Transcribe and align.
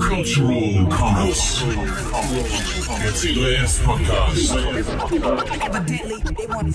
Cultural 0.00 0.88
Comments. 0.90 1.64
Der 3.00 3.12
C3S 3.12 3.78
Podcast. 3.84 4.56
Evidently, 5.62 6.16
they 6.34 6.46
want 6.46 6.68
it 6.68 6.74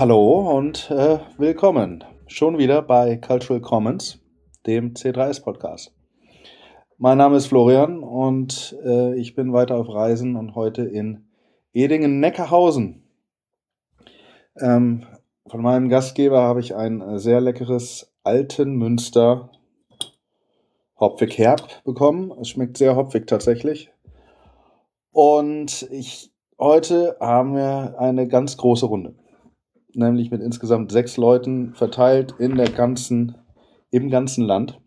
Hallo 0.00 0.56
und 0.56 0.90
äh, 0.90 1.18
willkommen 1.36 2.02
schon 2.26 2.56
wieder 2.56 2.80
bei 2.80 3.18
Cultural 3.18 3.60
Commons, 3.60 4.18
dem 4.66 4.94
C3S 4.94 5.42
Podcast. 5.42 5.94
Mein 6.96 7.18
Name 7.18 7.36
ist 7.36 7.48
Florian 7.48 8.02
und 8.02 8.78
äh, 8.82 9.14
ich 9.16 9.34
bin 9.34 9.52
weiter 9.52 9.76
auf 9.76 9.90
Reisen 9.90 10.36
und 10.36 10.54
heute 10.54 10.84
in 10.84 11.28
Edingen-Neckarhausen. 11.74 13.02
Ähm, 14.58 15.04
von 15.46 15.60
meinem 15.60 15.90
Gastgeber 15.90 16.40
habe 16.40 16.60
ich 16.60 16.74
ein 16.74 17.02
äh, 17.02 17.18
sehr 17.18 17.42
leckeres 17.42 18.10
Altenmünster 18.22 19.50
hopfig 20.98 21.36
herb 21.36 21.84
bekommen. 21.84 22.32
Es 22.40 22.48
schmeckt 22.48 22.78
sehr 22.78 22.96
hopfig 22.96 23.26
tatsächlich. 23.26 23.92
Und 25.10 25.86
ich, 25.90 26.32
heute 26.58 27.18
haben 27.20 27.54
wir 27.54 27.96
eine 27.98 28.26
ganz 28.28 28.56
große 28.56 28.86
Runde 28.86 29.19
nämlich 29.94 30.30
mit 30.30 30.42
insgesamt 30.42 30.92
sechs 30.92 31.16
Leuten 31.16 31.74
verteilt 31.74 32.34
in 32.38 32.56
der 32.56 32.70
ganzen, 32.70 33.36
im 33.90 34.10
ganzen 34.10 34.44
Land. 34.44 34.80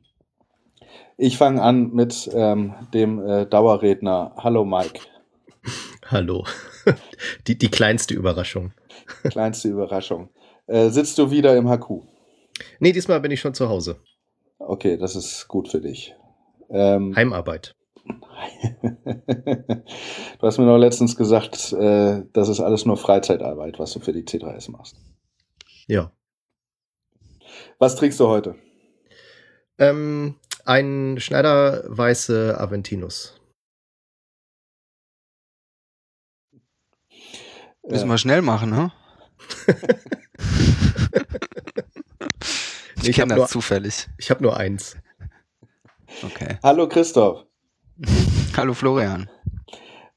Ich 1.17 1.37
fange 1.37 1.61
an 1.61 1.91
mit 1.93 2.29
ähm, 2.33 2.73
dem 2.93 3.19
äh, 3.19 3.45
Dauerredner. 3.45 4.33
Hallo 4.37 4.65
Mike. 4.65 4.99
Hallo. 6.07 6.45
Die, 7.47 7.57
die 7.57 7.69
kleinste 7.69 8.13
Überraschung. 8.13 8.73
Kleinste 9.23 9.69
Überraschung. 9.69 10.29
Äh, 10.67 10.89
sitzt 10.89 11.17
du 11.17 11.31
wieder 11.31 11.55
im 11.55 11.69
HQ? 11.69 12.03
Nee, 12.79 12.91
diesmal 12.91 13.21
bin 13.21 13.31
ich 13.31 13.39
schon 13.39 13.53
zu 13.53 13.69
Hause. 13.69 14.01
Okay, 14.59 14.97
das 14.97 15.15
ist 15.15 15.47
gut 15.47 15.69
für 15.69 15.81
dich. 15.81 16.13
Ähm, 16.69 17.15
Heimarbeit. 17.15 17.75
du 18.83 20.41
hast 20.41 20.57
mir 20.57 20.65
noch 20.65 20.77
letztens 20.77 21.15
gesagt, 21.15 21.71
äh, 21.73 22.23
das 22.33 22.49
ist 22.49 22.59
alles 22.59 22.85
nur 22.85 22.97
Freizeitarbeit, 22.97 23.79
was 23.79 23.93
du 23.93 23.99
für 23.99 24.11
die 24.13 24.23
C3S 24.23 24.71
machst. 24.71 24.97
Ja. 25.87 26.11
Was 27.79 27.95
trinkst 27.95 28.19
du 28.19 28.27
heute? 28.27 28.55
Ähm, 29.77 30.35
ein 30.65 31.17
Schneider 31.19 31.83
weiße 31.87 32.59
Aventinus. 32.59 33.39
Müssen 37.87 38.07
wir 38.07 38.17
schnell 38.17 38.41
machen, 38.41 38.69
ne? 38.69 38.91
ich 43.03 43.13
kenne 43.15 43.36
nur- 43.36 43.43
das 43.43 43.52
zufällig. 43.52 44.08
Ich 44.17 44.30
habe 44.30 44.42
nur 44.42 44.55
eins. 44.55 44.95
Okay. 46.23 46.59
Hallo 46.63 46.87
Christoph. 46.87 47.45
Hallo 48.58 48.73
Florian. 48.73 49.30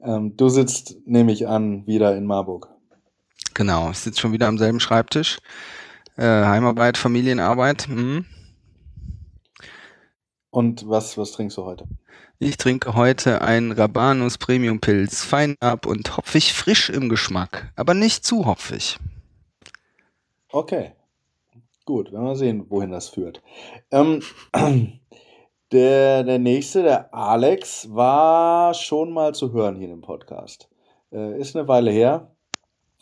Ähm, 0.00 0.36
du 0.36 0.48
sitzt, 0.48 0.96
nehme 1.06 1.32
ich 1.32 1.48
an, 1.48 1.86
wieder 1.86 2.16
in 2.16 2.26
Marburg. 2.26 2.68
Genau, 3.54 3.90
ich 3.90 3.98
sitze 3.98 4.20
schon 4.20 4.32
wieder 4.32 4.48
am 4.48 4.58
selben 4.58 4.80
Schreibtisch. 4.80 5.38
Äh, 6.16 6.22
Heimarbeit, 6.22 6.96
Familienarbeit. 6.98 7.88
Hm. 7.88 8.24
Und 10.50 10.88
was, 10.88 11.18
was 11.18 11.32
trinkst 11.32 11.56
du 11.56 11.64
heute? 11.64 11.86
Ich 12.38 12.56
trinke 12.56 12.94
heute 12.94 13.42
einen 13.42 13.72
Rabanus 13.72 14.38
Premium 14.38 14.80
Pilz, 14.80 15.24
fein 15.24 15.56
ab 15.60 15.86
und 15.86 16.16
hopfig 16.16 16.52
frisch 16.52 16.90
im 16.90 17.08
Geschmack, 17.08 17.72
aber 17.76 17.94
nicht 17.94 18.24
zu 18.24 18.46
hopfig. 18.46 18.98
Okay. 20.50 20.92
Gut, 21.86 22.12
werden 22.12 22.24
wir 22.24 22.36
sehen, 22.36 22.66
wohin 22.68 22.90
das 22.90 23.08
führt. 23.08 23.42
Ähm, 23.90 24.22
der, 25.72 26.24
der 26.24 26.38
nächste, 26.38 26.82
der 26.82 27.12
Alex, 27.14 27.88
war 27.94 28.74
schon 28.74 29.12
mal 29.12 29.34
zu 29.34 29.52
hören 29.52 29.76
hier 29.76 29.90
im 29.92 30.00
Podcast. 30.00 30.68
Äh, 31.12 31.40
ist 31.40 31.56
eine 31.56 31.66
Weile 31.68 31.90
her. 31.90 32.30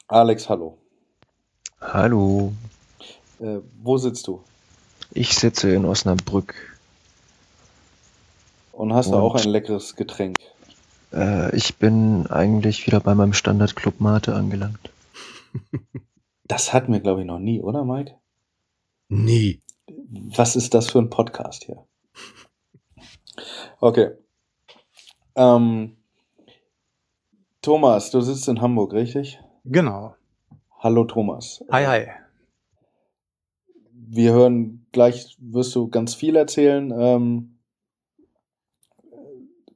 Alex, 0.09 0.49
hallo. 0.49 0.79
Hallo, 1.81 2.53
Äh, 3.41 3.59
wo 3.83 3.99
sitzt 3.99 4.27
du? 4.27 4.43
ich 5.13 5.35
sitze 5.35 5.71
in 5.75 5.85
Osnabrück. 5.85 6.55
Und 8.73 8.93
hast 8.95 9.11
du 9.11 9.17
Und- 9.17 9.23
auch 9.23 9.35
ein 9.37 9.49
leckeres 9.49 9.95
Getränk? 9.97 10.37
Äh, 11.13 11.55
ich 11.55 11.77
bin 11.77 12.27
eigentlich 12.29 12.87
wieder 12.87 13.01
bei 13.01 13.15
meinem 13.15 13.33
Standard 13.35 13.77
Club 13.77 14.01
Mate 14.01 14.35
angelangt. 14.35 14.91
Das 16.47 16.75
hatten 16.75 16.93
wir, 16.93 17.01
glaube 17.01 17.23
ich, 17.23 17.27
noch 17.27 17.39
nie, 17.39 17.63
oder, 17.63 17.87
Mike? 17.87 18.17
Nie. 19.09 19.63
Was 20.37 20.57
ist 20.57 20.75
das 20.75 20.91
für 20.91 20.99
ein 20.99 21.09
Podcast 21.09 21.65
hier? 21.65 21.87
Okay. 23.81 24.11
Ähm, 25.37 25.97
Thomas, 27.62 28.11
du 28.11 28.21
sitzt 28.21 28.49
in 28.49 28.61
Hamburg, 28.61 28.93
richtig? 28.93 29.41
Genau. 29.65 30.15
Hallo 30.78 31.05
Thomas. 31.05 31.65
Hi, 31.73 31.87
hi. 31.87 32.06
Wir 33.93 34.33
hören 34.33 34.87
gleich, 34.93 35.37
wirst 35.41 35.75
du 35.75 35.89
ganz 35.89 36.15
viel 36.15 36.37
erzählen. 36.37 36.93
Ähm, 36.97 37.59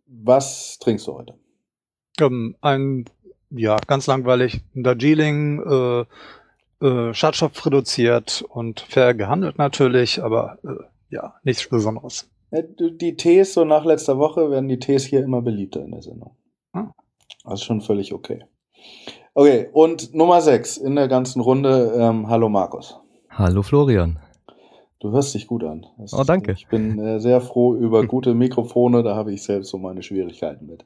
was 0.07 0.79
trinkst 0.79 1.07
du 1.07 1.15
heute? 1.15 1.35
Ähm, 2.21 2.57
ein, 2.61 3.07
ja, 3.51 3.79
ganz 3.87 4.07
langweilig, 4.07 4.61
ein 4.75 4.85
Darjeeling, 4.85 5.63
äh, 5.63 6.85
äh, 6.85 7.15
Schadstoff 7.15 7.65
reduziert 7.65 8.45
und 8.49 8.81
fair 8.81 9.15
gehandelt 9.15 9.59
natürlich, 9.59 10.23
aber 10.23 10.59
äh, 10.63 10.85
ja, 11.09 11.35
nichts 11.43 11.67
Besonderes. 11.69 12.29
Die 12.51 13.17
Tees, 13.17 13.55
so 13.55 13.65
nach 13.65 13.85
letzter 13.85 14.19
Woche, 14.19 14.51
werden 14.51 14.69
die 14.69 14.79
Tees 14.79 15.05
hier 15.05 15.23
immer 15.23 15.43
beliebter 15.43 15.85
in 15.85 15.91
der 15.91 16.03
Sendung. 16.03 16.33
Das 17.45 17.61
ist 17.61 17.65
schon 17.65 17.81
völlig 17.81 18.13
okay. 18.13 18.45
Okay, 19.35 19.69
und 19.73 20.15
Nummer 20.15 20.41
6 20.41 20.79
in 20.79 20.97
der 20.97 21.09
ganzen 21.09 21.41
Runde. 21.41 21.93
Ähm, 21.97 22.29
hallo 22.29 22.49
Markus. 22.49 22.99
Hallo 23.31 23.63
Florian. 23.63 24.19
Du 25.01 25.13
hörst 25.13 25.35
dich 25.35 25.47
gut 25.47 25.63
an. 25.63 25.87
Das 25.99 26.13
Oh, 26.13 26.21
ist 26.23 26.29
danke. 26.29 26.53
gut. 26.53 26.59
Ich 26.61 26.69
bin 26.69 26.99
äh, 26.99 27.21
sehr 27.21 27.41
froh 27.41 27.75
über 27.75 28.05
gute 28.07 28.35
Mikrofone, 28.35 29.03
da 29.03 29.15
habe 29.15 29.33
ich 29.33 29.43
selbst 29.43 29.69
so 29.71 29.79
meine 29.79 30.03
Schwierigkeiten 30.03 30.67
mit. 30.67 30.85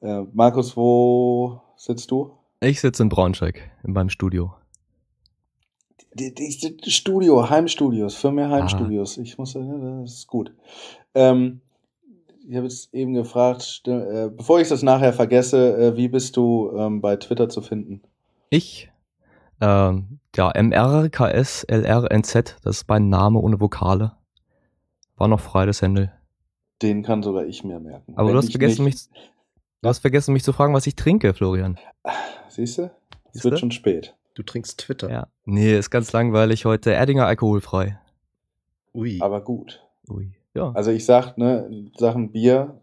Äh, 0.00 0.22
Markus, 0.32 0.76
wo 0.76 1.60
sitzt 1.76 2.10
du? 2.10 2.30
Ich 2.60 2.80
sitze 2.80 3.02
in 3.02 3.08
Braunschweig 3.08 3.70
in 3.82 3.92
meinem 3.94 4.10
Studio. 4.10 4.52
Die, 6.14 6.34
die, 6.34 6.76
die 6.76 6.90
Studio, 6.90 7.48
Heimstudios, 7.48 8.14
für 8.14 8.30
mehr 8.32 8.50
Heimstudios. 8.50 9.16
Ich 9.18 9.38
muss 9.38 9.52
sagen, 9.52 10.02
das 10.02 10.12
ist 10.14 10.26
gut. 10.26 10.52
Ähm, 11.14 11.60
ich 12.48 12.54
habe 12.56 12.66
jetzt 12.66 12.92
eben 12.92 13.14
gefragt, 13.14 13.82
äh, 13.86 14.28
bevor 14.28 14.60
ich 14.60 14.68
das 14.68 14.82
nachher 14.82 15.12
vergesse, 15.12 15.76
äh, 15.76 15.96
wie 15.96 16.08
bist 16.08 16.36
du 16.36 16.70
ähm, 16.76 17.00
bei 17.00 17.16
Twitter 17.16 17.48
zu 17.48 17.62
finden? 17.62 18.02
Ich, 18.50 18.90
ähm, 19.60 20.18
ja, 20.36 20.52
MRKSLRNZ, 20.60 22.34
das 22.62 22.76
ist 22.78 22.88
mein 22.88 23.08
Name 23.08 23.38
ohne 23.38 23.60
Vokale. 23.60 24.12
War 25.16 25.28
noch 25.28 25.40
frei, 25.40 25.66
das 25.66 25.82
Handle. 25.82 26.12
Den 26.82 27.02
kann 27.02 27.22
sogar 27.22 27.46
ich 27.46 27.64
mir 27.64 27.78
merken. 27.80 28.14
Aber 28.16 28.26
Wenn 28.28 28.34
du 28.34 28.38
hast 28.42 28.50
vergessen, 28.50 28.84
nicht- 28.84 29.10
mich, 29.12 29.22
du 29.82 29.88
hast 29.88 30.00
vergessen, 30.00 30.32
mich 30.32 30.42
zu 30.42 30.52
fragen, 30.52 30.74
was 30.74 30.86
ich 30.86 30.96
trinke, 30.96 31.32
Florian. 31.32 31.78
Siehst 32.48 32.78
du? 32.78 32.90
Es 33.32 33.44
wird 33.44 33.58
schon 33.60 33.70
spät. 33.70 34.14
Du 34.34 34.42
trinkst 34.42 34.80
Twitter. 34.80 35.10
Ja. 35.10 35.26
Nee, 35.44 35.76
ist 35.76 35.90
ganz 35.90 36.12
langweilig 36.12 36.64
heute. 36.64 36.92
Erdinger 36.92 37.26
alkoholfrei. 37.26 37.98
Ui. 38.94 39.18
Aber 39.20 39.42
gut. 39.42 39.82
Ui. 40.08 40.32
Ja. 40.54 40.72
Also 40.72 40.90
ich 40.90 41.04
sag, 41.04 41.36
ne, 41.38 41.90
Sachen 41.96 42.32
Bier, 42.32 42.80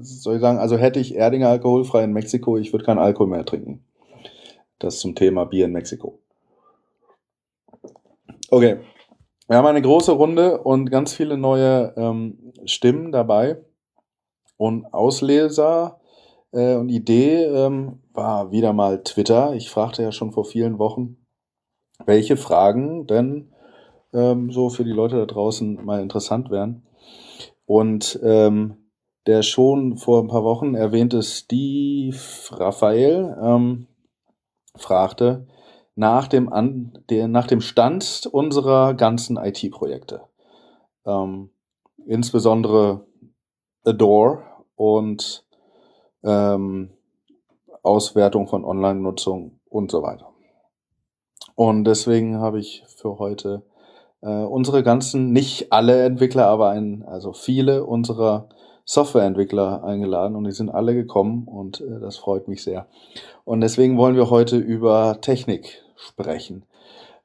soll 0.00 0.36
ich 0.36 0.40
sagen, 0.40 0.58
also 0.58 0.76
hätte 0.76 1.00
ich 1.00 1.14
Erdinger 1.14 1.48
alkoholfrei 1.48 2.04
in 2.04 2.12
Mexiko, 2.12 2.56
ich 2.56 2.72
würde 2.72 2.84
keinen 2.84 2.98
Alkohol 2.98 3.28
mehr 3.28 3.44
trinken. 3.44 3.84
Das 4.78 4.98
zum 5.00 5.14
Thema 5.14 5.44
Bier 5.44 5.66
in 5.66 5.72
Mexiko. 5.72 6.18
Okay. 8.50 8.78
Wir 9.46 9.56
haben 9.56 9.66
eine 9.66 9.82
große 9.82 10.12
Runde 10.12 10.62
und 10.62 10.90
ganz 10.90 11.12
viele 11.12 11.36
neue 11.36 11.92
ähm, 11.96 12.52
Stimmen 12.64 13.12
dabei. 13.12 13.58
Und 14.56 14.86
Ausleser 14.94 16.00
äh, 16.54 16.76
und 16.76 16.88
Idee 16.88 17.44
ähm, 17.44 18.00
war 18.12 18.50
wieder 18.50 18.72
mal 18.72 19.02
Twitter. 19.02 19.54
Ich 19.54 19.70
fragte 19.70 20.02
ja 20.02 20.12
schon 20.12 20.32
vor 20.32 20.44
vielen 20.44 20.78
Wochen, 20.78 21.16
welche 22.06 22.36
Fragen 22.36 23.06
denn 23.06 23.52
ähm, 24.12 24.50
so 24.50 24.70
für 24.70 24.84
die 24.84 24.92
Leute 24.92 25.16
da 25.16 25.26
draußen 25.26 25.84
mal 25.84 26.00
interessant 26.00 26.50
wären. 26.50 26.86
Und 27.66 28.18
ähm, 28.22 28.76
der 29.26 29.42
schon 29.42 29.96
vor 29.96 30.22
ein 30.22 30.28
paar 30.28 30.44
Wochen 30.44 30.74
erwähnte 30.74 31.22
Steve 31.22 32.16
Raphael 32.50 33.36
ähm, 33.42 33.86
fragte 34.76 35.46
nach 35.96 36.28
dem, 36.28 36.52
An 36.52 36.98
der, 37.08 37.28
nach 37.28 37.46
dem 37.46 37.60
Stand 37.60 38.28
unserer 38.30 38.94
ganzen 38.94 39.36
IT-Projekte. 39.36 40.22
Ähm, 41.06 41.50
insbesondere 42.06 43.06
Adore 43.84 44.42
und 44.74 45.44
ähm, 46.24 46.90
Auswertung 47.82 48.48
von 48.48 48.64
Online-Nutzung 48.64 49.60
und 49.68 49.90
so 49.90 50.02
weiter. 50.02 50.30
Und 51.54 51.84
deswegen 51.84 52.38
habe 52.40 52.58
ich 52.58 52.82
für 52.86 53.18
heute 53.18 53.62
äh, 54.22 54.28
unsere 54.28 54.82
ganzen, 54.82 55.32
nicht 55.32 55.72
alle 55.72 56.04
Entwickler, 56.04 56.46
aber 56.46 56.70
ein, 56.70 57.04
also 57.06 57.32
viele 57.32 57.84
unserer 57.84 58.48
Softwareentwickler 58.84 59.84
eingeladen 59.84 60.36
und 60.36 60.44
die 60.44 60.52
sind 60.52 60.70
alle 60.70 60.94
gekommen 60.94 61.46
und 61.46 61.80
äh, 61.80 62.00
das 62.00 62.16
freut 62.16 62.48
mich 62.48 62.62
sehr. 62.62 62.86
Und 63.44 63.60
deswegen 63.60 63.96
wollen 63.96 64.16
wir 64.16 64.30
heute 64.30 64.56
über 64.56 65.18
Technik 65.20 65.82
sprechen. 65.96 66.64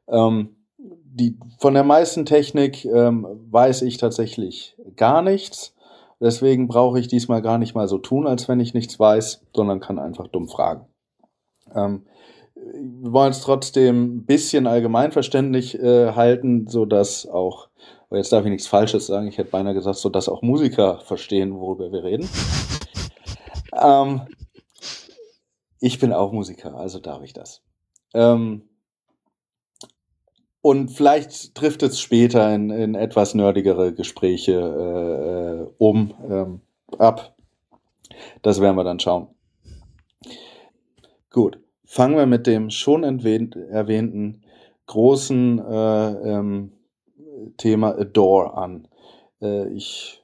Ähm, 0.07 0.55
die, 0.77 1.37
von 1.57 1.73
der 1.73 1.83
meisten 1.83 2.25
Technik 2.25 2.85
ähm, 2.85 3.27
weiß 3.49 3.81
ich 3.81 3.97
tatsächlich 3.97 4.77
gar 4.95 5.21
nichts. 5.21 5.75
Deswegen 6.19 6.67
brauche 6.67 6.99
ich 6.99 7.07
diesmal 7.07 7.41
gar 7.41 7.57
nicht 7.57 7.75
mal 7.75 7.87
so 7.87 7.97
tun, 7.97 8.27
als 8.27 8.49
wenn 8.49 8.59
ich 8.59 8.73
nichts 8.73 8.99
weiß, 8.99 9.45
sondern 9.55 9.79
kann 9.79 9.99
einfach 9.99 10.27
dumm 10.27 10.49
fragen. 10.49 10.85
Ähm, 11.73 12.05
wir 12.55 13.13
wollen 13.13 13.31
es 13.31 13.41
trotzdem 13.41 14.17
ein 14.17 14.25
bisschen 14.25 14.67
allgemeinverständlich 14.67 15.79
äh, 15.79 16.13
halten, 16.13 16.67
so 16.67 16.85
dass 16.85 17.25
auch, 17.25 17.69
jetzt 18.11 18.33
darf 18.33 18.43
ich 18.43 18.51
nichts 18.51 18.67
Falsches 18.67 19.07
sagen, 19.07 19.27
ich 19.27 19.37
hätte 19.37 19.51
beinahe 19.51 19.73
gesagt, 19.73 19.97
so 19.97 20.09
dass 20.09 20.27
auch 20.27 20.41
Musiker 20.41 20.99
verstehen, 20.99 21.57
worüber 21.57 21.91
wir 21.91 22.03
reden. 22.03 22.27
ähm, 23.81 24.21
ich 25.79 25.99
bin 25.99 26.11
auch 26.11 26.33
Musiker, 26.33 26.75
also 26.75 26.99
darf 26.99 27.23
ich 27.23 27.31
das. 27.31 27.61
Ähm, 28.13 28.63
und 30.61 30.91
vielleicht 30.91 31.55
trifft 31.55 31.83
es 31.83 31.99
später 31.99 32.53
in, 32.53 32.69
in 32.69 32.95
etwas 32.95 33.33
nerdigere 33.33 33.93
Gespräche 33.93 34.53
äh, 34.53 35.61
äh, 35.61 35.67
um 35.77 36.13
ähm, 36.29 36.61
ab. 36.97 37.35
Das 38.41 38.59
werden 38.59 38.75
wir 38.75 38.83
dann 38.83 38.99
schauen. 38.99 39.27
Gut, 41.31 41.59
fangen 41.85 42.17
wir 42.17 42.25
mit 42.25 42.47
dem 42.47 42.69
schon 42.69 43.03
erwähnt, 43.03 43.55
erwähnten 43.55 44.41
großen 44.87 45.59
äh, 45.59 46.09
ähm, 46.29 46.71
Thema 47.57 47.97
Adore 47.97 48.55
an. 48.55 48.87
Äh, 49.41 49.69
ich 49.69 50.23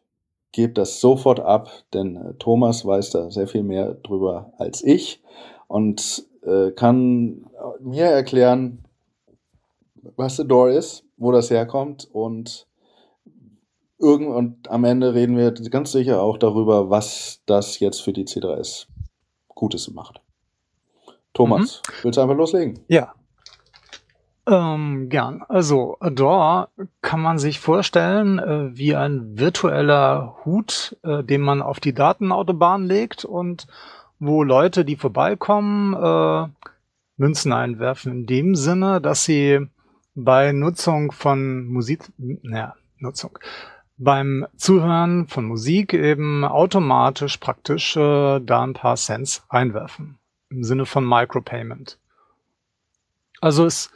gebe 0.52 0.74
das 0.74 1.00
sofort 1.00 1.40
ab, 1.40 1.70
denn 1.94 2.16
äh, 2.16 2.34
Thomas 2.40 2.86
weiß 2.86 3.12
da 3.12 3.30
sehr 3.30 3.48
viel 3.48 3.64
mehr 3.64 3.94
drüber 3.94 4.54
als 4.58 4.84
ich 4.84 5.22
und 5.68 6.26
äh, 6.44 6.72
kann 6.72 7.46
mir 7.80 8.06
erklären, 8.06 8.85
was 10.16 10.38
The 10.38 10.48
Door 10.48 10.72
ist, 10.72 11.04
wo 11.18 11.32
das 11.32 11.50
herkommt 11.50 12.08
und 12.12 12.68
irgend 14.00 14.28
und 14.28 14.70
am 14.70 14.84
Ende 14.84 15.14
reden 15.14 15.38
wir 15.38 15.52
ganz 15.52 15.92
sicher 15.92 16.22
auch 16.22 16.38
darüber, 16.38 16.90
was 16.90 17.42
das 17.46 17.80
jetzt 17.80 18.02
für 18.02 18.14
die 18.14 18.26
C3S 18.26 18.88
Gutes 19.50 19.90
macht. 19.92 20.22
Thomas, 21.34 21.82
mhm. 21.88 21.94
willst 22.04 22.18
du 22.18 22.22
einfach 22.22 22.36
loslegen? 22.36 22.80
Ja. 22.88 23.14
Ähm, 24.48 25.10
gern. 25.10 25.44
Also 25.48 25.98
Adore 26.00 26.70
kann 27.02 27.20
man 27.20 27.40
sich 27.40 27.60
vorstellen 27.60 28.38
äh, 28.38 28.78
wie 28.78 28.96
ein 28.96 29.40
virtueller 29.40 30.38
Hut, 30.46 30.98
äh, 31.04 31.24
den 31.24 31.42
man 31.42 31.64
auf 31.64 31.80
die 31.80 31.94
Datenautobahn 31.94 32.86
legt 32.86 33.26
und 33.26 33.66
wo 34.20 34.44
Leute, 34.44 34.86
die 34.86 34.96
vorbeikommen, 34.98 35.94
äh, 35.94 36.70
Münzen 37.18 37.54
einwerfen. 37.54 38.12
In 38.12 38.26
dem 38.28 38.56
Sinne, 38.56 39.02
dass 39.02 39.26
sie 39.26 39.68
bei 40.16 40.54
Nutzung 40.54 41.12
von 41.12 41.68
Musik, 41.68 42.12
naja, 42.18 42.76
Nutzung, 42.98 43.38
beim 43.98 44.48
Zuhören 44.58 45.28
von 45.28 45.46
Musik 45.46 45.94
eben 45.94 46.44
automatisch 46.44 47.38
praktisch 47.38 47.96
äh, 47.96 48.40
da 48.40 48.64
ein 48.64 48.74
paar 48.74 48.96
Cents 48.96 49.46
einwerfen. 49.50 50.18
Im 50.50 50.64
Sinne 50.64 50.86
von 50.86 51.08
Micropayment. 51.08 51.98
Also 53.42 53.66
es 53.66 53.92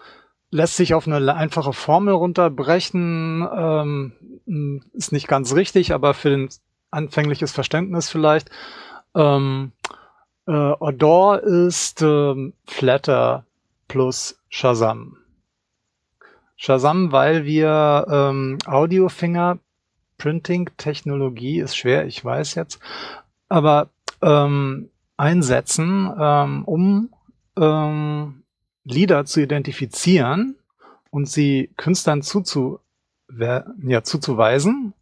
lässt 0.51 0.77
sich 0.77 0.93
auf 0.93 1.07
eine 1.07 1.35
einfache 1.35 1.73
Formel 1.73 2.13
runterbrechen, 2.13 3.47
ähm, 3.51 4.81
ist 4.93 5.11
nicht 5.11 5.27
ganz 5.27 5.53
richtig, 5.53 5.93
aber 5.93 6.13
für 6.13 6.29
ein 6.29 6.49
anfängliches 6.91 7.51
Verständnis 7.51 8.09
vielleicht. 8.09 8.49
Ähm, 9.15 9.73
äh, 10.47 10.51
Odor 10.51 11.41
ist 11.41 12.01
ähm, 12.01 12.53
Flatter 12.65 13.45
plus 13.87 14.41
Shazam. 14.49 15.18
Shazam, 16.61 17.13
weil 17.13 17.45
wir 17.45 18.05
ähm, 18.11 18.57
Audio-Fingerprinting-Technologie 18.65 21.61
ist 21.61 21.77
schwer, 21.77 22.05
ich 22.05 22.25
weiß 22.25 22.55
jetzt, 22.55 22.81
aber 23.47 23.91
ähm, 24.21 24.89
einsetzen, 25.15 26.13
ähm, 26.19 26.65
um 26.65 27.13
ähm, 27.57 28.43
Lieder 28.83 29.23
zu 29.23 29.41
identifizieren 29.41 30.57
und 31.11 31.29
sie 31.29 31.71
Künstlern 31.77 32.23
zuzu 32.23 32.81
ja, 33.37 34.03
zuzuweisen 34.03 34.93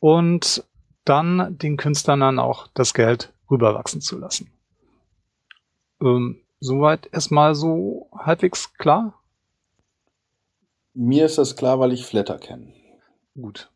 und 0.00 0.66
dann 1.06 1.56
den 1.56 1.78
Künstlern 1.78 2.20
dann 2.20 2.38
auch 2.38 2.66
das 2.74 2.92
Geld 2.92 3.32
rüberwachsen 3.50 4.02
zu 4.02 4.18
lassen. 4.18 4.50
Ähm, 6.02 6.42
soweit 6.60 7.08
erstmal 7.10 7.54
so 7.54 8.10
halbwegs 8.14 8.74
klar. 8.74 9.14
Mir 10.94 11.26
ist 11.26 11.38
das 11.38 11.56
klar, 11.56 11.80
weil 11.80 11.92
ich 11.92 12.06
Flatter 12.06 12.38
kenne. 12.38 12.72
Gut. 13.34 13.70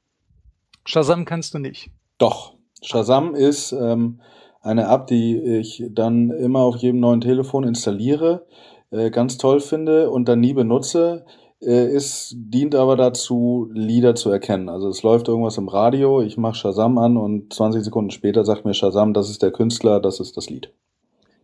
Shazam 0.85 1.25
kennst 1.25 1.53
du 1.53 1.59
nicht. 1.59 1.91
Doch. 2.17 2.55
Shazam 2.81 3.35
ist 3.35 3.73
ähm, 3.73 4.21
eine 4.63 4.85
App, 4.85 5.09
die 5.09 5.37
ich 5.37 5.85
dann 5.91 6.31
immer 6.31 6.61
auf 6.61 6.77
jedem 6.77 7.01
neuen 7.01 7.21
Telefon 7.21 7.65
installiere, 7.65 8.47
äh, 8.91 9.11
ganz 9.11 9.37
toll 9.37 9.61
finde 9.61 10.11
und 10.11 10.29
dann 10.29 10.41
nie 10.41 10.53
benutze. 10.53 11.25
Äh, 11.61 11.93
ist, 11.93 12.35
dient 12.37 12.77
aber 12.77 12.97
dazu, 12.97 13.69
Lieder 13.73 14.15
zu 14.15 14.31
erkennen. 14.31 14.69
Also 14.69 14.89
es 14.89 15.03
läuft 15.03 15.27
irgendwas 15.27 15.59
im 15.59 15.69
Radio, 15.69 16.23
ich 16.23 16.37
mache 16.37 16.55
Shazam 16.55 16.99
an 16.99 17.17
und 17.17 17.53
20 17.53 17.83
Sekunden 17.83 18.11
später 18.11 18.45
sagt 18.45 18.65
mir 18.65 18.75
Shazam, 18.75 19.13
das 19.13 19.29
ist 19.29 19.43
der 19.43 19.51
Künstler, 19.51 19.99
das 19.99 20.21
ist 20.21 20.37
das 20.37 20.49
Lied. 20.49 20.73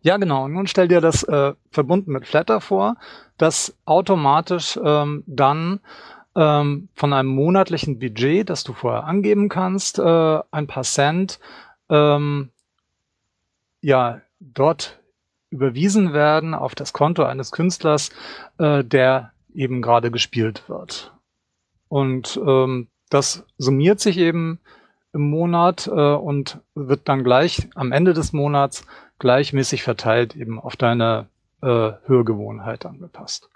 Ja, 0.05 0.17
genau. 0.17 0.47
Nun 0.47 0.67
stell 0.67 0.87
dir 0.87 1.01
das 1.01 1.23
äh, 1.23 1.53
verbunden 1.71 2.11
mit 2.11 2.27
Flatter 2.27 2.61
vor, 2.61 2.95
das 3.39 3.75
automatisch 3.85 4.79
ähm, 4.83 5.23
dann 5.25 5.79
ähm, 6.35 6.89
von 6.93 7.11
einem 7.11 7.29
monatlichen 7.29 7.97
Budget, 7.97 8.47
das 8.47 8.63
du 8.63 8.73
vorher 8.73 9.05
angeben 9.05 9.49
kannst, 9.49 9.97
äh, 9.97 10.39
ein 10.51 10.67
paar 10.67 10.83
Cent 10.83 11.39
ähm, 11.89 12.51
ja 13.81 14.21
dort 14.39 14.99
überwiesen 15.49 16.13
werden 16.13 16.53
auf 16.53 16.75
das 16.75 16.93
Konto 16.93 17.23
eines 17.23 17.51
Künstlers, 17.51 18.11
äh, 18.59 18.83
der 18.83 19.31
eben 19.55 19.81
gerade 19.81 20.11
gespielt 20.11 20.69
wird. 20.69 21.13
Und 21.87 22.39
ähm, 22.45 22.89
das 23.09 23.43
summiert 23.57 23.99
sich 23.99 24.19
eben 24.19 24.59
im 25.13 25.31
Monat 25.31 25.87
äh, 25.87 25.91
und 25.91 26.59
wird 26.75 27.09
dann 27.09 27.23
gleich 27.23 27.69
am 27.73 27.91
Ende 27.91 28.13
des 28.13 28.33
Monats 28.33 28.85
gleichmäßig 29.19 29.83
verteilt 29.83 30.35
eben 30.35 30.59
auf 30.59 30.75
deine 30.75 31.27
äh, 31.61 31.91
Hörgewohnheit 32.05 32.85
angepasst. 32.85 33.49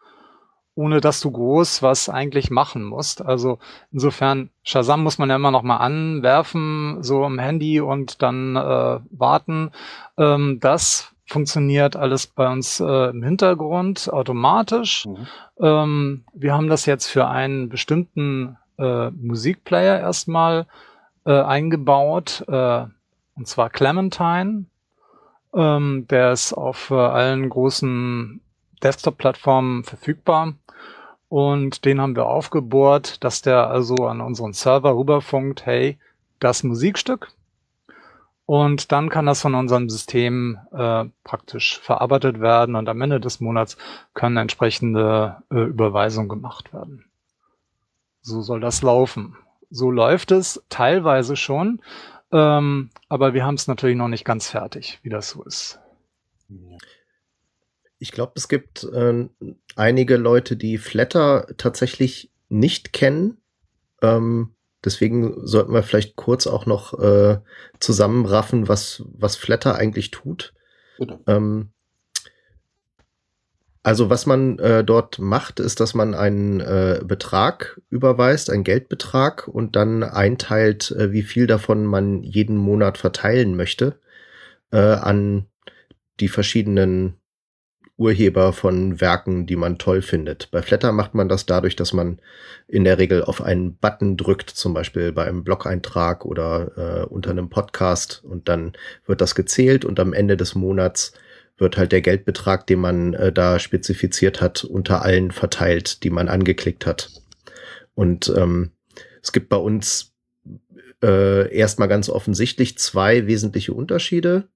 Ohne 0.76 1.02
dass 1.02 1.20
du 1.20 1.32
groß 1.32 1.84
was 1.84 2.08
eigentlich 2.08 2.52
machen 2.52 2.84
musst. 2.84 3.24
Also 3.24 3.60
insofern, 3.92 4.50
Shazam 4.64 5.04
muss 5.04 5.18
man 5.18 5.30
ja 5.30 5.36
immer 5.36 5.52
noch 5.52 5.64
mal 5.64 5.78
anwerfen, 5.78 7.04
so 7.04 7.26
am 7.26 7.40
Handy 7.40 7.82
und 7.82 8.22
dann 8.22 8.56
äh, 8.56 9.00
warten. 9.12 9.72
Ähm, 10.18 10.60
das 10.62 11.14
funktioniert 11.26 11.96
alles 11.96 12.28
bei 12.28 12.50
uns 12.52 12.80
äh, 12.80 13.10
im 13.10 13.24
Hintergrund 13.24 14.12
automatisch. 14.12 15.06
Mhm. 15.06 15.28
Ähm, 15.60 16.24
wir 16.34 16.54
haben 16.54 16.70
das 16.70 16.86
jetzt 16.86 17.08
für 17.08 17.28
einen 17.28 17.70
bestimmten 17.70 18.58
äh, 18.78 19.12
Musikplayer 19.12 20.00
erstmal 20.00 20.66
äh, 21.26 21.40
eingebaut, 21.40 22.44
äh, 22.48 22.86
und 23.36 23.48
zwar 23.48 23.70
Clementine. 23.70 24.66
Ähm, 25.54 26.06
der 26.10 26.32
ist 26.32 26.54
auf 26.54 26.92
äh, 26.92 26.96
allen 26.96 27.50
großen 27.50 28.42
Desktop-Plattformen 28.84 29.84
verfügbar. 29.84 30.54
und 31.28 31.86
den 31.86 32.02
haben 32.02 32.16
wir 32.16 32.26
aufgebohrt, 32.26 33.24
dass 33.24 33.42
der 33.42 33.68
also 33.70 33.96
an 34.08 34.22
unseren 34.22 34.54
Server 34.54 34.96
rüberfunkt, 34.96 35.66
hey, 35.66 36.00
das 36.40 36.64
Musikstück. 36.64 37.32
Und 38.46 38.92
dann 38.92 39.10
kann 39.10 39.28
das 39.28 39.42
von 39.42 39.54
unserem 39.54 39.90
System 39.90 40.58
äh, 40.72 41.06
praktisch 41.24 41.80
verarbeitet 41.80 42.40
werden 42.40 42.76
und 42.76 42.90
am 42.90 43.00
Ende 43.00 43.20
des 43.20 43.40
Monats 43.42 43.78
können 44.16 44.38
entsprechende 44.38 45.44
äh, 45.52 45.60
Überweisungen 45.60 46.30
gemacht 46.30 46.74
werden. 46.74 47.06
So 48.22 48.42
soll 48.42 48.60
das 48.60 48.82
laufen. 48.82 49.38
So 49.70 49.92
läuft 49.92 50.32
es 50.32 50.64
teilweise 50.70 51.36
schon, 51.36 51.80
ähm, 52.32 52.90
aber 53.08 53.34
wir 53.34 53.44
haben 53.44 53.56
es 53.56 53.68
natürlich 53.68 53.98
noch 53.98 54.08
nicht 54.08 54.26
ganz 54.26 54.50
fertig, 54.50 55.00
wie 55.04 55.10
das 55.10 55.30
so 55.30 55.44
ist. 55.44 55.80
Ich 57.98 58.12
glaube, 58.12 58.34
es 58.36 58.48
gibt 58.48 58.84
äh, 58.84 59.28
einige 59.76 60.18
Leute, 60.18 60.56
die 60.56 60.78
Flatter 60.78 61.48
tatsächlich 61.58 62.32
nicht 62.48 62.94
kennen. 62.94 63.38
Ähm, 64.02 64.56
deswegen 64.84 65.46
sollten 65.46 65.74
wir 65.74 65.84
vielleicht 65.84 66.16
kurz 66.16 66.48
auch 66.48 66.66
noch 66.66 66.98
äh, 67.00 67.40
zusammenraffen, 67.80 68.68
was, 68.68 69.04
was 69.06 69.36
Flatter 69.36 69.76
eigentlich 69.76 70.12
tut. 70.12 70.54
Ähm, 71.28 71.72
also 73.82 74.10
was 74.10 74.26
man 74.26 74.60
äh, 74.60 74.84
dort 74.84 75.20
macht, 75.20 75.60
ist, 75.60 75.80
dass 75.80 75.94
man 75.94 76.14
einen 76.14 76.60
äh, 76.60 77.00
Betrag 77.04 77.80
überweist, 77.90 78.50
einen 78.50 78.64
Geldbetrag 78.64 79.48
und 79.48 79.76
dann 79.76 80.04
einteilt, 80.04 80.92
äh, 80.92 81.12
wie 81.12 81.24
viel 81.24 81.48
davon 81.48 81.86
man 81.86 82.24
jeden 82.24 82.58
Monat 82.58 82.98
verteilen 82.98 83.56
möchte 83.56 84.00
äh, 84.72 84.78
an 84.78 85.46
die 86.20 86.28
verschiedenen 86.28 87.16
Urheber 88.00 88.54
von 88.54 89.02
Werken, 89.02 89.46
die 89.46 89.58
man 89.58 89.78
toll 89.78 90.02
findet. 90.02 90.52
Bei 90.52 90.62
Flatter 90.62 90.94
macht 90.94 91.16
man 91.16 91.28
das 91.28 91.46
dadurch, 91.46 91.76
dass 91.76 91.92
man 91.92 92.22
in 92.68 92.86
der 92.86 92.98
Regel 92.98 93.24
auf 93.24 93.42
einen 93.42 93.76
Button 93.76 94.16
drückt, 94.16 94.50
zum 94.50 94.74
Beispiel 94.74 95.12
bei 95.12 95.26
einem 95.26 95.44
Blog-Eintrag 95.44 96.26
oder 96.26 96.72
äh, 96.78 97.06
unter 97.06 97.32
einem 97.32 97.50
Podcast 97.50 98.24
und 98.24 98.48
dann 98.48 98.74
wird 99.06 99.20
das 99.20 99.36
gezählt 99.36 99.84
und 99.84 100.00
am 100.00 100.14
Ende 100.14 100.38
des 100.38 100.56
Monats 100.56 101.12
wird 101.60 101.78
halt 101.78 101.92
der 101.92 102.02
Geldbetrag, 102.02 102.68
den 102.68 102.80
man 102.80 103.14
äh, 103.14 103.32
da 103.32 103.60
spezifiziert 103.60 104.42
hat, 104.42 104.64
unter 104.64 105.04
allen 105.04 105.32
verteilt, 105.32 106.04
die 106.04 106.10
man 106.10 106.30
angeklickt 106.30 106.86
hat. 106.86 107.12
Und 107.94 108.34
ähm, 108.36 108.72
es 109.22 109.32
gibt 109.32 109.50
bei 109.50 109.58
uns 109.58 110.14
äh, 111.04 111.54
erstmal 111.56 111.88
ganz 111.88 112.10
offensichtlich 112.10 112.78
zwei 112.78 113.28
wesentliche 113.28 113.74
Unterschiede 113.74 114.50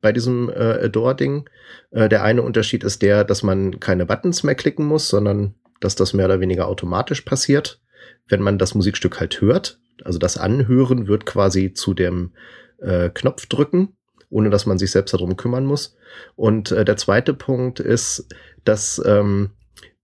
bei 0.00 0.12
diesem 0.12 0.48
äh, 0.48 0.84
Adore-Ding. 0.84 1.48
Äh, 1.90 2.08
der 2.08 2.22
eine 2.22 2.42
Unterschied 2.42 2.84
ist 2.84 3.02
der, 3.02 3.24
dass 3.24 3.42
man 3.42 3.80
keine 3.80 4.06
Buttons 4.06 4.42
mehr 4.42 4.54
klicken 4.54 4.86
muss, 4.86 5.08
sondern 5.08 5.54
dass 5.80 5.96
das 5.96 6.12
mehr 6.12 6.26
oder 6.26 6.40
weniger 6.40 6.68
automatisch 6.68 7.22
passiert, 7.22 7.80
wenn 8.28 8.42
man 8.42 8.58
das 8.58 8.74
Musikstück 8.74 9.20
halt 9.20 9.40
hört. 9.40 9.80
Also 10.04 10.18
das 10.18 10.38
Anhören 10.38 11.06
wird 11.08 11.26
quasi 11.26 11.72
zu 11.72 11.94
dem 11.94 12.32
äh, 12.78 13.10
Knopf 13.10 13.46
drücken, 13.46 13.96
ohne 14.32 14.50
dass 14.50 14.66
man 14.66 14.78
sich 14.78 14.90
selbst 14.90 15.12
darum 15.12 15.36
kümmern 15.36 15.66
muss. 15.66 15.96
Und 16.34 16.72
äh, 16.72 16.84
der 16.84 16.96
zweite 16.96 17.34
Punkt 17.34 17.78
ist, 17.78 18.26
dass 18.64 19.00
ähm, 19.04 19.50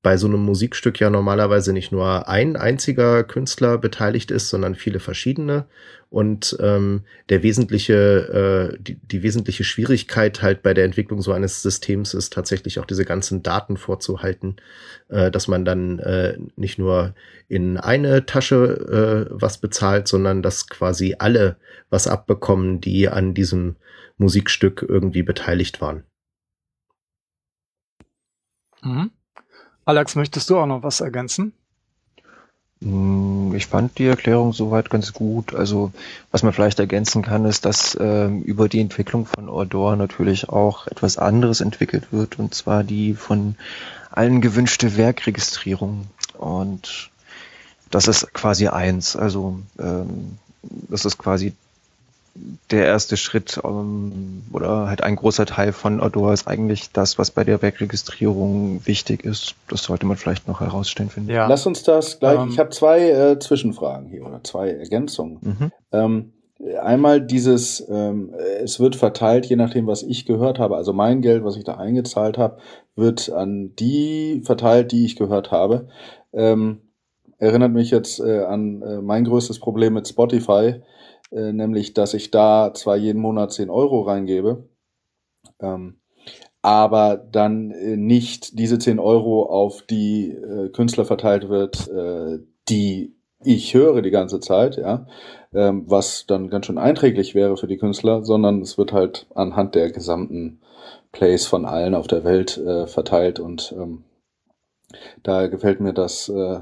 bei 0.03 0.17
so 0.17 0.29
einem 0.29 0.41
Musikstück 0.41 1.01
ja 1.01 1.11
normalerweise 1.11 1.73
nicht 1.73 1.91
nur 1.91 2.29
ein 2.29 2.57
einziger 2.57 3.25
Künstler 3.25 3.79
beteiligt 3.79 4.31
ist, 4.31 4.49
sondern 4.49 4.77
viele 4.77 5.01
verschiedene. 5.01 5.67
Und 6.09 6.57
ähm, 6.61 7.03
der 7.29 7.43
wesentliche, 7.43 8.73
äh, 8.73 8.79
die, 8.81 8.95
die 8.95 9.23
wesentliche 9.23 9.65
Schwierigkeit 9.65 10.41
halt 10.41 10.63
bei 10.63 10.73
der 10.73 10.85
Entwicklung 10.85 11.21
so 11.21 11.33
eines 11.33 11.63
Systems 11.63 12.15
ist 12.15 12.33
tatsächlich 12.33 12.79
auch 12.79 12.87
diese 12.87 13.05
ganzen 13.05 13.43
Daten 13.43 13.77
vorzuhalten, 13.77 14.57
äh, 15.09 15.31
dass 15.31 15.49
man 15.49 15.65
dann 15.65 15.99
äh, 15.99 16.39
nicht 16.57 16.79
nur 16.79 17.15
in 17.49 17.77
eine 17.77 18.25
Tasche 18.25 19.27
äh, 19.29 19.35
was 19.35 19.59
bezahlt, 19.59 20.09
sondern 20.09 20.43
dass 20.43 20.69
quasi 20.69 21.17
alle 21.19 21.57
was 21.91 22.07
abbekommen, 22.07 22.81
die 22.81 23.09
an 23.09 23.35
diesem 23.35 23.77
Musikstück 24.19 24.85
irgendwie 24.87 25.23
beteiligt 25.23 25.81
waren. 25.81 26.05
Mhm. 28.83 29.11
Alex, 29.85 30.17
möchtest 30.17 30.51
du 30.51 30.59
auch 30.59 30.67
noch 30.67 30.83
was 30.83 31.01
ergänzen? 31.01 31.53
Mm, 32.81 33.55
Ich 33.55 33.67
fand 33.67 33.99
die 33.99 34.07
Erklärung 34.07 34.53
soweit 34.53 34.91
ganz 34.91 35.13
gut. 35.13 35.55
Also 35.55 35.93
was 36.31 36.43
man 36.43 36.53
vielleicht 36.53 36.79
ergänzen 36.79 37.23
kann, 37.23 37.45
ist, 37.45 37.65
dass 37.65 37.97
ähm, 38.01 38.43
über 38.43 38.69
die 38.69 38.81
Entwicklung 38.81 39.27
von 39.27 39.49
Ordor 39.49 39.97
natürlich 39.97 40.49
auch 40.49 40.87
etwas 40.87 41.19
anderes 41.19 41.61
entwickelt 41.61 42.13
wird, 42.13 42.39
und 42.39 42.55
zwar 42.55 42.85
die 42.85 43.15
von 43.15 43.57
allen 44.11 44.41
gewünschte 44.41 44.97
Werkregistrierung. 44.97 46.07
Und 46.37 47.11
das 47.91 48.07
ist 48.09 48.33
quasi 48.35 48.69
eins. 48.69 49.17
Also 49.17 49.61
ähm, 49.79 50.39
das 50.63 51.05
ist 51.05 51.19
quasi 51.19 51.55
der 52.71 52.87
erste 52.87 53.17
Schritt 53.17 53.61
ähm, 53.65 54.43
oder 54.53 54.87
halt 54.89 55.03
ein 55.03 55.17
großer 55.17 55.47
Teil 55.47 55.73
von 55.73 56.01
Odor 56.01 56.33
ist 56.33 56.47
eigentlich 56.47 56.93
das, 56.93 57.19
was 57.19 57.31
bei 57.31 57.45
der 57.45 57.63
Werkregistrierung 57.63 58.83
wichtig 58.85 59.25
ist. 59.25 59.55
Das 59.69 59.83
sollte 59.83 60.07
man 60.07 60.17
vielleicht 60.17 60.47
noch 60.47 60.61
herausstellen, 60.61 61.11
finde 61.11 61.33
ich. 61.33 61.37
Ja. 61.37 61.47
Lass 61.47 61.67
uns 61.67 61.83
das 61.83 62.21
gleich. 62.21 62.39
Ähm. 62.39 62.49
ich 62.51 62.59
habe 62.59 62.71
zwei 62.71 63.11
äh, 63.11 63.39
Zwischenfragen 63.39 64.09
hier 64.09 64.25
oder 64.25 64.43
zwei 64.45 64.71
Ergänzungen. 64.71 65.39
Mhm. 65.41 65.73
Ähm, 65.93 66.33
einmal 66.81 67.21
dieses, 67.21 67.87
ähm, 67.89 68.35
es 68.63 68.81
wird 68.81 68.97
verteilt, 68.97 69.47
je 69.47 69.57
nachdem, 69.57 69.87
was 69.87 70.03
ich 70.03 70.27
gehört 70.27 70.59
habe. 70.59 70.77
Also 70.77 70.93
mein 70.93 71.23
Geld, 71.23 71.45
was 71.45 71.57
ich 71.57 71.65
da 71.65 71.77
eingezahlt 71.77 72.39
habe, 72.39 72.59
wird 72.97 73.31
an 73.31 73.75
die 73.77 74.43
verteilt, 74.45 74.93
die 74.93 75.05
ich 75.05 75.17
gehört 75.17 75.51
habe. 75.51 75.89
Ähm, 76.33 76.81
erinnert 77.39 77.73
mich 77.73 77.91
jetzt 77.91 78.21
äh, 78.21 78.45
an 78.45 78.83
äh, 78.83 79.01
mein 79.01 79.25
größtes 79.25 79.61
Problem 79.61 79.95
mit 79.95 80.09
Spotify, 80.09 80.83
äh, 81.31 81.53
nämlich, 81.53 81.95
dass 81.95 82.15
ich 82.15 82.31
da 82.31 82.73
zwar 82.75 82.97
jeden 82.97 83.21
Monat 83.21 83.53
10 83.53 83.71
Euro 83.71 84.03
reingebe, 84.03 84.69
ähm, 85.61 86.01
aber 86.63 87.17
dann 87.17 87.71
äh, 87.71 87.97
nicht 87.97 88.59
diese 88.59 88.79
10 88.79 88.99
Euro 88.99 89.45
auf 89.45 89.83
die 89.83 90.31
äh, 90.31 90.71
Künstler 90.71 91.05
verteilt 91.05 91.49
wird, 91.49 91.89
äh, 91.89 92.39
die 92.69 93.15
ich 93.45 93.73
höre 93.75 94.03
die 94.03 94.11
ganze 94.11 94.41
Zeit, 94.41 94.77
ja, 94.77 95.07
ähm, 95.55 95.85
was 95.87 96.27
dann 96.27 96.51
ganz 96.51 96.67
schön 96.67 96.79
einträglich 96.79 97.35
wäre 97.35 97.57
für 97.57 97.69
die 97.69 97.77
Künstler, 97.77 98.25
sondern 98.25 98.61
es 98.63 98.79
wird 98.79 98.93
halt 98.93 99.27
anhand 99.35 99.75
der 99.77 99.91
gesamten 99.93 100.61
Plays 101.13 101.47
von 101.47 101.65
allen 101.65 101.95
auf 101.95 102.09
der 102.09 102.25
Welt 102.25 102.59
äh, 102.59 102.87
verteilt 102.87 103.39
und 103.41 103.73
ähm, 103.79 104.05
da 105.23 105.47
gefällt 105.49 105.81
mir 105.81 105.93
das 105.93 106.29
äh, 106.29 106.61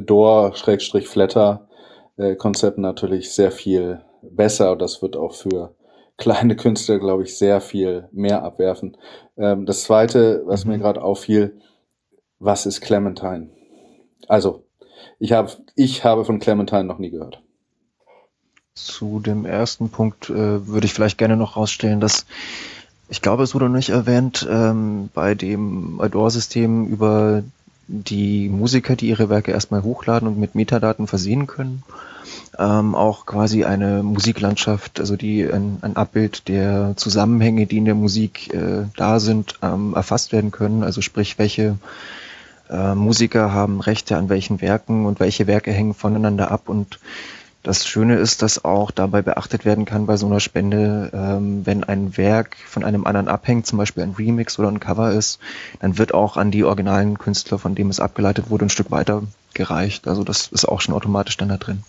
Door-Flatter 0.00 1.68
äh, 2.22 2.36
Konzept 2.36 2.78
natürlich 2.78 3.32
sehr 3.32 3.52
viel 3.52 4.00
besser 4.22 4.76
das 4.76 5.02
wird 5.02 5.16
auch 5.16 5.34
für 5.34 5.74
kleine 6.16 6.56
Künstler, 6.56 6.98
glaube 6.98 7.24
ich, 7.24 7.36
sehr 7.36 7.60
viel 7.60 8.08
mehr 8.12 8.42
abwerfen. 8.42 8.96
Ähm, 9.36 9.66
das 9.66 9.82
zweite, 9.82 10.42
was 10.46 10.64
mir 10.64 10.78
gerade 10.78 11.02
auffiel, 11.02 11.60
was 12.38 12.66
ist 12.66 12.80
Clementine? 12.80 13.48
Also, 14.28 14.64
ich 15.18 15.32
habe 15.32 15.50
ich 15.74 16.04
habe 16.04 16.24
von 16.24 16.38
Clementine 16.38 16.84
noch 16.84 16.98
nie 16.98 17.10
gehört. 17.10 17.42
Zu 18.74 19.20
dem 19.20 19.44
ersten 19.44 19.90
Punkt 19.90 20.30
äh, 20.30 20.66
würde 20.66 20.86
ich 20.86 20.94
vielleicht 20.94 21.18
gerne 21.18 21.36
noch 21.36 21.56
rausstellen, 21.56 22.00
dass 22.00 22.26
ich 23.08 23.20
glaube, 23.20 23.42
es 23.42 23.54
wurde 23.54 23.66
noch 23.66 23.76
nicht 23.76 23.90
erwähnt, 23.90 24.46
ähm, 24.50 25.10
bei 25.12 25.34
dem 25.34 26.00
Adore-System 26.00 26.86
über 26.86 27.42
die 27.86 28.48
Musiker, 28.48 28.96
die 28.96 29.08
ihre 29.08 29.28
Werke 29.28 29.50
erstmal 29.50 29.82
hochladen 29.82 30.26
und 30.26 30.38
mit 30.38 30.54
Metadaten 30.54 31.06
versehen 31.06 31.46
können, 31.46 31.82
ähm, 32.58 32.94
auch 32.94 33.26
quasi 33.26 33.64
eine 33.64 34.02
Musiklandschaft, 34.02 35.00
also 35.00 35.16
die 35.16 35.44
ein, 35.44 35.78
ein 35.82 35.96
Abbild 35.96 36.48
der 36.48 36.94
Zusammenhänge, 36.96 37.66
die 37.66 37.78
in 37.78 37.84
der 37.84 37.94
Musik 37.94 38.52
äh, 38.52 38.84
da 38.96 39.20
sind, 39.20 39.58
ähm, 39.62 39.94
erfasst 39.94 40.32
werden 40.32 40.50
können. 40.50 40.82
Also 40.82 41.00
sprich, 41.00 41.38
welche 41.38 41.78
äh, 42.70 42.94
Musiker 42.94 43.52
haben 43.52 43.80
Rechte 43.80 44.16
an 44.16 44.28
welchen 44.28 44.60
Werken 44.60 45.06
und 45.06 45.20
welche 45.20 45.46
Werke 45.46 45.72
hängen 45.72 45.94
voneinander 45.94 46.50
ab 46.50 46.68
und 46.68 46.98
das 47.62 47.86
Schöne 47.86 48.16
ist, 48.16 48.42
dass 48.42 48.64
auch 48.64 48.90
dabei 48.90 49.22
beachtet 49.22 49.64
werden 49.64 49.84
kann 49.84 50.06
bei 50.06 50.16
so 50.16 50.26
einer 50.26 50.40
Spende, 50.40 51.10
ähm, 51.14 51.64
wenn 51.64 51.84
ein 51.84 52.16
Werk 52.16 52.56
von 52.66 52.82
einem 52.82 53.06
anderen 53.06 53.28
abhängt, 53.28 53.66
zum 53.66 53.78
Beispiel 53.78 54.02
ein 54.02 54.16
Remix 54.18 54.58
oder 54.58 54.68
ein 54.68 54.80
Cover 54.80 55.12
ist, 55.12 55.38
dann 55.80 55.96
wird 55.96 56.12
auch 56.12 56.36
an 56.36 56.50
die 56.50 56.64
originalen 56.64 57.18
Künstler, 57.18 57.58
von 57.60 57.76
dem 57.76 57.88
es 57.88 58.00
abgeleitet 58.00 58.50
wurde, 58.50 58.66
ein 58.66 58.70
Stück 58.70 58.90
weiter 58.90 59.22
gereicht. 59.54 60.08
Also 60.08 60.24
das 60.24 60.48
ist 60.48 60.64
auch 60.64 60.80
schon 60.80 60.94
automatisch 60.94 61.36
dann 61.36 61.50
da 61.50 61.56
drin. 61.56 61.84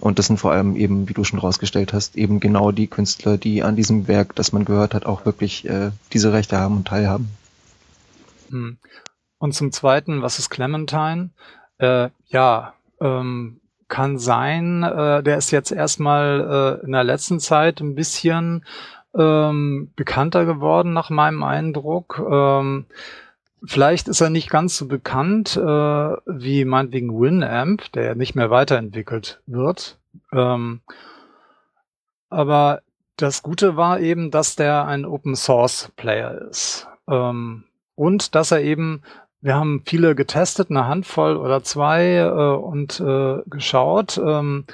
Und 0.00 0.18
das 0.18 0.26
sind 0.26 0.38
vor 0.38 0.52
allem 0.52 0.76
eben, 0.76 1.08
wie 1.08 1.14
du 1.14 1.24
schon 1.24 1.38
rausgestellt 1.38 1.92
hast, 1.92 2.16
eben 2.16 2.38
genau 2.40 2.70
die 2.70 2.86
Künstler, 2.86 3.38
die 3.38 3.62
an 3.62 3.76
diesem 3.76 4.08
Werk, 4.08 4.34
das 4.34 4.52
man 4.52 4.64
gehört 4.64 4.94
hat, 4.94 5.06
auch 5.06 5.24
wirklich 5.24 5.66
äh, 5.68 5.90
diese 6.12 6.32
Rechte 6.32 6.58
haben 6.58 6.76
und 6.76 6.88
teilhaben. 6.88 7.30
Hm. 8.50 8.76
Und 9.38 9.54
zum 9.54 9.72
Zweiten, 9.72 10.22
was 10.22 10.38
ist 10.38 10.50
Clementine? 10.50 11.30
Äh, 11.78 12.08
ja, 12.26 12.74
ähm, 13.00 13.60
kann 13.88 14.18
sein, 14.18 14.82
äh, 14.82 15.22
der 15.22 15.38
ist 15.38 15.50
jetzt 15.50 15.70
erstmal 15.70 16.80
äh, 16.82 16.84
in 16.84 16.92
der 16.92 17.04
letzten 17.04 17.38
Zeit 17.38 17.80
ein 17.80 17.94
bisschen 17.94 18.64
ähm, 19.16 19.92
bekannter 19.96 20.44
geworden, 20.44 20.92
nach 20.92 21.10
meinem 21.10 21.42
Eindruck. 21.42 22.20
Ähm, 22.28 22.86
vielleicht 23.64 24.08
ist 24.08 24.20
er 24.20 24.30
nicht 24.30 24.50
ganz 24.50 24.76
so 24.76 24.86
bekannt 24.86 25.56
äh, 25.56 25.60
wie 25.60 26.64
meinetwegen 26.64 27.18
Winamp, 27.18 27.90
der 27.92 28.14
nicht 28.14 28.34
mehr 28.34 28.50
weiterentwickelt 28.50 29.40
wird. 29.46 29.98
Ähm, 30.32 30.80
aber 32.28 32.82
das 33.16 33.42
Gute 33.42 33.76
war 33.76 34.00
eben, 34.00 34.30
dass 34.30 34.56
der 34.56 34.86
ein 34.86 35.04
Open 35.04 35.36
Source 35.36 35.90
Player 35.96 36.34
ist. 36.50 36.86
Ähm, 37.08 37.64
und 37.94 38.34
dass 38.34 38.50
er 38.50 38.62
eben, 38.62 39.02
wir 39.40 39.54
haben 39.54 39.82
viele 39.86 40.14
getestet, 40.14 40.70
eine 40.70 40.86
Handvoll 40.86 41.36
oder 41.36 41.62
zwei 41.62 42.16
äh, 42.16 42.56
und 42.56 43.00
äh, 43.00 43.38
geschaut, 43.46 44.18
ähm, 44.18 44.66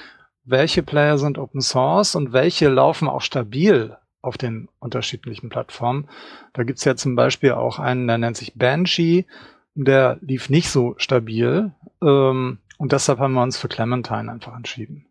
welche 0.44 0.82
Player 0.82 1.18
sind 1.18 1.38
Open 1.38 1.60
Source 1.60 2.16
und 2.16 2.32
welche 2.32 2.68
laufen 2.68 3.08
auch 3.08 3.20
stabil 3.20 3.96
auf 4.22 4.38
den 4.38 4.68
unterschiedlichen 4.78 5.50
Plattformen. 5.50 6.08
Da 6.52 6.62
gibt's 6.62 6.84
ja 6.84 6.96
zum 6.96 7.16
Beispiel 7.16 7.52
auch 7.52 7.78
einen, 7.78 8.06
der 8.06 8.18
nennt 8.18 8.36
sich 8.36 8.54
Banshee, 8.54 9.26
der 9.74 10.18
lief 10.20 10.48
nicht 10.48 10.70
so 10.70 10.94
stabil 10.96 11.72
ähm, 12.02 12.58
und 12.78 12.92
deshalb 12.92 13.18
haben 13.18 13.34
wir 13.34 13.42
uns 13.42 13.58
für 13.58 13.68
Clementine 13.68 14.32
einfach 14.32 14.56
entschieden. 14.56 15.04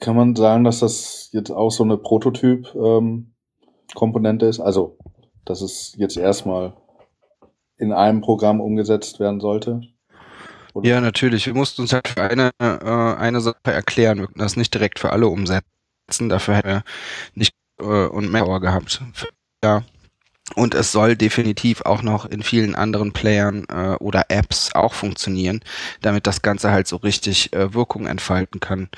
Kann 0.00 0.16
man 0.16 0.34
sagen, 0.34 0.64
dass 0.64 0.80
das 0.80 1.28
jetzt 1.32 1.50
auch 1.50 1.70
so 1.70 1.84
eine 1.84 1.98
Prototyp-Komponente 1.98 4.46
ähm, 4.46 4.50
ist? 4.50 4.60
Also, 4.60 4.96
dass 5.44 5.60
es 5.60 5.94
jetzt 5.96 6.16
erstmal 6.16 6.72
in 7.78 7.92
einem 7.92 8.20
Programm 8.20 8.60
umgesetzt 8.60 9.20
werden 9.20 9.38
sollte? 9.40 9.82
Oder? 10.74 10.88
Ja, 10.88 11.00
natürlich. 11.00 11.46
Wir 11.46 11.54
mussten 11.54 11.82
uns 11.82 11.92
halt 11.92 12.08
für 12.08 12.22
eine, 12.22 12.50
äh, 12.58 12.64
eine 12.64 13.40
Sache 13.40 13.56
erklären. 13.64 14.18
Wir 14.18 14.26
können 14.26 14.38
das 14.38 14.56
nicht 14.56 14.74
direkt 14.74 14.98
für 14.98 15.10
alle 15.10 15.28
umsetzen. 15.28 16.28
Dafür 16.28 16.56
hätten 16.56 16.68
wir 16.68 16.82
nicht 17.34 17.54
äh, 17.80 17.84
und 17.84 18.30
Manpower 18.30 18.60
gehabt. 18.60 19.02
Ja. 19.64 19.82
Und 20.54 20.74
es 20.76 20.92
soll 20.92 21.16
definitiv 21.16 21.82
auch 21.82 22.02
noch 22.02 22.24
in 22.24 22.40
vielen 22.40 22.76
anderen 22.76 23.12
Playern 23.12 23.64
äh, 23.68 23.96
oder 23.96 24.26
Apps 24.28 24.72
auch 24.76 24.94
funktionieren, 24.94 25.60
damit 26.02 26.28
das 26.28 26.40
Ganze 26.40 26.70
halt 26.70 26.86
so 26.86 26.96
richtig 26.96 27.52
äh, 27.52 27.74
Wirkung 27.74 28.06
entfalten 28.06 28.60
kann. 28.60 28.88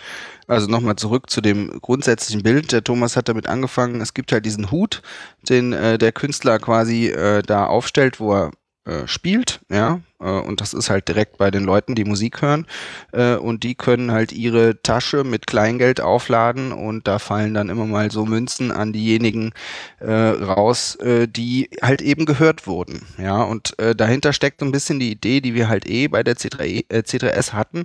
Also 0.46 0.66
nochmal 0.66 0.96
zurück 0.96 1.30
zu 1.30 1.40
dem 1.40 1.80
grundsätzlichen 1.80 2.42
Bild. 2.42 2.72
Der 2.72 2.84
Thomas 2.84 3.16
hat 3.16 3.30
damit 3.30 3.46
angefangen, 3.46 4.02
es 4.02 4.12
gibt 4.12 4.30
halt 4.30 4.44
diesen 4.44 4.70
Hut, 4.70 5.00
den 5.48 5.72
äh, 5.72 5.96
der 5.96 6.12
Künstler 6.12 6.58
quasi 6.58 7.06
äh, 7.06 7.42
da 7.42 7.64
aufstellt, 7.64 8.20
wo 8.20 8.34
er 8.34 8.50
äh, 8.88 9.06
spielt, 9.06 9.60
ja, 9.70 10.00
äh, 10.20 10.24
und 10.24 10.60
das 10.60 10.72
ist 10.72 10.88
halt 10.88 11.08
direkt 11.08 11.36
bei 11.36 11.50
den 11.50 11.64
Leuten, 11.64 11.94
die 11.94 12.04
Musik 12.04 12.40
hören, 12.42 12.66
äh, 13.12 13.36
und 13.36 13.62
die 13.62 13.74
können 13.74 14.12
halt 14.12 14.32
ihre 14.32 14.82
Tasche 14.82 15.24
mit 15.24 15.46
Kleingeld 15.46 16.00
aufladen 16.00 16.72
und 16.72 17.06
da 17.06 17.18
fallen 17.18 17.54
dann 17.54 17.68
immer 17.68 17.84
mal 17.84 18.10
so 18.10 18.24
Münzen 18.24 18.72
an 18.72 18.92
diejenigen 18.92 19.52
äh, 20.00 20.10
raus, 20.10 20.96
äh, 20.96 21.28
die 21.28 21.68
halt 21.82 22.00
eben 22.00 22.24
gehört 22.24 22.66
wurden, 22.66 23.02
ja, 23.18 23.42
und 23.42 23.78
äh, 23.78 23.94
dahinter 23.94 24.32
steckt 24.32 24.60
so 24.60 24.66
ein 24.66 24.72
bisschen 24.72 24.98
die 24.98 25.12
Idee, 25.12 25.40
die 25.40 25.54
wir 25.54 25.68
halt 25.68 25.86
eh 25.86 26.08
bei 26.08 26.22
der 26.22 26.36
C3, 26.36 26.86
äh, 26.88 26.98
C3S 27.00 27.52
hatten, 27.52 27.84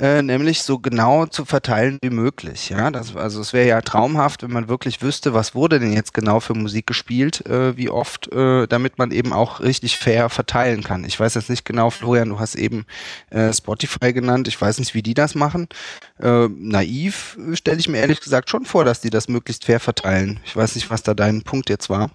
äh, 0.00 0.22
nämlich 0.22 0.62
so 0.62 0.80
genau 0.80 1.26
zu 1.26 1.44
verteilen 1.44 1.98
wie 2.02 2.10
möglich. 2.10 2.68
Ja, 2.68 2.90
das, 2.90 3.14
also 3.14 3.40
es 3.40 3.52
wäre 3.52 3.68
ja 3.68 3.80
traumhaft, 3.80 4.42
wenn 4.42 4.50
man 4.50 4.68
wirklich 4.68 5.02
wüsste, 5.02 5.34
was 5.34 5.54
wurde 5.54 5.78
denn 5.78 5.92
jetzt 5.92 6.12
genau 6.12 6.40
für 6.40 6.54
Musik 6.54 6.88
gespielt, 6.88 7.46
äh, 7.46 7.76
wie 7.76 7.90
oft, 7.90 8.32
äh, 8.32 8.66
damit 8.66 8.98
man 8.98 9.12
eben 9.12 9.32
auch 9.32 9.60
richtig 9.60 9.96
fair 9.96 10.30
verteilen 10.30 10.82
kann. 10.82 11.04
Ich 11.04 11.20
weiß 11.20 11.34
jetzt 11.34 11.48
nicht 11.48 11.64
genau, 11.64 11.90
Florian, 11.90 12.30
du 12.30 12.40
hast 12.40 12.56
eben 12.56 12.86
äh, 13.30 13.52
Spotify 13.52 14.12
genannt. 14.12 14.48
Ich 14.48 14.60
weiß 14.60 14.80
nicht, 14.80 14.94
wie 14.94 15.02
die 15.02 15.14
das 15.14 15.36
machen. 15.36 15.68
Äh, 16.18 16.48
naiv 16.48 17.38
stelle 17.52 17.78
ich 17.78 17.88
mir 17.88 17.98
ehrlich 17.98 18.20
gesagt 18.20 18.50
schon 18.50 18.64
vor, 18.64 18.84
dass 18.84 19.00
die 19.00 19.10
das 19.10 19.28
möglichst 19.28 19.64
fair 19.64 19.78
verteilen. 19.78 20.40
Ich 20.44 20.56
weiß 20.56 20.74
nicht, 20.74 20.90
was 20.90 21.04
da 21.04 21.14
dein 21.14 21.42
Punkt 21.42 21.70
jetzt 21.70 21.88
war. 21.88 22.10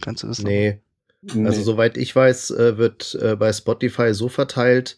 Kannst 0.00 0.22
du 0.22 0.28
das? 0.28 0.38
Nee. 0.38 0.78
nee. 1.22 1.44
Also 1.44 1.60
soweit 1.62 1.96
ich 1.96 2.14
weiß, 2.14 2.50
wird 2.50 3.18
bei 3.38 3.52
Spotify 3.52 4.14
so 4.14 4.28
verteilt, 4.28 4.96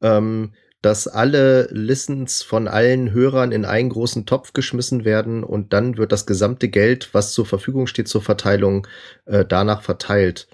ähm, 0.00 0.52
dass 0.82 1.08
alle 1.08 1.68
Listens 1.72 2.42
von 2.42 2.68
allen 2.68 3.12
Hörern 3.12 3.50
in 3.52 3.64
einen 3.64 3.88
großen 3.88 4.26
Topf 4.26 4.52
geschmissen 4.52 5.04
werden 5.04 5.42
und 5.42 5.72
dann 5.72 5.96
wird 5.96 6.12
das 6.12 6.26
gesamte 6.26 6.68
Geld, 6.68 7.10
was 7.12 7.32
zur 7.32 7.46
Verfügung 7.46 7.86
steht 7.86 8.08
zur 8.08 8.22
Verteilung, 8.22 8.86
äh, 9.26 9.44
danach 9.44 9.82
verteilt. 9.82 10.48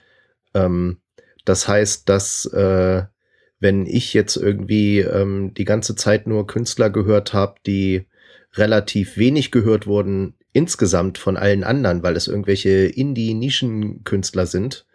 Ähm, 0.54 0.98
das 1.44 1.68
heißt, 1.68 2.08
dass 2.08 2.46
äh, 2.46 3.02
wenn 3.60 3.86
ich 3.86 4.14
jetzt 4.14 4.36
irgendwie 4.36 5.00
ähm, 5.00 5.52
die 5.54 5.64
ganze 5.64 5.94
Zeit 5.94 6.26
nur 6.26 6.46
Künstler 6.46 6.90
gehört 6.90 7.34
habe, 7.34 7.56
die 7.66 8.06
relativ 8.54 9.16
wenig 9.16 9.50
gehört 9.50 9.86
wurden 9.86 10.34
insgesamt 10.52 11.18
von 11.18 11.36
allen 11.36 11.64
anderen, 11.64 12.02
weil 12.02 12.16
es 12.16 12.28
irgendwelche 12.28 12.86
Indie-Nischen-Künstler 12.86 14.46
sind, 14.46 14.86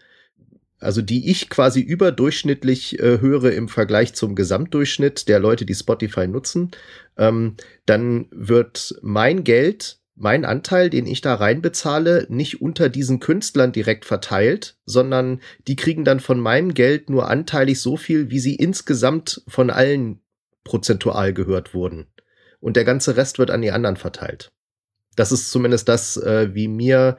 also 0.79 1.01
die 1.01 1.29
ich 1.29 1.49
quasi 1.49 1.81
überdurchschnittlich 1.81 2.99
äh, 2.99 3.19
höre 3.19 3.51
im 3.51 3.67
Vergleich 3.67 4.13
zum 4.13 4.35
Gesamtdurchschnitt 4.35 5.27
der 5.27 5.39
Leute, 5.39 5.65
die 5.65 5.75
Spotify 5.75 6.27
nutzen, 6.27 6.71
ähm, 7.17 7.55
dann 7.85 8.27
wird 8.31 8.95
mein 9.01 9.43
Geld, 9.43 9.99
mein 10.15 10.45
Anteil, 10.45 10.89
den 10.89 11.05
ich 11.05 11.21
da 11.21 11.35
reinbezahle, 11.35 12.27
nicht 12.29 12.61
unter 12.61 12.89
diesen 12.89 13.19
Künstlern 13.19 13.71
direkt 13.71 14.05
verteilt, 14.05 14.77
sondern 14.85 15.41
die 15.67 15.75
kriegen 15.75 16.03
dann 16.03 16.19
von 16.19 16.39
meinem 16.39 16.73
Geld 16.73 17.09
nur 17.09 17.29
anteilig 17.29 17.79
so 17.81 17.97
viel, 17.97 18.29
wie 18.29 18.39
sie 18.39 18.55
insgesamt 18.55 19.41
von 19.47 19.69
allen 19.69 20.21
prozentual 20.63 21.33
gehört 21.33 21.73
wurden. 21.73 22.07
Und 22.59 22.75
der 22.75 22.83
ganze 22.83 23.15
Rest 23.15 23.39
wird 23.39 23.51
an 23.51 23.61
die 23.61 23.71
anderen 23.71 23.95
verteilt. 23.95 24.51
Das 25.15 25.31
ist 25.31 25.51
zumindest 25.51 25.89
das, 25.89 26.17
äh, 26.17 26.53
wie 26.53 26.67
mir 26.67 27.17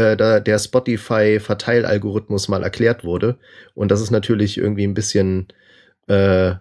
äh, 0.00 0.16
da 0.16 0.40
der 0.40 0.58
Spotify-Verteilalgorithmus 0.58 2.48
mal 2.48 2.62
erklärt 2.62 3.04
wurde. 3.04 3.38
Und 3.74 3.90
das 3.90 4.00
ist 4.00 4.10
natürlich 4.10 4.56
irgendwie 4.56 4.86
ein 4.86 4.94
bisschen, 4.94 5.48
äh, 6.08 6.54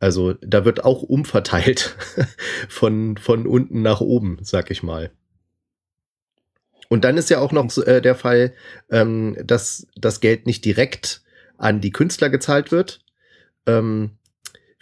also 0.00 0.34
da 0.40 0.64
wird 0.64 0.84
auch 0.84 1.02
umverteilt 1.02 1.96
von, 2.68 3.16
von 3.16 3.46
unten 3.46 3.82
nach 3.82 4.00
oben, 4.00 4.38
sag 4.42 4.70
ich 4.70 4.82
mal. 4.82 5.10
Und 6.88 7.04
dann 7.04 7.16
ist 7.16 7.30
ja 7.30 7.38
auch 7.38 7.52
noch 7.52 7.76
äh, 7.86 8.00
der 8.00 8.16
Fall, 8.16 8.52
ähm, 8.90 9.36
dass 9.44 9.86
das 9.94 10.20
Geld 10.20 10.46
nicht 10.46 10.64
direkt 10.64 11.22
an 11.56 11.80
die 11.80 11.92
Künstler 11.92 12.30
gezahlt 12.30 12.72
wird, 12.72 13.00
ähm, 13.66 14.18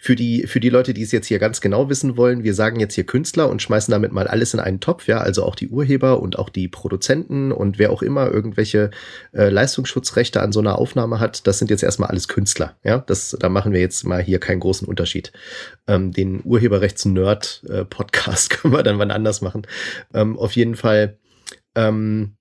für 0.01 0.15
die, 0.15 0.47
für 0.47 0.61
die 0.61 0.69
Leute, 0.69 0.93
die 0.93 1.01
es 1.01 1.11
jetzt 1.11 1.27
hier 1.27 1.39
ganz 1.39 1.59
genau 1.59 1.89
wissen 1.89 2.15
wollen, 2.15 2.45
wir 2.45 2.53
sagen 2.53 2.79
jetzt 2.79 2.95
hier 2.95 3.05
Künstler 3.05 3.49
und 3.49 3.61
schmeißen 3.61 3.91
damit 3.91 4.13
mal 4.13 4.29
alles 4.29 4.53
in 4.53 4.61
einen 4.61 4.79
Topf, 4.79 5.07
ja, 5.07 5.17
also 5.17 5.43
auch 5.43 5.55
die 5.55 5.67
Urheber 5.67 6.21
und 6.21 6.39
auch 6.39 6.47
die 6.47 6.69
Produzenten 6.69 7.51
und 7.51 7.79
wer 7.79 7.91
auch 7.91 8.01
immer 8.01 8.31
irgendwelche 8.31 8.91
äh, 9.33 9.49
Leistungsschutzrechte 9.49 10.41
an 10.41 10.53
so 10.53 10.61
einer 10.61 10.79
Aufnahme 10.79 11.19
hat, 11.19 11.45
das 11.47 11.59
sind 11.59 11.69
jetzt 11.69 11.83
erstmal 11.83 12.09
alles 12.09 12.29
Künstler, 12.29 12.77
ja, 12.81 12.99
das, 12.99 13.35
da 13.37 13.49
machen 13.49 13.73
wir 13.73 13.81
jetzt 13.81 14.05
mal 14.05 14.23
hier 14.23 14.39
keinen 14.39 14.61
großen 14.61 14.87
Unterschied. 14.87 15.33
Ähm, 15.85 16.13
den 16.13 16.45
Urheberrechts-Nerd-Podcast 16.45 18.49
können 18.51 18.73
wir 18.73 18.83
dann 18.83 18.99
wann 18.99 19.11
anders 19.11 19.41
machen. 19.41 19.67
Ähm, 20.13 20.39
auf 20.39 20.53
jeden 20.53 20.77
Fall, 20.77 21.17
ähm, 21.75 22.37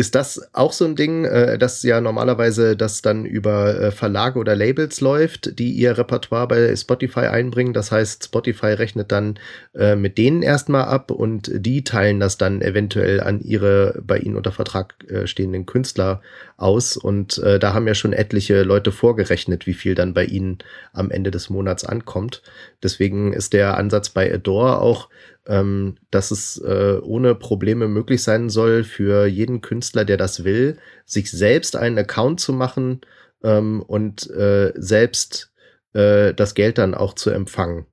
ist 0.00 0.14
das 0.14 0.54
auch 0.54 0.72
so 0.72 0.86
ein 0.86 0.96
Ding, 0.96 1.26
äh, 1.26 1.58
dass 1.58 1.82
ja 1.82 2.00
normalerweise 2.00 2.74
das 2.74 3.02
dann 3.02 3.26
über 3.26 3.78
äh, 3.78 3.90
Verlage 3.90 4.38
oder 4.38 4.56
Labels 4.56 5.02
läuft, 5.02 5.58
die 5.58 5.72
ihr 5.72 5.98
Repertoire 5.98 6.48
bei 6.48 6.74
Spotify 6.74 7.26
einbringen? 7.26 7.74
Das 7.74 7.92
heißt, 7.92 8.24
Spotify 8.24 8.68
rechnet 8.68 9.12
dann 9.12 9.38
äh, 9.74 9.96
mit 9.96 10.16
denen 10.16 10.40
erstmal 10.42 10.84
ab 10.84 11.10
und 11.10 11.50
die 11.54 11.84
teilen 11.84 12.18
das 12.18 12.38
dann 12.38 12.62
eventuell 12.62 13.20
an 13.20 13.40
ihre 13.40 14.00
bei 14.02 14.16
ihnen 14.16 14.36
unter 14.36 14.52
Vertrag 14.52 14.94
äh, 15.08 15.26
stehenden 15.26 15.66
Künstler 15.66 16.22
aus. 16.56 16.96
Und 16.96 17.36
äh, 17.36 17.58
da 17.58 17.74
haben 17.74 17.86
ja 17.86 17.94
schon 17.94 18.14
etliche 18.14 18.62
Leute 18.62 18.92
vorgerechnet, 18.92 19.66
wie 19.66 19.74
viel 19.74 19.94
dann 19.94 20.14
bei 20.14 20.24
ihnen 20.24 20.58
am 20.94 21.10
Ende 21.10 21.30
des 21.30 21.50
Monats 21.50 21.84
ankommt. 21.84 22.42
Deswegen 22.82 23.34
ist 23.34 23.52
der 23.52 23.76
Ansatz 23.76 24.08
bei 24.08 24.32
Adore 24.32 24.80
auch 24.80 25.10
ähm, 25.50 25.96
dass 26.12 26.30
es 26.30 26.58
äh, 26.58 26.98
ohne 27.02 27.34
Probleme 27.34 27.88
möglich 27.88 28.22
sein 28.22 28.48
soll 28.48 28.84
für 28.84 29.26
jeden 29.26 29.60
Künstler, 29.60 30.04
der 30.04 30.16
das 30.16 30.44
will, 30.44 30.78
sich 31.04 31.28
selbst 31.30 31.74
einen 31.74 31.98
Account 31.98 32.38
zu 32.38 32.52
machen 32.52 33.00
ähm, 33.42 33.82
und 33.82 34.30
äh, 34.30 34.72
selbst 34.76 35.52
äh, 35.92 36.32
das 36.34 36.54
Geld 36.54 36.78
dann 36.78 36.94
auch 36.94 37.14
zu 37.14 37.30
empfangen. 37.30 37.86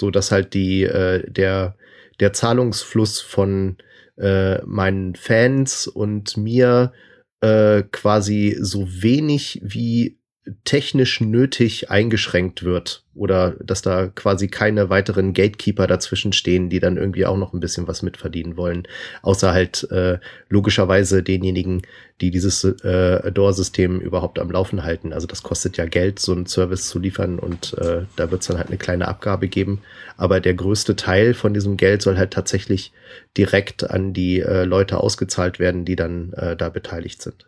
So 0.00 0.10
dass 0.10 0.32
halt 0.32 0.54
die, 0.54 0.84
äh, 0.84 1.30
der, 1.30 1.76
der 2.20 2.32
Zahlungsfluss 2.32 3.20
von 3.20 3.76
äh, 4.16 4.62
meinen 4.64 5.14
Fans 5.14 5.86
und 5.86 6.38
mir 6.38 6.94
äh, 7.42 7.82
quasi 7.92 8.56
so 8.58 8.86
wenig 8.88 9.60
wie 9.62 10.18
technisch 10.64 11.20
nötig 11.20 11.90
eingeschränkt 11.90 12.62
wird 12.62 13.04
oder 13.14 13.56
dass 13.60 13.82
da 13.82 14.06
quasi 14.06 14.46
keine 14.46 14.90
weiteren 14.90 15.32
Gatekeeper 15.32 15.86
dazwischen 15.86 16.32
stehen, 16.32 16.68
die 16.68 16.78
dann 16.78 16.96
irgendwie 16.96 17.26
auch 17.26 17.36
noch 17.36 17.52
ein 17.52 17.60
bisschen 17.60 17.88
was 17.88 18.02
mitverdienen 18.02 18.56
wollen, 18.56 18.86
außer 19.22 19.52
halt 19.52 19.90
äh, 19.90 20.18
logischerweise 20.48 21.22
denjenigen, 21.22 21.82
die 22.20 22.30
dieses 22.30 22.62
äh, 22.62 23.20
Adore-System 23.24 24.00
überhaupt 24.00 24.38
am 24.38 24.50
Laufen 24.50 24.84
halten. 24.84 25.12
Also 25.12 25.26
das 25.26 25.42
kostet 25.42 25.76
ja 25.78 25.86
Geld, 25.86 26.20
so 26.20 26.32
einen 26.32 26.46
Service 26.46 26.88
zu 26.88 26.98
liefern 26.98 27.38
und 27.38 27.74
äh, 27.78 28.02
da 28.14 28.30
wird 28.30 28.42
es 28.42 28.46
dann 28.46 28.58
halt 28.58 28.68
eine 28.68 28.78
kleine 28.78 29.08
Abgabe 29.08 29.48
geben. 29.48 29.80
Aber 30.16 30.40
der 30.40 30.54
größte 30.54 30.94
Teil 30.94 31.34
von 31.34 31.54
diesem 31.54 31.76
Geld 31.76 32.02
soll 32.02 32.16
halt 32.16 32.32
tatsächlich 32.32 32.92
direkt 33.36 33.90
an 33.90 34.12
die 34.12 34.40
äh, 34.40 34.64
Leute 34.64 34.98
ausgezahlt 35.00 35.58
werden, 35.58 35.84
die 35.84 35.96
dann 35.96 36.32
äh, 36.34 36.56
da 36.56 36.68
beteiligt 36.68 37.20
sind. 37.22 37.46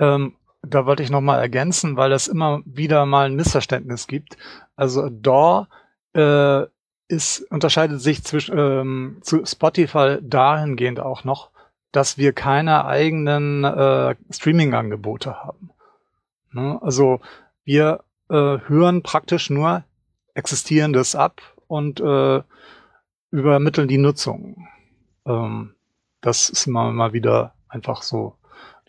Ähm, 0.00 0.32
da 0.62 0.86
wollte 0.86 1.02
ich 1.02 1.10
noch 1.10 1.20
mal 1.20 1.38
ergänzen, 1.38 1.96
weil 1.96 2.12
es 2.12 2.28
immer 2.28 2.60
wieder 2.64 3.06
mal 3.06 3.26
ein 3.26 3.34
Missverständnis 3.34 4.06
gibt. 4.06 4.36
Also 4.76 5.08
DAW 5.08 5.66
äh, 6.14 6.66
ist, 7.08 7.40
unterscheidet 7.50 8.00
sich 8.00 8.22
zwischen, 8.24 8.56
ähm, 8.56 9.18
zu 9.22 9.44
Spotify 9.44 10.18
dahingehend 10.20 11.00
auch 11.00 11.24
noch, 11.24 11.50
dass 11.92 12.18
wir 12.18 12.32
keine 12.32 12.84
eigenen 12.84 13.64
äh, 13.64 14.14
Streaming-Angebote 14.30 15.42
haben. 15.42 15.70
Ne? 16.52 16.78
Also 16.82 17.20
wir 17.64 18.04
äh, 18.28 18.34
hören 18.34 19.02
praktisch 19.02 19.50
nur 19.50 19.84
Existierendes 20.34 21.16
ab 21.16 21.40
und 21.66 22.00
äh, 22.00 22.42
übermitteln 23.30 23.88
die 23.88 23.98
Nutzung. 23.98 24.68
Ähm, 25.26 25.74
das 26.20 26.48
ist 26.48 26.66
immer 26.66 26.92
mal 26.92 27.12
wieder 27.12 27.54
einfach 27.68 28.02
so 28.02 28.36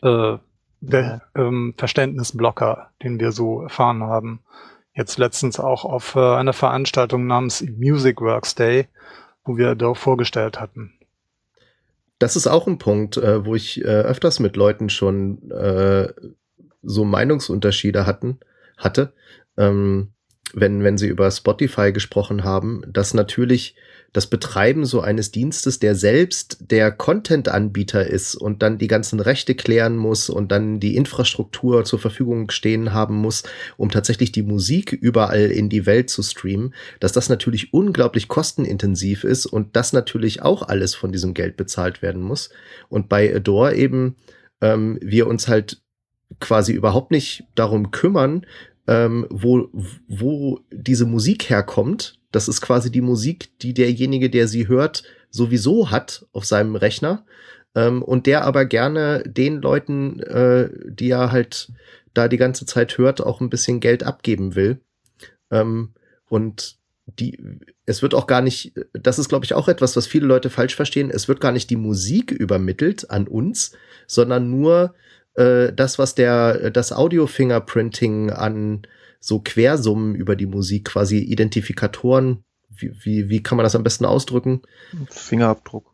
äh, 0.04 0.38
der 0.82 1.22
ähm, 1.36 1.74
Verständnisblocker, 1.78 2.90
den 3.04 3.20
wir 3.20 3.32
so 3.32 3.62
erfahren 3.62 4.04
haben. 4.04 4.42
Jetzt 4.94 5.18
letztens 5.18 5.60
auch 5.60 5.86
auf 5.86 6.16
äh, 6.16 6.20
einer 6.20 6.54
Veranstaltung 6.54 7.28
namens 7.28 7.64
Music 7.78 8.20
Works 8.20 8.56
Day, 8.56 8.88
wo 9.46 9.58
wir 9.58 9.76
da 9.76 9.94
vorgestellt 9.94 10.60
hatten. 10.60 10.94
Das 12.20 12.36
ist 12.36 12.48
auch 12.48 12.68
ein 12.68 12.78
Punkt, 12.78 13.18
äh, 13.18 13.46
wo 13.46 13.56
ich 13.56 13.82
äh, 13.82 13.88
öfters 13.88 14.40
mit 14.40 14.56
Leuten 14.56 14.90
schon 14.90 15.50
äh, 15.52 16.10
so 16.84 17.06
Meinungsunterschiede 17.06 18.06
hatten, 18.06 18.40
hatte, 18.78 19.14
ähm, 19.58 20.10
wenn, 20.54 20.84
wenn 20.84 20.98
sie 20.98 21.08
über 21.08 21.32
Spotify 21.32 21.92
gesprochen 21.92 22.44
haben, 22.44 22.84
dass 22.88 23.14
natürlich 23.14 23.76
das 24.14 24.28
Betreiben 24.28 24.86
so 24.86 25.00
eines 25.00 25.32
Dienstes, 25.32 25.80
der 25.80 25.96
selbst 25.96 26.58
der 26.60 26.92
Content-Anbieter 26.92 28.06
ist 28.06 28.36
und 28.36 28.62
dann 28.62 28.78
die 28.78 28.88
ganzen 28.88 29.22
Rechte 29.22 29.56
klären 29.56 29.96
muss 29.96 30.30
und 30.30 30.52
dann 30.52 30.82
die 30.82 30.98
Infrastruktur 30.98 31.86
zur 31.86 32.00
Verfügung 32.00 32.52
stehen 32.52 32.94
haben 32.94 33.16
muss, 33.16 33.44
um 33.78 33.90
tatsächlich 33.90 34.34
die 34.34 34.44
Musik 34.44 34.92
überall 34.92 35.50
in 35.50 35.70
die 35.70 35.86
Welt 35.86 36.10
zu 36.10 36.24
streamen, 36.24 36.74
dass 37.00 37.14
das 37.14 37.30
natürlich 37.30 37.74
unglaublich 37.74 38.28
kostenintensiv 38.28 39.24
ist 39.24 39.46
und 39.46 39.76
das 39.78 39.94
natürlich 39.94 40.42
auch 40.42 40.64
alles 40.64 40.94
von 40.94 41.14
diesem 41.14 41.34
Geld 41.34 41.56
bezahlt 41.56 42.02
werden 42.02 42.22
muss. 42.22 42.50
Und 42.90 43.08
bei 43.08 43.34
Adore 43.34 43.76
eben 43.76 44.18
ähm, 44.60 45.00
wir 45.02 45.28
uns 45.28 45.48
halt 45.48 45.82
quasi 46.40 46.74
überhaupt 46.74 47.12
nicht 47.12 47.46
darum 47.56 47.92
kümmern, 47.92 48.46
ähm, 48.88 49.26
wo, 49.30 49.70
wo 50.08 50.60
diese 50.72 51.06
Musik 51.06 51.50
herkommt. 51.50 52.21
Das 52.32 52.48
ist 52.48 52.62
quasi 52.62 52.92
die 52.92 53.02
Musik, 53.02 53.58
die 53.60 53.74
derjenige, 53.74 54.30
der 54.30 54.48
sie 54.48 54.68
hört, 54.68 55.04
sowieso 55.30 55.92
hat 55.92 56.26
auf 56.32 56.46
seinem 56.46 56.76
Rechner. 56.76 57.26
Ähm, 57.76 58.02
und 58.04 58.26
der 58.26 58.44
aber 58.44 58.66
gerne 58.66 59.24
den 59.26 59.62
Leuten, 59.62 60.20
äh, 60.22 60.70
die 60.86 61.10
er 61.10 61.32
halt 61.32 61.72
da 62.14 62.28
die 62.28 62.38
ganze 62.38 62.66
Zeit 62.66 62.98
hört, 62.98 63.22
auch 63.22 63.40
ein 63.40 63.50
bisschen 63.50 63.80
Geld 63.80 64.04
abgeben 64.04 64.56
will. 64.56 64.82
Ähm, 65.50 65.94
und 66.28 66.78
die, 67.20 67.38
es 67.86 68.02
wird 68.02 68.14
auch 68.14 68.28
gar 68.28 68.42
nicht, 68.42 68.74
das 68.94 69.20
ist 69.20 69.30
glaube 69.30 69.46
ich 69.46 69.54
auch 69.54 69.68
etwas, 69.68 69.96
was 69.96 70.08
viele 70.08 70.26
Leute 70.26 70.50
falsch 70.50 70.76
verstehen, 70.76 71.10
es 71.10 71.28
wird 71.28 71.42
gar 71.42 71.52
nicht 71.52 71.70
die 71.70 71.76
Musik 71.76 72.32
übermittelt 72.32 73.10
an 73.10 73.28
uns, 73.28 73.72
sondern 74.08 74.50
nur 74.50 74.94
äh, 75.36 75.74
das, 75.74 76.00
was 76.00 76.16
der, 76.16 76.72
das 76.72 76.92
Audio-Fingerprinting 76.92 78.32
an 78.32 78.84
so 79.22 79.40
Quersummen 79.40 80.16
über 80.16 80.36
die 80.36 80.48
Musik, 80.48 80.86
quasi 80.86 81.20
Identifikatoren, 81.20 82.44
wie, 82.70 82.92
wie, 83.04 83.30
wie 83.30 83.44
kann 83.44 83.56
man 83.56 83.64
das 83.64 83.76
am 83.76 83.84
besten 83.84 84.06
ausdrücken? 84.06 84.64
Fingerabdruck. 85.10 85.86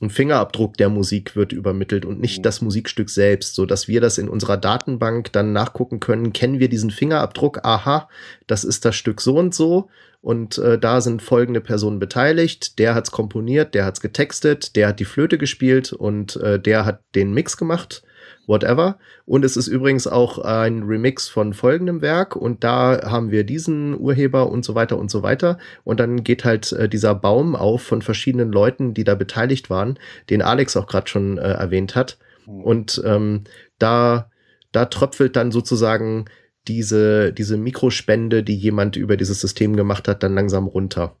Ein 0.00 0.10
Fingerabdruck 0.10 0.76
der 0.76 0.90
Musik 0.90 1.36
wird 1.36 1.52
übermittelt 1.52 2.04
und 2.04 2.20
nicht 2.20 2.44
das 2.44 2.60
Musikstück 2.60 3.08
selbst, 3.08 3.54
so 3.54 3.64
dass 3.66 3.88
wir 3.88 4.00
das 4.00 4.18
in 4.18 4.28
unserer 4.28 4.58
Datenbank 4.58 5.32
dann 5.32 5.52
nachgucken 5.52 6.00
können. 6.00 6.32
Kennen 6.32 6.60
wir 6.60 6.68
diesen 6.68 6.90
Fingerabdruck? 6.90 7.64
Aha, 7.64 8.08
das 8.46 8.62
ist 8.62 8.84
das 8.84 8.94
Stück 8.94 9.20
so 9.20 9.38
und 9.38 9.54
so 9.54 9.88
und 10.20 10.58
äh, 10.58 10.78
da 10.78 11.00
sind 11.00 11.22
folgende 11.22 11.60
Personen 11.60 11.98
beteiligt. 11.98 12.78
Der 12.78 12.94
hat's 12.94 13.10
komponiert, 13.10 13.74
der 13.74 13.84
hat's 13.84 14.00
getextet, 14.00 14.76
der 14.76 14.88
hat 14.88 15.00
die 15.00 15.04
Flöte 15.04 15.38
gespielt 15.38 15.92
und 15.92 16.36
äh, 16.36 16.60
der 16.60 16.84
hat 16.84 17.02
den 17.14 17.32
Mix 17.32 17.56
gemacht 17.56 18.02
whatever. 18.46 18.98
Und 19.24 19.44
es 19.44 19.56
ist 19.56 19.66
übrigens 19.66 20.06
auch 20.06 20.38
ein 20.38 20.82
Remix 20.82 21.28
von 21.28 21.54
folgendem 21.54 22.00
Werk 22.00 22.36
und 22.36 22.64
da 22.64 23.10
haben 23.10 23.30
wir 23.30 23.44
diesen 23.44 23.98
Urheber 23.98 24.50
und 24.50 24.64
so 24.64 24.74
weiter 24.74 24.98
und 24.98 25.10
so 25.10 25.22
weiter. 25.22 25.58
Und 25.84 26.00
dann 26.00 26.24
geht 26.24 26.44
halt 26.44 26.72
äh, 26.72 26.88
dieser 26.88 27.14
Baum 27.14 27.56
auf 27.56 27.82
von 27.82 28.02
verschiedenen 28.02 28.52
Leuten, 28.52 28.94
die 28.94 29.04
da 29.04 29.14
beteiligt 29.14 29.70
waren, 29.70 29.98
den 30.30 30.42
Alex 30.42 30.76
auch 30.76 30.86
gerade 30.86 31.08
schon 31.08 31.38
äh, 31.38 31.52
erwähnt 31.52 31.94
hat. 31.94 32.18
Mhm. 32.46 32.60
Und 32.62 33.02
ähm, 33.04 33.44
da, 33.78 34.30
da 34.72 34.86
tröpfelt 34.86 35.36
dann 35.36 35.52
sozusagen 35.52 36.26
diese, 36.68 37.32
diese 37.32 37.56
Mikrospende, 37.56 38.42
die 38.42 38.56
jemand 38.56 38.96
über 38.96 39.16
dieses 39.16 39.40
System 39.40 39.76
gemacht 39.76 40.08
hat, 40.08 40.22
dann 40.22 40.34
langsam 40.34 40.66
runter. 40.66 41.16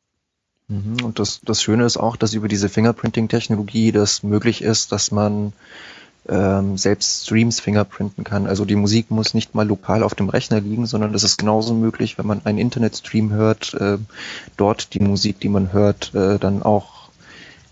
Mhm. 0.68 1.04
Und 1.04 1.18
das, 1.18 1.40
das 1.44 1.62
Schöne 1.62 1.84
ist 1.84 1.96
auch, 1.96 2.16
dass 2.16 2.34
über 2.34 2.48
diese 2.48 2.68
Fingerprinting-Technologie 2.68 3.92
das 3.92 4.22
möglich 4.22 4.62
ist, 4.62 4.92
dass 4.92 5.10
man 5.10 5.52
ähm, 6.28 6.76
selbst 6.76 7.24
Streams 7.24 7.60
fingerprinten 7.60 8.24
kann. 8.24 8.46
Also 8.46 8.64
die 8.64 8.76
Musik 8.76 9.10
muss 9.10 9.34
nicht 9.34 9.54
mal 9.54 9.66
lokal 9.66 10.02
auf 10.02 10.14
dem 10.14 10.28
Rechner 10.28 10.60
liegen, 10.60 10.86
sondern 10.86 11.12
das 11.12 11.24
ist 11.24 11.38
genauso 11.38 11.74
möglich, 11.74 12.18
wenn 12.18 12.26
man 12.26 12.44
einen 12.44 12.58
Internetstream 12.58 13.32
hört, 13.32 13.74
äh, 13.74 13.98
dort 14.56 14.94
die 14.94 15.00
Musik, 15.00 15.40
die 15.40 15.48
man 15.48 15.72
hört, 15.72 16.14
äh, 16.14 16.38
dann 16.38 16.62
auch 16.62 17.10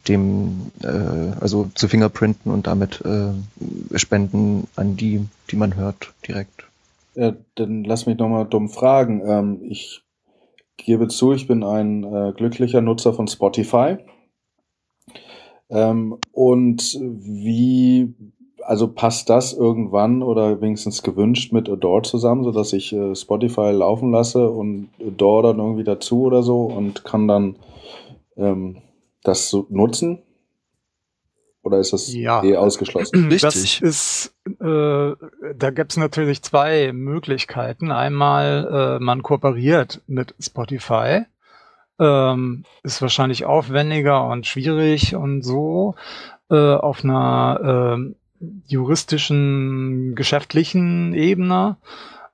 dem, 0.09 0.71
äh, 0.83 1.41
also 1.41 1.71
zu 1.75 1.89
fingerprinten 1.89 2.53
und 2.53 2.67
damit 2.67 3.03
äh, 3.05 3.99
spenden 3.99 4.69
an 4.77 4.97
die, 4.97 5.27
die 5.51 5.57
man 5.57 5.77
hört, 5.77 6.13
direkt. 6.27 6.65
Ja, 7.15 7.35
dann 7.55 7.85
lass 7.85 8.07
mich 8.07 8.19
nochmal 8.19 8.47
dumm 8.47 8.69
fragen. 8.69 9.23
Ähm, 9.25 9.61
ich 9.63 10.03
gebe 10.77 11.09
zu, 11.09 11.33
ich 11.33 11.47
bin 11.47 11.63
ein 11.63 12.05
äh, 12.05 12.33
glücklicher 12.37 12.81
Nutzer 12.81 13.15
von 13.15 13.29
Spotify. 13.29 13.99
Ähm, 15.71 16.19
und 16.33 16.99
wie 17.01 18.15
also 18.67 18.89
passt 18.89 19.31
das 19.31 19.53
irgendwann 19.53 20.23
oder 20.23 20.61
wenigstens 20.61 21.03
gewünscht 21.03 21.53
mit 21.53 21.69
Adore 21.69 22.03
zusammen, 22.03 22.45
sodass 22.45 22.73
ich 22.73 22.93
äh, 22.93 23.15
Spotify 23.15 23.71
laufen 23.71 24.11
lasse 24.11 24.49
und 24.49 24.89
Adore 25.01 25.49
dann 25.49 25.59
irgendwie 25.59 25.85
dazu 25.85 26.23
oder 26.23 26.43
so 26.43 26.65
und 26.65 27.05
kann 27.05 27.29
dann 27.29 27.57
ähm, 28.37 28.83
das 29.23 29.51
so 29.51 29.67
nutzen? 29.71 30.23
Oder 31.63 31.79
ist 31.79 31.95
das 31.95 32.13
ja. 32.13 32.43
eh 32.45 32.57
ausgeschlossen? 32.57 33.29
Richtig. 33.29 33.41
Das 33.41 33.81
ist, 33.81 34.35
äh, 34.61 35.13
da 35.57 35.71
gibt 35.71 35.93
es 35.93 35.97
natürlich 35.97 36.43
zwei 36.43 36.93
Möglichkeiten. 36.93 37.91
Einmal, 37.91 38.99
äh, 39.01 39.03
man 39.03 39.23
kooperiert 39.23 40.03
mit 40.07 40.35
Spotify. 40.39 41.23
Ähm, 41.99 42.65
ist 42.83 43.01
wahrscheinlich 43.01 43.47
aufwendiger 43.47 44.27
und 44.27 44.47
schwierig 44.47 45.15
und 45.15 45.43
so 45.43 45.95
äh, 46.51 46.75
auf 46.75 47.03
einer 47.03 47.97
äh, 47.99 48.15
juristischen, 48.67 50.15
geschäftlichen 50.15 51.15
Ebene. 51.15 51.77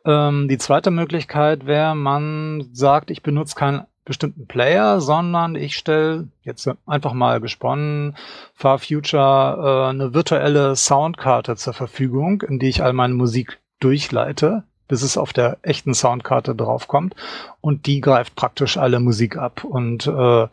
Ähm, 0.05 0.49
die 0.49 0.59
zweite 0.59 0.91
Möglichkeit 0.91 1.67
wäre, 1.67 1.95
man 1.95 2.69
sagt, 2.73 3.11
ich 3.11 3.23
benutze 3.23 3.55
keinen 3.55 3.87
bestimmten 4.05 4.47
Player, 4.47 5.01
sondern 5.01 5.55
ich 5.55 5.77
stelle 5.77 6.29
jetzt 6.43 6.69
einfach 6.87 7.13
mal 7.13 7.41
gesponnen 7.41 8.17
Far 8.55 8.79
Future 8.79 9.85
äh, 9.87 9.91
eine 9.91 10.15
virtuelle 10.15 10.75
Soundkarte 10.75 11.57
zur 11.57 11.75
Verfügung, 11.75 12.43
in 12.43 12.59
die 12.59 12.69
ich 12.69 12.83
all 12.83 12.93
meine 12.93 13.15
Musik 13.15 13.61
durchleite, 13.79 14.65
bis 14.89 15.03
es 15.03 15.17
auf 15.17 15.33
der 15.33 15.59
echten 15.63 15.95
Soundkarte 15.95 16.55
draufkommt 16.55 17.15
und 17.61 17.87
die 17.87 18.01
greift 18.01 18.35
praktisch 18.35 18.79
alle 18.79 19.01
Musik 19.01 19.37
ab 19.37 19.65
und 19.65 20.07
äh, 20.07 20.49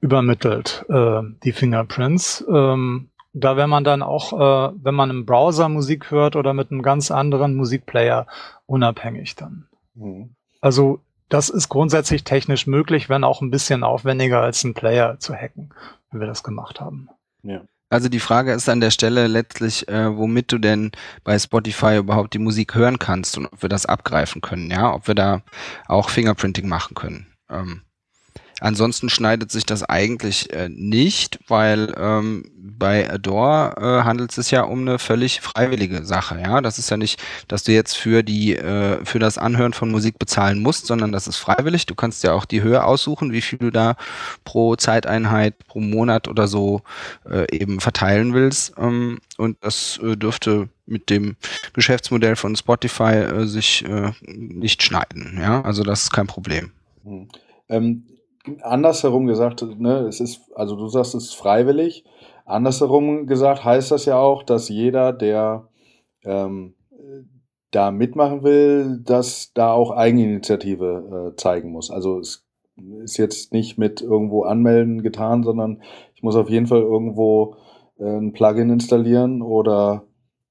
übermittelt 0.00 0.84
äh, 0.88 1.20
die 1.44 1.52
Fingerprints. 1.52 2.44
Ähm, 2.48 3.09
da 3.32 3.56
wäre 3.56 3.68
man 3.68 3.84
dann 3.84 4.02
auch, 4.02 4.32
äh, 4.32 4.72
wenn 4.82 4.94
man 4.94 5.10
im 5.10 5.26
Browser 5.26 5.68
Musik 5.68 6.10
hört 6.10 6.36
oder 6.36 6.54
mit 6.54 6.70
einem 6.70 6.82
ganz 6.82 7.10
anderen 7.10 7.54
Musikplayer 7.54 8.26
unabhängig 8.66 9.36
dann. 9.36 9.66
Mhm. 9.94 10.34
Also 10.60 11.00
das 11.28 11.48
ist 11.48 11.68
grundsätzlich 11.68 12.24
technisch 12.24 12.66
möglich, 12.66 13.08
wenn 13.08 13.24
auch 13.24 13.40
ein 13.40 13.50
bisschen 13.50 13.84
aufwendiger 13.84 14.40
als 14.40 14.64
ein 14.64 14.74
Player 14.74 15.18
zu 15.20 15.34
hacken, 15.34 15.70
wenn 16.10 16.20
wir 16.20 16.26
das 16.26 16.42
gemacht 16.42 16.80
haben. 16.80 17.08
Ja. 17.42 17.62
Also 17.88 18.08
die 18.08 18.20
Frage 18.20 18.52
ist 18.52 18.68
an 18.68 18.80
der 18.80 18.92
Stelle 18.92 19.26
letztlich, 19.26 19.88
äh, 19.88 20.16
womit 20.16 20.52
du 20.52 20.58
denn 20.58 20.92
bei 21.24 21.36
Spotify 21.38 21.96
überhaupt 21.98 22.34
die 22.34 22.38
Musik 22.38 22.74
hören 22.74 23.00
kannst 23.00 23.36
und 23.36 23.46
ob 23.46 23.62
wir 23.62 23.68
das 23.68 23.86
abgreifen 23.86 24.40
können, 24.40 24.70
ja, 24.70 24.94
ob 24.94 25.08
wir 25.08 25.16
da 25.16 25.42
auch 25.88 26.08
Fingerprinting 26.08 26.68
machen 26.68 26.94
können. 26.94 27.26
Ähm, 27.48 27.82
ansonsten 28.60 29.08
schneidet 29.08 29.50
sich 29.50 29.66
das 29.66 29.82
eigentlich 29.82 30.52
äh, 30.52 30.68
nicht, 30.68 31.40
weil 31.48 31.94
ähm, 31.98 32.44
bei 32.56 33.10
Adore 33.10 33.74
äh, 33.76 34.04
handelt 34.04 34.36
es 34.36 34.50
ja 34.50 34.62
um 34.62 34.80
eine 34.80 34.98
völlig 34.98 35.40
freiwillige 35.40 36.04
Sache. 36.04 36.40
Ja, 36.40 36.60
das 36.60 36.78
ist 36.78 36.90
ja 36.90 36.96
nicht, 36.96 37.22
dass 37.48 37.64
du 37.64 37.72
jetzt 37.72 37.96
für 37.96 38.22
die 38.22 38.56
äh, 38.56 39.04
für 39.04 39.18
das 39.18 39.38
Anhören 39.38 39.72
von 39.72 39.90
Musik 39.90 40.18
bezahlen 40.18 40.62
musst, 40.62 40.86
sondern 40.86 41.12
das 41.12 41.26
ist 41.26 41.36
freiwillig. 41.36 41.86
Du 41.86 41.94
kannst 41.94 42.22
ja 42.24 42.32
auch 42.32 42.44
die 42.44 42.62
Höhe 42.62 42.84
aussuchen, 42.84 43.32
wie 43.32 43.40
viel 43.40 43.58
du 43.58 43.70
da 43.70 43.96
pro 44.44 44.76
Zeiteinheit, 44.76 45.54
pro 45.66 45.80
Monat 45.80 46.28
oder 46.28 46.48
so 46.48 46.82
äh, 47.28 47.46
eben 47.54 47.80
verteilen 47.80 48.34
willst. 48.34 48.74
Ähm, 48.78 49.18
und 49.36 49.58
das 49.60 49.98
äh, 50.02 50.16
dürfte 50.16 50.68
mit 50.86 51.08
dem 51.08 51.36
Geschäftsmodell 51.72 52.36
von 52.36 52.56
Spotify 52.56 53.14
äh, 53.14 53.46
sich 53.46 53.84
äh, 53.84 54.12
nicht 54.26 54.82
schneiden. 54.82 55.38
Ja, 55.40 55.62
also 55.62 55.82
das 55.82 56.04
ist 56.04 56.10
kein 56.10 56.26
Problem. 56.26 56.72
Hm. 57.04 57.28
Ähm, 57.68 58.02
andersherum 58.62 59.26
gesagt, 59.26 59.62
ne, 59.78 60.00
es 60.00 60.20
ist, 60.20 60.50
also 60.54 60.76
du 60.76 60.88
sagst, 60.88 61.14
es 61.14 61.24
ist 61.24 61.34
freiwillig. 61.34 62.04
Andersherum 62.44 63.26
gesagt 63.26 63.64
heißt 63.64 63.90
das 63.90 64.06
ja 64.06 64.18
auch, 64.18 64.42
dass 64.42 64.68
jeder, 64.68 65.12
der 65.12 65.68
ähm, 66.24 66.74
da 67.70 67.90
mitmachen 67.90 68.42
will, 68.42 69.00
dass 69.04 69.52
da 69.54 69.72
auch 69.72 69.92
Eigeninitiative 69.92 71.32
äh, 71.32 71.36
zeigen 71.36 71.70
muss. 71.70 71.90
Also 71.90 72.18
es 72.18 72.46
ist 73.02 73.16
jetzt 73.16 73.52
nicht 73.52 73.78
mit 73.78 74.00
irgendwo 74.00 74.42
anmelden 74.42 75.02
getan, 75.02 75.42
sondern 75.42 75.82
ich 76.14 76.22
muss 76.22 76.36
auf 76.36 76.50
jeden 76.50 76.66
Fall 76.66 76.80
irgendwo 76.80 77.56
äh, 77.98 78.04
ein 78.04 78.32
Plugin 78.32 78.70
installieren 78.70 79.42
oder 79.42 80.04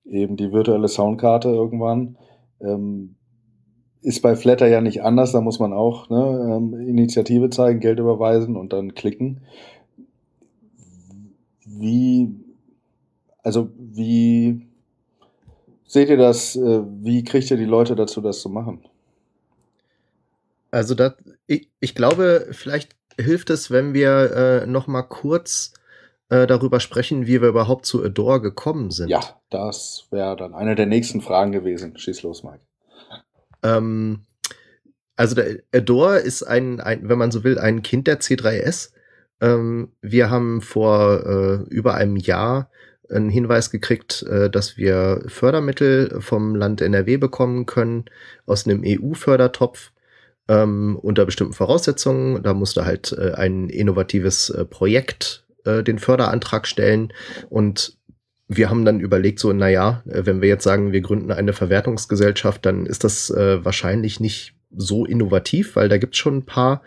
eben 0.06 0.38
die 0.38 0.52
virtuelle 0.52 0.88
Soundkarte 0.88 1.50
irgendwann. 1.50 2.18
Ähm, 2.62 3.16
ist 4.02 4.22
bei 4.22 4.36
Flatter 4.36 4.68
ja 4.68 4.82
nicht 4.82 5.04
anders, 5.04 5.32
da 5.32 5.42
muss 5.42 5.60
man 5.60 5.74
auch 5.74 6.10
ne, 6.10 6.56
ähm, 6.58 6.88
Initiative 6.88 7.50
zeigen, 7.50 7.80
Geld 7.80 8.00
überweisen 8.00 8.56
und 8.56 8.72
dann 8.72 8.96
klicken. 8.96 9.42
Wie, 11.66 12.34
also 13.44 13.70
wie 13.78 14.66
seht 15.86 16.10
ihr 16.10 16.18
das, 16.18 16.56
äh, 16.56 16.82
wie 17.02 17.24
kriegt 17.24 17.52
ihr 17.52 17.58
die 17.58 17.66
Leute 17.66 17.96
dazu, 17.96 18.22
das 18.22 18.42
zu 18.42 18.50
machen? 18.50 18.86
Also 20.72 20.96
das, 20.96 21.14
ich, 21.48 21.70
ich 21.80 21.96
glaube, 21.96 22.48
vielleicht 22.52 22.96
hilft 23.20 23.50
es, 23.50 23.70
wenn 23.72 23.94
wir 23.94 24.64
äh, 24.64 24.68
noch 24.68 24.88
mal 24.88 25.04
kurz 25.04 25.74
äh, 26.30 26.48
darüber 26.48 26.80
sprechen, 26.80 27.28
wie 27.28 27.42
wir 27.42 27.50
überhaupt 27.50 27.86
zu 27.86 28.04
Adore 28.04 28.40
gekommen 28.40 28.92
sind. 28.92 29.10
Ja, 29.10 29.22
das 29.50 30.08
wäre 30.12 30.36
dann 30.36 30.54
eine 30.54 30.76
der 30.76 30.86
nächsten 30.86 31.22
Fragen 31.22 31.52
gewesen. 31.52 31.98
Schieß 31.98 32.22
los, 32.24 32.44
Mike. 32.44 32.69
Ähm, 33.64 34.22
also 35.16 35.36
der 35.36 35.58
Adore 35.74 36.20
ist 36.20 36.44
ein, 36.44 36.80
ein, 36.80 37.10
wenn 37.10 37.18
man 37.18 37.32
so 37.32 37.44
will, 37.44 37.60
ein 37.60 37.82
Kind 37.82 38.08
der 38.08 38.20
C3S. 38.22 38.92
Ähm, 39.42 39.92
wir 40.02 40.30
haben 40.30 40.62
vor 40.62 41.26
äh, 41.26 41.74
über 41.74 41.96
einem 41.96 42.16
Jahr 42.16 42.70
einen 43.10 43.30
Hinweis 43.30 43.72
gekriegt, 43.72 44.24
äh, 44.24 44.50
dass 44.50 44.78
wir 44.78 45.24
Fördermittel 45.28 46.22
vom 46.22 46.56
Land 46.56 46.82
NRW 46.82 47.18
bekommen 47.18 47.66
können 47.66 48.06
aus 48.46 48.66
einem 48.66 48.84
EU-Fördertopf 48.86 49.92
ähm, 50.48 50.98
unter 51.02 51.26
bestimmten 51.26 51.54
Voraussetzungen. 51.54 52.44
Da 52.44 52.54
musste 52.54 52.86
halt 52.86 53.12
äh, 53.12 53.34
ein 53.34 53.70
innovatives 53.70 54.50
äh, 54.50 54.66
Projekt 54.66 55.46
äh, 55.66 55.84
den 55.84 56.00
Förderantrag 56.00 56.68
stellen 56.68 57.14
und 57.50 57.99
wir 58.50 58.70
haben 58.70 58.84
dann 58.84 59.00
überlegt, 59.00 59.40
so, 59.40 59.54
naja, 59.54 60.04
äh, 60.08 60.26
wenn 60.26 60.42
wir 60.42 60.50
jetzt 60.50 60.64
sagen, 60.64 60.92
wir 60.92 61.02
gründen 61.02 61.32
eine 61.32 61.54
Verwertungsgesellschaft, 61.54 62.66
dann 62.66 62.86
ist 62.86 63.04
das 63.04 63.30
äh, 63.30 63.64
wahrscheinlich 63.64 64.20
nicht 64.20 64.56
so 64.76 65.06
innovativ, 65.06 65.76
weil 65.76 65.88
da 65.88 65.98
gibt's 65.98 66.18
schon 66.18 66.38
ein 66.38 66.46
paar. 66.46 66.82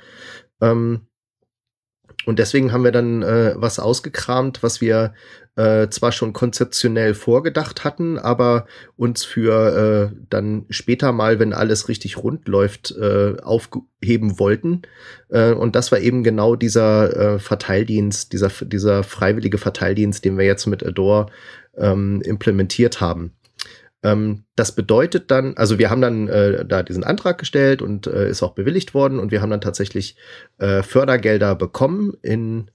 Ähm, 0.60 1.06
und 2.26 2.38
deswegen 2.38 2.72
haben 2.72 2.84
wir 2.84 2.92
dann 2.92 3.22
äh, 3.22 3.54
was 3.56 3.78
ausgekramt, 3.78 4.62
was 4.62 4.80
wir 4.80 5.14
äh, 5.56 5.88
zwar 5.88 6.12
schon 6.12 6.32
konzeptionell 6.32 7.14
vorgedacht 7.14 7.84
hatten, 7.84 8.18
aber 8.18 8.66
uns 8.96 9.24
für 9.24 10.10
äh, 10.12 10.16
dann 10.30 10.64
später 10.70 11.12
mal, 11.12 11.38
wenn 11.38 11.52
alles 11.52 11.88
richtig 11.88 12.16
rund 12.16 12.48
läuft, 12.48 12.92
äh, 12.92 13.36
aufheben 13.42 14.38
wollten. 14.38 14.82
Äh, 15.28 15.52
und 15.52 15.76
das 15.76 15.92
war 15.92 15.98
eben 15.98 16.24
genau 16.24 16.56
dieser 16.56 17.34
äh, 17.34 17.38
Verteildienst, 17.38 18.32
dieser, 18.32 18.48
dieser 18.62 19.02
freiwillige 19.04 19.58
Verteildienst, 19.58 20.24
den 20.24 20.38
wir 20.38 20.46
jetzt 20.46 20.66
mit 20.66 20.84
Adore 20.84 21.26
ähm, 21.76 22.22
implementiert 22.22 23.00
haben. 23.00 23.32
Ähm, 24.02 24.44
das 24.56 24.74
bedeutet 24.74 25.30
dann, 25.30 25.56
also 25.56 25.78
wir 25.78 25.90
haben 25.90 26.00
dann 26.00 26.28
äh, 26.28 26.64
da 26.64 26.82
diesen 26.82 27.04
Antrag 27.04 27.38
gestellt 27.38 27.82
und 27.82 28.06
äh, 28.06 28.28
ist 28.28 28.42
auch 28.42 28.54
bewilligt 28.54 28.94
worden 28.94 29.18
und 29.18 29.30
wir 29.30 29.42
haben 29.42 29.50
dann 29.50 29.60
tatsächlich 29.60 30.16
äh, 30.58 30.82
Fördergelder 30.82 31.54
bekommen 31.54 32.14
in, 32.22 32.70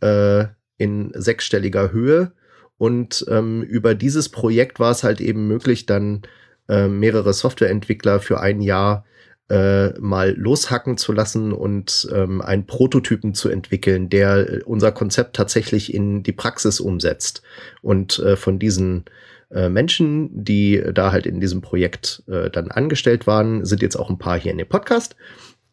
äh, 0.00 0.44
in 0.80 1.12
sechsstelliger 1.14 1.92
Höhe. 1.92 2.32
Und 2.78 3.26
ähm, 3.28 3.62
über 3.62 3.94
dieses 3.94 4.30
Projekt 4.30 4.80
war 4.80 4.90
es 4.90 5.04
halt 5.04 5.20
eben 5.20 5.46
möglich, 5.46 5.84
dann 5.84 6.22
äh, 6.68 6.88
mehrere 6.88 7.34
Softwareentwickler 7.34 8.20
für 8.20 8.40
ein 8.40 8.62
Jahr 8.62 9.04
äh, 9.50 9.90
mal 9.98 10.34
loshacken 10.34 10.96
zu 10.96 11.12
lassen 11.12 11.52
und 11.52 12.08
ähm, 12.14 12.40
einen 12.40 12.66
Prototypen 12.66 13.34
zu 13.34 13.50
entwickeln, 13.50 14.08
der 14.08 14.62
unser 14.64 14.92
Konzept 14.92 15.36
tatsächlich 15.36 15.92
in 15.92 16.22
die 16.22 16.32
Praxis 16.32 16.80
umsetzt. 16.80 17.42
Und 17.82 18.18
äh, 18.20 18.36
von 18.36 18.58
diesen 18.58 19.04
äh, 19.50 19.68
Menschen, 19.68 20.30
die 20.32 20.82
da 20.94 21.12
halt 21.12 21.26
in 21.26 21.40
diesem 21.40 21.60
Projekt 21.60 22.22
äh, 22.28 22.48
dann 22.48 22.70
angestellt 22.70 23.26
waren, 23.26 23.66
sind 23.66 23.82
jetzt 23.82 23.96
auch 23.96 24.08
ein 24.08 24.18
paar 24.18 24.38
hier 24.38 24.52
in 24.52 24.58
dem 24.58 24.68
Podcast. 24.68 25.16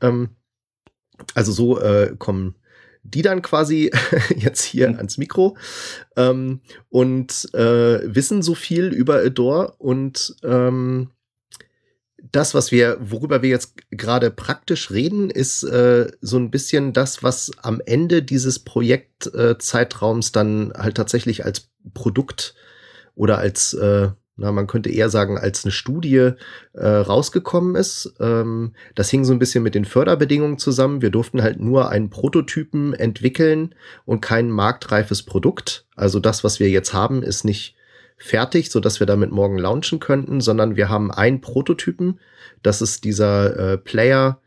Ähm, 0.01 0.31
also 1.35 1.53
so 1.53 1.79
äh, 1.79 2.15
kommen 2.17 2.55
die 3.13 3.21
dann 3.21 3.41
quasi 3.41 3.91
jetzt 4.35 4.63
hier 4.63 4.89
mhm. 4.89 4.97
ans 4.97 5.17
Mikro 5.17 5.57
ähm, 6.15 6.61
und 6.89 7.53
äh, 7.53 7.99
wissen 8.03 8.41
so 8.41 8.55
viel 8.55 8.87
über 8.87 9.17
Adore 9.19 9.75
und 9.77 10.35
ähm, 10.43 11.11
das, 12.31 12.53
was 12.53 12.71
wir, 12.71 12.97
worüber 12.99 13.41
wir 13.41 13.49
jetzt 13.49 13.75
gerade 13.91 14.31
praktisch 14.31 14.91
reden, 14.91 15.29
ist 15.29 15.63
äh, 15.63 16.11
so 16.21 16.37
ein 16.37 16.51
bisschen 16.51 16.91
das, 16.91 17.23
was 17.23 17.51
am 17.61 17.81
Ende 17.85 18.23
dieses 18.23 18.59
Projektzeitraums 18.59 20.29
äh, 20.29 20.31
dann 20.33 20.73
halt 20.75 20.97
tatsächlich 20.97 21.45
als 21.45 21.69
Produkt 21.93 22.55
oder 23.15 23.37
als, 23.37 23.73
äh, 23.73 24.09
na, 24.37 24.51
man 24.51 24.67
könnte 24.67 24.91
eher 24.91 25.09
sagen, 25.09 25.37
als 25.37 25.65
eine 25.65 25.71
Studie 25.71 26.31
äh, 26.73 26.87
rausgekommen 26.87 27.75
ist. 27.75 28.13
Ähm, 28.19 28.73
das 28.93 29.09
hing 29.09 29.25
so 29.25 29.33
ein 29.33 29.39
bisschen 29.39 29.63
mit 29.63 29.73
den 29.73 29.85
Förderbedingungen 29.85 30.59
zusammen. 30.59 31.01
Wir 31.01 31.09
durften 31.09 31.41
halt 31.41 31.59
nur 31.59 31.89
einen 31.89 32.11
Prototypen 32.11 32.93
entwickeln 32.93 33.73
und 34.05 34.21
kein 34.21 34.51
marktreifes 34.51 35.23
Produkt. 35.23 35.85
Also 35.95 36.19
das, 36.19 36.43
was 36.43 36.59
wir 36.59 36.69
jetzt 36.69 36.93
haben, 36.93 37.23
ist 37.23 37.45
nicht 37.45 37.75
fertig, 38.17 38.69
so 38.69 38.79
dass 38.79 38.99
wir 38.99 39.07
damit 39.07 39.31
morgen 39.31 39.57
launchen 39.57 39.99
könnten, 39.99 40.39
sondern 40.39 40.75
wir 40.75 40.87
haben 40.87 41.11
einen 41.11 41.41
Prototypen. 41.41 42.19
Das 42.61 42.81
ist 42.81 43.03
dieser 43.03 43.73
äh, 43.73 43.77
Player 43.77 44.39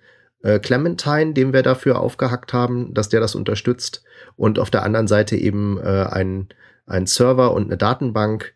äh, 0.43 0.61
Clementine, 0.61 1.35
den 1.35 1.53
wir 1.53 1.63
dafür 1.63 1.99
aufgehackt 1.99 2.53
haben, 2.53 2.95
dass 2.95 3.09
der 3.09 3.21
das 3.21 3.35
unterstützt. 3.35 4.05
Und 4.37 4.61
auf 4.61 4.71
der 4.71 4.85
anderen 4.85 5.09
Seite 5.09 5.37
eben 5.37 5.79
äh, 5.79 6.07
ein, 6.11 6.49
ein 6.87 7.07
Server 7.07 7.53
und 7.53 7.65
eine 7.65 7.77
Datenbank, 7.77 8.55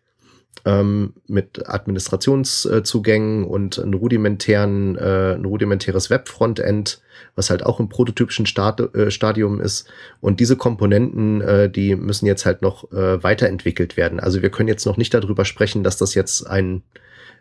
mit 1.27 1.69
Administrationszugängen 1.69 3.43
und 3.43 3.77
ein 3.77 3.93
rudimentären, 3.93 4.95
äh, 4.95 5.35
ein 5.35 5.45
rudimentäres 5.45 6.09
Web-Frontend, 6.09 7.01
was 7.35 7.51
halt 7.51 7.63
auch 7.63 7.79
im 7.79 7.87
prototypischen 7.87 8.47
äh, 8.47 9.11
Stadium 9.11 9.61
ist. 9.61 9.87
Und 10.21 10.39
diese 10.39 10.55
Komponenten, 10.55 11.41
äh, 11.41 11.69
die 11.69 11.95
müssen 11.95 12.25
jetzt 12.25 12.45
halt 12.45 12.61
noch 12.63 12.85
weiterentwickelt 12.91 13.97
werden. 13.97 14.19
Also 14.19 14.41
wir 14.41 14.49
können 14.49 14.67
jetzt 14.67 14.85
noch 14.85 14.97
nicht 14.97 15.13
darüber 15.13 15.45
sprechen, 15.45 15.83
dass 15.83 15.97
das 15.97 16.15
jetzt 16.15 16.47
ein, 16.47 16.81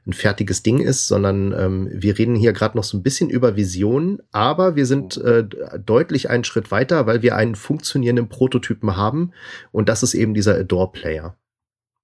ein 0.07 0.13
fertiges 0.13 0.63
Ding 0.63 0.81
ist, 0.81 1.09
sondern 1.09 1.55
ähm, 1.57 1.89
wir 1.93 2.19
reden 2.19 2.35
hier 2.35 2.53
gerade 2.53 2.77
noch 2.77 2.85
so 2.85 2.97
ein 2.97 3.03
bisschen 3.03 3.31
über 3.31 3.57
Visionen, 3.57 4.19
aber 4.33 4.77
wir 4.77 4.85
sind 4.87 5.21
deutlich 5.85 6.29
einen 6.29 6.45
Schritt 6.45 6.71
weiter, 6.71 7.07
weil 7.07 7.23
wir 7.23 7.37
einen 7.37 7.55
funktionierenden 7.55 8.29
Prototypen 8.29 8.97
haben 8.97 9.33
und 9.73 9.89
das 9.89 10.03
ist 10.03 10.15
eben 10.15 10.35
dieser 10.35 10.57
Adore-Player. 10.57 11.37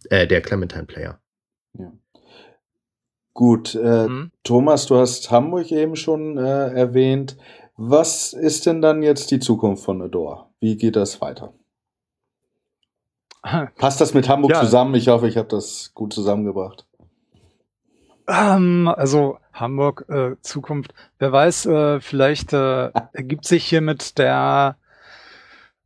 Äh, 0.09 0.27
der 0.27 0.41
Clementine 0.41 0.85
Player. 0.85 1.21
Ja. 1.79 1.93
Gut, 3.35 3.75
äh, 3.75 4.09
mhm. 4.09 4.33
Thomas, 4.43 4.87
du 4.87 4.97
hast 4.97 5.31
Hamburg 5.31 5.71
eben 5.71 5.97
schon 5.97 6.37
äh, 6.37 6.73
erwähnt. 6.73 7.37
Was 7.77 8.33
ist 8.33 8.67
denn 8.67 8.83
dann 8.83 9.03
jetzt 9.03 9.31
die 9.31 9.39
Zukunft 9.39 9.85
von 9.85 10.03
Adore? 10.03 10.47
Wie 10.61 10.77
geht 10.77 10.97
das 10.97 11.21
weiter? 11.21 11.55
Passt 13.77 14.01
das 14.01 14.13
mit 14.15 14.29
Hamburg 14.29 14.53
ja. 14.53 14.61
zusammen? 14.61 14.95
Ich 14.95 15.09
hoffe, 15.09 15.29
ich 15.29 15.37
habe 15.37 15.49
das 15.49 15.93
gut 15.95 16.13
zusammengebracht. 16.13 16.87
Ähm, 18.29 18.93
also 18.95 19.39
Hamburg, 19.53 20.05
äh, 20.09 20.37
Zukunft. 20.43 20.95
Wer 21.19 21.33
weiß, 21.33 21.67
äh, 21.67 22.01
vielleicht 22.01 22.53
äh, 22.53 22.91
ergibt 23.13 23.47
sich 23.47 23.65
hier 23.65 23.81
mit 23.81 24.19
der 24.19 24.77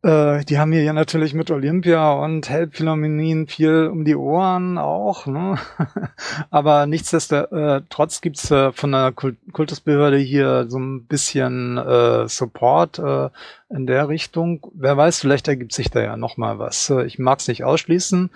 äh, 0.05 0.45
die 0.45 0.59
haben 0.59 0.71
hier 0.73 0.83
ja 0.83 0.93
natürlich 0.93 1.33
mit 1.33 1.51
Olympia 1.51 2.13
und 2.13 2.51
Help-Philharmonien 2.51 3.47
viel 3.47 3.89
um 3.91 4.05
die 4.05 4.15
Ohren 4.15 4.77
auch, 4.77 5.27
ne? 5.27 5.57
Aber 6.51 6.87
nichtsdestotrotz 6.87 8.21
gibt's 8.21 8.51
äh, 8.51 8.71
von 8.73 8.93
der 8.93 9.13
Kult 9.13 9.39
Kultusbehörde 9.53 10.19
hier 10.19 10.67
so 10.69 10.79
ein 10.79 11.07
bisschen 11.07 11.79
äh, 11.79 12.29
Support 12.29 12.99
äh, 12.99 13.31
in 13.71 13.87
der 13.87 14.09
Richtung. 14.09 14.67
Wer 14.75 14.97
weiß, 14.97 15.21
vielleicht 15.21 15.49
ergibt 15.49 15.73
sich 15.73 15.91
da 15.91 16.03
ja 16.03 16.17
noch 16.19 16.37
mal 16.37 16.59
was. 16.59 16.91
Ich 17.07 17.19
mag 17.19 17.39
es 17.39 17.49
nicht 17.49 17.65
ausschließen, 17.65 18.31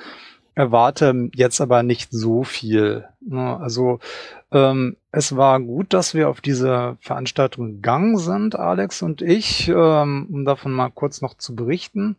erwarte 0.55 1.29
jetzt 1.35 1.61
aber 1.61 1.83
nicht 1.83 2.11
so 2.13 2.45
viel. 2.45 3.05
Ne? 3.21 3.59
Also 3.61 4.01
ähm, 4.51 4.97
es 5.13 5.37
war 5.37 5.61
gut, 5.61 5.93
dass 5.93 6.15
wir 6.15 6.29
auf 6.29 6.41
diese 6.41 6.97
Veranstaltung 7.01 7.77
gegangen 7.77 8.19
sind, 8.19 8.57
Alex 8.57 9.03
und 9.03 9.23
ich, 9.23 9.69
ähm, 9.69 10.27
um 10.31 10.45
davon 10.45 10.73
mal 10.73 10.91
kurz 10.91 11.21
noch 11.21 11.35
zu 11.35 11.55
berichten. 11.55 12.17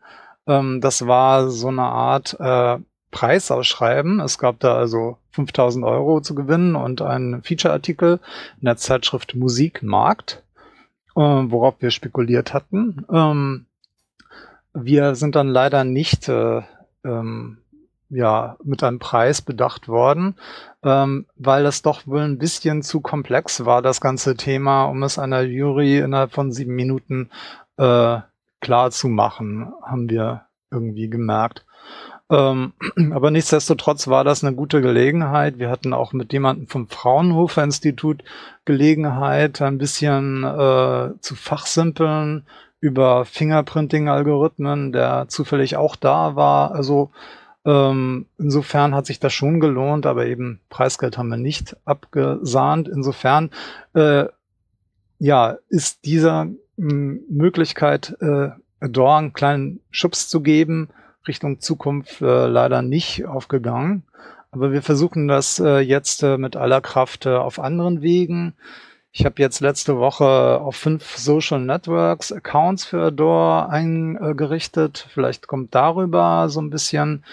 Ähm, 0.47 0.81
das 0.81 1.07
war 1.07 1.49
so 1.49 1.69
eine 1.69 1.83
Art 1.83 2.37
äh, 2.39 2.77
Preisausschreiben. 3.11 4.19
Es 4.19 4.37
gab 4.37 4.59
da 4.59 4.75
also 4.75 5.17
5000 5.31 5.85
Euro 5.85 6.21
zu 6.21 6.35
gewinnen 6.35 6.75
und 6.75 7.01
einen 7.01 7.41
Feature-Artikel 7.41 8.19
in 8.59 8.65
der 8.65 8.77
Zeitschrift 8.77 9.35
Musikmarkt, 9.35 10.43
äh, 11.15 11.21
worauf 11.21 11.75
wir 11.79 11.91
spekuliert 11.91 12.53
hatten. 12.53 13.05
Ähm, 13.11 13.65
wir 14.73 15.15
sind 15.15 15.35
dann 15.35 15.47
leider 15.47 15.83
nicht 15.83 16.29
äh, 16.29 16.61
ähm, 17.03 17.57
ja, 18.09 18.57
mit 18.63 18.83
einem 18.83 18.99
Preis 18.99 19.41
bedacht 19.41 19.87
worden, 19.87 20.35
ähm, 20.83 21.27
weil 21.35 21.63
das 21.63 21.81
doch 21.81 22.07
wohl 22.07 22.21
ein 22.21 22.37
bisschen 22.39 22.81
zu 22.81 23.01
komplex 23.01 23.65
war, 23.65 23.81
das 23.81 24.01
ganze 24.01 24.35
Thema, 24.35 24.85
um 24.85 25.03
es 25.03 25.19
einer 25.19 25.41
Jury 25.41 25.99
innerhalb 25.99 26.33
von 26.33 26.51
sieben 26.51 26.75
Minuten 26.75 27.29
äh, 27.77 28.19
klar 28.61 28.91
zu 28.91 29.07
machen, 29.07 29.71
haben 29.83 30.09
wir 30.09 30.45
irgendwie 30.71 31.09
gemerkt. 31.09 31.65
Ähm, 32.29 32.73
aber 33.13 33.31
nichtsdestotrotz 33.31 34.07
war 34.07 34.23
das 34.23 34.43
eine 34.43 34.55
gute 34.55 34.81
Gelegenheit. 34.81 35.59
Wir 35.59 35.69
hatten 35.69 35.93
auch 35.93 36.13
mit 36.13 36.33
jemandem 36.33 36.67
vom 36.67 36.87
Fraunhofer 36.87 37.63
Institut 37.63 38.23
Gelegenheit, 38.65 39.61
ein 39.61 39.77
bisschen 39.77 40.43
äh, 40.43 41.11
zu 41.19 41.35
fachsimpeln 41.35 42.45
über 42.81 43.25
Fingerprinting-Algorithmen, 43.25 44.93
der 44.93 45.27
zufällig 45.27 45.75
auch 45.75 45.95
da 45.95 46.35
war. 46.35 46.71
Also 46.71 47.11
ähm, 47.65 48.25
insofern 48.37 48.95
hat 48.95 49.05
sich 49.05 49.19
das 49.19 49.33
schon 49.33 49.59
gelohnt, 49.59 50.05
aber 50.05 50.25
eben 50.25 50.59
Preisgeld 50.69 51.17
haben 51.17 51.29
wir 51.29 51.37
nicht 51.37 51.75
abgesahnt. 51.85 52.87
Insofern 52.87 53.51
äh, 53.93 54.25
ja, 55.19 55.57
ist 55.67 56.05
dieser 56.05 56.47
Möglichkeit, 56.77 58.15
äh, 58.21 58.49
Adore 58.79 59.17
einen 59.17 59.33
kleinen 59.33 59.81
Schubs 59.91 60.29
zu 60.29 60.41
geben, 60.41 60.89
Richtung 61.27 61.59
Zukunft 61.59 62.21
äh, 62.21 62.47
leider 62.47 62.81
nicht 62.81 63.25
aufgegangen. 63.25 64.03
Aber 64.51 64.71
wir 64.71 64.81
versuchen 64.81 65.27
das 65.27 65.59
äh, 65.59 65.79
jetzt 65.79 66.23
äh, 66.23 66.37
mit 66.37 66.55
aller 66.55 66.81
Kraft 66.81 67.25
äh, 67.25 67.35
auf 67.35 67.59
anderen 67.59 68.01
Wegen. 68.01 68.53
Ich 69.11 69.25
habe 69.25 69.41
jetzt 69.41 69.59
letzte 69.59 69.97
Woche 69.97 70.25
auf 70.61 70.75
fünf 70.75 71.17
Social 71.17 71.59
Networks 71.59 72.31
Accounts 72.31 72.85
für 72.85 73.07
Adore 73.07 73.69
eingerichtet. 73.69 75.07
Vielleicht 75.11 75.47
kommt 75.47 75.73
darüber 75.73 76.47
so 76.49 76.61
ein 76.61 76.69
bisschen 76.69 77.23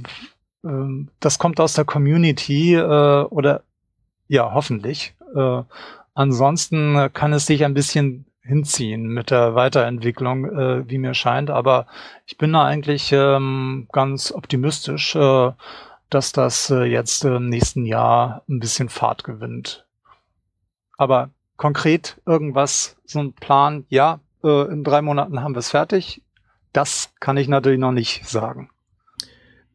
ähm, 0.64 1.10
das 1.20 1.40
kommt 1.40 1.60
aus 1.60 1.74
der 1.74 1.86
Community 1.86 2.76
äh, 2.76 3.24
oder 3.26 3.64
ja, 4.28 4.54
hoffentlich. 4.54 5.16
Äh, 5.36 5.64
ansonsten 6.14 7.10
kann 7.14 7.34
es 7.34 7.46
sich 7.46 7.66
ein 7.66 7.74
bisschen 7.74 8.26
hinziehen 8.44 9.08
mit 9.08 9.32
der 9.32 9.56
Weiterentwicklung, 9.56 10.46
äh, 10.46 10.90
wie 10.90 10.98
mir 10.98 11.14
scheint. 11.14 11.50
Aber 11.50 11.88
ich 12.26 12.38
bin 12.38 12.54
da 12.54 12.66
eigentlich 12.66 13.12
ähm, 13.12 13.88
ganz 13.92 14.32
optimistisch, 14.32 15.16
äh, 15.16 15.52
dass 16.10 16.32
das 16.32 16.70
äh, 16.70 16.84
jetzt 16.84 17.24
im 17.26 17.50
nächsten 17.50 17.86
Jahr 17.86 18.44
ein 18.48 18.60
bisschen 18.60 18.90
Fahrt 18.90 19.24
gewinnt. 19.24 19.86
Aber 20.98 21.32
konkret 21.58 22.22
irgendwas, 22.26 22.98
so 23.06 23.20
ein 23.20 23.34
Plan, 23.34 23.86
ja, 23.90 24.20
äh, 24.44 24.72
in 24.72 24.84
drei 24.84 25.02
Monaten 25.02 25.42
haben 25.42 25.56
wir 25.56 25.60
es 25.60 25.72
fertig. 25.72 26.22
Das 26.74 27.14
kann 27.20 27.38
ich 27.38 27.48
natürlich 27.48 27.80
noch 27.80 27.92
nicht 27.92 28.28
sagen. 28.28 28.70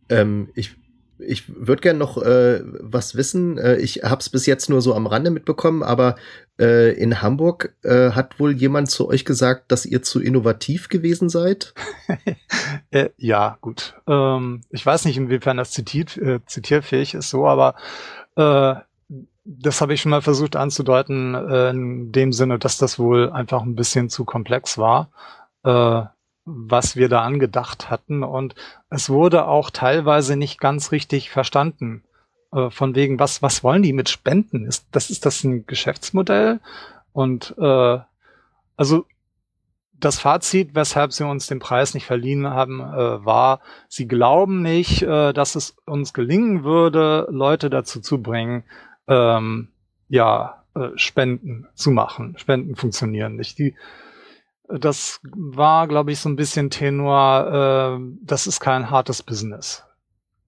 Ähm, 0.09 0.51
ich 0.55 0.77
ich 1.19 1.45
würde 1.49 1.83
gerne 1.83 1.99
noch 1.99 2.17
äh, 2.19 2.63
was 2.81 3.17
wissen. 3.17 3.59
Äh, 3.59 3.77
ich 3.77 4.03
habe 4.05 4.21
es 4.21 4.29
bis 4.29 4.47
jetzt 4.47 4.71
nur 4.71 4.81
so 4.81 4.95
am 4.95 5.07
Rande 5.07 5.31
mitbekommen, 5.31 5.83
aber 5.83 6.17
äh, 6.59 6.93
in 6.93 7.23
Hamburg 7.23 7.75
äh, 7.83 8.11
hat 8.11 8.39
wohl 8.41 8.53
jemand 8.53 8.91
zu 8.91 9.09
euch 9.09 9.25
gesagt, 9.25 9.71
dass 9.73 9.87
ihr 9.87 10.03
zu 10.03 10.21
innovativ 10.21 10.89
gewesen 10.89 11.29
seid? 11.29 11.75
äh, 12.91 13.11
ja, 13.17 13.59
gut. 13.61 13.95
Ähm, 14.07 14.63
ich 14.71 14.85
weiß 14.85 15.05
nicht, 15.05 15.17
inwiefern 15.17 15.57
das 15.57 15.73
zitiert, 15.73 16.17
äh, 16.17 16.41
zitierfähig 16.47 17.15
ist, 17.15 17.31
so, 17.31 17.47
aber 17.47 17.75
das 19.45 19.81
habe 19.81 19.93
ich 19.93 20.01
schon 20.01 20.11
mal 20.11 20.23
versucht 20.23 20.55
anzudeuten, 20.55 21.35
in 21.35 22.13
dem 22.13 22.33
Sinne, 22.33 22.61
dass 22.61 22.79
das 22.79 23.01
wohl 23.01 23.31
einfach 23.31 23.63
ein 23.63 23.75
bisschen 23.75 24.11
zu 24.11 24.25
komplex 24.25 24.79
war. 24.79 25.11
Was 26.51 26.97
wir 26.97 27.09
da 27.09 27.23
angedacht 27.23 27.91
hatten. 27.91 28.23
Und 28.23 28.55
es 28.91 29.11
wurde 29.11 29.47
auch 29.47 29.71
teilweise 29.71 30.37
nicht 30.37 30.61
ganz 30.61 30.93
richtig 30.93 31.31
verstanden. 31.31 32.05
Äh, 32.53 32.71
von 32.71 32.95
wegen, 32.95 33.19
was, 33.19 33.43
was 33.43 33.63
wollen 33.63 33.83
die 33.83 33.93
mit 33.93 34.09
Spenden? 34.09 34.65
Ist, 34.67 34.87
das, 34.93 35.11
ist 35.11 35.27
das 35.27 35.45
ein 35.45 35.67
Geschäftsmodell? 35.67 36.61
Und 37.13 37.55
äh, 37.59 37.99
also 38.77 39.05
das 40.01 40.19
Fazit, 40.19 40.75
weshalb 40.75 41.13
sie 41.13 41.27
uns 41.27 41.49
den 41.49 41.59
Preis 41.59 41.95
nicht 41.95 42.07
verliehen 42.07 42.47
haben, 42.47 42.81
äh, 42.81 43.25
war, 43.25 43.61
sie 43.89 44.07
glauben 44.07 44.63
nicht, 44.63 45.03
äh, 45.03 45.33
dass 45.33 45.57
es 45.57 45.77
uns 45.87 46.15
gelingen 46.15 46.65
würde, 46.65 47.27
Leute 47.31 47.69
dazu 47.69 48.01
zu 48.01 48.23
bringen, 48.23 48.65
ähm, 49.09 49.69
ja, 50.09 50.63
äh, 50.75 50.91
Spenden 50.95 51.67
zu 51.75 51.91
machen. 51.91 52.37
Spenden 52.39 52.77
funktionieren 52.77 53.37
nicht. 53.37 53.59
Die, 53.59 53.75
das 54.69 55.21
war, 55.23 55.89
glaube 55.89 56.13
ich, 56.13 56.21
so 56.21 56.29
ein 56.29 56.37
bisschen 56.37 56.71
Tenor, 56.71 57.99
äh, 57.99 58.05
das 58.23 58.47
ist 58.47 58.61
kein 58.61 58.91
hartes 58.91 59.23
Business. 59.23 59.83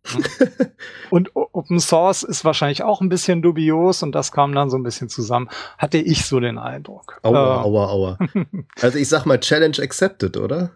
Und 1.10 1.30
Open 1.34 1.78
Source 1.78 2.22
ist 2.22 2.44
wahrscheinlich 2.44 2.82
auch 2.82 3.00
ein 3.00 3.10
bisschen 3.10 3.42
dubios 3.42 4.02
und 4.02 4.12
das 4.12 4.32
kam 4.32 4.54
dann 4.54 4.70
so 4.70 4.78
ein 4.78 4.82
bisschen 4.82 5.10
zusammen. 5.10 5.50
Hatte 5.76 5.98
ich 5.98 6.24
so 6.24 6.40
den 6.40 6.58
Eindruck. 6.58 7.20
Aua, 7.22 7.60
äh, 7.60 7.64
aua, 7.64 7.86
aua. 7.88 8.18
Also 8.80 8.96
ich 8.96 9.08
sag 9.08 9.26
mal 9.26 9.38
Challenge 9.38 9.76
accepted, 9.78 10.38
oder? 10.38 10.70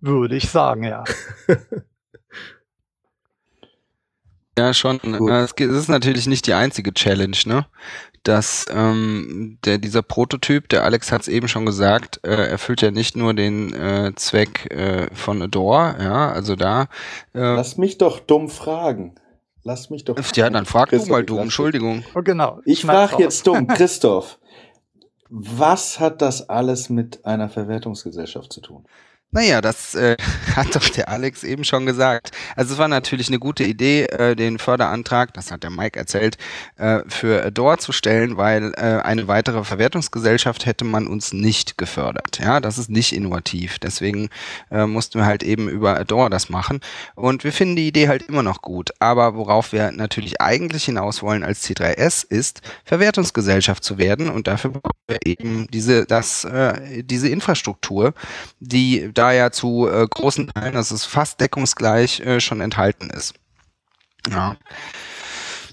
Würde 0.00 0.36
ich 0.36 0.50
sagen, 0.50 0.84
ja. 0.84 1.02
Ja, 4.58 4.74
schon. 4.74 5.00
Es 5.30 5.52
ist 5.58 5.88
natürlich 5.88 6.26
nicht 6.26 6.46
die 6.46 6.52
einzige 6.52 6.92
Challenge, 6.92 7.38
ne? 7.46 7.66
Dass 8.22 8.66
ähm, 8.72 9.58
der, 9.64 9.78
dieser 9.78 10.02
Prototyp, 10.02 10.68
der 10.68 10.84
Alex 10.84 11.10
hat 11.10 11.22
es 11.22 11.28
eben 11.28 11.48
schon 11.48 11.66
gesagt, 11.66 12.20
äh, 12.24 12.30
erfüllt 12.30 12.82
ja 12.82 12.90
nicht 12.90 13.16
nur 13.16 13.34
den 13.34 13.72
äh, 13.74 14.12
Zweck 14.14 14.70
äh, 14.70 15.12
von 15.14 15.42
Adore, 15.42 15.96
ja, 16.00 16.32
also 16.32 16.56
da. 16.56 16.82
Äh, 17.34 17.40
Lass 17.40 17.78
mich 17.78 17.98
doch 17.98 18.20
dumm 18.20 18.48
fragen. 18.48 19.14
Lass 19.64 19.90
mich 19.90 20.04
doch. 20.04 20.16
Ja, 20.34 20.50
dann 20.50 20.66
frag 20.66 20.88
Christoph, 20.88 21.06
du 21.06 21.12
mal 21.12 21.24
dumm, 21.24 21.38
Entschuldigung. 21.38 22.04
Oh, 22.14 22.22
genau. 22.22 22.60
Ich 22.64 22.82
frage 22.82 23.22
jetzt 23.22 23.46
dumm, 23.46 23.66
Christoph. 23.68 24.38
was 25.28 26.00
hat 26.00 26.20
das 26.22 26.48
alles 26.48 26.90
mit 26.90 27.24
einer 27.24 27.48
Verwertungsgesellschaft 27.48 28.52
zu 28.52 28.60
tun? 28.60 28.84
Naja, 29.34 29.62
das 29.62 29.94
äh, 29.94 30.18
hat 30.56 30.76
doch 30.76 30.86
der 30.90 31.08
Alex 31.08 31.42
eben 31.42 31.64
schon 31.64 31.86
gesagt. 31.86 32.32
Also 32.54 32.74
es 32.74 32.78
war 32.78 32.88
natürlich 32.88 33.28
eine 33.28 33.38
gute 33.38 33.64
Idee, 33.64 34.04
äh, 34.04 34.36
den 34.36 34.58
Förderantrag, 34.58 35.32
das 35.32 35.50
hat 35.50 35.62
der 35.62 35.70
Mike 35.70 35.98
erzählt, 35.98 36.36
äh, 36.76 36.98
für 37.08 37.42
Adore 37.42 37.78
zu 37.78 37.92
stellen, 37.92 38.36
weil 38.36 38.74
äh, 38.76 39.00
eine 39.02 39.28
weitere 39.28 39.64
Verwertungsgesellschaft 39.64 40.66
hätte 40.66 40.84
man 40.84 41.06
uns 41.06 41.32
nicht 41.32 41.78
gefördert. 41.78 42.40
Ja, 42.40 42.60
das 42.60 42.76
ist 42.76 42.90
nicht 42.90 43.14
innovativ. 43.14 43.78
Deswegen 43.78 44.28
äh, 44.70 44.84
mussten 44.84 45.18
wir 45.18 45.24
halt 45.24 45.42
eben 45.42 45.66
über 45.66 45.98
Adore 45.98 46.28
das 46.28 46.50
machen. 46.50 46.80
Und 47.14 47.42
wir 47.42 47.54
finden 47.54 47.76
die 47.76 47.88
Idee 47.88 48.08
halt 48.08 48.24
immer 48.28 48.42
noch 48.42 48.60
gut. 48.60 48.90
Aber 48.98 49.34
worauf 49.34 49.72
wir 49.72 49.92
natürlich 49.92 50.42
eigentlich 50.42 50.84
hinaus 50.84 51.22
wollen 51.22 51.42
als 51.42 51.66
C3S 51.66 52.26
ist, 52.28 52.60
Verwertungsgesellschaft 52.84 53.82
zu 53.82 53.96
werden. 53.96 54.28
Und 54.28 54.46
dafür 54.46 54.72
brauchen 54.72 54.92
wir 55.08 55.20
eben 55.24 55.68
diese, 55.72 56.04
das, 56.04 56.44
äh, 56.44 57.02
diese 57.02 57.30
Infrastruktur, 57.30 58.12
die 58.60 59.10
da 59.14 59.21
ja 59.30 59.52
zu 59.52 59.88
äh, 59.88 60.08
großen 60.08 60.48
Teilen, 60.48 60.74
das 60.74 60.90
ist 60.90 61.04
fast 61.04 61.40
deckungsgleich, 61.40 62.18
äh, 62.20 62.40
schon 62.40 62.60
enthalten 62.60 63.10
ist. 63.10 63.34
Ja. 64.28 64.56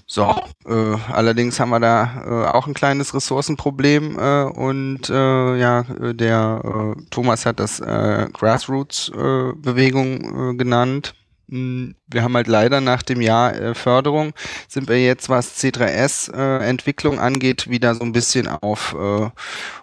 So, 0.06 0.42
äh, 0.66 0.96
allerdings 1.12 1.60
haben 1.60 1.70
wir 1.70 1.78
da 1.78 2.24
äh, 2.26 2.48
auch 2.48 2.66
ein 2.66 2.74
kleines 2.74 3.14
Ressourcenproblem 3.14 4.18
äh, 4.18 4.42
und 4.42 5.08
äh, 5.08 5.56
ja, 5.56 5.84
der 5.84 6.62
äh, 6.64 6.96
Thomas 7.10 7.46
hat 7.46 7.60
das 7.60 7.78
äh, 7.78 8.26
Grassroots-Bewegung 8.32 10.50
äh, 10.50 10.56
genannt. 10.56 11.14
Hm, 11.50 11.96
Wir 12.06 12.22
haben 12.22 12.34
halt 12.36 12.46
leider 12.46 12.80
nach 12.80 13.02
dem 13.02 13.20
Jahr 13.20 13.54
äh, 13.54 13.74
Förderung 13.74 14.32
sind 14.68 14.88
wir 14.88 15.02
jetzt, 15.02 15.28
was 15.28 15.58
C3S-Entwicklung 15.58 17.18
angeht, 17.18 17.68
wieder 17.68 17.94
so 17.94 18.02
ein 18.04 18.12
bisschen 18.12 18.46
auf 18.48 18.94
äh, 18.98 19.30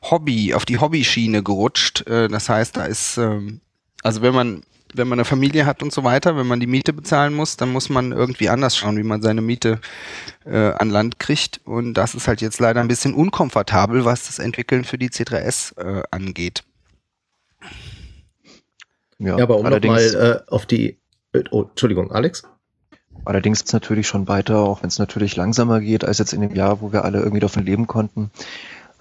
Hobby, 0.10 0.54
auf 0.54 0.66
die 0.66 0.80
Hobbyschiene 0.80 1.44
gerutscht. 1.44 2.08
Äh, 2.08 2.30
das 2.30 2.50
heißt, 2.50 2.78
da 2.78 2.86
ist, 2.86 3.18
ähm, 3.18 3.62
also 4.04 4.22
wenn 4.22 4.34
man 4.34 4.64
wenn 4.94 5.08
man 5.08 5.20
eine 5.20 5.26
Familie 5.26 5.66
hat 5.66 5.84
und 5.84 5.92
so 5.92 6.04
weiter, 6.04 6.38
wenn 6.38 6.48
man 6.48 6.60
die 6.60 6.68
Miete 6.68 6.94
bezahlen 6.94 7.34
muss, 7.34 7.58
dann 7.58 7.70
muss 7.70 7.90
man 7.90 8.14
irgendwie 8.14 8.50
anders 8.50 8.78
schauen, 8.78 8.98
wie 8.98 9.04
man 9.04 9.22
seine 9.22 9.42
Miete 9.42 9.80
äh, 10.46 10.72
an 10.72 10.90
Land 10.90 11.20
kriegt. 11.20 11.60
Und 11.66 11.94
das 11.96 12.16
ist 12.16 12.28
halt 12.28 12.42
jetzt 12.42 12.60
leider 12.60 12.82
ein 12.82 12.88
bisschen 12.88 13.14
unkomfortabel, 13.14 14.06
was 14.06 14.28
das 14.28 14.40
Entwickeln 14.40 14.86
für 14.86 14.98
die 14.98 15.10
C3S 15.10 15.78
äh, 15.78 16.04
angeht. 16.10 16.64
Ja, 19.20 19.38
aber 19.38 19.58
um 19.58 19.70
nochmal 19.70 20.44
äh, 20.48 20.52
auf 20.52 20.66
die. 20.66 20.98
Äh, 21.38 21.44
Oh, 21.52 21.64
Entschuldigung, 21.64 22.12
Alex? 22.12 22.44
Allerdings 23.26 23.60
ist 23.60 23.68
es 23.68 23.74
natürlich 23.74 24.08
schon 24.08 24.28
weiter, 24.28 24.60
auch 24.60 24.84
wenn 24.84 24.88
es 24.88 25.00
natürlich 25.00 25.36
langsamer 25.36 25.82
geht 25.82 26.06
als 26.06 26.20
jetzt 26.20 26.34
in 26.34 26.42
dem 26.42 26.56
Jahr, 26.56 26.82
wo 26.82 26.94
wir 26.94 27.04
alle 27.04 27.20
irgendwie 27.20 27.42
davon 27.42 27.66
leben 27.66 27.88
konnten. 27.88 28.32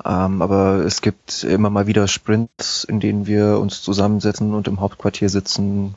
Ähm, 0.04 0.42
aber 0.42 0.84
es 0.84 1.00
gibt 1.00 1.42
immer 1.44 1.70
mal 1.70 1.86
wieder 1.86 2.06
Sprints, 2.06 2.84
in 2.84 3.00
denen 3.00 3.26
wir 3.26 3.58
uns 3.58 3.82
zusammensetzen 3.82 4.52
und 4.54 4.68
im 4.68 4.80
Hauptquartier 4.80 5.28
sitzen. 5.28 5.94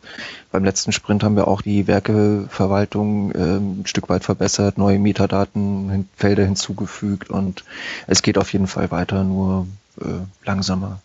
Beim 0.51 0.63
letzten 0.63 0.91
Sprint 0.91 1.23
haben 1.23 1.35
wir 1.35 1.47
auch 1.47 1.61
die 1.61 1.87
Werkeverwaltung 1.87 3.33
ähm, 3.35 3.81
ein 3.81 3.85
Stück 3.85 4.07
weit 4.09 4.23
verbessert, 4.23 4.77
neue 4.77 4.99
Metadatenfelder 4.99 6.45
hinzugefügt 6.45 7.29
und 7.29 7.65
es 8.07 8.21
geht 8.21 8.37
auf 8.37 8.53
jeden 8.53 8.67
Fall 8.67 8.89
weiter, 8.91 9.23
nur 9.23 9.67
äh, 9.99 10.05
langsamer. 10.45 11.01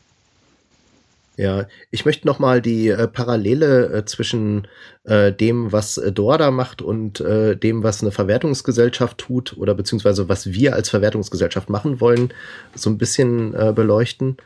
Ja, 1.36 1.66
ich 1.90 2.04
möchte 2.04 2.28
nochmal 2.28 2.62
die 2.62 2.88
äh, 2.88 3.08
Parallele 3.08 3.92
äh, 3.92 4.04
zwischen 4.04 4.68
äh, 5.02 5.32
dem, 5.32 5.72
was 5.72 5.98
äh, 5.98 6.12
Dorada 6.12 6.52
macht 6.52 6.80
und 6.80 7.20
äh, 7.20 7.56
dem, 7.56 7.82
was 7.82 8.02
eine 8.02 8.12
Verwertungsgesellschaft 8.12 9.18
tut 9.18 9.56
oder 9.58 9.74
beziehungsweise 9.74 10.28
was 10.28 10.52
wir 10.52 10.74
als 10.74 10.90
Verwertungsgesellschaft 10.90 11.70
machen 11.70 12.00
wollen, 12.00 12.32
so 12.74 12.88
ein 12.88 12.98
bisschen 12.98 13.52
äh, 13.54 13.72
beleuchten. 13.74 14.36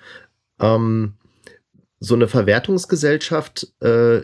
Ähm, 0.61 1.14
so 2.01 2.14
eine 2.14 2.28
Verwertungsgesellschaft, 2.28 3.72
äh, 3.80 4.22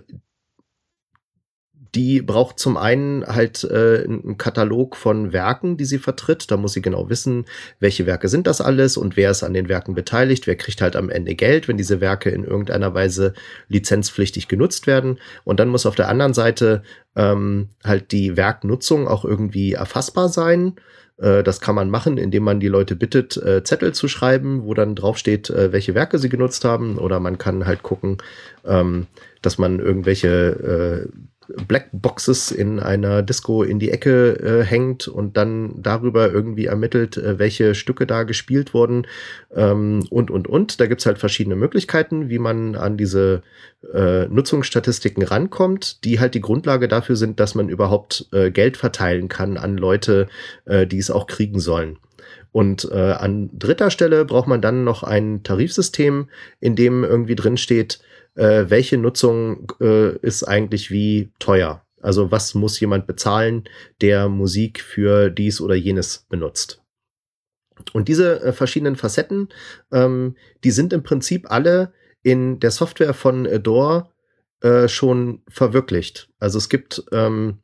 die 1.95 2.23
braucht 2.23 2.59
zum 2.59 2.77
einen 2.77 3.25
halt 3.25 3.63
äh, 3.65 4.05
einen 4.05 4.37
Katalog 4.37 4.97
von 4.97 5.33
Werken, 5.33 5.77
die 5.77 5.85
sie 5.85 5.99
vertritt. 5.99 6.51
Da 6.51 6.57
muss 6.57 6.73
sie 6.73 6.83
genau 6.83 7.09
wissen, 7.09 7.45
welche 7.79 8.07
Werke 8.07 8.29
sind 8.29 8.47
das 8.47 8.61
alles 8.61 8.97
und 8.97 9.17
wer 9.17 9.31
ist 9.31 9.45
an 9.45 9.55
den 9.55 9.69
Werken 9.69 9.95
beteiligt. 9.95 10.47
Wer 10.47 10.57
kriegt 10.57 10.83
halt 10.83 10.97
am 10.97 11.09
Ende 11.09 11.35
Geld, 11.35 11.69
wenn 11.69 11.77
diese 11.77 12.01
Werke 12.01 12.31
in 12.31 12.45
irgendeiner 12.45 12.95
Weise 12.95 13.35
lizenzpflichtig 13.69 14.49
genutzt 14.49 14.87
werden. 14.87 15.19
Und 15.45 15.61
dann 15.61 15.69
muss 15.69 15.87
auf 15.87 15.95
der 15.95 16.09
anderen 16.09 16.35
Seite 16.35 16.83
ähm, 17.15 17.69
halt 17.85 18.11
die 18.11 18.37
Werknutzung 18.37 19.07
auch 19.07 19.25
irgendwie 19.25 19.75
erfassbar 19.75 20.29
sein. 20.29 20.75
Äh, 21.19 21.45
Das 21.45 21.61
kann 21.61 21.77
man 21.77 21.91
machen, 21.91 22.19
indem 22.19 22.43
man 22.43 22.59
die 22.59 22.69
Leute 22.69 22.97
bittet, 22.97 23.37
äh, 23.37 23.63
Zettel 23.63 23.93
zu 23.95 24.09
schreiben, 24.09 24.65
wo 24.65 24.75
dann 24.75 24.97
draufsteht, 24.97 25.49
äh, 25.51 25.71
welche 25.73 25.95
Werke 25.95 26.19
sie 26.19 26.29
genutzt 26.29 26.65
haben. 26.65 26.99
Oder 26.99 27.21
man 27.21 27.39
kann 27.39 27.67
halt 27.67 27.85
gucken, 27.85 28.19
ähm, 28.65 29.07
dass 29.43 29.59
man 29.59 29.79
irgendwelche 29.79 31.09
Blackboxes 31.69 32.51
in 32.51 32.81
einer 32.81 33.23
Disco 33.23 33.63
in 33.63 33.79
die 33.79 33.91
Ecke 33.91 34.39
äh, 34.41 34.65
hängt 34.65 35.09
und 35.09 35.37
dann 35.37 35.83
darüber 35.83 36.33
irgendwie 36.33 36.67
ermittelt, 36.67 37.17
äh, 37.17 37.39
welche 37.39 37.75
Stücke 37.75 38.07
da 38.07 38.23
gespielt 38.23 38.75
wurden 38.75 39.07
ähm, 39.55 40.07
und, 40.11 40.31
und, 40.31 40.49
und. 40.49 40.81
Da 40.81 40.87
gibt's 40.87 41.07
halt 41.07 41.19
verschiedene 41.19 41.57
Möglichkeiten, 41.57 42.29
wie 42.29 42.39
man 42.39 42.77
an 42.77 42.97
diese 42.97 43.43
äh, 43.93 44.27
Nutzungsstatistiken 44.27 45.23
rankommt, 45.23 46.05
die 46.05 46.21
halt 46.21 46.35
die 46.35 46.41
Grundlage 46.41 46.89
dafür 46.89 47.17
sind, 47.17 47.41
dass 47.41 47.55
man 47.55 47.69
überhaupt 47.69 48.27
äh, 48.33 48.51
Geld 48.51 48.77
verteilen 48.77 49.29
kann 49.29 49.57
an 49.57 49.77
Leute, 49.77 50.29
äh, 50.65 50.87
die 50.87 50.99
es 50.99 51.11
auch 51.11 51.27
kriegen 51.27 51.61
sollen. 51.61 51.99
Und 52.53 52.93
an 52.93 53.51
dritter 53.53 53.91
Stelle 53.91 54.25
braucht 54.25 54.47
man 54.47 54.61
dann 54.61 54.85
noch 54.85 55.03
ein 55.03 55.43
Tarifsystem, 55.43 56.29
in 56.61 56.77
dem 56.77 57.03
irgendwie 57.03 57.35
drin 57.35 57.57
steht, 57.57 57.99
äh, 58.35 58.65
welche 58.69 58.99
Nutzung 58.99 59.73
äh, 59.81 60.17
ist 60.19 60.45
eigentlich 60.45 60.91
wie 60.91 61.31
teuer. 61.39 61.85
Also 62.01 62.31
was 62.31 62.55
muss 62.55 62.79
jemand 62.81 63.07
bezahlen, 63.07 63.65
der 64.01 64.29
Musik 64.29 64.81
für 64.81 65.31
dies 65.31 65.61
oder 65.61 65.75
jenes 65.75 66.27
benutzt. 66.29 66.83
Und 67.93 68.09
diese 68.09 68.41
äh, 68.43 68.53
verschiedenen 68.53 68.97
Facetten, 68.97 69.49
ähm, 69.93 70.37
die 70.65 70.71
sind 70.71 70.93
im 70.93 71.03
Prinzip 71.03 71.51
alle 71.51 71.93
in 72.23 72.61
der 72.61 72.71
Software 72.71 73.15
von 73.15 73.47
Adore 73.47 74.11
äh, 74.61 74.89
schon 74.89 75.43
verwirklicht. 75.49 76.29
Also 76.39 76.59
es 76.59 76.69
gibt 76.69 77.05
ähm, 77.13 77.59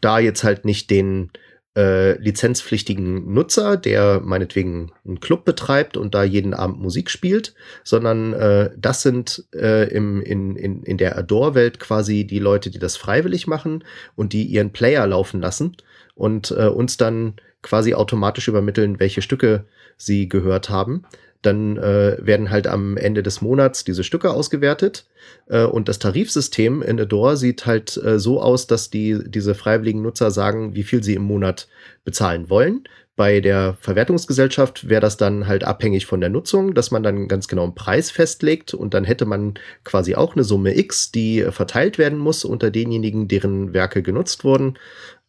da 0.00 0.18
jetzt 0.18 0.44
halt 0.44 0.64
nicht 0.64 0.90
den 0.90 1.30
äh, 1.76 2.18
lizenzpflichtigen 2.18 3.32
Nutzer, 3.32 3.76
der 3.76 4.20
meinetwegen 4.20 4.92
einen 5.06 5.20
Club 5.20 5.44
betreibt 5.44 5.96
und 5.96 6.14
da 6.14 6.24
jeden 6.24 6.52
Abend 6.52 6.80
Musik 6.80 7.10
spielt, 7.10 7.54
sondern 7.84 8.32
äh, 8.32 8.70
das 8.76 9.02
sind 9.02 9.44
äh, 9.54 9.88
im, 9.88 10.20
in, 10.20 10.56
in, 10.56 10.82
in 10.82 10.98
der 10.98 11.16
Adore-Welt 11.16 11.78
quasi 11.78 12.26
die 12.26 12.40
Leute, 12.40 12.70
die 12.70 12.80
das 12.80 12.96
freiwillig 12.96 13.46
machen 13.46 13.84
und 14.16 14.32
die 14.32 14.44
ihren 14.44 14.72
Player 14.72 15.06
laufen 15.06 15.40
lassen 15.40 15.76
und 16.14 16.50
äh, 16.50 16.66
uns 16.66 16.96
dann 16.96 17.34
quasi 17.62 17.94
automatisch 17.94 18.48
übermitteln, 18.48 18.98
welche 18.98 19.22
Stücke 19.22 19.64
sie 19.96 20.28
gehört 20.28 20.70
haben. 20.70 21.04
Dann 21.42 21.78
äh, 21.78 22.18
werden 22.20 22.50
halt 22.50 22.66
am 22.66 22.96
Ende 22.96 23.22
des 23.22 23.40
Monats 23.40 23.84
diese 23.84 24.04
Stücke 24.04 24.30
ausgewertet 24.30 25.06
äh, 25.48 25.64
und 25.64 25.88
das 25.88 25.98
Tarifsystem 25.98 26.82
in 26.82 27.00
Adore 27.00 27.36
sieht 27.36 27.66
halt 27.66 27.96
äh, 27.96 28.18
so 28.18 28.42
aus, 28.42 28.66
dass 28.66 28.90
die 28.90 29.18
diese 29.24 29.54
freiwilligen 29.54 30.02
Nutzer 30.02 30.30
sagen, 30.30 30.74
wie 30.74 30.82
viel 30.82 31.02
sie 31.02 31.14
im 31.14 31.22
Monat 31.22 31.68
bezahlen 32.04 32.50
wollen. 32.50 32.84
Bei 33.20 33.40
der 33.40 33.76
Verwertungsgesellschaft 33.80 34.88
wäre 34.88 35.02
das 35.02 35.18
dann 35.18 35.46
halt 35.46 35.62
abhängig 35.62 36.06
von 36.06 36.20
der 36.20 36.30
Nutzung, 36.30 36.72
dass 36.72 36.90
man 36.90 37.02
dann 37.02 37.28
ganz 37.28 37.48
genau 37.48 37.64
einen 37.64 37.74
Preis 37.74 38.10
festlegt 38.10 38.72
und 38.72 38.94
dann 38.94 39.04
hätte 39.04 39.26
man 39.26 39.54
quasi 39.84 40.14
auch 40.14 40.34
eine 40.34 40.42
Summe 40.44 40.78
X, 40.78 41.12
die 41.12 41.40
äh, 41.40 41.52
verteilt 41.52 41.98
werden 41.98 42.18
muss 42.18 42.44
unter 42.44 42.70
denjenigen, 42.70 43.28
deren 43.28 43.74
Werke 43.74 44.02
genutzt 44.02 44.44
wurden. 44.44 44.78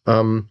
Ähm, 0.06 0.48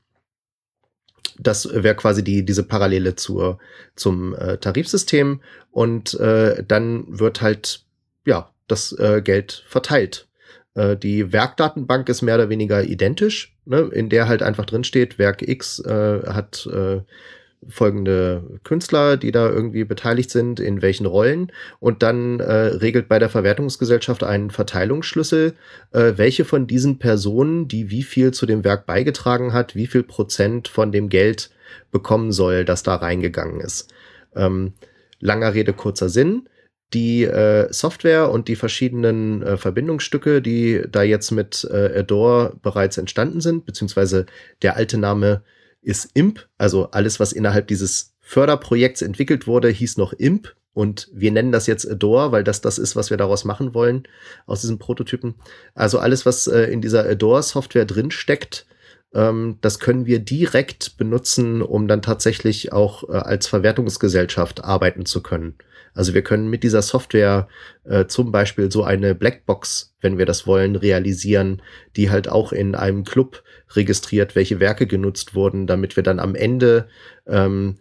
das 1.40 1.70
wäre 1.72 1.96
quasi 1.96 2.24
die, 2.24 2.46
diese 2.46 2.64
Parallele 2.64 3.16
zur, 3.16 3.60
zum 3.96 4.36
äh, 4.36 4.58
Tarifsystem. 4.58 5.42
Und 5.72 6.14
äh, 6.20 6.64
dann 6.68 7.06
wird 7.08 7.42
halt, 7.42 7.84
ja, 8.26 8.50
das 8.68 8.92
äh, 8.94 9.22
Geld 9.22 9.64
verteilt. 9.68 10.28
Äh, 10.76 10.98
die 10.98 11.32
Werkdatenbank 11.34 12.10
ist 12.10 12.22
mehr 12.22 12.36
oder 12.36 12.50
weniger 12.50 12.84
identisch, 12.84 13.56
ne, 13.66 13.90
in 13.94 14.10
der 14.10 14.28
halt 14.28 14.44
einfach 14.44 14.66
drin 14.66 14.84
steht, 14.84 15.20
Werk 15.20 15.42
X 15.48 15.80
äh, 15.80 16.22
hat 16.28 16.68
äh, 16.68 17.02
folgende 17.68 18.60
Künstler, 18.64 19.18
die 19.18 19.32
da 19.32 19.50
irgendwie 19.50 19.84
beteiligt 19.84 20.32
sind, 20.32 20.60
in 20.60 20.82
welchen 20.82 21.06
Rollen. 21.06 21.52
Und 21.80 22.02
dann 22.02 22.40
äh, 22.40 22.54
regelt 22.54 23.08
bei 23.08 23.20
der 23.20 23.30
Verwertungsgesellschaft 23.30 24.24
einen 24.24 24.50
Verteilungsschlüssel, 24.50 25.54
äh, 25.92 26.14
welche 26.16 26.46
von 26.46 26.68
diesen 26.68 26.98
Personen, 26.98 27.68
die 27.68 27.92
wie 27.92 28.04
viel 28.04 28.32
zu 28.32 28.46
dem 28.46 28.64
Werk 28.64 28.86
beigetragen 28.86 29.54
hat, 29.54 29.76
wie 29.76 29.88
viel 29.88 30.04
Prozent 30.04 30.68
von 30.68 30.92
dem 30.92 31.10
Geld 31.10 31.52
bekommen 31.92 32.32
soll, 32.32 32.66
das 32.66 32.84
da 32.84 32.96
reingegangen 32.96 33.62
ist. 33.62 33.94
Ähm, 34.36 34.74
langer 35.20 35.54
Rede, 35.54 35.74
kurzer 35.74 36.10
Sinn. 36.10 36.48
Die 36.94 37.24
äh, 37.24 37.72
Software 37.72 38.32
und 38.32 38.50
die 38.50 38.58
verschiedenen 38.58 39.44
äh, 39.44 39.56
Verbindungsstücke, 39.56 40.42
die 40.42 40.82
da 40.92 41.04
jetzt 41.04 41.32
mit 41.32 41.66
äh, 41.72 42.00
Adore 42.00 42.58
bereits 42.62 42.98
entstanden 42.98 43.40
sind, 43.40 43.66
beziehungsweise 43.66 44.26
der 44.62 44.76
alte 44.76 44.98
Name 44.98 45.44
ist 45.82 46.10
IMP, 46.14 46.48
also 46.58 46.92
alles, 46.92 47.20
was 47.20 47.34
innerhalb 47.34 47.68
dieses 47.68 48.14
Förderprojekts 48.22 49.02
entwickelt 49.02 49.48
wurde, 49.48 49.70
hieß 49.70 49.98
noch 49.98 50.14
IMP 50.14 50.56
Und 50.74 51.10
wir 51.14 51.32
nennen 51.32 51.52
das 51.52 51.68
jetzt 51.68 51.90
Adore, 51.90 52.32
weil 52.32 52.44
das 52.44 52.62
das 52.62 52.78
ist, 52.78 52.96
was 52.96 53.10
wir 53.10 53.18
daraus 53.18 53.44
machen 53.44 53.74
wollen, 53.74 54.04
aus 54.46 54.62
diesen 54.62 54.80
Prototypen. 54.80 55.36
Also 55.76 56.00
alles, 56.00 56.26
was 56.26 56.48
äh, 56.48 56.64
in 56.64 56.82
dieser 56.82 57.06
Adore-Software 57.06 57.86
drinsteckt, 57.86 58.66
ähm, 59.14 59.58
das 59.62 59.80
können 59.80 60.06
wir 60.06 60.20
direkt 60.20 60.98
benutzen, 60.98 61.62
um 61.62 61.88
dann 61.88 62.02
tatsächlich 62.02 62.72
auch 62.72 63.10
äh, 63.10 63.14
als 63.14 63.48
Verwertungsgesellschaft 63.48 64.64
arbeiten 64.64 65.06
zu 65.06 65.22
können. 65.22 65.56
Also 65.94 66.14
wir 66.14 66.22
können 66.22 66.50
mit 66.50 66.64
dieser 66.64 66.82
Software 66.82 67.50
äh, 67.84 68.06
zum 68.06 68.32
Beispiel 68.32 68.72
so 68.72 68.84
eine 68.84 69.14
Blackbox, 69.14 69.94
wenn 70.00 70.18
wir 70.18 70.26
das 70.26 70.48
wollen, 70.48 70.78
realisieren, 70.78 71.62
die 71.98 72.10
halt 72.10 72.30
auch 72.30 72.54
in 72.54 72.76
einem 72.76 73.04
Club 73.04 73.44
registriert, 73.76 74.36
welche 74.36 74.60
Werke 74.60 74.88
genutzt 74.88 75.36
wurden, 75.36 75.68
damit 75.68 75.96
wir 75.96 76.04
dann 76.04 76.20
am 76.20 76.34
Ende 76.36 76.88
ähm, 77.28 77.78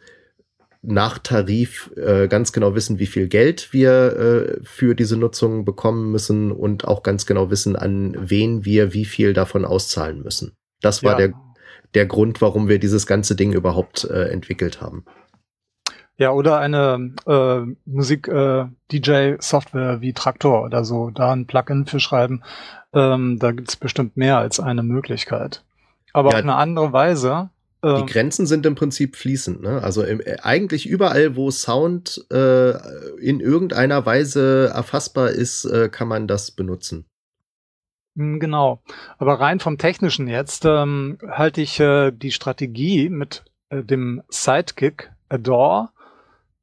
nach 0.82 1.18
Tarif 1.18 1.91
äh, 1.97 2.28
ganz 2.28 2.53
genau 2.53 2.74
wissen, 2.74 2.99
wie 2.99 3.07
viel 3.07 3.28
Geld 3.28 3.72
wir 3.72 4.16
äh, 4.16 4.59
für 4.62 4.95
diese 4.95 5.16
Nutzung 5.18 5.64
bekommen 5.64 6.11
müssen 6.11 6.53
und 6.53 6.86
auch 6.86 7.03
ganz 7.03 7.24
genau 7.26 7.51
wissen, 7.51 7.76
an 7.76 8.16
wen 8.18 8.64
wir 8.64 8.95
wie 8.95 9.05
viel 9.05 9.34
davon 9.34 9.64
auszahlen 9.66 10.22
müssen. 10.22 10.53
Das 10.80 11.03
war 11.03 11.20
Ja. 11.20 11.26
der, 11.28 11.34
der 11.95 12.07
Grund, 12.07 12.41
warum 12.41 12.68
wir 12.68 12.78
dieses 12.78 13.07
ganze 13.07 13.36
Ding 13.36 13.53
überhaupt 13.53 14.05
äh, 14.05 14.28
entwickelt 14.30 14.80
haben. 14.80 15.05
Ja, 16.16 16.30
oder 16.32 16.59
eine 16.59 17.12
äh, 17.26 17.61
Musik-DJ-Software 17.86 20.01
wie 20.01 20.12
Traktor 20.12 20.64
oder 20.64 20.84
so, 20.84 21.11
da 21.11 21.32
ein 21.32 21.47
Plugin 21.47 21.86
für 21.86 21.99
schreiben. 21.99 22.43
Ähm, 22.93 23.38
da 23.38 23.53
gibt's 23.53 23.76
bestimmt 23.76 24.18
mehr 24.18 24.36
als 24.38 24.61
eine 24.61 24.82
Möglichkeit. 24.82 25.64
Aber 26.13 26.31
Ja. 26.31 26.37
auf 26.37 26.43
eine 26.43 26.57
andere 26.57 26.93
Weise. 26.93 27.51
Die 27.83 27.89
ähm, 27.89 28.07
Grenzen 28.07 28.47
sind 28.47 28.67
im 28.67 28.75
Prinzip 28.75 29.17
fließend. 29.17 29.63
Ne? 29.63 29.83
Also 29.83 30.03
im, 30.03 30.21
äh, 30.21 30.37
eigentlich 30.43 30.87
überall, 30.87 31.35
wo 31.37 31.51
Sound 31.51 32.27
äh, 32.31 32.73
in 33.19 33.41
irgendeiner 33.41 34.05
Weise 34.05 34.71
erfassbar 34.75 35.31
ist, 35.31 35.65
äh, 35.65 35.89
kann 35.89 36.09
man 36.09 36.27
das 36.29 36.51
benutzen. 36.51 37.07
Mm, 38.17 38.39
Genau. 38.39 38.83
Aber 39.19 39.41
rein 39.41 39.61
vom 39.61 39.79
Technischen 39.79 40.29
jetzt 40.29 40.65
ähm, 40.67 41.19
halte 41.27 41.63
ich 41.63 41.81
äh, 41.81 42.11
die 42.11 42.33
Strategie 42.33 43.09
mit 43.09 43.45
äh, 43.71 43.83
dem 43.83 44.23
Sidekick 44.29 45.11
Adore 45.31 45.89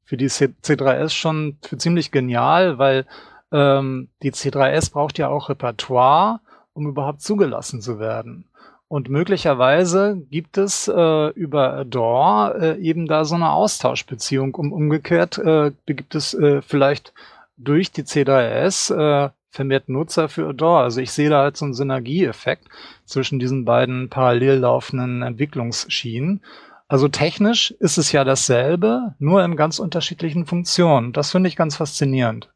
für 0.04 0.16
die 0.16 0.28
C 0.28 0.50
C3S 0.62 1.10
schon 1.10 1.58
für 1.62 1.78
ziemlich 1.78 2.10
genial, 2.12 2.78
weil 2.78 3.06
ähm, 3.50 4.08
die 4.22 4.32
C3S 4.32 4.92
braucht 4.92 5.18
ja 5.18 5.28
auch 5.28 5.48
Repertoire, 5.48 6.40
um 6.74 6.86
überhaupt 6.86 7.22
zugelassen 7.22 7.80
zu 7.80 7.98
werden. 7.98 8.47
Und 8.88 9.10
möglicherweise 9.10 10.16
gibt 10.30 10.56
es 10.56 10.88
äh, 10.88 11.28
über 11.30 11.74
Adore 11.74 12.76
äh, 12.78 12.80
eben 12.80 13.06
da 13.06 13.26
so 13.26 13.34
eine 13.34 13.50
Austauschbeziehung. 13.50 14.54
Um, 14.54 14.72
umgekehrt 14.72 15.36
äh, 15.36 15.72
gibt 15.84 16.14
es 16.14 16.32
äh, 16.32 16.62
vielleicht 16.62 17.12
durch 17.58 17.92
die 17.92 18.04
C3S 18.04 18.94
äh, 18.94 19.30
vermehrt 19.50 19.90
Nutzer 19.90 20.30
für 20.30 20.48
Adore. 20.48 20.84
Also 20.84 21.02
ich 21.02 21.10
sehe 21.10 21.28
da 21.28 21.42
halt 21.42 21.58
so 21.58 21.66
einen 21.66 21.74
Synergieeffekt 21.74 22.66
zwischen 23.04 23.38
diesen 23.38 23.66
beiden 23.66 24.08
parallel 24.08 24.60
laufenden 24.60 25.22
Entwicklungsschienen. 25.22 26.42
Also 26.86 27.08
technisch 27.08 27.72
ist 27.72 27.98
es 27.98 28.12
ja 28.12 28.24
dasselbe, 28.24 29.14
nur 29.18 29.44
in 29.44 29.56
ganz 29.56 29.78
unterschiedlichen 29.78 30.46
Funktionen. 30.46 31.12
Das 31.12 31.32
finde 31.32 31.48
ich 31.48 31.56
ganz 31.56 31.76
faszinierend. 31.76 32.48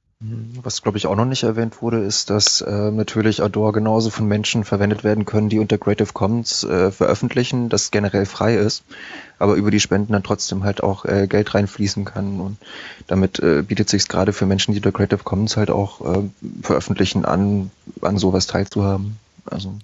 Was, 0.62 0.82
glaube 0.82 0.98
ich, 0.98 1.08
auch 1.08 1.16
noch 1.16 1.24
nicht 1.24 1.42
erwähnt 1.42 1.82
wurde, 1.82 1.98
ist, 1.98 2.30
dass 2.30 2.60
äh, 2.60 2.90
natürlich 2.92 3.42
Adore 3.42 3.72
genauso 3.72 4.10
von 4.10 4.28
Menschen 4.28 4.62
verwendet 4.62 5.02
werden 5.02 5.24
können, 5.24 5.48
die 5.48 5.58
unter 5.58 5.78
Creative 5.78 6.12
Commons 6.12 6.62
äh, 6.62 6.92
veröffentlichen, 6.92 7.68
das 7.68 7.90
generell 7.90 8.24
frei 8.24 8.54
ist, 8.54 8.84
aber 9.40 9.54
über 9.54 9.72
die 9.72 9.80
Spenden 9.80 10.12
dann 10.12 10.22
trotzdem 10.22 10.62
halt 10.62 10.80
auch 10.80 11.04
äh, 11.06 11.26
Geld 11.26 11.54
reinfließen 11.54 12.04
kann. 12.04 12.38
Und 12.38 12.56
damit 13.08 13.40
äh, 13.40 13.62
bietet 13.62 13.88
sich 13.88 14.06
gerade 14.06 14.32
für 14.32 14.46
Menschen, 14.46 14.72
die 14.74 14.78
unter 14.78 14.92
Creative 14.92 15.24
Commons 15.24 15.56
halt 15.56 15.70
auch 15.70 16.00
äh, 16.02 16.22
veröffentlichen, 16.62 17.24
an, 17.24 17.72
an 18.00 18.16
sowas 18.16 18.46
teilzuhaben. 18.46 19.16
Also 19.46 19.74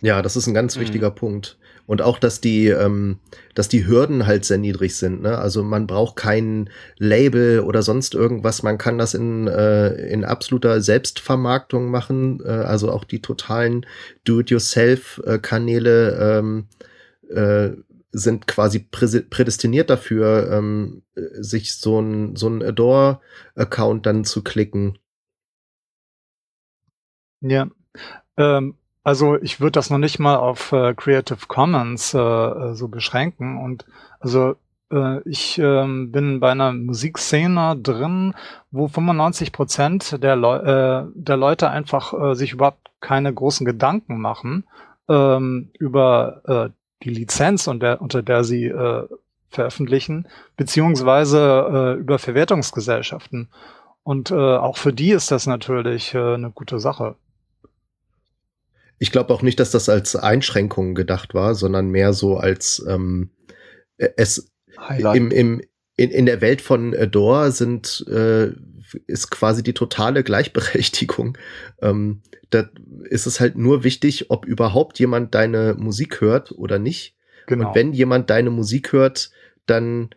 Ja, 0.00 0.22
das 0.22 0.36
ist 0.36 0.46
ein 0.46 0.54
ganz 0.54 0.76
Mhm. 0.76 0.80
wichtiger 0.80 1.10
Punkt. 1.10 1.56
Und 1.86 2.00
auch, 2.00 2.18
dass 2.18 2.40
die, 2.40 2.68
ähm, 2.68 3.18
dass 3.54 3.68
die 3.68 3.86
Hürden 3.86 4.26
halt 4.26 4.46
sehr 4.46 4.58
niedrig 4.58 4.96
sind. 4.96 5.22
Ne? 5.22 5.36
Also 5.36 5.62
man 5.62 5.86
braucht 5.86 6.16
kein 6.16 6.70
Label 6.96 7.60
oder 7.60 7.82
sonst 7.82 8.14
irgendwas. 8.14 8.62
Man 8.62 8.78
kann 8.78 8.96
das 8.96 9.12
in, 9.12 9.48
äh, 9.48 9.88
in 10.08 10.24
absoluter 10.24 10.80
Selbstvermarktung 10.80 11.90
machen. 11.90 12.40
Äh, 12.42 12.48
also 12.48 12.90
auch 12.90 13.04
die 13.04 13.20
totalen 13.20 13.84
Do-it-yourself-Kanäle 14.24 16.38
ähm, 16.38 16.68
äh, 17.28 17.72
sind 18.12 18.46
quasi 18.46 18.78
prädestiniert 18.78 19.90
dafür, 19.90 20.50
ähm, 20.52 21.02
äh, 21.16 21.42
sich 21.42 21.74
so 21.74 22.00
ein, 22.00 22.36
so 22.36 22.48
ein 22.48 22.62
Adore-Account 22.62 24.06
dann 24.06 24.24
zu 24.24 24.42
klicken. 24.42 24.98
Ja. 27.40 27.68
Ähm, 28.36 28.76
also 29.04 29.36
ich 29.40 29.60
würde 29.60 29.72
das 29.72 29.90
noch 29.90 29.98
nicht 29.98 30.18
mal 30.18 30.36
auf 30.36 30.72
äh, 30.72 30.94
Creative 30.94 31.46
Commons 31.46 32.14
äh, 32.14 32.18
äh, 32.18 32.74
so 32.74 32.88
beschränken. 32.88 33.62
Und 33.62 33.84
also 34.18 34.56
äh, 34.90 35.20
ich 35.28 35.58
ähm, 35.58 36.10
bin 36.10 36.40
bei 36.40 36.50
einer 36.50 36.72
Musikszene 36.72 37.76
drin, 37.76 38.34
wo 38.70 38.88
95 38.88 39.52
Prozent 39.52 40.22
der, 40.22 40.36
Leu 40.36 40.56
äh, 40.56 41.06
der 41.14 41.36
Leute 41.36 41.70
einfach 41.70 42.14
äh, 42.14 42.34
sich 42.34 42.52
überhaupt 42.52 42.90
keine 43.00 43.32
großen 43.32 43.66
Gedanken 43.66 44.18
machen 44.18 44.64
ähm, 45.08 45.70
über 45.78 46.40
äh, 46.46 46.70
die 47.04 47.10
Lizenz, 47.10 47.66
und 47.66 47.82
der, 47.82 48.00
unter 48.00 48.22
der 48.22 48.44
sie 48.44 48.64
äh, 48.64 49.06
veröffentlichen, 49.50 50.26
beziehungsweise 50.56 51.96
äh, 51.98 52.00
über 52.00 52.18
Verwertungsgesellschaften. 52.18 53.48
Und 54.02 54.30
äh, 54.30 54.34
auch 54.34 54.78
für 54.78 54.92
die 54.92 55.10
ist 55.10 55.30
das 55.30 55.46
natürlich 55.46 56.14
äh, 56.14 56.34
eine 56.34 56.50
gute 56.50 56.80
Sache. 56.80 57.16
Ich 59.04 59.12
glaube 59.12 59.34
auch 59.34 59.42
nicht, 59.42 59.60
dass 59.60 59.70
das 59.70 59.90
als 59.90 60.16
Einschränkung 60.16 60.94
gedacht 60.94 61.34
war, 61.34 61.54
sondern 61.54 61.90
mehr 61.90 62.14
so 62.14 62.38
als 62.38 62.82
ähm, 62.88 63.28
äh, 63.98 64.08
es 64.16 64.50
Highlight. 64.78 65.16
im, 65.16 65.30
im, 65.30 65.60
in, 65.94 66.10
in 66.10 66.24
der 66.24 66.40
Welt 66.40 66.62
von 66.62 66.96
Adore 66.96 67.52
sind 67.52 68.02
äh, 68.08 68.52
ist 69.06 69.30
quasi 69.30 69.62
die 69.62 69.74
totale 69.74 70.24
Gleichberechtigung. 70.24 71.36
Ähm, 71.82 72.22
da 72.48 72.70
ist 73.10 73.26
es 73.26 73.40
halt 73.40 73.58
nur 73.58 73.84
wichtig, 73.84 74.30
ob 74.30 74.46
überhaupt 74.46 74.98
jemand 74.98 75.34
deine 75.34 75.74
Musik 75.74 76.22
hört 76.22 76.52
oder 76.52 76.78
nicht. 76.78 77.14
Genau. 77.46 77.68
Und 77.68 77.74
wenn 77.74 77.92
jemand 77.92 78.30
deine 78.30 78.48
Musik 78.48 78.92
hört, 78.92 79.32
dann 79.66 80.08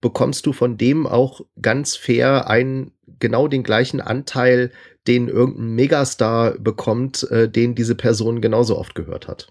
bekommst 0.00 0.46
du 0.46 0.54
von 0.54 0.78
dem 0.78 1.06
auch 1.06 1.42
ganz 1.60 1.94
fair 1.96 2.48
einen 2.48 2.92
genau 3.18 3.48
den 3.48 3.64
gleichen 3.64 4.00
Anteil, 4.00 4.70
den 5.06 5.28
irgendein 5.28 5.74
Megastar 5.74 6.52
bekommt, 6.52 7.22
äh, 7.30 7.48
den 7.48 7.74
diese 7.74 7.94
Person 7.94 8.40
genauso 8.40 8.78
oft 8.78 8.94
gehört 8.94 9.28
hat. 9.28 9.48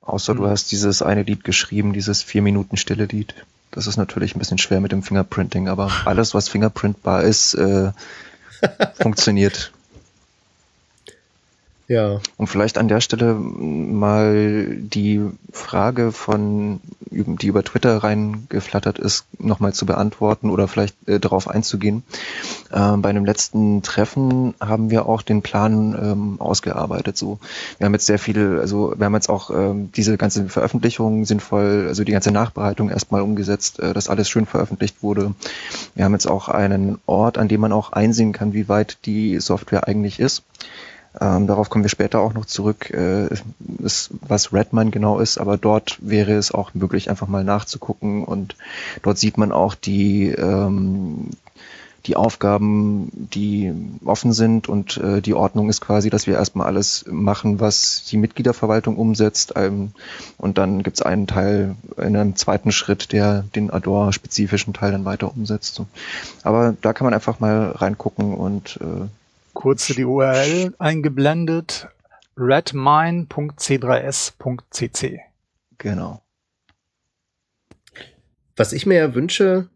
Außer 0.00 0.34
du 0.34 0.42
Mhm. 0.42 0.48
hast 0.48 0.70
dieses 0.70 1.02
eine 1.02 1.22
Lied 1.22 1.44
geschrieben, 1.44 1.92
dieses 1.92 2.22
vier 2.22 2.42
Minuten 2.42 2.76
stille 2.76 3.06
Lied. 3.06 3.34
Das 3.70 3.86
ist 3.86 3.96
natürlich 3.96 4.36
ein 4.36 4.38
bisschen 4.38 4.58
schwer 4.58 4.80
mit 4.80 4.92
dem 4.92 5.02
Fingerprinting, 5.02 5.68
aber 5.68 5.90
alles, 6.04 6.34
was 6.34 6.48
fingerprintbar 6.48 7.22
ist, 7.24 7.54
äh, 7.54 7.92
funktioniert. 8.94 9.72
Ja. 11.86 12.20
Und 12.38 12.46
vielleicht 12.46 12.78
an 12.78 12.88
der 12.88 13.00
Stelle 13.00 13.34
mal 13.34 14.74
die 14.74 15.20
Frage 15.52 16.12
von, 16.12 16.80
die 17.10 17.46
über 17.46 17.62
Twitter 17.62 17.98
reingeflattert 17.98 18.98
ist, 18.98 19.26
nochmal 19.38 19.74
zu 19.74 19.84
beantworten 19.84 20.48
oder 20.48 20.66
vielleicht 20.66 20.96
äh, 21.06 21.20
darauf 21.20 21.46
einzugehen. 21.46 22.02
Ähm, 22.72 23.02
bei 23.02 23.10
einem 23.10 23.26
letzten 23.26 23.82
Treffen 23.82 24.54
haben 24.60 24.88
wir 24.88 25.06
auch 25.06 25.20
den 25.20 25.42
Plan 25.42 25.94
ähm, 26.00 26.40
ausgearbeitet. 26.40 27.18
So, 27.18 27.38
wir 27.78 27.84
haben 27.84 27.92
jetzt 27.92 28.06
sehr 28.06 28.18
viel, 28.18 28.58
also 28.60 28.94
wir 28.96 29.04
haben 29.04 29.14
jetzt 29.14 29.28
auch 29.28 29.50
ähm, 29.50 29.92
diese 29.92 30.16
ganze 30.16 30.48
Veröffentlichung 30.48 31.26
sinnvoll, 31.26 31.84
also 31.88 32.02
die 32.02 32.12
ganze 32.12 32.30
Nachbereitung 32.30 32.88
erstmal 32.88 33.20
umgesetzt, 33.20 33.78
äh, 33.80 33.92
dass 33.92 34.08
alles 34.08 34.30
schön 34.30 34.46
veröffentlicht 34.46 35.02
wurde. 35.02 35.34
Wir 35.94 36.06
haben 36.06 36.12
jetzt 36.14 36.26
auch 36.26 36.48
einen 36.48 36.98
Ort, 37.04 37.36
an 37.36 37.48
dem 37.48 37.60
man 37.60 37.72
auch 37.72 37.92
einsehen 37.92 38.32
kann, 38.32 38.54
wie 38.54 38.70
weit 38.70 38.98
die 39.04 39.38
Software 39.38 39.86
eigentlich 39.86 40.18
ist. 40.18 40.44
Ähm, 41.20 41.46
darauf 41.46 41.70
kommen 41.70 41.84
wir 41.84 41.90
später 41.90 42.20
auch 42.20 42.34
noch 42.34 42.46
zurück, 42.46 42.90
äh, 42.90 43.28
ist, 43.78 44.10
was 44.20 44.52
Redmine 44.52 44.90
genau 44.90 45.20
ist, 45.20 45.38
aber 45.38 45.56
dort 45.56 45.98
wäre 46.00 46.32
es 46.32 46.52
auch 46.52 46.74
möglich, 46.74 47.08
einfach 47.08 47.28
mal 47.28 47.44
nachzugucken 47.44 48.24
und 48.24 48.56
dort 49.02 49.18
sieht 49.18 49.38
man 49.38 49.52
auch 49.52 49.76
die, 49.76 50.30
ähm, 50.30 51.30
die 52.06 52.16
Aufgaben, 52.16 53.10
die 53.12 53.72
offen 54.04 54.32
sind 54.32 54.68
und 54.68 54.96
äh, 54.96 55.22
die 55.22 55.34
Ordnung 55.34 55.70
ist 55.70 55.80
quasi, 55.80 56.10
dass 56.10 56.26
wir 56.26 56.34
erstmal 56.34 56.66
alles 56.66 57.04
machen, 57.08 57.60
was 57.60 58.04
die 58.10 58.16
Mitgliederverwaltung 58.16 58.96
umsetzt 58.96 59.52
ähm, 59.54 59.92
und 60.36 60.58
dann 60.58 60.82
gibt 60.82 60.96
es 60.96 61.02
einen 61.02 61.28
Teil 61.28 61.76
in 61.96 62.16
einem 62.16 62.34
zweiten 62.34 62.72
Schritt, 62.72 63.12
der 63.12 63.44
den 63.54 63.70
Adore-spezifischen 63.70 64.74
Teil 64.74 64.90
dann 64.90 65.04
weiter 65.04 65.30
umsetzt. 65.32 65.76
So. 65.76 65.86
Aber 66.42 66.74
da 66.82 66.92
kann 66.92 67.04
man 67.04 67.14
einfach 67.14 67.38
mal 67.38 67.70
reingucken 67.70 68.34
und 68.34 68.80
äh, 68.82 69.06
Kurz 69.54 69.86
die 69.86 70.04
URL 70.04 70.74
eingeblendet. 70.78 71.88
redmine.c3s.cc. 72.36 75.20
genau. 75.78 76.20
Was 78.56 78.72
ich 78.72 78.86
mir 78.86 78.98
ja 78.98 79.14
wünsche, 79.14 79.68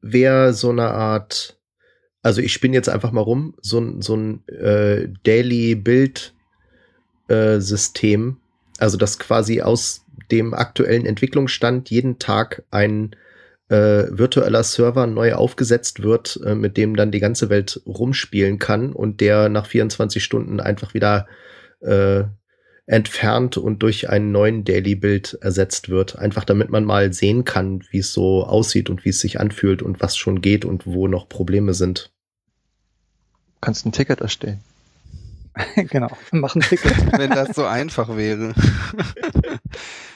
wäre 0.00 0.52
so 0.52 0.70
eine 0.70 0.90
Art 0.90 1.60
also 2.22 2.40
ich 2.40 2.52
spinne 2.52 2.74
jetzt 2.74 2.88
einfach 2.88 3.12
mal 3.12 3.22
rum, 3.22 3.54
so 3.60 3.78
ein, 3.78 4.02
so 4.02 4.16
ein 4.16 4.46
äh, 4.48 5.08
Daily 5.22 5.74
Build 5.74 6.34
äh, 7.28 7.60
System, 7.60 8.38
also 8.78 8.96
das 8.96 9.18
quasi 9.18 9.62
aus 9.62 10.04
dem 10.30 10.54
aktuellen 10.54 11.06
Entwicklungsstand 11.06 11.90
jeden 11.90 12.18
Tag 12.18 12.64
ein 12.70 13.16
äh, 13.70 14.06
virtueller 14.10 14.64
Server 14.64 15.06
neu 15.06 15.34
aufgesetzt 15.34 16.02
wird, 16.02 16.40
äh, 16.44 16.54
mit 16.56 16.76
dem 16.76 16.96
dann 16.96 17.12
die 17.12 17.20
ganze 17.20 17.48
Welt 17.50 17.80
rumspielen 17.86 18.58
kann 18.58 18.92
und 18.92 19.20
der 19.20 19.48
nach 19.48 19.66
24 19.66 20.22
Stunden 20.22 20.58
einfach 20.58 20.92
wieder 20.92 21.28
äh, 21.80 22.24
entfernt 22.86 23.56
und 23.56 23.84
durch 23.84 24.10
einen 24.10 24.32
neuen 24.32 24.64
Daily 24.64 24.96
Build 24.96 25.38
ersetzt 25.40 25.88
wird. 25.88 26.18
Einfach 26.18 26.44
damit 26.44 26.70
man 26.70 26.84
mal 26.84 27.12
sehen 27.12 27.44
kann, 27.44 27.84
wie 27.90 27.98
es 27.98 28.12
so 28.12 28.44
aussieht 28.44 28.90
und 28.90 29.04
wie 29.04 29.10
es 29.10 29.20
sich 29.20 29.38
anfühlt 29.38 29.82
und 29.82 30.00
was 30.00 30.16
schon 30.16 30.40
geht 30.40 30.64
und 30.64 30.86
wo 30.86 31.06
noch 31.06 31.28
Probleme 31.28 31.72
sind. 31.72 32.10
Kannst 33.60 33.86
ein 33.86 33.92
Ticket 33.92 34.20
erstellen. 34.20 34.60
genau, 35.76 36.10
wir 36.30 36.40
machen 36.40 36.62
Ticket. 36.62 36.96
Wenn 37.16 37.30
das 37.30 37.54
so 37.54 37.64
einfach 37.64 38.16
wäre. 38.16 38.52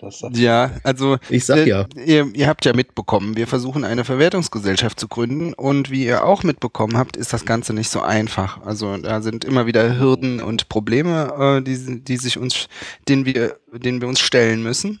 Das 0.00 0.22
Ja, 0.32 0.70
also 0.82 1.18
Ich 1.28 1.44
sag 1.44 1.58
äh, 1.58 1.68
ja. 1.68 1.86
Ihr, 1.94 2.30
ihr 2.34 2.48
habt 2.48 2.64
ja 2.64 2.72
mitbekommen, 2.72 3.36
wir 3.36 3.46
versuchen 3.46 3.84
eine 3.84 4.04
Verwertungsgesellschaft 4.04 4.98
zu 4.98 5.08
gründen 5.08 5.52
und 5.52 5.90
wie 5.90 6.04
ihr 6.06 6.24
auch 6.24 6.42
mitbekommen 6.42 6.96
habt, 6.96 7.16
ist 7.16 7.32
das 7.32 7.44
Ganze 7.44 7.72
nicht 7.72 7.90
so 7.90 8.00
einfach. 8.00 8.62
Also 8.64 8.96
da 8.96 9.20
sind 9.20 9.44
immer 9.44 9.66
wieder 9.66 9.98
Hürden 9.98 10.40
und 10.40 10.68
Probleme, 10.68 11.60
äh, 11.60 11.62
die, 11.62 12.02
die 12.02 12.16
sich 12.16 12.38
uns, 12.38 12.68
denen 13.08 13.26
wir, 13.26 13.56
denen 13.72 14.00
wir 14.00 14.08
uns 14.08 14.20
stellen 14.20 14.62
müssen. 14.62 15.00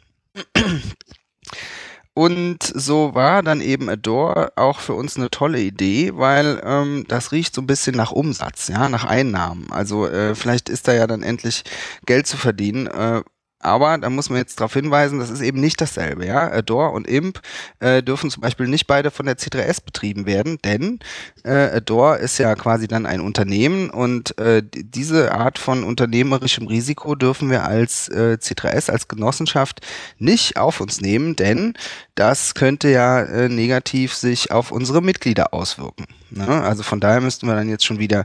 Und 2.12 2.62
so 2.62 3.14
war 3.14 3.42
dann 3.42 3.60
eben 3.60 3.88
Adore 3.88 4.52
auch 4.56 4.80
für 4.80 4.94
uns 4.94 5.16
eine 5.16 5.30
tolle 5.30 5.60
Idee, 5.60 6.12
weil 6.14 6.60
ähm, 6.64 7.04
das 7.08 7.32
riecht 7.32 7.54
so 7.54 7.62
ein 7.62 7.66
bisschen 7.66 7.96
nach 7.96 8.10
Umsatz, 8.10 8.68
ja, 8.68 8.88
nach 8.88 9.04
Einnahmen. 9.04 9.68
Also 9.70 10.06
äh, 10.06 10.34
vielleicht 10.34 10.68
ist 10.68 10.88
da 10.88 10.92
ja 10.92 11.06
dann 11.06 11.22
endlich 11.22 11.62
Geld 12.06 12.26
zu 12.26 12.36
verdienen. 12.36 12.88
Äh, 12.88 13.22
aber 13.60 13.98
da 13.98 14.10
muss 14.10 14.30
man 14.30 14.38
jetzt 14.38 14.58
darauf 14.58 14.72
hinweisen, 14.72 15.18
das 15.18 15.30
ist 15.30 15.40
eben 15.42 15.60
nicht 15.60 15.80
dasselbe. 15.80 16.26
Ja? 16.26 16.50
Adore 16.50 16.90
und 16.90 17.06
Imp 17.06 17.40
äh, 17.78 18.02
dürfen 18.02 18.30
zum 18.30 18.40
Beispiel 18.40 18.66
nicht 18.66 18.86
beide 18.86 19.10
von 19.10 19.26
der 19.26 19.36
C3S 19.38 19.84
betrieben 19.84 20.26
werden, 20.26 20.58
denn 20.64 20.98
äh, 21.44 21.50
Adore 21.76 22.18
ist 22.18 22.38
ja 22.38 22.54
quasi 22.54 22.88
dann 22.88 23.06
ein 23.06 23.20
Unternehmen 23.20 23.90
und 23.90 24.36
äh, 24.38 24.62
die- 24.62 24.84
diese 24.90 25.32
Art 25.32 25.58
von 25.58 25.84
unternehmerischem 25.84 26.66
Risiko 26.66 27.14
dürfen 27.14 27.50
wir 27.50 27.64
als 27.64 28.08
äh, 28.08 28.38
C3S, 28.40 28.90
als 28.90 29.08
Genossenschaft 29.08 29.80
nicht 30.18 30.56
auf 30.56 30.80
uns 30.80 31.00
nehmen, 31.00 31.36
denn 31.36 31.74
das 32.14 32.54
könnte 32.54 32.88
ja 32.88 33.20
äh, 33.22 33.48
negativ 33.48 34.14
sich 34.14 34.50
auf 34.50 34.72
unsere 34.72 35.00
Mitglieder 35.02 35.52
auswirken. 35.54 36.06
Ne? 36.30 36.46
Also 36.48 36.82
von 36.82 37.00
daher 37.00 37.20
müssten 37.20 37.46
wir 37.46 37.54
dann 37.54 37.68
jetzt 37.68 37.84
schon 37.84 37.98
wieder 37.98 38.24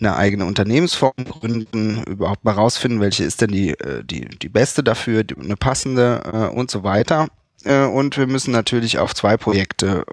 eine 0.00 0.16
eigene 0.16 0.44
Unternehmensform 0.44 1.12
gründen, 1.16 2.02
überhaupt 2.04 2.44
mal 2.44 2.52
rausfinden, 2.52 3.00
welche 3.00 3.24
ist 3.24 3.40
denn 3.40 3.50
die, 3.50 3.70
äh, 3.70 4.04
die, 4.04 4.28
die 4.28 4.48
beste 4.48 4.82
dafür, 4.82 5.24
die, 5.24 5.36
eine 5.36 5.56
passende 5.56 6.22
äh, 6.24 6.54
und 6.54 6.70
so 6.70 6.82
weiter. 6.82 7.28
Äh, 7.64 7.84
und 7.84 8.16
wir 8.16 8.26
müssen 8.26 8.52
natürlich 8.52 8.98
auf 8.98 9.14
zwei 9.14 9.36
Projekte 9.36 10.04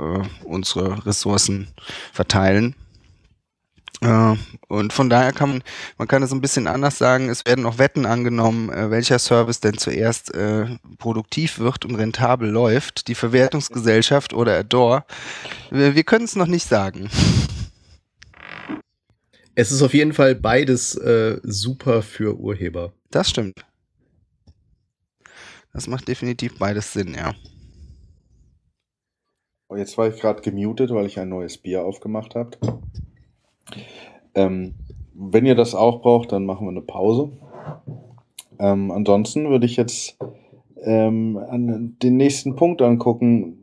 unsere 0.44 1.06
Ressourcen 1.06 1.68
verteilen. 2.14 2.76
Und 4.68 4.94
von 4.94 5.12
daher 5.12 5.32
kann 5.32 5.50
man, 5.50 5.64
man 6.00 6.08
kann 6.08 6.24
es 6.24 6.32
ein 6.32 6.42
bisschen 6.42 6.66
anders 6.66 6.98
sagen, 6.98 7.30
es 7.30 7.46
werden 7.46 7.62
noch 7.62 7.78
Wetten 7.78 8.08
angenommen, 8.08 8.72
welcher 8.90 9.20
Service 9.20 9.60
denn 9.60 9.78
zuerst 9.78 10.34
äh, 10.34 10.66
produktiv 10.98 11.60
wird 11.60 11.86
und 11.86 11.94
rentabel 11.94 12.50
läuft, 12.50 13.08
die 13.10 13.14
Verwertungsgesellschaft 13.14 14.34
oder 14.34 14.58
Adore. 14.58 15.04
Wir, 15.70 15.94
wir 15.94 16.04
können 16.04 16.26
es 16.26 16.36
noch 16.36 16.48
nicht 16.48 16.68
sagen. 16.68 17.12
Es 19.54 19.72
ist 19.72 19.82
auf 19.82 19.94
jeden 19.94 20.14
Fall 20.14 20.36
beides 20.36 20.96
äh, 20.96 21.40
super 21.44 22.02
für 22.02 22.38
Urheber. 22.40 22.94
Das 23.10 23.30
stimmt. 23.30 23.66
Das 25.74 25.88
macht 25.88 26.08
definitiv 26.08 26.58
beides 26.58 26.94
Sinn, 26.94 27.14
ja. 27.14 27.34
Oh, 29.70 29.76
Jetzt 29.76 29.98
war 29.98 30.08
ich 30.08 30.20
gerade 30.20 30.42
gemutet, 30.42 30.92
weil 30.92 31.06
ich 31.06 31.20
ein 31.20 31.30
neues 31.30 31.58
Bier 31.58 31.84
aufgemacht 31.84 32.36
habe. 32.36 32.58
Ähm, 34.36 34.76
wenn 35.14 35.46
ihr 35.46 35.56
das 35.56 35.76
auch 35.76 36.02
braucht, 36.02 36.32
dann 36.32 36.46
machen 36.46 36.68
wir 36.68 36.72
eine 36.72 36.82
Pause. 36.82 37.32
Ähm, 38.60 38.92
ansonsten 38.92 39.50
würde 39.50 39.66
ich 39.66 39.76
jetzt 39.76 40.18
ähm, 40.84 41.38
an 41.38 41.98
den 42.02 42.18
nächsten 42.18 42.56
Punkt 42.56 42.82
angucken. 42.82 43.58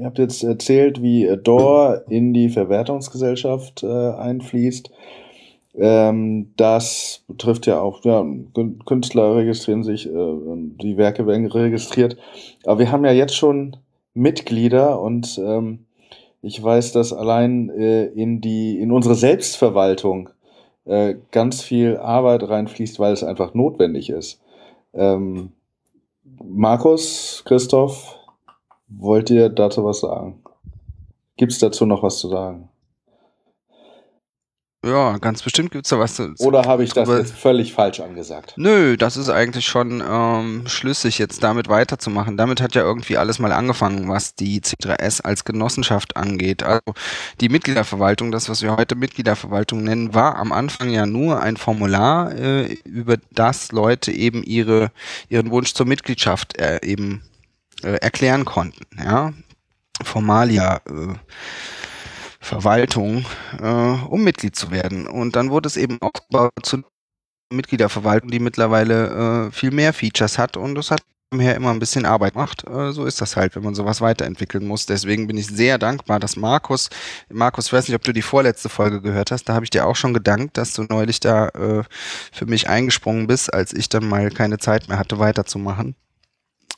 Ihr 0.00 0.06
habt 0.06 0.18
jetzt 0.18 0.42
erzählt, 0.42 1.02
wie 1.02 1.28
Adore 1.28 2.06
in 2.08 2.32
die 2.32 2.48
Verwertungsgesellschaft 2.48 3.82
äh, 3.82 3.86
einfließt. 3.86 4.90
Ähm, 5.74 6.52
das 6.56 7.22
betrifft 7.28 7.66
ja 7.66 7.82
auch, 7.82 8.02
ja, 8.04 8.22
Kün- 8.22 8.82
Künstler 8.86 9.36
registrieren 9.36 9.84
sich, 9.84 10.06
äh, 10.06 10.36
die 10.82 10.96
Werke 10.96 11.26
werden 11.26 11.44
registriert. 11.44 12.16
Aber 12.64 12.78
wir 12.78 12.90
haben 12.90 13.04
ja 13.04 13.12
jetzt 13.12 13.36
schon 13.36 13.76
Mitglieder 14.14 15.02
und 15.02 15.38
ähm, 15.44 15.80
ich 16.40 16.62
weiß, 16.62 16.92
dass 16.92 17.12
allein 17.12 17.68
äh, 17.68 18.06
in 18.06 18.40
die 18.40 18.80
in 18.80 18.92
unsere 18.92 19.14
Selbstverwaltung 19.14 20.30
äh, 20.86 21.16
ganz 21.30 21.60
viel 21.60 21.98
Arbeit 21.98 22.48
reinfließt, 22.48 22.98
weil 22.98 23.12
es 23.12 23.22
einfach 23.22 23.52
notwendig 23.52 24.08
ist. 24.08 24.40
Ähm, 24.94 25.52
Markus, 26.42 27.42
Christoph, 27.44 28.16
wollt 28.90 29.30
ihr 29.30 29.48
dazu 29.48 29.84
was 29.84 30.00
sagen? 30.00 30.42
Gibt 31.36 31.52
es 31.52 31.58
dazu 31.58 31.86
noch 31.86 32.02
was 32.02 32.18
zu 32.18 32.28
sagen? 32.28 32.68
Ja, 34.84 35.18
ganz 35.18 35.42
bestimmt 35.42 35.72
gibt's 35.72 35.90
da 35.90 35.98
was 35.98 36.14
zu. 36.14 36.34
Oder 36.38 36.62
habe 36.62 36.82
ich 36.82 36.94
das 36.94 37.06
jetzt 37.06 37.34
völlig 37.34 37.74
falsch 37.74 38.00
angesagt? 38.00 38.54
Nö, 38.56 38.96
das 38.96 39.18
ist 39.18 39.28
eigentlich 39.28 39.66
schon 39.66 40.02
ähm, 40.06 40.62
schlüssig, 40.66 41.18
jetzt 41.18 41.42
damit 41.42 41.68
weiterzumachen. 41.68 42.38
Damit 42.38 42.62
hat 42.62 42.74
ja 42.74 42.80
irgendwie 42.80 43.18
alles 43.18 43.38
mal 43.38 43.52
angefangen, 43.52 44.08
was 44.08 44.36
die 44.36 44.62
C3S 44.62 45.20
als 45.20 45.44
Genossenschaft 45.44 46.16
angeht. 46.16 46.62
Also 46.62 46.94
die 47.42 47.50
Mitgliederverwaltung, 47.50 48.30
das, 48.30 48.48
was 48.48 48.62
wir 48.62 48.74
heute 48.74 48.94
Mitgliederverwaltung 48.94 49.84
nennen, 49.84 50.14
war 50.14 50.36
am 50.36 50.50
Anfang 50.50 50.88
ja 50.88 51.04
nur 51.04 51.40
ein 51.42 51.58
Formular, 51.58 52.34
äh, 52.34 52.72
über 52.84 53.18
das 53.32 53.72
Leute 53.72 54.12
eben 54.12 54.42
ihre, 54.42 54.92
ihren 55.28 55.50
Wunsch 55.50 55.74
zur 55.74 55.84
Mitgliedschaft 55.84 56.56
äh, 56.56 56.80
eben 56.82 57.20
äh, 57.82 57.96
erklären 57.96 58.44
konnten. 58.44 58.86
Ja, 58.98 59.32
Formalia. 60.02 60.80
Äh, 60.86 61.14
Verwaltung, 62.42 63.26
äh, 63.60 63.66
um 63.66 64.24
Mitglied 64.24 64.56
zu 64.56 64.70
werden. 64.70 65.06
Und 65.06 65.36
dann 65.36 65.50
wurde 65.50 65.66
es 65.66 65.76
eben 65.76 66.00
aufgebaut 66.00 66.52
zu 66.62 66.82
Mitgliederverwaltung, 67.52 68.30
die 68.30 68.40
mittlerweile 68.40 69.48
äh, 69.48 69.52
viel 69.52 69.70
mehr 69.70 69.92
Features 69.92 70.38
hat 70.38 70.56
und 70.56 70.74
das 70.74 70.90
hat 70.90 71.02
her 71.38 71.54
immer 71.54 71.70
ein 71.70 71.78
bisschen 71.78 72.06
Arbeit 72.06 72.32
gemacht. 72.32 72.64
Äh, 72.66 72.92
so 72.92 73.04
ist 73.04 73.20
das 73.20 73.36
halt, 73.36 73.54
wenn 73.54 73.62
man 73.62 73.74
sowas 73.74 74.00
weiterentwickeln 74.00 74.66
muss. 74.66 74.86
Deswegen 74.86 75.26
bin 75.26 75.36
ich 75.36 75.46
sehr 75.46 75.78
dankbar, 75.78 76.18
dass 76.18 76.36
Markus, 76.36 76.90
Markus, 77.28 77.66
ich 77.66 77.72
weiß 77.72 77.86
nicht, 77.86 77.94
ob 77.94 78.02
du 78.02 78.12
die 78.12 78.22
vorletzte 78.22 78.68
Folge 78.68 79.00
gehört 79.00 79.30
hast, 79.30 79.44
da 79.44 79.54
habe 79.54 79.64
ich 79.64 79.70
dir 79.70 79.86
auch 79.86 79.96
schon 79.96 80.14
gedankt, 80.14 80.56
dass 80.56 80.72
du 80.72 80.84
neulich 80.84 81.20
da 81.20 81.48
äh, 81.48 81.84
für 82.32 82.46
mich 82.46 82.68
eingesprungen 82.68 83.26
bist, 83.26 83.52
als 83.52 83.72
ich 83.72 83.88
dann 83.88 84.08
mal 84.08 84.30
keine 84.30 84.58
Zeit 84.58 84.88
mehr 84.88 84.98
hatte, 84.98 85.18
weiterzumachen. 85.18 85.94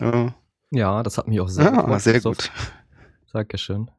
Äh, 0.01 0.29
Ja, 0.73 1.03
das 1.03 1.19
hat 1.19 1.29
mich 1.29 1.39
auch 1.41 1.49
sehr 1.49 1.67
ja, 1.67 1.83
gefreut, 1.83 2.01
sehr 2.01 2.13
Christoph. 2.15 2.37
gut. 2.39 2.53
Dankeschön. 3.33 3.91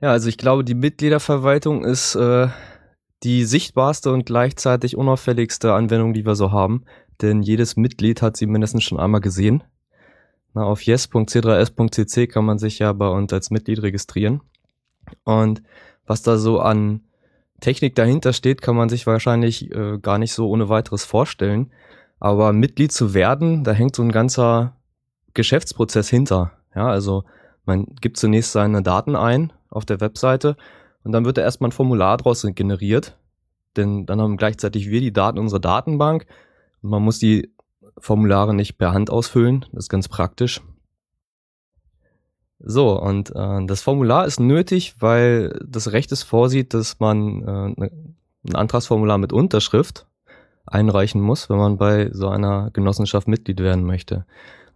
Ja, 0.00 0.10
also 0.10 0.28
ich 0.28 0.38
glaube, 0.38 0.64
die 0.64 0.74
Mitgliederverwaltung 0.74 1.84
ist 1.84 2.14
äh, 2.14 2.48
die 3.24 3.44
sichtbarste 3.44 4.12
und 4.12 4.24
gleichzeitig 4.24 4.96
unauffälligste 4.96 5.74
Anwendung, 5.74 6.14
die 6.14 6.24
wir 6.24 6.36
so 6.36 6.52
haben. 6.52 6.84
Denn 7.20 7.42
jedes 7.42 7.76
Mitglied 7.76 8.22
hat 8.22 8.36
sie 8.36 8.46
mindestens 8.46 8.84
schon 8.84 8.98
einmal 8.98 9.20
gesehen. 9.20 9.64
Na, 10.54 10.64
auf 10.64 10.82
yes.c3s.cc 10.82 12.28
kann 12.28 12.44
man 12.44 12.58
sich 12.58 12.78
ja 12.78 12.92
bei 12.92 13.08
uns 13.08 13.32
als 13.32 13.50
Mitglied 13.50 13.82
registrieren. 13.82 14.40
Und 15.24 15.62
was 16.06 16.22
da 16.22 16.36
so 16.36 16.60
an 16.60 17.00
Technik 17.60 17.94
dahinter 17.96 18.32
steht, 18.32 18.62
kann 18.62 18.76
man 18.76 18.88
sich 18.88 19.06
wahrscheinlich 19.06 19.72
äh, 19.72 19.98
gar 19.98 20.18
nicht 20.18 20.32
so 20.32 20.48
ohne 20.48 20.68
weiteres 20.68 21.04
vorstellen. 21.04 21.72
Aber 22.20 22.52
Mitglied 22.52 22.92
zu 22.92 23.14
werden, 23.14 23.64
da 23.64 23.72
hängt 23.72 23.96
so 23.96 24.02
ein 24.02 24.12
ganzer 24.12 24.76
Geschäftsprozess 25.34 26.08
hinter. 26.08 26.52
Ja, 26.74 26.88
also 26.88 27.24
man 27.64 27.86
gibt 28.00 28.16
zunächst 28.16 28.52
seine 28.52 28.82
Daten 28.82 29.16
ein 29.16 29.52
auf 29.70 29.84
der 29.84 30.00
Webseite 30.00 30.56
und 31.04 31.12
dann 31.12 31.24
wird 31.24 31.38
da 31.38 31.42
erstmal 31.42 31.68
ein 31.68 31.72
Formular 31.72 32.16
draus 32.16 32.46
generiert. 32.54 33.16
Denn 33.76 34.06
dann 34.06 34.20
haben 34.20 34.36
gleichzeitig 34.36 34.88
wir 34.90 35.00
die 35.00 35.12
Daten 35.12 35.38
unserer 35.38 35.60
Datenbank 35.60 36.26
und 36.82 36.90
man 36.90 37.02
muss 37.02 37.18
die 37.18 37.52
Formulare 37.98 38.54
nicht 38.54 38.78
per 38.78 38.92
Hand 38.92 39.10
ausfüllen. 39.10 39.64
Das 39.72 39.84
ist 39.84 39.88
ganz 39.88 40.08
praktisch. 40.08 40.60
So, 42.58 43.00
und 43.00 43.34
äh, 43.34 43.66
das 43.66 43.82
Formular 43.82 44.24
ist 44.26 44.38
nötig, 44.38 44.94
weil 45.00 45.58
das 45.66 45.92
Recht 45.92 46.12
es 46.12 46.22
vorsieht, 46.22 46.74
dass 46.74 47.00
man 47.00 47.42
äh, 47.42 47.80
ne- 47.80 47.90
ein 48.44 48.54
Antragsformular 48.54 49.18
mit 49.18 49.32
Unterschrift 49.32 50.06
einreichen 50.66 51.20
muss, 51.20 51.50
wenn 51.50 51.58
man 51.58 51.76
bei 51.76 52.10
so 52.12 52.28
einer 52.28 52.70
Genossenschaft 52.72 53.26
Mitglied 53.26 53.60
werden 53.60 53.84
möchte. 53.84 54.26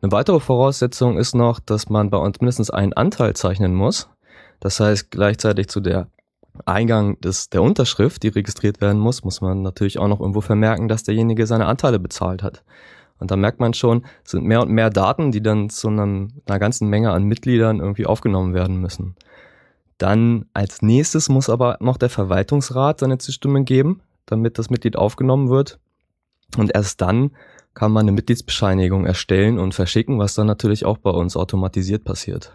Eine 0.02 0.12
weitere 0.12 0.40
Voraussetzung 0.40 1.18
ist 1.18 1.34
noch, 1.34 1.58
dass 1.58 1.88
man 1.88 2.10
bei 2.10 2.18
uns 2.18 2.40
mindestens 2.40 2.70
einen 2.70 2.92
Anteil 2.92 3.34
zeichnen 3.34 3.74
muss. 3.74 4.08
Das 4.60 4.80
heißt, 4.80 5.10
gleichzeitig 5.10 5.68
zu 5.68 5.80
der 5.80 6.08
Eingang 6.64 7.20
des, 7.20 7.50
der 7.50 7.62
Unterschrift, 7.62 8.22
die 8.22 8.28
registriert 8.28 8.80
werden 8.80 9.00
muss, 9.00 9.24
muss 9.24 9.40
man 9.40 9.62
natürlich 9.62 9.98
auch 9.98 10.08
noch 10.08 10.20
irgendwo 10.20 10.40
vermerken, 10.40 10.88
dass 10.88 11.02
derjenige 11.02 11.46
seine 11.46 11.66
Anteile 11.66 11.98
bezahlt 11.98 12.42
hat. 12.42 12.62
Und 13.18 13.30
da 13.30 13.36
merkt 13.36 13.60
man 13.60 13.74
schon, 13.74 14.04
es 14.24 14.32
sind 14.32 14.44
mehr 14.44 14.60
und 14.62 14.70
mehr 14.70 14.90
Daten, 14.90 15.32
die 15.32 15.42
dann 15.42 15.70
zu 15.70 15.88
einem, 15.88 16.28
einer 16.46 16.58
ganzen 16.58 16.88
Menge 16.88 17.12
an 17.12 17.24
Mitgliedern 17.24 17.80
irgendwie 17.80 18.06
aufgenommen 18.06 18.54
werden 18.54 18.76
müssen. 18.80 19.16
Dann 19.98 20.46
als 20.52 20.82
nächstes 20.82 21.28
muss 21.30 21.48
aber 21.48 21.78
noch 21.80 21.96
der 21.96 22.10
Verwaltungsrat 22.10 23.00
seine 23.00 23.18
Zustimmung 23.18 23.64
geben, 23.64 24.02
damit 24.26 24.58
das 24.58 24.68
Mitglied 24.68 24.96
aufgenommen 24.96 25.48
wird. 25.48 25.78
Und 26.58 26.74
erst 26.74 27.00
dann 27.00 27.30
kann 27.76 27.92
man 27.92 28.04
eine 28.04 28.12
Mitgliedsbescheinigung 28.12 29.04
erstellen 29.04 29.58
und 29.58 29.74
verschicken, 29.74 30.18
was 30.18 30.34
dann 30.34 30.46
natürlich 30.46 30.86
auch 30.86 30.96
bei 30.96 31.10
uns 31.10 31.36
automatisiert 31.36 32.04
passiert. 32.04 32.52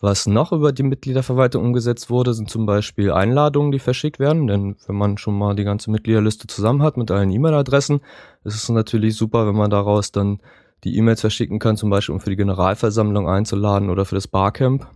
Was 0.00 0.26
noch 0.26 0.52
über 0.52 0.72
die 0.72 0.84
Mitgliederverwaltung 0.84 1.62
umgesetzt 1.62 2.08
wurde, 2.08 2.32
sind 2.32 2.48
zum 2.48 2.64
Beispiel 2.64 3.12
Einladungen, 3.12 3.72
die 3.72 3.78
verschickt 3.78 4.18
werden. 4.18 4.46
Denn 4.46 4.76
wenn 4.86 4.96
man 4.96 5.18
schon 5.18 5.36
mal 5.36 5.54
die 5.54 5.64
ganze 5.64 5.90
Mitgliederliste 5.90 6.46
zusammen 6.46 6.82
hat 6.82 6.96
mit 6.96 7.10
allen 7.10 7.30
E-Mail-Adressen, 7.30 8.00
ist 8.44 8.54
es 8.54 8.68
natürlich 8.70 9.16
super, 9.16 9.46
wenn 9.46 9.54
man 9.54 9.70
daraus 9.70 10.12
dann 10.12 10.40
die 10.82 10.96
E-Mails 10.96 11.20
verschicken 11.20 11.58
kann, 11.58 11.76
zum 11.76 11.90
Beispiel 11.90 12.14
um 12.14 12.20
für 12.20 12.30
die 12.30 12.36
Generalversammlung 12.36 13.28
einzuladen 13.28 13.90
oder 13.90 14.06
für 14.06 14.14
das 14.14 14.28
Barcamp. 14.28 14.86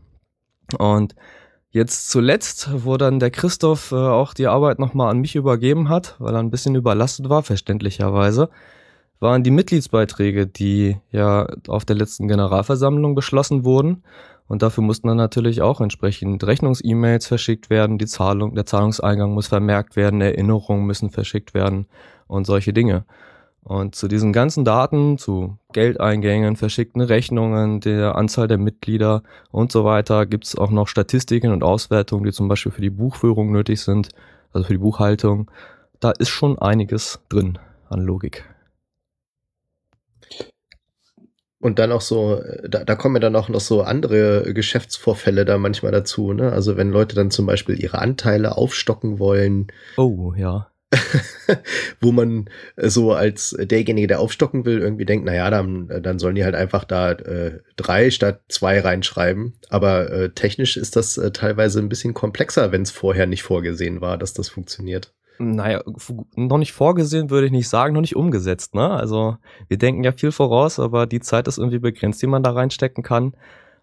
Und 0.79 1.15
jetzt 1.69 2.09
zuletzt, 2.09 2.71
wo 2.73 2.97
dann 2.97 3.19
der 3.19 3.31
Christoph 3.31 3.93
äh, 3.93 3.97
auch 3.97 4.33
die 4.33 4.47
Arbeit 4.47 4.79
nochmal 4.79 5.11
an 5.11 5.19
mich 5.19 5.37
übergeben 5.37 5.91
hat, 5.91 6.17
weil 6.19 6.35
er 6.35 6.41
ein 6.41 6.51
bisschen 6.51 6.75
überlastet 6.75 7.29
war, 7.29 7.43
verständlicherweise, 7.43 8.49
waren 9.21 9.43
die 9.43 9.51
Mitgliedsbeiträge, 9.51 10.47
die 10.47 10.97
ja 11.13 11.47
auf 11.69 11.85
der 11.85 11.97
letzten 11.97 12.27
Generalversammlung 12.27 13.15
beschlossen 13.15 13.65
wurden. 13.65 14.03
Und 14.49 14.63
dafür 14.63 14.83
mussten 14.83 15.07
dann 15.07 15.17
natürlich 15.17 15.63
auch 15.63 15.81
entsprechend 15.81 16.43
Rechnungs-E-Mails 16.45 17.27
verschickt 17.27 17.71
werden, 17.71 17.99
die 17.99 18.07
Zahlung, 18.07 18.57
der 18.57 18.67
Zahlungseingang 18.67 19.33
muss 19.33 19.47
vermerkt 19.47 19.95
werden, 19.95 20.21
Erinnerungen 20.21 20.87
müssen 20.87 21.11
verschickt 21.11 21.55
werden 21.55 21.87
und 22.27 22.47
solche 22.47 22.73
Dinge. 22.73 23.05
Und 23.63 23.95
zu 23.95 24.09
diesen 24.09 24.33
ganzen 24.33 24.65
Daten, 24.65 25.19
zu 25.19 25.59
Geldeingängen, 25.73 26.57
verschickten 26.57 27.03
Rechnungen, 27.03 27.81
der 27.81 28.17
Anzahl 28.17 28.49
der 28.49 28.59
Mitglieder 28.59 29.23
und 29.53 29.71
so 29.71 29.85
weiter, 29.85 30.27
gibt 30.27 30.47
es 30.47 30.57
auch 30.57 30.71
noch 30.71 30.89
Statistiken 30.89 31.53
und 31.53 31.63
Auswertungen, 31.63 32.25
die 32.25 32.33
zum 32.33 32.49
Beispiel 32.49 32.73
für 32.73 32.81
die 32.81 32.91
Buchführung 32.91 33.53
nötig 33.53 33.83
sind, 33.83 34.09
also 34.53 34.67
für 34.67 34.73
die 34.73 34.79
Buchhaltung. 34.79 35.51
Da 36.01 36.11
ist 36.11 36.31
schon 36.31 36.59
einiges 36.59 37.21
drin 37.29 37.59
an 37.89 38.01
Logik. 38.01 38.50
Und 41.61 41.79
dann 41.79 41.93
auch 41.93 42.01
so, 42.01 42.43
da, 42.67 42.85
da 42.85 42.95
kommen 42.95 43.17
ja 43.17 43.21
dann 43.21 43.37
auch 43.37 43.51
noch 43.51 43.61
so 43.61 43.83
andere 43.83 44.55
Geschäftsvorfälle 44.55 45.45
da 45.45 45.59
manchmal 45.59 45.93
dazu, 45.93 46.33
ne? 46.33 46.53
Also 46.53 46.79
wenn 46.79 46.91
Leute 46.91 47.15
dann 47.15 47.31
zum 47.31 47.45
Beispiel 47.45 47.79
ihre 47.79 47.99
Anteile 47.99 48.57
aufstocken 48.57 49.19
wollen. 49.19 49.67
Oh, 49.99 50.33
ja. 50.35 50.71
wo 52.01 52.11
man 52.11 52.49
so 52.77 53.13
als 53.13 53.57
derjenige, 53.59 54.09
der 54.09 54.21
aufstocken 54.21 54.65
will, 54.65 54.81
irgendwie 54.81 55.05
denkt, 55.05 55.25
naja, 55.25 55.51
dann, 55.51 55.89
dann 56.03 56.19
sollen 56.19 56.35
die 56.35 56.45
halt 56.45 56.55
einfach 56.55 56.85
da 56.85 57.13
äh, 57.13 57.61
drei 57.77 58.11
statt 58.11 58.41
zwei 58.49 58.81
reinschreiben. 58.81 59.55
Aber 59.69 60.11
äh, 60.11 60.31
technisch 60.31 60.77
ist 60.77 60.97
das 60.97 61.17
äh, 61.17 61.31
teilweise 61.31 61.79
ein 61.79 61.89
bisschen 61.89 62.15
komplexer, 62.15 62.73
wenn 62.73 62.83
es 62.83 62.91
vorher 62.91 63.27
nicht 63.27 63.43
vorgesehen 63.43 64.01
war, 64.01 64.19
dass 64.19 64.33
das 64.33 64.49
funktioniert. 64.49 65.13
Naja, 65.43 65.83
noch 66.37 66.59
nicht 66.59 66.73
vorgesehen 66.73 67.31
würde 67.31 67.47
ich 67.47 67.53
nicht 67.53 67.71
sagen, 67.71 67.95
noch 67.95 68.03
nicht 68.03 68.15
umgesetzt. 68.15 68.75
Ne? 68.75 68.91
Also 68.91 69.39
wir 69.69 69.79
denken 69.79 70.05
ja 70.05 70.13
viel 70.13 70.33
voraus, 70.33 70.79
aber 70.79 71.07
die 71.07 71.21
Zeit 71.21 71.49
ist 71.49 71.57
irgendwie 71.57 71.79
begrenzt, 71.79 72.21
die 72.21 72.27
man 72.27 72.43
da 72.43 72.51
reinstecken 72.51 73.03
kann. 73.03 73.33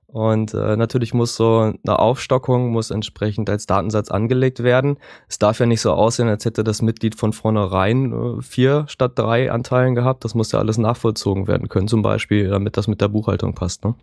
Und 0.05 0.53
äh, 0.53 0.77
natürlich 0.77 1.15
muss 1.15 1.35
so 1.35 1.73
eine 1.83 1.99
Aufstockung 1.99 2.69
muss 2.69 2.91
entsprechend 2.91 3.49
als 3.49 3.65
Datensatz 3.65 4.11
angelegt 4.11 4.61
werden. 4.61 4.99
Es 5.27 5.39
darf 5.39 5.59
ja 5.59 5.65
nicht 5.65 5.81
so 5.81 5.93
aussehen, 5.93 6.27
als 6.29 6.45
hätte 6.45 6.63
das 6.63 6.83
Mitglied 6.83 7.15
von 7.15 7.33
vornherein 7.33 8.13
äh, 8.13 8.41
vier 8.43 8.85
statt 8.87 9.13
drei 9.15 9.51
Anteilen 9.51 9.95
gehabt. 9.95 10.23
Das 10.25 10.35
muss 10.35 10.51
ja 10.51 10.59
alles 10.59 10.77
nachvollzogen 10.77 11.47
werden 11.47 11.69
können, 11.69 11.87
zum 11.87 12.03
Beispiel, 12.03 12.49
damit 12.49 12.77
das 12.77 12.87
mit 12.87 13.01
der 13.01 13.07
Buchhaltung 13.07 13.55
passt. 13.55 13.83
Ne? 13.83 13.95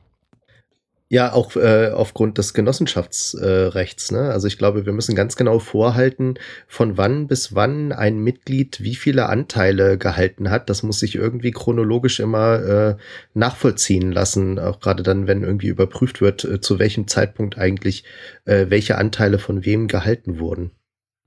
Ja, 1.10 1.34
auch 1.34 1.54
äh, 1.54 1.90
aufgrund 1.94 2.38
des 2.38 2.54
Genossenschaftsrechts. 2.54 4.10
Äh, 4.10 4.14
ne? 4.14 4.30
Also 4.30 4.48
ich 4.48 4.56
glaube, 4.56 4.86
wir 4.86 4.92
müssen 4.92 5.14
ganz 5.14 5.36
genau 5.36 5.58
vorhalten, 5.58 6.34
von 6.66 6.96
wann 6.96 7.26
bis 7.26 7.54
wann 7.54 7.92
ein 7.92 8.18
Mitglied 8.18 8.82
wie 8.82 8.94
viele 8.94 9.28
Anteile 9.28 9.98
gehalten 9.98 10.50
hat. 10.50 10.70
Das 10.70 10.82
muss 10.82 11.00
sich 11.00 11.14
irgendwie 11.14 11.50
chronologisch 11.50 12.20
immer 12.20 12.62
äh, 12.62 12.96
nachvollziehen 13.34 14.12
lassen, 14.12 14.58
auch 14.58 14.80
gerade 14.80 15.02
dann, 15.02 15.26
wenn 15.26 15.42
irgendwie 15.42 15.68
überprüft 15.68 16.22
wird, 16.22 16.44
äh, 16.44 16.60
zu 16.60 16.78
welchem 16.78 17.06
Zeitpunkt 17.06 17.58
eigentlich 17.58 18.04
äh, 18.46 18.66
welche 18.70 18.96
Anteile 18.96 19.38
von 19.38 19.64
wem 19.66 19.88
gehalten 19.88 20.38
wurden. 20.38 20.70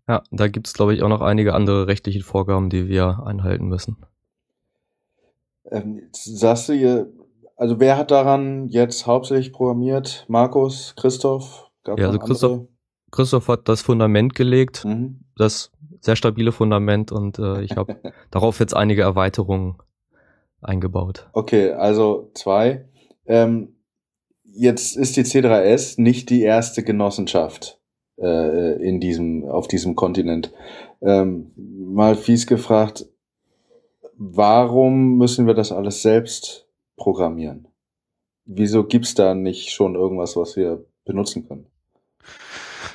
Ja, 0.08 0.24
da 0.32 0.48
gibt 0.48 0.68
es, 0.68 0.74
glaube 0.74 0.96
ich, 0.96 1.04
auch 1.04 1.10
noch 1.10 1.22
einige 1.22 1.54
andere 1.54 1.88
rechtliche 1.88 2.24
Vorgaben, 2.24 2.70
die 2.70 2.88
wir 2.88 3.24
einhalten 3.26 3.68
müssen. 3.68 3.98
Ähm, 5.70 6.04
sagst 6.14 6.70
du, 6.70 6.74
ihr 6.74 7.12
also 7.58 7.80
wer 7.80 7.98
hat 7.98 8.12
daran 8.12 8.68
jetzt 8.70 9.08
hauptsächlich 9.08 9.52
programmiert? 9.52 10.26
Markus, 10.28 10.94
Christoph? 10.96 11.70
Gab 11.84 12.00
ja, 12.00 12.08
also 12.08 12.20
Christoph, 12.20 12.68
Christoph 13.12 13.48
hat 13.48 13.68
das 13.68 13.82
Fundament 13.82 14.36
gelegt, 14.36 14.86
mhm. 14.86 15.22
das 15.36 15.72
sehr 16.02 16.16
stabile 16.16 16.52
Fundament 16.52 17.12
und 17.12 17.40
äh, 17.40 17.62
ich 17.64 17.76
habe 17.76 17.98
darauf 18.32 18.60
jetzt 18.60 18.76
einige 18.76 19.02
Erweiterungen 19.02 19.78
eingebaut. 20.62 21.28
Okay, 21.34 21.72
also 21.72 22.30
zwei. 22.36 22.86
Ähm, 23.26 23.76
jetzt 24.44 24.96
ist 24.96 25.18
die 25.18 25.24
C3S 25.24 26.00
nicht 26.00 26.30
die 26.30 26.44
erste 26.44 26.84
Genossenschaft 26.84 27.80
äh, 28.20 28.82
in 28.88 29.00
diesem, 29.00 29.46
auf 29.46 29.68
diesem 29.68 29.96
Kontinent. 29.96 30.54
Ähm, 31.02 31.52
mal 31.56 32.16
fies 32.16 32.46
gefragt, 32.46 33.08
warum 34.16 35.18
müssen 35.18 35.48
wir 35.48 35.54
das 35.54 35.72
alles 35.72 36.02
selbst 36.02 36.67
programmieren. 36.98 37.68
Wieso 38.46 38.84
gibt's 38.84 39.14
da 39.14 39.34
nicht 39.34 39.72
schon 39.72 39.96
irgendwas, 39.96 40.36
was 40.36 40.56
wir 40.58 40.86
benutzen 41.06 41.48
können? 41.48 41.68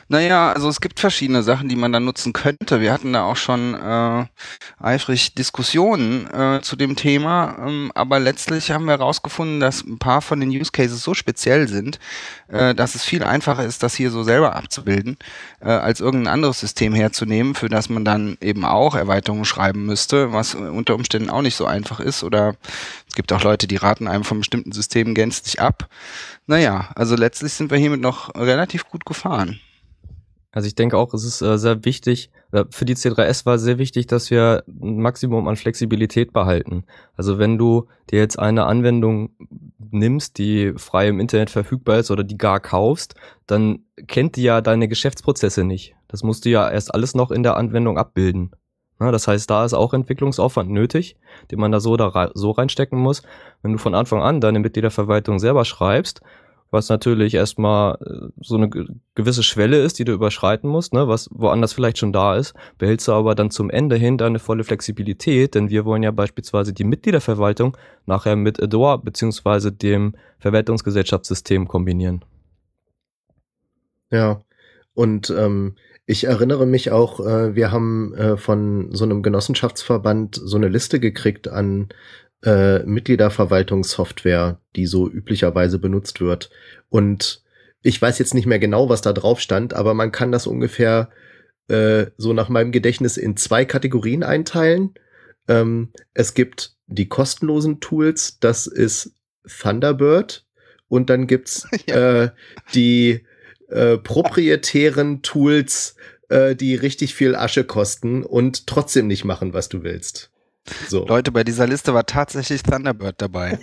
Naja, 0.08 0.52
also 0.52 0.68
es 0.68 0.80
gibt 0.80 1.00
verschiedene 1.00 1.42
Sachen, 1.42 1.68
die 1.68 1.76
man 1.76 1.92
da 1.92 2.00
nutzen 2.00 2.32
könnte. 2.32 2.80
Wir 2.80 2.92
hatten 2.92 3.12
da 3.12 3.24
auch 3.24 3.36
schon 3.36 3.74
äh, 3.74 4.26
eifrig 4.78 5.34
Diskussionen 5.34 6.26
äh, 6.32 6.60
zu 6.62 6.76
dem 6.76 6.96
Thema, 6.96 7.56
ähm, 7.66 7.92
aber 7.94 8.18
letztlich 8.18 8.70
haben 8.70 8.84
wir 8.84 8.98
herausgefunden, 8.98 9.60
dass 9.60 9.84
ein 9.84 9.98
paar 9.98 10.20
von 10.20 10.40
den 10.40 10.50
Use 10.50 10.72
Cases 10.72 11.02
so 11.02 11.14
speziell 11.14 11.68
sind, 11.68 11.98
äh, 12.48 12.74
dass 12.74 12.94
es 12.94 13.04
viel 13.04 13.22
einfacher 13.22 13.64
ist, 13.64 13.82
das 13.82 13.94
hier 13.94 14.10
so 14.10 14.22
selber 14.22 14.56
abzubilden, 14.56 15.16
äh, 15.60 15.68
als 15.68 16.00
irgendein 16.00 16.34
anderes 16.34 16.60
System 16.60 16.94
herzunehmen, 16.94 17.54
für 17.54 17.68
das 17.68 17.88
man 17.88 18.04
dann 18.04 18.36
eben 18.40 18.64
auch 18.64 18.94
Erweiterungen 18.94 19.44
schreiben 19.44 19.86
müsste, 19.86 20.32
was 20.32 20.54
unter 20.54 20.94
Umständen 20.94 21.30
auch 21.30 21.42
nicht 21.42 21.56
so 21.56 21.66
einfach 21.66 22.00
ist. 22.00 22.22
Oder 22.24 22.56
es 23.08 23.14
gibt 23.14 23.32
auch 23.32 23.42
Leute, 23.42 23.66
die 23.66 23.76
raten 23.76 24.08
einem 24.08 24.24
von 24.24 24.38
bestimmten 24.38 24.72
Systemen 24.72 25.14
gänzlich 25.14 25.60
ab. 25.60 25.88
Naja, 26.46 26.90
also 26.94 27.14
letztlich 27.16 27.52
sind 27.52 27.70
wir 27.70 27.78
hiermit 27.78 28.00
noch 28.00 28.34
relativ 28.34 28.88
gut 28.88 29.04
gefahren. 29.06 29.60
Also 30.52 30.68
ich 30.68 30.74
denke 30.74 30.98
auch, 30.98 31.12
es 31.14 31.24
ist 31.24 31.40
äh, 31.40 31.58
sehr 31.58 31.84
wichtig, 31.84 32.30
für 32.70 32.84
die 32.84 32.94
C3S 32.94 33.46
war 33.46 33.58
sehr 33.58 33.78
wichtig, 33.78 34.06
dass 34.06 34.30
wir 34.30 34.64
ein 34.68 34.98
Maximum 34.98 35.48
an 35.48 35.56
Flexibilität 35.56 36.34
behalten. 36.34 36.84
Also 37.16 37.38
wenn 37.38 37.56
du 37.56 37.86
dir 38.10 38.18
jetzt 38.18 38.38
eine 38.38 38.66
Anwendung 38.66 39.30
nimmst, 39.90 40.36
die 40.36 40.74
frei 40.76 41.08
im 41.08 41.18
Internet 41.18 41.48
verfügbar 41.48 41.98
ist 41.98 42.10
oder 42.10 42.24
die 42.24 42.36
gar 42.36 42.60
kaufst, 42.60 43.14
dann 43.46 43.80
kennt 44.06 44.36
die 44.36 44.42
ja 44.42 44.60
deine 44.60 44.86
Geschäftsprozesse 44.86 45.64
nicht. 45.64 45.94
Das 46.08 46.22
musst 46.22 46.44
du 46.44 46.50
ja 46.50 46.70
erst 46.70 46.94
alles 46.94 47.14
noch 47.14 47.30
in 47.30 47.42
der 47.42 47.56
Anwendung 47.56 47.96
abbilden. 47.96 48.50
das 48.98 49.26
heißt, 49.26 49.48
da 49.48 49.64
ist 49.64 49.72
auch 49.72 49.94
Entwicklungsaufwand 49.94 50.70
nötig, 50.70 51.16
den 51.50 51.58
man 51.58 51.72
da 51.72 51.80
so, 51.80 51.96
da 51.96 52.30
so 52.34 52.50
reinstecken 52.50 52.98
muss. 52.98 53.22
Wenn 53.62 53.72
du 53.72 53.78
von 53.78 53.94
Anfang 53.94 54.20
an 54.20 54.42
deine 54.42 54.60
Mitgliederverwaltung 54.60 55.38
selber 55.38 55.64
schreibst, 55.64 56.20
was 56.72 56.88
natürlich 56.88 57.34
erstmal 57.34 57.98
äh, 58.00 58.28
so 58.40 58.56
eine 58.56 58.68
gewisse 59.14 59.42
Schwelle 59.42 59.80
ist, 59.82 59.98
die 59.98 60.04
du 60.04 60.12
überschreiten 60.12 60.68
musst, 60.68 60.94
ne, 60.94 61.06
was 61.06 61.28
woanders 61.30 61.74
vielleicht 61.74 61.98
schon 61.98 62.12
da 62.12 62.36
ist, 62.36 62.54
behältst 62.78 63.06
du 63.06 63.12
aber 63.12 63.34
dann 63.34 63.50
zum 63.50 63.70
Ende 63.70 63.96
hin 63.96 64.18
deine 64.18 64.38
volle 64.38 64.64
Flexibilität, 64.64 65.54
denn 65.54 65.70
wir 65.70 65.84
wollen 65.84 66.02
ja 66.02 66.10
beispielsweise 66.10 66.72
die 66.72 66.84
Mitgliederverwaltung 66.84 67.76
nachher 68.06 68.34
mit 68.34 68.60
Adore 68.60 68.98
beziehungsweise 68.98 69.70
dem 69.70 70.14
Verwaltungsgesellschaftssystem 70.38 71.68
kombinieren. 71.68 72.24
Ja, 74.10 74.40
und 74.94 75.30
ähm, 75.30 75.76
ich 76.04 76.24
erinnere 76.24 76.66
mich 76.66 76.90
auch, 76.90 77.20
äh, 77.20 77.54
wir 77.54 77.70
haben 77.70 78.12
äh, 78.14 78.36
von 78.36 78.92
so 78.92 79.04
einem 79.04 79.22
Genossenschaftsverband 79.22 80.40
so 80.42 80.56
eine 80.56 80.68
Liste 80.68 81.00
gekriegt 81.00 81.48
an 81.48 81.88
äh, 82.42 82.80
Mitgliederverwaltungssoftware, 82.80 84.58
die 84.76 84.86
so 84.86 85.08
üblicherweise 85.08 85.78
benutzt 85.78 86.20
wird. 86.20 86.50
Und 86.88 87.42
ich 87.82 88.00
weiß 88.00 88.18
jetzt 88.18 88.34
nicht 88.34 88.46
mehr 88.46 88.58
genau, 88.58 88.88
was 88.88 89.02
da 89.02 89.12
drauf 89.12 89.40
stand, 89.40 89.74
aber 89.74 89.94
man 89.94 90.12
kann 90.12 90.32
das 90.32 90.46
ungefähr 90.46 91.10
äh, 91.68 92.06
so 92.16 92.32
nach 92.32 92.48
meinem 92.48 92.72
Gedächtnis 92.72 93.16
in 93.16 93.36
zwei 93.36 93.64
Kategorien 93.64 94.22
einteilen. 94.22 94.94
Ähm, 95.48 95.92
es 96.14 96.34
gibt 96.34 96.76
die 96.86 97.08
kostenlosen 97.08 97.80
Tools, 97.80 98.38
das 98.40 98.66
ist 98.66 99.14
Thunderbird. 99.46 100.46
Und 100.88 101.08
dann 101.10 101.26
gibt's 101.26 101.66
ja. 101.86 102.24
äh, 102.24 102.30
die 102.74 103.24
äh, 103.68 103.96
proprietären 103.96 105.22
Tools, 105.22 105.96
äh, 106.28 106.54
die 106.54 106.74
richtig 106.74 107.14
viel 107.14 107.34
Asche 107.34 107.64
kosten 107.64 108.22
und 108.22 108.66
trotzdem 108.66 109.06
nicht 109.06 109.24
machen, 109.24 109.54
was 109.54 109.68
du 109.68 109.82
willst. 109.82 110.31
So. 110.88 111.06
Leute, 111.06 111.32
bei 111.32 111.42
dieser 111.42 111.66
Liste 111.66 111.92
war 111.92 112.06
tatsächlich 112.06 112.62
Thunderbird 112.62 113.20
dabei. 113.20 113.58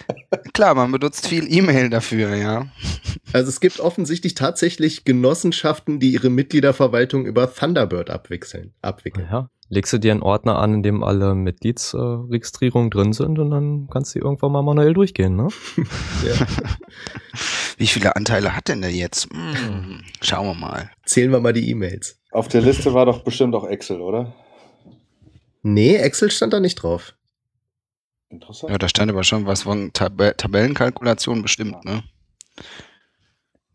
Klar, 0.52 0.74
man 0.74 0.90
benutzt 0.90 1.28
viel 1.28 1.52
E-Mail 1.52 1.90
dafür, 1.90 2.34
ja. 2.34 2.66
Also 3.32 3.48
es 3.48 3.60
gibt 3.60 3.78
offensichtlich 3.78 4.34
tatsächlich 4.34 5.04
Genossenschaften, 5.04 6.00
die 6.00 6.12
ihre 6.12 6.28
Mitgliederverwaltung 6.28 7.24
über 7.24 7.52
Thunderbird 7.52 8.10
abwickeln. 8.10 8.72
abwickeln. 8.82 9.28
Ja. 9.30 9.48
Legst 9.72 9.92
du 9.92 9.98
dir 9.98 10.10
einen 10.10 10.22
Ordner 10.22 10.58
an, 10.58 10.74
in 10.74 10.82
dem 10.82 11.04
alle 11.04 11.36
Mitgliedsregistrierungen 11.36 12.90
drin 12.90 13.12
sind 13.12 13.38
und 13.38 13.50
dann 13.52 13.88
kannst 13.88 14.16
du 14.16 14.18
irgendwann 14.18 14.50
mal 14.50 14.62
manuell 14.62 14.94
durchgehen, 14.94 15.36
ne? 15.36 15.46
Ja. 16.26 16.34
Wie 17.78 17.86
viele 17.86 18.16
Anteile 18.16 18.56
hat 18.56 18.66
denn 18.66 18.82
der 18.82 18.90
jetzt? 18.90 19.28
Hm, 19.32 20.02
schauen 20.20 20.48
wir 20.48 20.54
mal. 20.54 20.90
Zählen 21.06 21.30
wir 21.30 21.38
mal 21.38 21.52
die 21.52 21.70
E-Mails. 21.70 22.18
Auf 22.32 22.48
der 22.48 22.62
Liste 22.62 22.92
war 22.94 23.06
doch 23.06 23.22
bestimmt 23.22 23.54
auch 23.54 23.64
Excel, 23.64 24.00
oder? 24.00 24.34
Nee, 25.62 25.96
Excel 25.96 26.30
stand 26.30 26.52
da 26.52 26.60
nicht 26.60 26.76
drauf. 26.76 27.14
Interessant. 28.30 28.70
Ja, 28.70 28.78
da 28.78 28.88
stand 28.88 29.10
aber 29.10 29.24
schon 29.24 29.46
was 29.46 29.62
von 29.62 29.92
Tab 29.92 30.16
Tabellenkalkulation 30.36 31.42
bestimmt, 31.42 31.84
ne? 31.84 32.04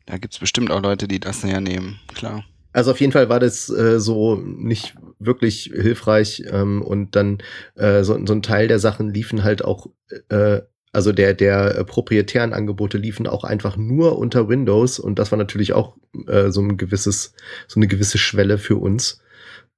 Da 0.05 0.17
gibt's 0.17 0.39
bestimmt 0.39 0.71
auch 0.71 0.81
Leute, 0.81 1.07
die 1.07 1.19
das 1.19 1.43
hernehmen, 1.43 1.99
klar. 2.13 2.45
Also 2.71 2.91
auf 2.91 2.99
jeden 2.99 3.13
Fall 3.13 3.29
war 3.29 3.39
das 3.39 3.69
äh, 3.69 3.99
so 3.99 4.35
nicht 4.35 4.95
wirklich 5.17 5.71
hilfreich 5.73 6.43
ähm, 6.49 6.81
und 6.81 7.15
dann 7.15 7.37
äh, 7.75 8.03
so, 8.03 8.19
so 8.25 8.33
ein 8.33 8.41
Teil 8.41 8.67
der 8.67 8.79
Sachen 8.79 9.13
liefen 9.13 9.43
halt 9.43 9.63
auch, 9.63 9.87
äh, 10.29 10.61
also 10.91 11.11
der 11.11 11.33
der 11.33 11.83
proprietären 11.85 12.53
Angebote 12.53 12.97
liefen 12.97 13.27
auch 13.27 13.45
einfach 13.45 13.77
nur 13.77 14.17
unter 14.17 14.49
Windows 14.49 14.99
und 14.99 15.19
das 15.19 15.31
war 15.31 15.37
natürlich 15.37 15.73
auch 15.73 15.95
äh, 16.27 16.51
so 16.51 16.61
ein 16.61 16.77
gewisses 16.77 17.33
so 17.67 17.79
eine 17.79 17.87
gewisse 17.87 18.17
Schwelle 18.17 18.57
für 18.57 18.75
uns. 18.75 19.21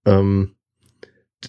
Ähm, 0.05 0.56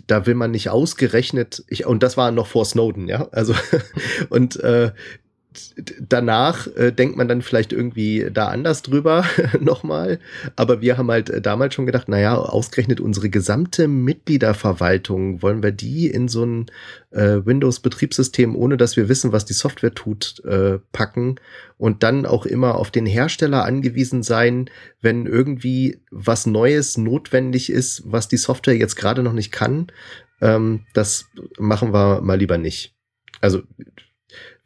da 0.07 0.27
will 0.27 0.35
man 0.35 0.51
nicht 0.51 0.71
ausgerechnet, 0.71 1.65
ich, 1.69 1.87
und 1.87 2.03
das 2.03 2.17
war 2.17 2.31
noch 2.31 2.47
vor 2.47 2.65
Snowden, 2.65 3.09
ja, 3.09 3.29
also 3.33 3.55
und 4.29 4.57
äh, 4.61 4.93
danach 6.01 6.67
äh, 6.77 6.93
denkt 6.93 7.17
man 7.17 7.29
dann 7.29 7.43
vielleicht 7.43 7.73
irgendwie 7.73 8.29
da 8.33 8.49
anders 8.49 8.83
drüber 8.83 9.25
nochmal. 9.61 10.19
Aber 10.57 10.81
wir 10.81 10.99
haben 10.99 11.11
halt 11.11 11.31
äh, 11.31 11.41
damals 11.41 11.75
schon 11.75 11.87
gedacht, 11.87 12.09
naja, 12.09 12.37
ausgerechnet 12.37 13.01
unsere 13.01 13.31
gesamte 13.31 13.89
Mitgliederverwaltung, 13.89 15.43
wollen 15.43 15.63
wir 15.63 15.73
die 15.73 16.09
in 16.09 16.29
so 16.29 16.45
ein 16.45 16.67
äh, 17.11 17.45
Windows-Betriebssystem, 17.45 18.57
ohne 18.57 18.77
dass 18.77 18.97
wir 18.97 19.09
wissen, 19.09 19.33
was 19.33 19.45
die 19.45 19.55
Software 19.55 19.95
tut, 19.95 20.43
äh, 20.45 20.79
packen 20.93 21.37
und 21.77 22.03
dann 22.03 22.27
auch 22.27 22.47
immer 22.47 22.75
auf 22.75 22.91
den 22.91 23.07
Hersteller 23.07 23.65
angewiesen 23.65 24.23
sein, 24.23 24.69
wenn 25.01 25.27
irgendwie 25.27 26.01
was 26.11 26.47
Neues 26.47 26.99
notwendig 26.99 27.71
ist, 27.71 28.03
was 28.05 28.29
die 28.29 28.37
Software 28.37 28.77
jetzt 28.77 28.97
gerade 28.97 29.23
noch 29.23 29.33
nicht 29.33 29.53
kann. 29.53 29.87
Ähm, 30.41 30.87
das 30.95 31.27
machen 31.59 31.93
wir 31.93 32.21
mal 32.21 32.39
lieber 32.39 32.59
nicht. 32.59 32.95
Also 33.41 33.63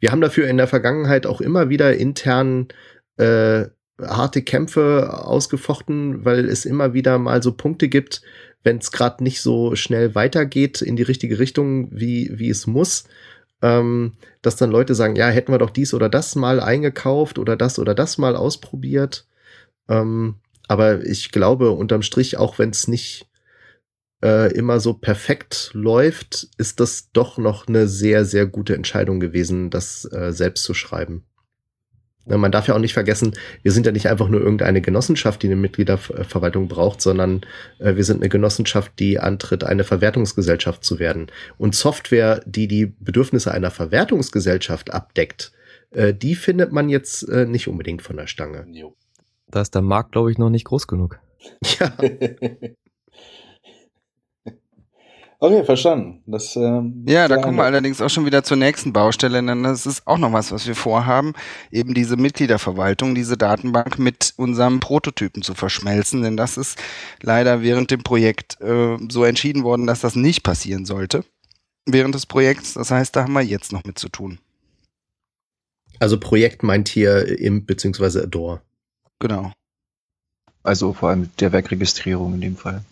wir 0.03 0.11
haben 0.11 0.19
dafür 0.19 0.49
in 0.49 0.57
der 0.57 0.67
Vergangenheit 0.67 1.25
auch 1.25 1.39
immer 1.39 1.69
wieder 1.69 1.95
intern 1.95 2.67
äh, 3.15 3.67
harte 4.01 4.41
Kämpfe 4.41 5.23
ausgefochten, 5.23 6.25
weil 6.25 6.49
es 6.49 6.65
immer 6.65 6.93
wieder 6.93 7.17
mal 7.19 7.41
so 7.41 7.53
Punkte 7.53 7.87
gibt, 7.87 8.21
wenn 8.63 8.79
es 8.79 8.91
gerade 8.91 9.23
nicht 9.23 9.39
so 9.39 9.77
schnell 9.77 10.13
weitergeht 10.13 10.81
in 10.81 10.97
die 10.97 11.03
richtige 11.03 11.39
Richtung, 11.39 11.87
wie, 11.89 12.29
wie 12.33 12.49
es 12.49 12.67
muss, 12.67 13.05
ähm, 13.61 14.11
dass 14.41 14.57
dann 14.57 14.71
Leute 14.71 14.93
sagen, 14.93 15.15
ja, 15.15 15.29
hätten 15.29 15.53
wir 15.53 15.57
doch 15.57 15.69
dies 15.69 15.93
oder 15.93 16.09
das 16.09 16.35
mal 16.35 16.59
eingekauft 16.59 17.39
oder 17.39 17.55
das 17.55 17.79
oder 17.79 17.95
das 17.95 18.17
mal 18.17 18.35
ausprobiert. 18.35 19.25
Ähm, 19.87 20.35
aber 20.67 21.05
ich 21.05 21.31
glaube, 21.31 21.71
unterm 21.71 22.01
Strich, 22.01 22.35
auch 22.35 22.59
wenn 22.59 22.71
es 22.71 22.89
nicht 22.89 23.29
äh, 24.23 24.51
immer 24.53 24.79
so 24.79 24.93
perfekt 24.93 25.71
läuft, 25.73 26.47
ist 26.57 26.79
das 26.79 27.11
doch 27.11 27.37
noch 27.37 27.67
eine 27.67 27.87
sehr, 27.87 28.23
sehr 28.25 28.45
gute 28.45 28.73
Entscheidung 28.73 29.19
gewesen, 29.19 29.69
das 29.69 30.09
äh, 30.11 30.31
selbst 30.31 30.63
zu 30.63 30.73
schreiben. 30.73 31.25
Na, 32.25 32.37
man 32.37 32.53
darf 32.53 32.67
ja 32.69 32.73
auch 32.73 32.79
nicht 32.79 32.93
vergessen, 32.93 33.33
wir 33.63 33.73
sind 33.73 33.85
ja 33.85 33.91
nicht 33.91 34.07
einfach 34.07 34.29
nur 34.29 34.39
irgendeine 34.39 34.79
Genossenschaft, 34.79 35.43
die 35.43 35.47
eine 35.47 35.57
Mitgliederverwaltung 35.57 36.69
braucht, 36.69 37.01
sondern 37.01 37.41
äh, 37.79 37.97
wir 37.97 38.05
sind 38.05 38.21
eine 38.21 38.29
Genossenschaft, 38.29 38.93
die 38.97 39.19
antritt, 39.19 39.65
eine 39.65 39.83
Verwertungsgesellschaft 39.83 40.85
zu 40.85 40.99
werden. 40.99 41.27
Und 41.57 41.75
Software, 41.75 42.41
die 42.45 42.69
die 42.69 42.85
Bedürfnisse 42.85 43.51
einer 43.51 43.71
Verwertungsgesellschaft 43.71 44.93
abdeckt, 44.93 45.51
äh, 45.91 46.13
die 46.13 46.35
findet 46.35 46.71
man 46.71 46.87
jetzt 46.87 47.27
äh, 47.27 47.45
nicht 47.45 47.67
unbedingt 47.67 48.01
von 48.01 48.15
der 48.15 48.27
Stange. 48.27 48.65
Da 49.47 49.61
ist 49.61 49.75
der 49.75 49.81
Markt, 49.81 50.13
glaube 50.13 50.31
ich, 50.31 50.37
noch 50.37 50.49
nicht 50.49 50.65
groß 50.65 50.87
genug. 50.87 51.19
Ja, 51.79 51.91
okay, 55.43 55.63
verstanden. 55.63 56.23
Das, 56.25 56.55
ähm, 56.55 57.05
Ja, 57.07 57.27
da 57.27 57.37
kommen 57.37 57.57
wir 57.57 57.65
allerdings 57.65 58.01
auch 58.01 58.09
schon 58.09 58.25
wieder 58.25 58.43
zur 58.43 58.57
nächsten 58.57 58.93
Baustelle, 58.93 59.43
denn 59.43 59.63
das 59.63 59.85
ist 59.85 60.07
auch 60.07 60.17
noch 60.17 60.31
was, 60.31 60.51
was 60.51 60.65
wir 60.65 60.75
vorhaben, 60.75 61.33
eben 61.71 61.93
diese 61.93 62.15
Mitgliederverwaltung, 62.15 63.13
diese 63.13 63.37
Datenbank 63.37 63.99
mit 63.99 64.33
unserem 64.37 64.79
Prototypen 64.79 65.43
zu 65.43 65.53
verschmelzen, 65.53 66.21
denn 66.21 66.37
das 66.37 66.57
ist 66.57 66.81
leider 67.21 67.61
während 67.61 67.91
dem 67.91 68.03
Projekt 68.03 68.59
äh, 68.61 68.97
so 69.09 69.25
entschieden 69.25 69.63
worden, 69.63 69.85
dass 69.85 69.99
das 69.99 70.15
nicht 70.15 70.43
passieren 70.43 70.85
sollte. 70.85 71.25
Während 71.85 72.15
des 72.15 72.25
Projekts, 72.25 72.75
das 72.75 72.91
heißt, 72.91 73.15
da 73.15 73.23
haben 73.23 73.33
wir 73.33 73.41
jetzt 73.41 73.73
noch 73.73 73.83
mit 73.83 73.99
zu 73.99 74.07
tun. 74.07 74.39
also 75.99 76.17
Projekt 76.19 76.63
meint 76.63 76.87
hier 76.87 77.39
im 77.39 77.65
beziehungsweise 77.65 78.23
Adore. 78.23 78.61
Genau. 79.19 79.51
Also 80.63 80.93
vor 80.93 81.09
allem 81.09 81.29
der 81.39 81.51
Werkregistrierung 81.51 82.33
in 82.35 82.41
dem 82.41 82.55
Fall. 82.55 82.83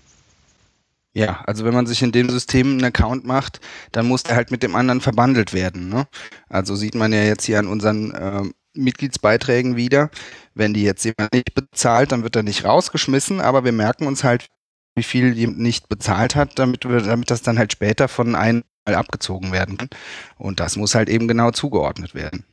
Ja, 1.14 1.41
also 1.45 1.66
wenn 1.66 1.74
man 1.74 1.88
sich 1.88 2.01
in 2.01 2.14
dem 2.14 2.30
System 2.30 2.72
einen 2.72 2.86
Account 2.86 3.26
macht, 3.26 3.59
dann 3.91 4.07
muss 4.07 4.24
der 4.24 4.36
halt 4.36 4.49
mit 4.49 4.64
dem 4.64 4.76
anderen 4.76 5.01
verbandelt 5.01 5.53
werden. 5.53 5.89
Ne? 5.89 6.07
Also 6.47 6.76
sieht 6.76 6.95
man 6.95 7.12
ja 7.12 7.24
jetzt 7.24 7.43
hier 7.45 7.59
an 7.59 7.68
unseren 7.68 8.14
ähm, 8.18 8.53
Mitgliedsbeiträgen 8.74 9.76
wieder. 9.76 10.09
Wenn 10.53 10.74
die 10.74 10.84
jetzt 10.84 11.03
jemand 11.03 11.34
nicht 11.34 11.53
bezahlt, 11.53 12.12
dann 12.14 12.24
wird 12.24 12.38
er 12.38 12.43
nicht 12.43 12.64
rausgeschmissen, 12.64 13.41
aber 13.41 13.66
wir 13.66 13.74
merken 13.74 14.07
uns 14.07 14.24
halt, 14.24 14.47
wie 14.95 15.03
viel 15.03 15.34
jemand 15.34 15.59
nicht 15.59 15.89
bezahlt 15.89 16.36
hat, 16.36 16.57
damit 16.59 16.86
wir, 16.88 17.01
damit 17.01 17.30
das 17.32 17.41
dann 17.41 17.59
halt 17.59 17.74
später 17.74 18.07
von 18.07 18.36
einem 18.36 18.64
mal 18.86 18.95
abgezogen 18.95 19.51
werden 19.51 19.78
kann. 19.78 19.89
Und 20.38 20.59
das 20.59 20.76
muss 20.78 20.95
halt 20.95 21.09
eben 21.09 21.28
genau 21.28 21.51
zugeordnet 21.51 22.16
werden. 22.16 22.45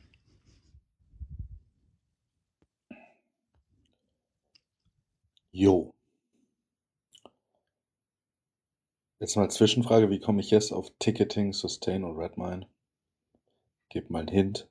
Jo. 5.51 5.93
Jetzt 9.21 9.35
mal 9.35 9.51
Zwischenfrage, 9.51 10.09
wie 10.09 10.19
komme 10.21 10.39
ich 10.39 10.49
jetzt 10.49 10.71
auf 10.71 10.93
Ticketing, 10.97 11.51
Sustain 11.51 12.05
und 12.05 12.17
Redmine? 12.17 12.67
Gib 13.89 14.09
mal 14.09 14.19
einen 14.19 14.29
Hint. 14.29 14.69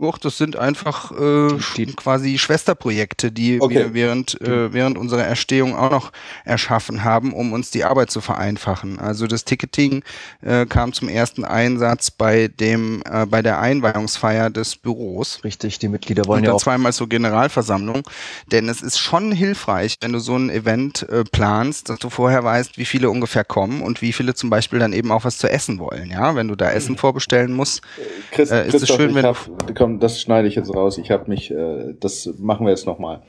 Och, 0.00 0.18
das 0.18 0.38
sind 0.38 0.56
einfach 0.56 1.12
äh, 1.12 1.48
Die- 1.76 1.84
die- 1.86 1.92
quasi 1.94 2.38
Schwesterprojekte, 2.38 3.30
die 3.30 3.60
Okay. 3.60 3.74
wir 3.74 3.94
während, 3.94 4.40
äh, 4.40 4.72
während 4.72 4.96
unserer 4.96 5.24
Erstehung 5.24 5.76
auch 5.76 5.90
noch 5.90 6.12
erschaffen 6.46 7.04
haben, 7.04 7.34
um 7.34 7.52
uns 7.52 7.70
die 7.70 7.84
Arbeit 7.84 8.10
zu 8.10 8.20
vereinfachen. 8.22 8.98
Also 8.98 9.26
das 9.26 9.44
Ticketing 9.44 10.02
äh, 10.42 10.64
kam 10.64 10.94
zum 10.94 11.08
ersten 11.10 11.44
Einsatz 11.44 12.10
bei 12.10 12.48
dem 12.48 13.02
äh, 13.10 13.26
bei 13.26 13.42
der 13.42 13.60
Einweihungsfeier 13.60 14.48
des 14.48 14.76
Büros. 14.76 15.40
Richtig, 15.44 15.78
die 15.78 15.88
Mitglieder 15.88 16.24
wollen 16.26 16.38
Und 16.38 16.44
ja 16.44 16.48
dann 16.50 16.56
auch 16.56 16.62
zweimal 16.62 16.92
zur 16.94 17.08
Generalversammlung. 17.08 18.02
Denn 18.50 18.68
es 18.70 18.80
ist 18.80 18.98
schon 18.98 19.32
hilfreich, 19.32 19.96
wenn 20.00 20.12
du 20.12 20.18
so 20.18 20.34
ein 20.36 20.48
Event 20.48 21.06
äh, 21.10 21.24
planst, 21.24 21.90
dass 21.90 21.98
du 21.98 22.08
vorher 22.08 22.42
weißt, 22.42 22.78
wie 22.78 22.86
viele 22.86 23.10
ungefähr 23.10 23.44
kommen 23.44 23.82
und 23.82 24.00
wie 24.00 24.12
viele 24.14 24.34
zum 24.34 24.48
Beispiel 24.48 24.78
dann 24.78 24.94
eben 24.94 25.12
auch 25.12 25.24
was 25.24 25.36
zu 25.36 25.50
essen 25.50 25.78
wollen. 25.78 26.10
Ja, 26.10 26.34
wenn 26.36 26.48
du 26.48 26.56
da 26.56 26.70
Essen 26.70 26.96
vorbestellen 26.96 27.52
musst. 27.52 27.82
Chris, 28.30 28.50
Äh, 28.50 28.66
ist 28.66 28.82
es 28.82 28.88
schön, 28.88 29.14
wenn 29.14 29.24
du- 29.24 29.74
hab, 29.90 29.98
komm, 29.98 30.00
das 30.00 30.20
schneide 30.20 30.48
ich 30.48 30.54
jetzt 30.54 30.74
raus. 30.74 30.98
Ich 30.98 31.10
habe 31.10 31.28
mich, 31.30 31.50
äh, 31.50 31.94
das 31.98 32.28
machen 32.38 32.66
wir 32.66 32.70
jetzt 32.70 32.86
nochmal. 32.86 33.22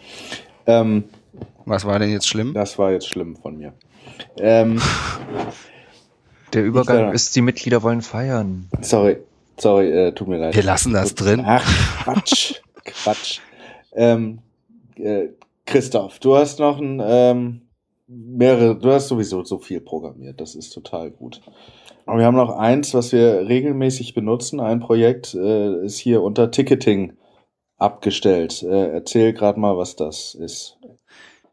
Ähm, 0.65 1.03
Was 1.65 1.85
war 1.85 1.99
denn 1.99 2.11
jetzt 2.11 2.27
schlimm? 2.27 2.53
das 2.53 2.77
war 2.77 2.91
jetzt 2.91 3.07
schlimm 3.07 3.35
von 3.35 3.57
mir. 3.57 3.73
Ähm, 4.37 4.81
der 6.53 6.61
Ich 6.61 6.67
Übergang 6.67 7.11
ist, 7.13 7.35
die 7.35 7.41
Mitglieder 7.41 7.81
wollen 7.83 8.01
feiern. 8.01 8.69
sorry, 8.81 9.17
sorry, 9.59 9.91
äh, 9.91 10.11
tut 10.13 10.27
mir 10.27 10.37
leid. 10.37 10.55
Wir 10.55 10.63
lassen 10.63 10.93
das 10.93 11.15
drin. 11.15 11.43
Ach, 11.45 11.65
Quatsch, 12.03 12.55
Quatsch. 12.83 13.39
Ähm, 13.93 14.39
äh, 14.95 15.27
Christoph, 15.65 16.19
du 16.19 16.35
hast 16.35 16.59
noch 16.59 16.79
ein, 16.79 17.01
ähm, 17.03 17.61
mehrere, 18.07 18.75
du 18.77 18.91
hast 18.91 19.07
sowieso 19.07 19.43
so 19.43 19.57
viel 19.59 19.79
programmiert, 19.79 20.41
das 20.41 20.55
ist 20.55 20.71
total 20.71 21.11
gut. 21.11 21.41
Aber 22.11 22.19
wir 22.19 22.25
haben 22.25 22.35
noch 22.35 22.57
eins, 22.57 22.93
was 22.93 23.13
wir 23.13 23.47
regelmäßig 23.47 24.13
benutzen. 24.13 24.59
Ein 24.59 24.81
Projekt 24.81 25.33
äh, 25.33 25.85
ist 25.85 25.97
hier 25.97 26.21
unter 26.21 26.51
Ticketing 26.51 27.13
abgestellt. 27.77 28.63
Äh, 28.63 28.89
erzähl 28.89 29.31
gerade 29.31 29.57
mal, 29.57 29.77
was 29.77 29.95
das 29.95 30.35
ist. 30.35 30.77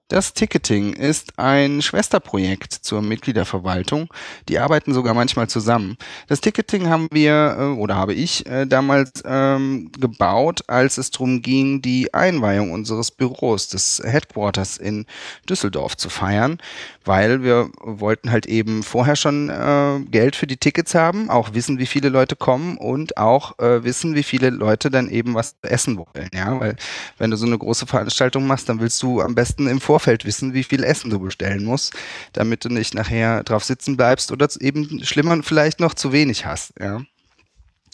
Das 0.08 0.32
Ticketing 0.32 0.94
ist 0.94 1.38
ein 1.38 1.82
Schwesterprojekt 1.82 2.72
zur 2.72 3.02
Mitgliederverwaltung. 3.02 4.08
Die 4.48 4.58
arbeiten 4.58 4.94
sogar 4.94 5.12
manchmal 5.12 5.48
zusammen. 5.50 5.98
Das 6.28 6.40
Ticketing 6.40 6.88
haben 6.88 7.08
wir 7.12 7.56
äh, 7.58 7.62
oder 7.78 7.96
habe 7.96 8.14
ich 8.14 8.46
äh, 8.46 8.64
damals 8.64 9.22
ähm, 9.26 9.92
gebaut, 10.00 10.62
als 10.66 10.96
es 10.96 11.10
darum 11.10 11.42
ging, 11.42 11.82
die 11.82 12.14
Einweihung 12.14 12.72
unseres 12.72 13.10
Büros, 13.10 13.68
des 13.68 14.00
Headquarters 14.02 14.78
in 14.78 15.04
Düsseldorf 15.46 15.94
zu 15.94 16.08
feiern, 16.08 16.56
weil 17.04 17.42
wir 17.42 17.68
wollten 17.78 18.30
halt 18.30 18.46
eben 18.46 18.82
vorher 18.84 19.16
schon 19.16 19.50
äh, 19.50 20.00
Geld 20.10 20.36
für 20.36 20.46
die 20.46 20.56
Tickets 20.56 20.94
haben, 20.94 21.28
auch 21.28 21.52
wissen, 21.52 21.78
wie 21.78 21.86
viele 21.86 22.08
Leute 22.08 22.34
kommen 22.34 22.78
und 22.78 23.18
auch 23.18 23.58
äh, 23.58 23.84
wissen, 23.84 24.14
wie 24.14 24.22
viele 24.22 24.48
Leute 24.48 24.90
dann 24.90 25.10
eben 25.10 25.34
was 25.34 25.56
essen 25.60 25.98
wollen. 25.98 26.30
Ja, 26.32 26.58
weil 26.58 26.76
wenn 27.18 27.30
du 27.30 27.36
so 27.36 27.44
eine 27.44 27.58
große 27.58 27.86
Veranstaltung 27.86 28.46
machst, 28.46 28.70
dann 28.70 28.80
willst 28.80 29.02
du 29.02 29.20
am 29.20 29.34
besten 29.34 29.66
im 29.66 29.82
Vorfeld 29.82 29.97
Vorfeld 29.98 30.24
wissen, 30.24 30.54
wie 30.54 30.62
viel 30.62 30.84
Essen 30.84 31.10
du 31.10 31.18
bestellen 31.18 31.64
musst, 31.64 31.92
damit 32.32 32.64
du 32.64 32.68
nicht 32.68 32.94
nachher 32.94 33.42
drauf 33.42 33.64
sitzen 33.64 33.96
bleibst 33.96 34.30
oder 34.30 34.48
eben 34.60 35.04
schlimmer 35.04 35.42
vielleicht 35.42 35.80
noch 35.80 35.94
zu 35.94 36.12
wenig 36.12 36.46
hast. 36.46 36.72
Ja. 36.78 37.02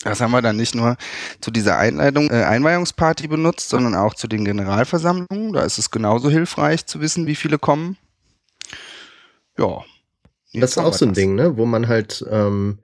Das 0.03 0.21
haben 0.21 0.33
wir 0.33 0.43
dann 0.43 0.57
nicht 0.57 0.75
nur 0.75 0.99
zu 1.41 1.51
dieser 1.51 1.79
Einleitung, 1.79 2.31
äh, 2.31 2.45
Einweihungsparty 2.45 3.27
benutzt, 3.27 3.71
sondern 3.71 3.95
auch 3.95 4.13
zu 4.13 4.29
den 4.29 4.45
Generalversammlungen. 4.45 5.55
Da 5.55 5.63
ist 5.63 5.79
es 5.79 5.91
genauso 5.91 6.29
hilfreich 6.29 6.85
zu 6.85 7.01
wissen, 7.01 7.27
wie 7.27 7.37
viele 7.37 7.59
kommen. 7.59 7.97
Ja. 9.57 9.83
Das 10.53 10.73
ist 10.73 10.79
auch 10.79 10.93
so 10.93 11.07
ein 11.07 11.11
das. 11.11 11.17
Ding, 11.17 11.35
ne? 11.35 11.57
wo 11.57 11.65
man 11.65 11.89
halt 11.89 12.23
ähm, 12.31 12.81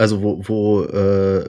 also 0.00 0.22
wo, 0.22 0.40
wo 0.48 0.82
äh, 0.84 1.44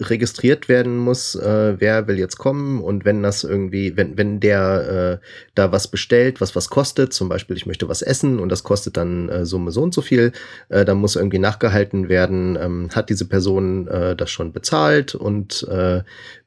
registriert 0.00 0.68
werden 0.68 0.96
muss, 0.96 1.36
äh, 1.36 1.76
wer 1.78 2.08
will 2.08 2.18
jetzt 2.18 2.38
kommen 2.38 2.82
und 2.82 3.04
wenn 3.04 3.22
das 3.22 3.44
irgendwie, 3.44 3.96
wenn, 3.96 4.18
wenn 4.18 4.40
der 4.40 5.20
äh, 5.22 5.26
da 5.54 5.70
was 5.70 5.86
bestellt, 5.86 6.40
was 6.40 6.56
was 6.56 6.70
kostet, 6.70 7.12
zum 7.12 7.28
Beispiel 7.28 7.56
ich 7.56 7.66
möchte 7.66 7.88
was 7.88 8.02
essen 8.02 8.40
und 8.40 8.48
das 8.48 8.64
kostet 8.64 8.96
dann 8.96 9.28
äh, 9.28 9.46
Summe 9.46 9.70
so 9.70 9.80
und 9.80 9.94
so 9.94 10.02
viel, 10.02 10.32
äh, 10.70 10.84
dann 10.84 10.98
muss 10.98 11.14
irgendwie 11.14 11.38
nachgehalten 11.38 12.08
werden, 12.08 12.58
ähm, 12.60 12.88
hat 12.92 13.10
diese 13.10 13.26
Person 13.26 13.86
äh, 13.86 14.16
das 14.16 14.28
schon 14.28 14.52
bezahlt 14.52 15.14
und 15.14 15.64
äh, 15.70 16.02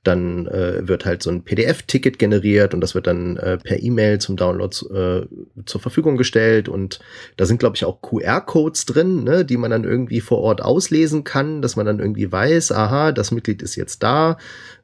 dann 0.08 0.48
äh, 0.48 0.88
wird 0.88 1.06
halt 1.06 1.22
so 1.22 1.30
ein 1.30 1.44
PDF-Ticket 1.44 2.18
generiert 2.18 2.74
und 2.74 2.82
das 2.82 2.96
wird 2.96 3.08
dann 3.08 3.36
äh, 3.38 3.58
per 3.58 3.84
E-Mail 3.84 4.20
zum 4.20 4.38
Download 4.38 4.74
äh, 4.94 5.28
zur 5.66 5.82
Verfügung 5.82 6.16
gestellt. 6.16 6.70
Und 6.70 7.00
da 7.36 7.46
sind, 7.46 7.60
glaube 7.60 7.76
ich, 7.76 7.84
auch 7.84 8.02
QR-Codes 8.02 8.86
drin, 8.86 9.26
ne, 9.26 9.44
die 9.44 9.58
man 9.58 9.72
dann 9.72 9.84
irgendwie 9.84 10.22
vor 10.22 10.40
Ort 10.40 10.62
auslesen 10.62 11.26
kann, 11.26 11.37
dass 11.62 11.76
man 11.76 11.86
dann 11.86 12.00
irgendwie 12.00 12.32
weiß, 12.32 12.72
aha, 12.72 13.12
das 13.12 13.32
Mitglied 13.32 13.62
ist 13.62 13.76
jetzt 13.76 14.04
da. 14.04 14.38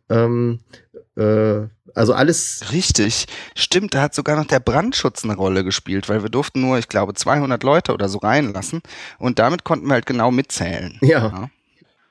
Ähm, 0.09 0.59
äh, 1.15 1.67
also 1.95 2.13
alles. 2.13 2.71
Richtig. 2.71 3.27
Stimmt, 3.55 3.93
da 3.93 4.01
hat 4.01 4.15
sogar 4.15 4.35
noch 4.35 4.45
der 4.45 4.59
Brandschutz 4.59 5.23
eine 5.23 5.35
Rolle 5.35 5.63
gespielt, 5.63 6.09
weil 6.09 6.23
wir 6.23 6.29
durften 6.29 6.61
nur, 6.61 6.77
ich 6.77 6.87
glaube, 6.87 7.13
200 7.13 7.61
Leute 7.63 7.93
oder 7.93 8.09
so 8.09 8.17
reinlassen 8.19 8.81
und 9.19 9.39
damit 9.39 9.63
konnten 9.63 9.87
wir 9.87 9.93
halt 9.93 10.05
genau 10.05 10.31
mitzählen. 10.31 10.97
ja. 11.01 11.27
ja. 11.27 11.49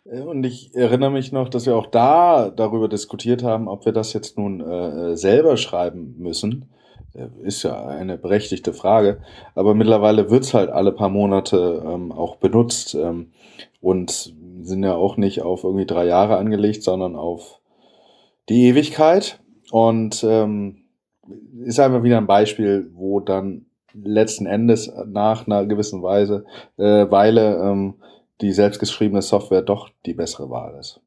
Äh, 0.04 0.20
und 0.20 0.44
ich 0.44 0.74
erinnere 0.74 1.10
mich 1.10 1.32
noch, 1.32 1.48
dass 1.48 1.66
wir 1.66 1.76
auch 1.76 1.86
da 1.86 2.50
darüber 2.50 2.88
diskutiert 2.88 3.42
haben, 3.42 3.68
ob 3.68 3.84
wir 3.84 3.92
das 3.92 4.12
jetzt 4.12 4.38
nun 4.38 4.60
äh, 4.60 5.16
selber 5.16 5.56
schreiben 5.56 6.14
müssen. 6.18 6.68
Äh, 7.14 7.28
ist 7.42 7.62
ja 7.62 7.86
eine 7.86 8.18
berechtigte 8.18 8.72
Frage. 8.72 9.20
Aber 9.54 9.74
mittlerweile 9.74 10.30
wird's 10.30 10.54
halt 10.54 10.70
alle 10.70 10.92
paar 10.92 11.08
Monate 11.08 11.82
ähm, 11.86 12.12
auch 12.12 12.36
benutzt 12.36 12.94
ähm, 12.94 13.32
und 13.80 14.34
sind 14.62 14.82
ja 14.84 14.94
auch 14.94 15.16
nicht 15.16 15.42
auf 15.42 15.64
irgendwie 15.64 15.86
drei 15.86 16.06
Jahre 16.06 16.36
angelegt, 16.36 16.82
sondern 16.82 17.16
auf 17.16 17.60
die 18.48 18.66
Ewigkeit. 18.66 19.40
Und 19.70 20.24
ähm, 20.24 20.84
ist 21.64 21.80
einfach 21.80 22.02
wieder 22.02 22.18
ein 22.18 22.26
Beispiel, 22.26 22.90
wo 22.94 23.20
dann 23.20 23.66
letzten 23.94 24.46
Endes 24.46 24.92
nach 25.06 25.46
einer 25.46 25.66
gewissen 25.66 26.02
Weise, 26.02 26.44
äh, 26.76 27.10
Weile 27.10 27.56
ähm, 27.56 27.94
die 28.40 28.52
selbstgeschriebene 28.52 29.22
Software 29.22 29.62
doch 29.62 29.90
die 30.06 30.14
bessere 30.14 30.50
Wahl 30.50 30.76
ist. 30.78 31.00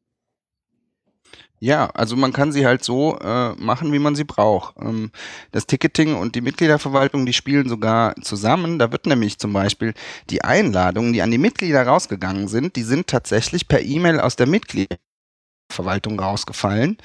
Ja, 1.60 1.88
also 1.94 2.16
man 2.16 2.34
kann 2.34 2.52
sie 2.52 2.66
halt 2.66 2.84
so 2.84 3.18
äh, 3.20 3.54
machen, 3.56 3.92
wie 3.94 4.00
man 4.00 4.16
sie 4.16 4.26
braucht. 4.26 4.76
Ähm, 4.80 5.12
das 5.52 5.66
Ticketing 5.66 6.16
und 6.16 6.36
die 6.36 6.42
Mitgliederverwaltung, 6.42 7.26
die 7.26 7.34
spielen 7.34 7.70
sogar 7.70 8.14
zusammen. 8.22 8.78
Da 8.78 8.92
wird 8.92 9.06
nämlich 9.06 9.40
zum 9.40 9.54
Beispiel 9.54 9.94
die 10.30 10.44
Einladungen, 10.44 11.14
die 11.14 11.22
an 11.22 11.32
die 11.32 11.38
Mitglieder 11.38 11.84
rausgegangen 11.88 12.48
sind, 12.50 12.76
die 12.76 12.84
sind 12.84 13.08
tatsächlich 13.08 13.68
per 13.68 13.82
E-Mail 13.82 14.20
aus 14.20 14.36
der 14.36 14.48
Mitgliederverwaltung 14.48 16.20
rausgefallen, 16.20 16.98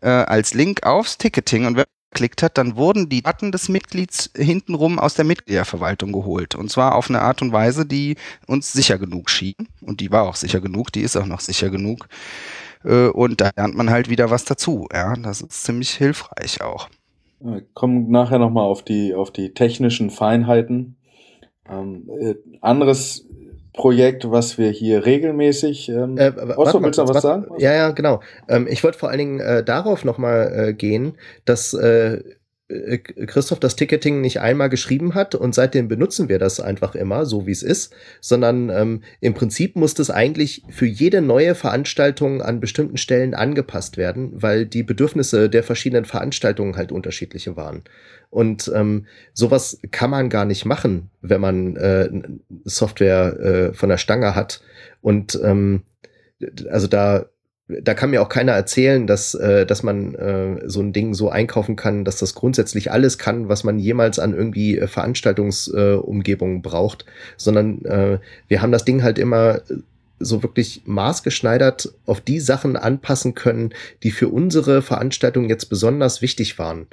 äh, 0.00 0.08
als 0.08 0.54
Link 0.54 0.84
aufs 0.84 1.18
Ticketing. 1.18 1.66
Und 1.66 1.76
wer 1.76 1.84
geklickt 2.10 2.42
hat, 2.42 2.56
dann 2.58 2.76
wurden 2.76 3.08
die 3.10 3.22
Daten 3.22 3.52
des 3.52 3.68
Mitglieds 3.68 4.30
hintenrum 4.34 4.98
aus 4.98 5.14
der 5.14 5.26
Mitgliederverwaltung 5.26 6.12
geholt. 6.12 6.54
Und 6.54 6.70
zwar 6.70 6.94
auf 6.94 7.10
eine 7.10 7.20
Art 7.20 7.42
und 7.42 7.52
Weise, 7.52 7.84
die 7.84 8.16
uns 8.46 8.72
sicher 8.72 8.98
genug 8.98 9.28
schien. 9.30 9.54
Und 9.82 10.00
die 10.00 10.10
war 10.10 10.22
auch 10.24 10.36
sicher 10.36 10.60
genug, 10.60 10.92
die 10.92 11.02
ist 11.02 11.16
auch 11.16 11.26
noch 11.26 11.40
sicher 11.40 11.70
genug. 11.70 12.08
Äh, 12.84 13.08
und 13.08 13.40
da 13.40 13.50
lernt 13.56 13.76
man 13.76 13.90
halt 13.90 14.08
wieder 14.08 14.30
was 14.30 14.44
dazu. 14.44 14.86
Ja, 14.92 15.14
das 15.14 15.40
ist 15.40 15.64
ziemlich 15.64 15.90
hilfreich 15.90 16.60
auch. 16.62 16.88
Wir 17.40 17.62
kommen 17.74 18.10
nachher 18.10 18.38
nochmal 18.38 18.64
auf 18.64 18.82
die, 18.82 19.14
auf 19.14 19.30
die 19.30 19.54
technischen 19.54 20.10
Feinheiten. 20.10 20.96
Ähm, 21.70 22.08
äh, 22.20 22.34
anderes 22.60 23.26
Projekt, 23.78 24.28
was 24.28 24.58
wir 24.58 24.70
hier 24.70 25.06
regelmäßig. 25.06 25.88
Ähm, 25.88 26.18
äh, 26.18 26.32
Otto, 26.56 26.82
willst 26.82 26.98
du 26.98 27.02
noch 27.04 27.14
was 27.14 27.22
sagen? 27.22 27.46
Ja, 27.58 27.72
ja, 27.72 27.90
genau. 27.92 28.20
Ähm, 28.48 28.66
ich 28.68 28.82
wollte 28.82 28.98
vor 28.98 29.08
allen 29.08 29.18
Dingen 29.18 29.40
äh, 29.40 29.62
darauf 29.62 30.04
nochmal 30.04 30.52
äh, 30.52 30.74
gehen, 30.74 31.14
dass 31.44 31.74
äh, 31.74 32.22
Christoph 32.68 33.60
das 33.60 33.76
Ticketing 33.76 34.20
nicht 34.20 34.40
einmal 34.40 34.68
geschrieben 34.68 35.14
hat 35.14 35.34
und 35.34 35.54
seitdem 35.54 35.88
benutzen 35.88 36.28
wir 36.28 36.38
das 36.38 36.60
einfach 36.60 36.94
immer, 36.94 37.24
so 37.24 37.46
wie 37.46 37.50
es 37.50 37.62
ist, 37.62 37.94
sondern 38.20 38.68
ähm, 38.68 39.02
im 39.20 39.32
Prinzip 39.32 39.74
muss 39.74 39.94
das 39.94 40.10
eigentlich 40.10 40.62
für 40.68 40.84
jede 40.84 41.22
neue 41.22 41.54
Veranstaltung 41.54 42.42
an 42.42 42.60
bestimmten 42.60 42.98
Stellen 42.98 43.34
angepasst 43.34 43.96
werden, 43.96 44.32
weil 44.34 44.66
die 44.66 44.82
Bedürfnisse 44.82 45.48
der 45.48 45.62
verschiedenen 45.62 46.04
Veranstaltungen 46.04 46.76
halt 46.76 46.92
unterschiedliche 46.92 47.56
waren. 47.56 47.84
Und 48.28 48.70
ähm, 48.74 49.06
sowas 49.32 49.80
kann 49.90 50.10
man 50.10 50.28
gar 50.28 50.44
nicht 50.44 50.66
machen, 50.66 51.08
wenn 51.22 51.40
man 51.40 51.76
äh, 51.76 52.10
Software 52.64 53.40
äh, 53.40 53.72
von 53.72 53.88
der 53.88 53.96
Stange 53.96 54.34
hat. 54.34 54.60
Und 55.00 55.40
ähm, 55.42 55.84
also 56.70 56.86
da 56.86 57.26
da 57.68 57.94
kann 57.94 58.10
mir 58.10 58.22
auch 58.22 58.28
keiner 58.28 58.52
erzählen, 58.52 59.06
dass, 59.06 59.34
äh, 59.34 59.66
dass 59.66 59.82
man 59.82 60.14
äh, 60.14 60.68
so 60.68 60.80
ein 60.80 60.92
Ding 60.92 61.14
so 61.14 61.28
einkaufen 61.28 61.76
kann, 61.76 62.04
dass 62.04 62.16
das 62.16 62.34
grundsätzlich 62.34 62.90
alles 62.90 63.18
kann, 63.18 63.48
was 63.48 63.62
man 63.62 63.78
jemals 63.78 64.18
an 64.18 64.34
irgendwie 64.34 64.78
äh, 64.78 64.86
Veranstaltungsumgebungen 64.86 66.58
äh, 66.58 66.62
braucht, 66.62 67.04
sondern 67.36 67.84
äh, 67.84 68.18
wir 68.48 68.62
haben 68.62 68.72
das 68.72 68.84
Ding 68.84 69.02
halt 69.02 69.18
immer 69.18 69.60
so 70.18 70.42
wirklich 70.42 70.82
maßgeschneidert 70.84 71.92
auf 72.06 72.20
die 72.20 72.40
Sachen 72.40 72.76
anpassen 72.76 73.34
können, 73.34 73.72
die 74.02 74.10
für 74.10 74.28
unsere 74.28 74.82
Veranstaltung 74.82 75.48
jetzt 75.48 75.66
besonders 75.66 76.22
wichtig 76.22 76.58
waren 76.58 76.88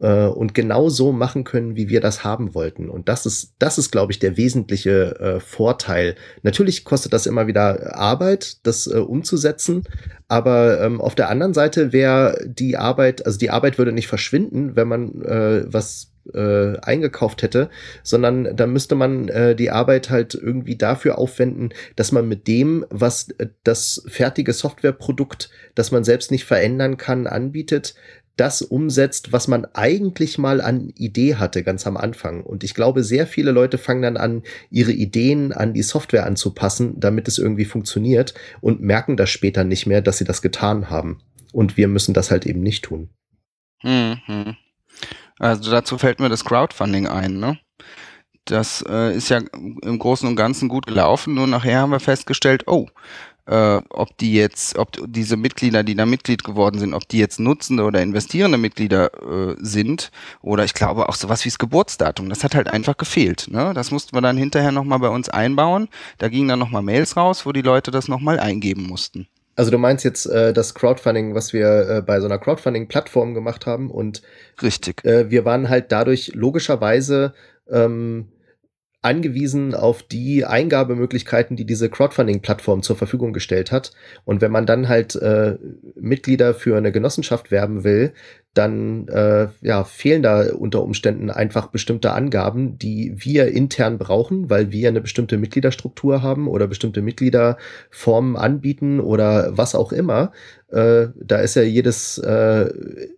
äh, 0.00 0.26
und 0.26 0.54
genau 0.54 0.88
so 0.88 1.12
machen 1.12 1.44
können, 1.44 1.76
wie 1.76 1.88
wir 1.88 2.00
das 2.00 2.24
haben 2.24 2.54
wollten. 2.54 2.88
Und 2.88 3.08
das 3.08 3.26
ist, 3.26 3.54
das 3.58 3.78
ist, 3.78 3.90
glaube 3.90 4.12
ich, 4.12 4.18
der 4.18 4.36
wesentliche 4.36 5.20
äh, 5.20 5.40
Vorteil. 5.40 6.16
Natürlich 6.42 6.84
kostet 6.84 7.12
das 7.12 7.26
immer 7.26 7.46
wieder 7.46 7.96
Arbeit, 7.96 8.66
das 8.66 8.86
äh, 8.86 8.98
umzusetzen, 8.98 9.84
aber 10.28 10.80
ähm, 10.80 11.00
auf 11.00 11.14
der 11.14 11.28
anderen 11.28 11.54
Seite 11.54 11.92
wäre 11.92 12.38
die 12.46 12.76
Arbeit, 12.76 13.26
also 13.26 13.38
die 13.38 13.50
Arbeit 13.50 13.78
würde 13.78 13.92
nicht 13.92 14.08
verschwinden, 14.08 14.76
wenn 14.76 14.88
man 14.88 15.22
äh, 15.22 15.64
was 15.66 16.10
äh, 16.34 16.78
eingekauft 16.80 17.42
hätte, 17.42 17.70
sondern 18.02 18.54
da 18.56 18.66
müsste 18.66 18.94
man 18.94 19.28
äh, 19.28 19.56
die 19.56 19.70
Arbeit 19.70 20.10
halt 20.10 20.34
irgendwie 20.34 20.76
dafür 20.76 21.18
aufwenden, 21.18 21.70
dass 21.96 22.12
man 22.12 22.28
mit 22.28 22.46
dem, 22.46 22.84
was 22.90 23.30
äh, 23.38 23.48
das 23.64 24.02
fertige 24.06 24.52
Softwareprodukt, 24.52 25.50
das 25.74 25.90
man 25.90 26.04
selbst 26.04 26.30
nicht 26.30 26.44
verändern 26.44 26.96
kann, 26.96 27.26
anbietet, 27.26 27.94
das 28.40 28.62
umsetzt, 28.62 29.32
was 29.32 29.48
man 29.48 29.66
eigentlich 29.74 30.38
mal 30.38 30.62
an 30.62 30.88
Idee 30.96 31.34
hatte, 31.34 31.62
ganz 31.62 31.86
am 31.86 31.98
Anfang. 31.98 32.42
Und 32.42 32.64
ich 32.64 32.72
glaube, 32.72 33.04
sehr 33.04 33.26
viele 33.26 33.50
Leute 33.50 33.76
fangen 33.76 34.00
dann 34.00 34.16
an, 34.16 34.42
ihre 34.70 34.92
Ideen 34.92 35.52
an 35.52 35.74
die 35.74 35.82
Software 35.82 36.24
anzupassen, 36.24 36.98
damit 36.98 37.28
es 37.28 37.36
irgendwie 37.36 37.66
funktioniert 37.66 38.32
und 38.62 38.80
merken 38.80 39.18
das 39.18 39.28
später 39.28 39.62
nicht 39.64 39.86
mehr, 39.86 40.00
dass 40.00 40.16
sie 40.16 40.24
das 40.24 40.40
getan 40.40 40.88
haben. 40.88 41.20
Und 41.52 41.76
wir 41.76 41.86
müssen 41.86 42.14
das 42.14 42.30
halt 42.30 42.46
eben 42.46 42.62
nicht 42.62 42.84
tun. 42.84 43.10
Mhm. 43.82 44.56
Also 45.38 45.70
dazu 45.70 45.98
fällt 45.98 46.18
mir 46.18 46.30
das 46.30 46.44
Crowdfunding 46.44 47.06
ein, 47.06 47.38
ne? 47.38 47.58
Das 48.46 48.82
äh, 48.88 49.14
ist 49.14 49.28
ja 49.28 49.42
im 49.82 49.98
Großen 49.98 50.26
und 50.26 50.36
Ganzen 50.36 50.68
gut 50.70 50.86
gelaufen, 50.86 51.34
nur 51.34 51.46
nachher 51.46 51.80
haben 51.80 51.90
wir 51.90 52.00
festgestellt, 52.00 52.64
oh, 52.66 52.88
äh, 53.50 53.82
ob 53.90 54.16
die 54.18 54.32
jetzt, 54.32 54.78
ob 54.78 54.90
diese 55.06 55.36
Mitglieder, 55.36 55.82
die 55.82 55.96
da 55.96 56.06
Mitglied 56.06 56.44
geworden 56.44 56.78
sind, 56.78 56.94
ob 56.94 57.08
die 57.08 57.18
jetzt 57.18 57.40
nutzende 57.40 57.82
oder 57.82 58.00
investierende 58.00 58.58
Mitglieder 58.58 59.10
äh, 59.22 59.56
sind 59.58 60.12
oder 60.40 60.64
ich 60.64 60.72
glaube 60.72 61.08
auch 61.08 61.16
sowas 61.16 61.44
wie 61.44 61.48
das 61.48 61.58
Geburtsdatum, 61.58 62.28
das 62.28 62.44
hat 62.44 62.54
halt 62.54 62.68
einfach 62.68 62.96
gefehlt. 62.96 63.48
Ne? 63.50 63.72
Das 63.74 63.90
mussten 63.90 64.16
wir 64.16 64.20
dann 64.20 64.36
hinterher 64.36 64.70
nochmal 64.70 65.00
bei 65.00 65.08
uns 65.08 65.28
einbauen. 65.28 65.88
Da 66.18 66.28
gingen 66.28 66.48
dann 66.48 66.60
nochmal 66.60 66.82
Mails 66.82 67.16
raus, 67.16 67.44
wo 67.44 67.50
die 67.50 67.62
Leute 67.62 67.90
das 67.90 68.06
nochmal 68.06 68.38
eingeben 68.38 68.86
mussten. 68.86 69.26
Also 69.56 69.72
du 69.72 69.78
meinst 69.78 70.04
jetzt 70.04 70.26
äh, 70.26 70.52
das 70.52 70.74
Crowdfunding, 70.74 71.34
was 71.34 71.52
wir 71.52 71.88
äh, 71.88 72.02
bei 72.02 72.20
so 72.20 72.26
einer 72.26 72.38
Crowdfunding-Plattform 72.38 73.34
gemacht 73.34 73.66
haben 73.66 73.90
und 73.90 74.22
Richtig. 74.62 75.04
äh, 75.04 75.28
wir 75.28 75.44
waren 75.44 75.68
halt 75.68 75.90
dadurch 75.90 76.32
logischerweise 76.34 77.34
ähm, 77.68 78.28
angewiesen 79.02 79.74
auf 79.74 80.02
die 80.02 80.44
Eingabemöglichkeiten, 80.44 81.56
die 81.56 81.64
diese 81.64 81.88
Crowdfunding-Plattform 81.88 82.82
zur 82.82 82.96
Verfügung 82.96 83.32
gestellt 83.32 83.72
hat. 83.72 83.92
Und 84.24 84.42
wenn 84.42 84.52
man 84.52 84.66
dann 84.66 84.88
halt 84.88 85.16
äh, 85.16 85.56
Mitglieder 85.94 86.52
für 86.52 86.76
eine 86.76 86.92
Genossenschaft 86.92 87.50
werben 87.50 87.82
will, 87.82 88.12
dann 88.52 89.06
äh, 89.08 89.48
ja, 89.62 89.84
fehlen 89.84 90.22
da 90.22 90.52
unter 90.52 90.82
Umständen 90.82 91.30
einfach 91.30 91.68
bestimmte 91.68 92.12
Angaben, 92.12 92.78
die 92.78 93.14
wir 93.16 93.48
intern 93.48 93.96
brauchen, 93.96 94.50
weil 94.50 94.72
wir 94.72 94.88
eine 94.88 95.00
bestimmte 95.00 95.38
Mitgliederstruktur 95.38 96.22
haben 96.22 96.48
oder 96.48 96.66
bestimmte 96.66 97.00
Mitgliederformen 97.00 98.36
anbieten 98.36 98.98
oder 98.98 99.56
was 99.56 99.74
auch 99.76 99.92
immer. 99.92 100.32
Äh, 100.68 101.08
da 101.14 101.38
ist 101.38 101.54
ja 101.54 101.62
jedes, 101.62 102.18
äh, 102.18 102.70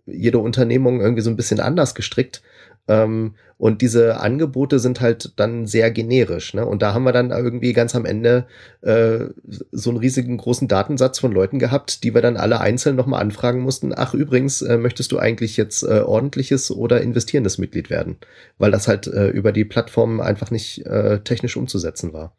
jede 0.05 0.37
Unternehmung 0.37 1.01
irgendwie 1.01 1.23
so 1.23 1.31
ein 1.31 1.35
bisschen 1.35 1.59
anders 1.59 1.95
gestrickt. 1.95 2.43
Ähm, 2.87 3.35
und 3.57 3.81
diese 3.81 4.19
Angebote 4.19 4.79
sind 4.79 4.99
halt 4.99 5.33
dann 5.37 5.67
sehr 5.67 5.89
generisch. 5.89 6.53
Ne? 6.53 6.65
Und 6.65 6.81
da 6.81 6.93
haben 6.93 7.03
wir 7.03 7.13
dann 7.13 7.31
irgendwie 7.31 7.71
ganz 7.71 7.95
am 7.95 8.05
Ende 8.05 8.45
äh, 8.81 9.27
so 9.71 9.89
einen 9.89 9.99
riesigen 9.99 10.35
großen 10.37 10.67
Datensatz 10.67 11.19
von 11.19 11.31
Leuten 11.31 11.59
gehabt, 11.59 12.03
die 12.03 12.13
wir 12.13 12.21
dann 12.21 12.35
alle 12.35 12.59
einzeln 12.59 12.95
nochmal 12.95 13.21
anfragen 13.21 13.61
mussten. 13.61 13.93
Ach, 13.95 14.13
übrigens, 14.13 14.61
äh, 14.61 14.77
möchtest 14.77 15.11
du 15.13 15.17
eigentlich 15.17 15.55
jetzt 15.55 15.83
äh, 15.83 16.01
ordentliches 16.01 16.71
oder 16.71 17.01
investierendes 17.01 17.57
Mitglied 17.57 17.89
werden? 17.89 18.17
Weil 18.57 18.71
das 18.71 18.87
halt 18.87 19.07
äh, 19.07 19.29
über 19.29 19.53
die 19.53 19.65
Plattform 19.65 20.19
einfach 20.19 20.51
nicht 20.51 20.85
äh, 20.85 21.19
technisch 21.21 21.55
umzusetzen 21.55 22.11
war. 22.11 22.35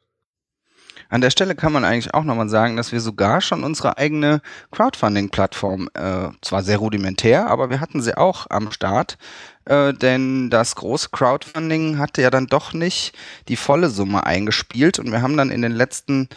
An 1.09 1.21
der 1.21 1.31
Stelle 1.31 1.55
kann 1.55 1.73
man 1.73 1.85
eigentlich 1.85 2.15
auch 2.15 2.25
nochmal 2.25 2.49
sagen, 2.49 2.77
dass 2.77 2.93
wir 2.93 3.01
sogar 3.01 3.41
schon 3.41 3.65
unsere 3.65 3.99
eigene 3.99 4.41
Crowdfunding-Plattform, 4.71 5.89
äh, 5.95 6.29
zwar 6.41 6.63
sehr 6.63 6.79
rudimentär, 6.79 7.49
aber 7.49 7.71
wir 7.71 7.81
hatten 7.81 8.03
sie 8.03 8.17
auch 8.17 8.47
am 8.51 8.73
Start, 8.73 9.19
äh, 9.67 9.93
denn 9.93 10.51
das 10.51 10.77
große 10.77 11.09
Crowdfunding 11.11 11.99
hatte 11.99 12.23
ja 12.23 12.31
dann 12.31 12.47
doch 12.47 12.73
nicht 12.73 13.15
die 13.49 13.57
volle 13.57 13.91
Summe 13.91 14.25
eingespielt 14.27 14.99
und 14.99 15.11
wir 15.11 15.23
haben 15.23 15.37
dann 15.37 15.51
in 15.51 15.63
den 15.63 15.73
letzten 15.73 16.29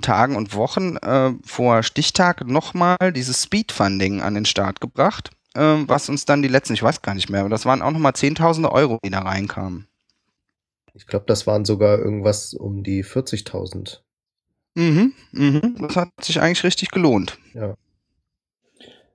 Tagen 0.00 0.36
und 0.36 0.54
Wochen 0.54 0.96
äh, 0.96 1.32
vor 1.44 1.82
Stichtag 1.82 2.46
nochmal 2.46 3.12
dieses 3.14 3.42
Speedfunding 3.44 4.20
an 4.20 4.34
den 4.34 4.44
Start 4.44 4.80
gebracht, 4.80 5.30
äh, 5.54 5.60
was 5.60 6.08
uns 6.08 6.24
dann 6.24 6.42
die 6.42 6.48
letzten, 6.48 6.74
ich 6.74 6.82
weiß 6.82 7.02
gar 7.02 7.14
nicht 7.14 7.30
mehr, 7.30 7.40
aber 7.40 7.50
das 7.50 7.66
waren 7.66 7.82
auch 7.82 7.90
nochmal 7.90 8.14
Zehntausende 8.14 8.72
Euro, 8.72 8.98
die 9.04 9.10
da 9.10 9.20
reinkamen. 9.20 9.86
Ich 10.94 11.06
glaube, 11.06 11.24
das 11.26 11.46
waren 11.46 11.64
sogar 11.64 11.98
irgendwas 11.98 12.52
um 12.52 12.82
die 12.82 13.04
40.000. 13.04 14.00
Mhm, 14.74 15.12
mhm. 15.32 15.76
Das 15.80 15.96
hat 15.96 16.08
sich 16.20 16.40
eigentlich 16.40 16.64
richtig 16.64 16.90
gelohnt. 16.90 17.38
Ja. 17.54 17.74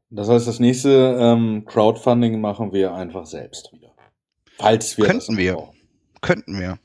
Das 0.10 0.30
heißt, 0.30 0.48
das 0.48 0.60
nächste 0.60 1.18
ähm, 1.20 1.66
Crowdfunding 1.66 2.40
machen 2.40 2.72
wir 2.72 2.94
einfach 2.94 3.26
selbst 3.26 3.72
wieder. 3.74 3.92
Falls 4.58 4.98
wir 4.98 5.06
Könnten 5.06 5.38
wir. 5.38 5.54
brauchen. 5.54 5.78
Könnten 6.22 6.60
wir. 6.60 6.80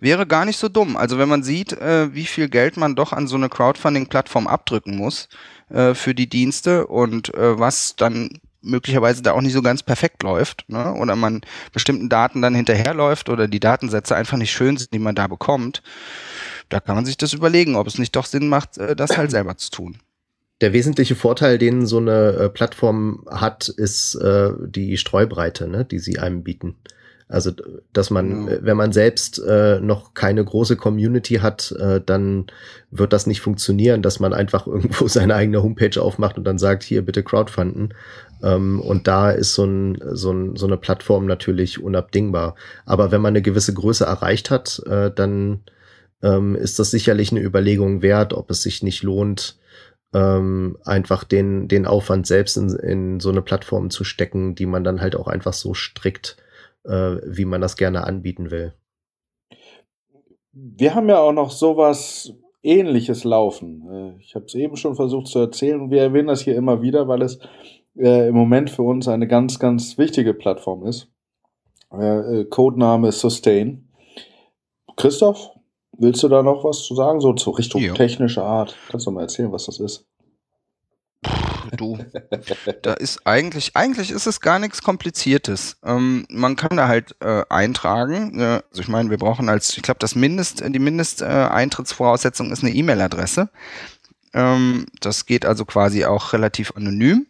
Wäre 0.00 0.26
gar 0.26 0.44
nicht 0.44 0.58
so 0.58 0.68
dumm. 0.68 0.96
Also 0.96 1.18
wenn 1.18 1.28
man 1.28 1.42
sieht, 1.42 1.72
äh, 1.72 2.14
wie 2.14 2.26
viel 2.26 2.48
Geld 2.48 2.76
man 2.76 2.96
doch 2.96 3.12
an 3.12 3.28
so 3.28 3.36
eine 3.36 3.48
Crowdfunding-Plattform 3.48 4.46
abdrücken 4.46 4.96
muss 4.96 5.28
äh, 5.70 5.94
für 5.94 6.14
die 6.14 6.28
Dienste 6.28 6.86
und 6.86 7.34
äh, 7.34 7.58
was 7.58 7.96
dann 7.96 8.40
möglicherweise 8.62 9.22
da 9.22 9.32
auch 9.32 9.40
nicht 9.40 9.52
so 9.52 9.62
ganz 9.62 9.82
perfekt 9.82 10.22
läuft, 10.22 10.64
ne? 10.68 10.92
oder 10.94 11.16
man 11.16 11.42
bestimmten 11.72 12.08
Daten 12.08 12.42
dann 12.42 12.54
hinterherläuft 12.54 13.28
oder 13.28 13.48
die 13.48 13.60
Datensätze 13.60 14.16
einfach 14.16 14.36
nicht 14.36 14.52
schön 14.52 14.76
sind, 14.76 14.92
die 14.92 14.98
man 14.98 15.14
da 15.14 15.28
bekommt, 15.28 15.82
da 16.68 16.80
kann 16.80 16.96
man 16.96 17.04
sich 17.06 17.16
das 17.16 17.32
überlegen, 17.32 17.76
ob 17.76 17.86
es 17.86 17.98
nicht 17.98 18.14
doch 18.16 18.26
Sinn 18.26 18.48
macht, 18.48 18.78
äh, 18.78 18.96
das 18.96 19.16
halt 19.16 19.30
selber 19.30 19.56
zu 19.56 19.70
tun. 19.70 19.98
Der 20.62 20.72
wesentliche 20.72 21.14
Vorteil, 21.14 21.58
den 21.58 21.84
so 21.86 21.98
eine 21.98 22.32
äh, 22.32 22.48
Plattform 22.48 23.24
hat, 23.30 23.68
ist 23.68 24.14
äh, 24.14 24.50
die 24.66 24.96
Streubreite, 24.96 25.68
ne, 25.68 25.84
die 25.84 25.98
sie 25.98 26.18
einem 26.18 26.42
bieten. 26.42 26.76
Also, 27.28 27.50
dass 27.92 28.10
man, 28.10 28.46
Ja. 28.46 28.52
äh, 28.54 28.58
wenn 28.62 28.76
man 28.76 28.92
selbst 28.92 29.38
äh, 29.40 29.80
noch 29.80 30.14
keine 30.14 30.44
große 30.44 30.76
Community 30.76 31.34
hat, 31.36 31.72
äh, 31.72 32.00
dann 32.04 32.46
wird 32.90 33.12
das 33.12 33.26
nicht 33.26 33.40
funktionieren, 33.40 34.00
dass 34.00 34.20
man 34.20 34.32
einfach 34.32 34.66
irgendwo 34.66 35.08
seine 35.08 35.34
eigene 35.34 35.62
Homepage 35.62 36.00
aufmacht 36.00 36.38
und 36.38 36.44
dann 36.44 36.56
sagt, 36.58 36.84
hier 36.84 37.04
bitte 37.04 37.22
crowdfunden. 37.22 37.92
Ähm, 38.42 38.80
und 38.80 39.08
da 39.08 39.30
ist 39.32 39.54
so, 39.54 39.64
ein, 39.64 39.98
so, 40.12 40.30
ein, 40.32 40.56
so 40.56 40.66
eine 40.66 40.76
Plattform 40.78 41.26
natürlich 41.26 41.82
unabdingbar. 41.82 42.54
Aber 42.86 43.10
wenn 43.10 43.20
man 43.20 43.32
eine 43.32 43.42
gewisse 43.42 43.74
Größe 43.74 44.04
erreicht 44.04 44.50
hat, 44.50 44.80
äh, 44.86 45.10
dann 45.14 45.60
ähm, 46.22 46.54
ist 46.54 46.78
das 46.78 46.90
sicherlich 46.90 47.30
eine 47.30 47.42
Überlegung 47.42 48.02
wert, 48.02 48.32
ob 48.32 48.50
es 48.50 48.62
sich 48.62 48.82
nicht 48.82 49.02
lohnt, 49.02 49.58
ähm, 50.14 50.78
einfach 50.84 51.24
den, 51.24 51.68
den 51.68 51.86
Aufwand 51.86 52.26
selbst 52.26 52.56
in, 52.56 52.70
in 52.70 53.20
so 53.20 53.30
eine 53.30 53.42
Plattform 53.42 53.90
zu 53.90 54.04
stecken, 54.04 54.54
die 54.54 54.66
man 54.66 54.84
dann 54.84 55.00
halt 55.00 55.16
auch 55.16 55.26
einfach 55.28 55.52
so 55.52 55.74
strickt, 55.74 56.36
äh, 56.84 57.16
wie 57.24 57.44
man 57.44 57.60
das 57.60 57.76
gerne 57.76 58.04
anbieten 58.04 58.50
will. 58.50 58.72
Wir 60.52 60.94
haben 60.94 61.08
ja 61.08 61.18
auch 61.18 61.32
noch 61.32 61.50
sowas 61.50 62.32
ähnliches 62.62 63.24
laufen. 63.24 63.82
Äh, 63.90 64.20
Ich 64.20 64.34
habe 64.34 64.46
es 64.46 64.54
eben 64.54 64.76
schon 64.76 64.96
versucht 64.96 65.28
zu 65.28 65.38
erzählen 65.38 65.80
und 65.80 65.90
wir 65.90 66.02
erwähnen 66.02 66.28
das 66.28 66.40
hier 66.40 66.56
immer 66.56 66.82
wieder, 66.82 67.08
weil 67.08 67.22
es 67.22 67.38
äh, 67.96 68.28
im 68.28 68.34
Moment 68.34 68.70
für 68.70 68.82
uns 68.82 69.08
eine 69.08 69.26
ganz, 69.28 69.58
ganz 69.58 69.98
wichtige 69.98 70.34
Plattform 70.34 70.86
ist. 70.86 71.08
Äh, 71.92 72.40
äh, 72.40 72.44
Codename 72.44 73.12
Sustain. 73.12 73.88
Christoph, 74.96 75.50
willst 75.98 76.22
du 76.22 76.28
da 76.28 76.42
noch 76.42 76.64
was 76.64 76.82
zu 76.84 76.94
sagen? 76.94 77.20
So 77.20 77.32
zur 77.34 77.58
Richtung 77.58 77.82
Ja. 77.82 77.94
technischer 77.94 78.44
Art. 78.44 78.76
Kannst 78.88 79.06
du 79.06 79.10
mal 79.10 79.22
erzählen, 79.22 79.52
was 79.52 79.66
das 79.66 79.80
ist? 79.80 80.04
Du, 81.76 81.98
da 82.82 82.92
ist 82.94 83.26
eigentlich, 83.26 83.74
eigentlich 83.74 84.12
ist 84.12 84.26
es 84.26 84.40
gar 84.40 84.60
nichts 84.60 84.82
Kompliziertes. 84.82 85.76
Ähm, 85.84 86.24
man 86.28 86.54
kann 86.54 86.76
da 86.76 86.86
halt 86.86 87.16
äh, 87.20 87.42
eintragen. 87.48 88.38
Äh, 88.38 88.62
also 88.70 88.82
ich 88.82 88.88
meine, 88.88 89.10
wir 89.10 89.18
brauchen 89.18 89.48
als, 89.48 89.76
ich 89.76 89.82
glaube, 89.82 89.98
das 89.98 90.14
Mindest, 90.14 90.62
die 90.64 90.78
Mindesteintrittsvoraussetzung 90.78 92.52
ist 92.52 92.62
eine 92.62 92.72
E-Mail-Adresse. 92.72 93.48
Ähm, 94.32 94.86
das 95.00 95.26
geht 95.26 95.44
also 95.44 95.64
quasi 95.64 96.04
auch 96.04 96.32
relativ 96.32 96.72
anonym. 96.76 97.26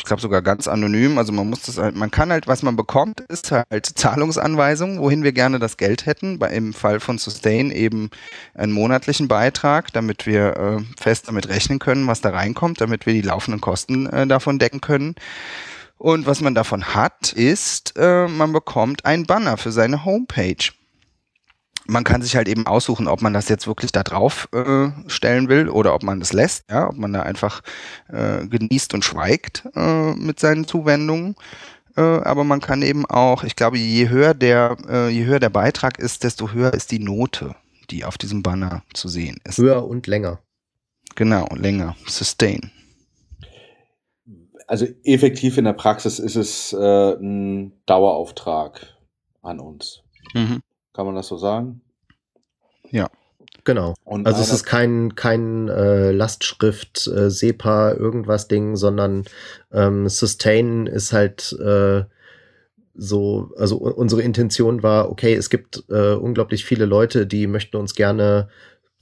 Ich 0.00 0.04
glaube 0.06 0.22
sogar 0.22 0.40
ganz 0.40 0.66
anonym. 0.66 1.18
Also 1.18 1.30
man 1.30 1.50
muss 1.50 1.60
das 1.60 1.76
halt, 1.76 1.94
man 1.94 2.10
kann 2.10 2.32
halt, 2.32 2.48
was 2.48 2.62
man 2.62 2.74
bekommt, 2.74 3.20
ist 3.20 3.52
halt 3.52 3.84
Zahlungsanweisungen, 3.84 4.98
wohin 4.98 5.22
wir 5.24 5.32
gerne 5.32 5.58
das 5.58 5.76
Geld 5.76 6.06
hätten. 6.06 6.38
Bei, 6.38 6.48
Im 6.48 6.72
Fall 6.72 7.00
von 7.00 7.18
Sustain 7.18 7.70
eben 7.70 8.08
einen 8.54 8.72
monatlichen 8.72 9.28
Beitrag, 9.28 9.92
damit 9.92 10.24
wir 10.24 10.56
äh, 10.56 10.78
fest 10.98 11.28
damit 11.28 11.50
rechnen 11.50 11.80
können, 11.80 12.06
was 12.06 12.22
da 12.22 12.30
reinkommt, 12.30 12.80
damit 12.80 13.04
wir 13.04 13.12
die 13.12 13.20
laufenden 13.20 13.60
Kosten 13.60 14.06
äh, 14.06 14.26
davon 14.26 14.58
decken 14.58 14.80
können. 14.80 15.16
Und 15.98 16.24
was 16.24 16.40
man 16.40 16.54
davon 16.54 16.94
hat, 16.94 17.34
ist, 17.34 17.92
äh, 17.98 18.26
man 18.26 18.54
bekommt 18.54 19.04
einen 19.04 19.26
Banner 19.26 19.58
für 19.58 19.70
seine 19.70 20.06
Homepage. 20.06 20.72
Man 21.90 22.04
kann 22.04 22.22
sich 22.22 22.36
halt 22.36 22.46
eben 22.46 22.68
aussuchen, 22.68 23.08
ob 23.08 23.20
man 23.20 23.32
das 23.32 23.48
jetzt 23.48 23.66
wirklich 23.66 23.90
da 23.90 24.04
drauf 24.04 24.48
äh, 24.52 24.90
stellen 25.08 25.48
will 25.48 25.68
oder 25.68 25.92
ob 25.92 26.04
man 26.04 26.20
das 26.20 26.32
lässt, 26.32 26.70
ja, 26.70 26.88
ob 26.88 26.96
man 26.96 27.12
da 27.12 27.22
einfach 27.22 27.62
äh, 28.08 28.46
genießt 28.46 28.94
und 28.94 29.04
schweigt 29.04 29.64
äh, 29.74 30.12
mit 30.14 30.38
seinen 30.38 30.68
Zuwendungen. 30.68 31.34
Äh, 31.96 32.02
aber 32.02 32.44
man 32.44 32.60
kann 32.60 32.82
eben 32.82 33.06
auch, 33.06 33.42
ich 33.42 33.56
glaube, 33.56 33.76
je 33.78 34.08
höher 34.08 34.34
der, 34.34 34.76
äh, 34.88 35.08
je 35.08 35.24
höher 35.24 35.40
der 35.40 35.50
Beitrag 35.50 35.98
ist, 35.98 36.22
desto 36.22 36.52
höher 36.52 36.72
ist 36.74 36.92
die 36.92 37.00
Note, 37.00 37.56
die 37.90 38.04
auf 38.04 38.18
diesem 38.18 38.44
Banner 38.44 38.84
zu 38.94 39.08
sehen 39.08 39.38
ist. 39.42 39.58
Höher 39.58 39.84
und 39.84 40.06
länger. 40.06 40.38
Genau, 41.16 41.48
länger. 41.56 41.96
Sustain. 42.06 42.70
Also 44.68 44.86
effektiv 45.02 45.58
in 45.58 45.64
der 45.64 45.72
Praxis 45.72 46.20
ist 46.20 46.36
es 46.36 46.72
äh, 46.72 47.14
ein 47.14 47.72
Dauerauftrag 47.86 48.96
an 49.42 49.58
uns. 49.58 50.04
Mhm. 50.34 50.60
Kann 50.92 51.06
man 51.06 51.14
das 51.14 51.28
so 51.28 51.36
sagen? 51.36 51.82
Genau. 53.64 53.94
Und 54.04 54.26
Also 54.26 54.40
es 54.42 54.52
ist 54.52 54.64
kein, 54.64 55.14
kein 55.14 55.68
äh, 55.68 56.12
Lastschrift, 56.12 57.06
äh, 57.06 57.30
SEPA, 57.30 57.92
irgendwas 57.92 58.48
Ding, 58.48 58.76
sondern 58.76 59.24
ähm, 59.72 60.08
Sustain 60.08 60.86
ist 60.86 61.12
halt 61.12 61.56
äh, 61.60 62.04
so, 62.94 63.50
also 63.56 63.76
unsere 63.76 64.22
Intention 64.22 64.82
war, 64.82 65.10
okay, 65.10 65.34
es 65.34 65.50
gibt 65.50 65.84
äh, 65.88 66.14
unglaublich 66.14 66.64
viele 66.64 66.86
Leute, 66.86 67.26
die 67.26 67.46
möchten 67.46 67.76
uns 67.76 67.94
gerne 67.94 68.48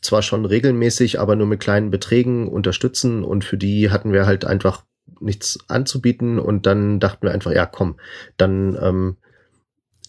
zwar 0.01 0.23
schon 0.23 0.45
regelmäßig, 0.45 1.19
aber 1.19 1.35
nur 1.35 1.47
mit 1.47 1.61
kleinen 1.61 1.91
Beträgen 1.91 2.49
unterstützen 2.49 3.25
und 3.25 3.45
für 3.45 3.57
die 3.57 3.91
hatten 3.91 4.13
wir 4.13 4.27
halt 4.27 4.45
einfach 4.45 4.85
nichts 5.21 5.59
anzubieten 5.69 6.39
und 6.39 6.67
dann 6.67 7.01
dachten 7.01 7.27
wir 7.27 7.33
einfach, 7.33 7.53
ja 7.53 7.67
komm, 7.67 7.97
dann 8.37 8.79
ähm, 8.81 9.17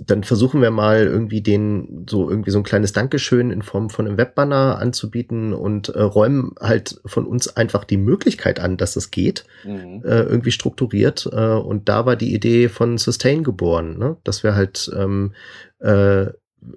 dann 0.06 0.24
versuchen 0.24 0.62
wir 0.62 0.72
mal 0.72 1.06
irgendwie 1.06 1.42
den 1.42 2.06
so 2.10 2.30
irgendwie 2.30 2.52
so 2.52 2.58
ein 2.58 2.64
kleines 2.64 2.94
Dankeschön 2.94 3.52
in 3.52 3.62
Form 3.62 3.90
von 3.90 4.08
einem 4.08 4.18
Webbanner 4.18 4.80
anzubieten 4.80 5.54
und 5.54 5.90
äh, 5.90 6.02
räumen 6.02 6.56
halt 6.60 7.02
von 7.06 7.26
uns 7.26 7.56
einfach 7.56 7.84
die 7.84 7.98
Möglichkeit 7.98 8.60
an, 8.60 8.78
dass 8.78 8.96
es 8.96 9.12
geht, 9.12 9.46
Mhm. 9.66 10.04
äh, 10.06 10.22
irgendwie 10.24 10.52
strukturiert. 10.52 11.30
Äh, 11.32 11.54
und 11.54 11.90
da 11.90 12.06
war 12.06 12.16
die 12.16 12.34
Idee 12.34 12.70
von 12.70 12.98
Sustain 12.98 13.44
geboren, 13.44 13.98
ne? 13.98 14.18
dass 14.24 14.44
wir 14.44 14.56
halt 14.56 14.92
ähm, 14.96 15.34
äh, 15.80 16.28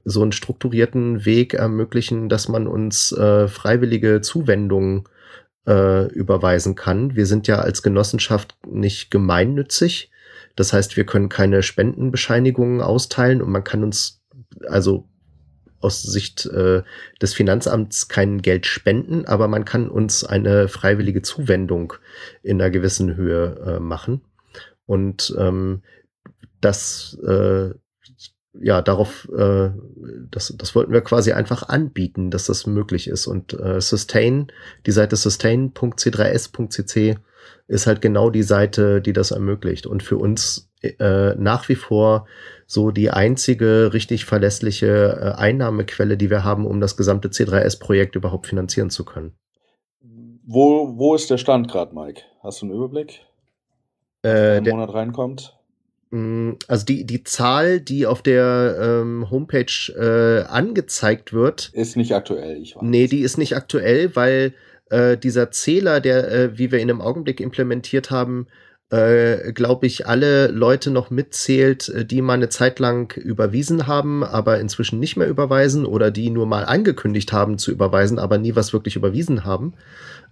so 0.05 0.23
einen 0.23 0.33
strukturierten 0.33 1.25
Weg 1.25 1.55
ermöglichen, 1.55 2.29
dass 2.29 2.49
man 2.49 2.67
uns 2.67 3.13
äh, 3.13 3.49
freiwillige 3.49 4.21
Zuwendungen 4.21 5.05
äh, 5.67 6.07
überweisen 6.13 6.75
kann. 6.75 7.17
Wir 7.17 7.27
sind 7.27 7.47
ja 7.49 7.57
als 7.57 7.83
Genossenschaft 7.83 8.55
nicht 8.67 9.11
gemeinnützig. 9.11 10.12
Das 10.57 10.73
heißt, 10.73 10.97
wir 10.97 11.05
können 11.05 11.29
keine 11.29 11.63
Spendenbescheinigungen 11.63 12.81
austeilen 12.81 13.43
und 13.43 13.51
man 13.51 13.65
kann 13.65 13.85
uns 13.85 14.23
also 14.67 15.09
aus 15.81 16.03
Sicht 16.03 16.47
äh, 16.47 16.83
des 17.21 17.35
Finanzamts 17.35 18.09
kein 18.09 18.41
Geld 18.41 18.67
spenden, 18.67 19.27
aber 19.27 19.49
man 19.49 19.65
kann 19.65 19.89
uns 19.89 20.25
eine 20.25 20.69
freiwillige 20.69 21.23
Zuwendung 21.23 21.95
in 22.43 22.61
einer 22.61 22.71
gewissen 22.71 23.17
Höhe 23.17 23.57
äh, 23.67 23.81
machen. 23.81 24.23
Und 24.87 25.35
ähm, 25.39 25.83
das 26.61 27.19
äh, 27.27 27.71
ja, 28.61 28.83
darauf, 28.83 29.29
äh, 29.37 29.71
das, 30.31 30.55
das 30.57 30.75
wollten 30.75 30.93
wir 30.93 31.01
quasi 31.01 31.33
einfach 31.33 31.69
anbieten, 31.69 32.31
dass 32.31 32.47
das 32.47 32.67
möglich 32.67 33.09
ist. 33.09 33.27
Und 33.27 33.59
äh, 33.59 33.81
Sustain, 33.81 34.53
die 34.87 34.93
Seite 34.93 35.17
sustain.c3s.cc 35.17 37.17
ist 37.69 37.87
halt 37.87 38.01
genau 38.01 38.31
die 38.31 38.43
Seite, 38.43 39.01
die 39.01 39.13
das 39.13 39.31
ermöglicht. 39.31 39.87
Und 39.87 40.03
für 40.03 40.17
uns 40.17 40.71
äh, 40.83 41.35
nach 41.37 41.69
wie 41.69 41.75
vor 41.75 42.27
so 42.67 42.91
die 42.91 43.11
einzige 43.11 43.93
richtig 43.93 44.25
verlässliche 44.25 45.19
äh, 45.21 45.41
Einnahmequelle, 45.41 46.17
die 46.17 46.31
wir 46.31 46.45
haben, 46.45 46.67
um 46.67 46.81
das 46.81 46.97
gesamte 46.97 47.29
C3S-Projekt 47.29 48.17
überhaupt 48.17 48.47
finanzieren 48.47 48.91
zu 48.91 49.05
können. 49.05 49.35
Wo, 50.45 50.99
wo 50.99 51.15
ist 51.15 51.31
der 51.31 51.39
Stand 51.39 51.71
gerade, 51.71 51.95
Mike? 51.95 52.23
Hast 52.43 52.63
du 52.63 52.67
einen 52.67 52.75
Überblick? 52.75 53.21
Äh, 54.23 54.61
der, 54.61 54.75
Monat 54.75 54.93
reinkommt? 54.93 55.55
mh, 56.13 56.57
also 56.69 56.85
die, 56.85 57.05
die 57.05 57.25
Zahl, 57.25 57.81
die 57.81 58.07
auf 58.07 58.23
der 58.23 58.77
ähm, 58.81 59.31
Homepage 59.31 59.93
äh, 59.97 60.45
angezeigt 60.45 61.33
wird, 61.33 61.71
Ist 61.73 61.97
nicht 61.97 62.15
aktuell, 62.15 62.61
ich 62.61 62.77
weiß. 62.77 62.83
Nee, 62.83 63.09
die 63.09 63.21
ist 63.21 63.39
nicht 63.39 63.57
aktuell, 63.57 64.15
weil 64.15 64.55
äh, 64.93 65.17
dieser 65.17 65.51
Zähler, 65.51 66.01
der, 66.01 66.31
äh, 66.31 66.59
wie 66.59 66.71
wir 66.71 66.79
ihn 66.79 66.91
im 66.91 67.01
Augenblick 67.01 67.41
implementiert 67.41 68.11
haben, 68.11 68.47
äh, 68.91 69.53
glaube 69.55 69.87
ich, 69.87 70.07
alle 70.07 70.49
Leute 70.49 70.91
noch 70.91 71.09
mitzählt, 71.09 71.89
äh, 71.89 72.05
die 72.05 72.21
mal 72.21 72.35
eine 72.35 72.51
Zeit 72.51 72.79
lang 72.79 73.17
überwiesen 73.17 73.87
haben, 73.87 74.23
aber 74.23 74.61
inzwischen 74.61 75.01
nicht 75.01 75.17
mehr 75.17 75.29
überweisen 75.29 75.87
oder 75.87 76.11
die 76.11 76.29
nur 76.29 76.47
mal 76.47 76.67
angekündigt 76.67 77.33
haben 77.33 77.57
zu 77.57 77.73
überweisen, 77.73 78.19
aber 78.19 78.37
nie 78.37 78.55
was 78.55 78.75
wirklich 78.75 78.95
überwiesen 78.97 79.45
haben. 79.47 79.73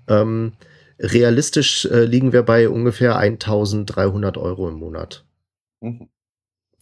Ähm, 0.08 0.52
realistisch 0.98 1.86
äh, 1.86 2.04
liegen 2.04 2.32
wir 2.34 2.42
bei 2.42 2.68
ungefähr 2.68 3.16
1300 3.16 4.36
Euro 4.36 4.68
im 4.68 4.74
Monat 4.74 5.24
Mhm. 5.82 6.10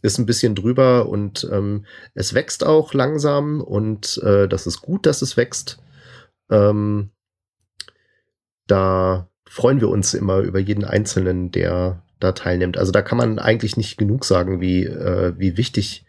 ist 0.02 0.18
ein 0.18 0.26
bisschen 0.26 0.56
drüber 0.56 1.08
und 1.08 1.48
ähm, 1.52 1.84
es 2.14 2.34
wächst 2.34 2.66
auch 2.66 2.94
langsam 2.94 3.60
und 3.60 4.20
äh, 4.24 4.48
das 4.48 4.66
ist 4.66 4.82
gut, 4.82 5.06
dass 5.06 5.22
es 5.22 5.36
wächst. 5.36 5.78
Ähm, 6.50 7.10
da 8.68 9.28
freuen 9.48 9.80
wir 9.80 9.88
uns 9.88 10.14
immer 10.14 10.38
über 10.38 10.60
jeden 10.60 10.84
Einzelnen, 10.84 11.50
der 11.50 12.02
da 12.20 12.32
teilnimmt. 12.32 12.78
Also 12.78 12.92
da 12.92 13.02
kann 13.02 13.18
man 13.18 13.38
eigentlich 13.38 13.76
nicht 13.76 13.96
genug 13.98 14.24
sagen, 14.24 14.60
wie, 14.60 14.84
äh, 14.84 15.34
wie 15.36 15.56
wichtig 15.56 16.04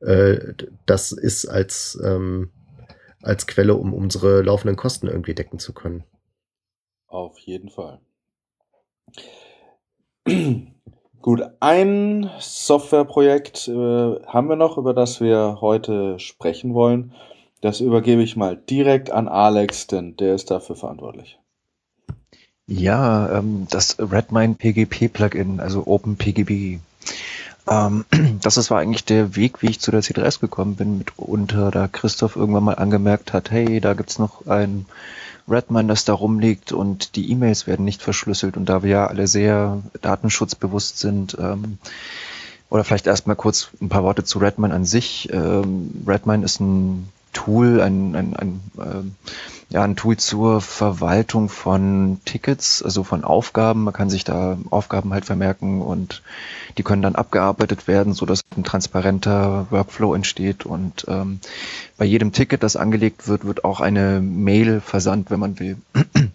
äh, 0.00 0.54
das 0.86 1.12
ist 1.12 1.46
als, 1.46 1.98
ähm, 2.04 2.50
als 3.22 3.46
Quelle, 3.46 3.74
um 3.74 3.94
unsere 3.94 4.42
laufenden 4.42 4.76
Kosten 4.76 5.08
irgendwie 5.08 5.34
decken 5.34 5.58
zu 5.58 5.72
können. 5.72 6.04
Auf 7.06 7.38
jeden 7.38 7.70
Fall. 7.70 8.00
Gut, 11.22 11.42
ein 11.60 12.30
Softwareprojekt 12.40 13.68
äh, 13.68 13.72
haben 14.26 14.48
wir 14.48 14.56
noch, 14.56 14.76
über 14.76 14.92
das 14.92 15.20
wir 15.20 15.58
heute 15.60 16.18
sprechen 16.18 16.74
wollen. 16.74 17.14
Das 17.60 17.80
übergebe 17.80 18.22
ich 18.22 18.34
mal 18.34 18.56
direkt 18.56 19.12
an 19.12 19.28
Alex, 19.28 19.86
denn 19.86 20.16
der 20.16 20.34
ist 20.34 20.50
dafür 20.50 20.74
verantwortlich. 20.74 21.38
Ja, 22.66 23.38
ähm, 23.38 23.66
das 23.70 23.96
Redmine 23.98 24.54
PGP 24.54 25.12
Plugin, 25.12 25.60
also 25.60 25.86
OpenPGP. 25.86 26.80
Ähm, 27.68 28.04
das 28.42 28.56
ist, 28.56 28.70
war 28.70 28.80
eigentlich 28.80 29.04
der 29.04 29.36
Weg, 29.36 29.62
wie 29.62 29.70
ich 29.70 29.80
zu 29.80 29.90
der 29.90 30.02
C3S 30.02 30.40
gekommen 30.40 30.76
bin, 30.76 30.98
mitunter, 30.98 31.70
da 31.70 31.88
Christoph 31.88 32.36
irgendwann 32.36 32.64
mal 32.64 32.74
angemerkt 32.74 33.32
hat, 33.32 33.50
hey, 33.50 33.80
da 33.80 33.94
gibt's 33.94 34.18
noch 34.18 34.46
ein 34.46 34.86
Redmine, 35.48 35.88
das 35.88 36.04
da 36.04 36.12
rumliegt 36.12 36.72
und 36.72 37.16
die 37.16 37.30
E-Mails 37.30 37.66
werden 37.66 37.84
nicht 37.84 38.02
verschlüsselt 38.02 38.56
und 38.56 38.68
da 38.68 38.82
wir 38.82 38.90
ja 38.90 39.06
alle 39.06 39.26
sehr 39.26 39.82
datenschutzbewusst 40.00 40.98
sind, 40.98 41.36
ähm, 41.40 41.78
oder 42.70 42.84
vielleicht 42.84 43.06
erstmal 43.06 43.36
kurz 43.36 43.68
ein 43.82 43.90
paar 43.90 44.02
Worte 44.02 44.24
zu 44.24 44.38
Redmine 44.38 44.72
an 44.72 44.86
sich. 44.86 45.28
Ähm, 45.30 46.04
Redmine 46.06 46.44
ist 46.44 46.58
ein 46.60 47.08
Tool, 47.32 47.80
ein, 47.80 48.14
ein, 48.14 48.36
ein, 48.36 48.60
ähm, 48.78 49.14
ja, 49.70 49.82
ein 49.82 49.96
Tool 49.96 50.16
zur 50.18 50.60
Verwaltung 50.60 51.48
von 51.48 52.20
Tickets, 52.24 52.82
also 52.82 53.04
von 53.04 53.24
Aufgaben. 53.24 53.84
Man 53.84 53.94
kann 53.94 54.10
sich 54.10 54.24
da 54.24 54.58
Aufgaben 54.70 55.12
halt 55.12 55.24
vermerken 55.24 55.80
und 55.80 56.22
die 56.76 56.82
können 56.82 57.02
dann 57.02 57.14
abgearbeitet 57.14 57.88
werden, 57.88 58.12
so 58.12 58.26
dass 58.26 58.42
ein 58.56 58.64
transparenter 58.64 59.66
Workflow 59.70 60.14
entsteht. 60.14 60.66
Und 60.66 61.06
ähm, 61.08 61.40
bei 61.96 62.04
jedem 62.04 62.32
Ticket, 62.32 62.62
das 62.62 62.76
angelegt 62.76 63.28
wird, 63.28 63.44
wird 63.44 63.64
auch 63.64 63.80
eine 63.80 64.20
Mail 64.20 64.80
versandt, 64.80 65.30
wenn 65.30 65.40
man 65.40 65.58
will. 65.58 65.78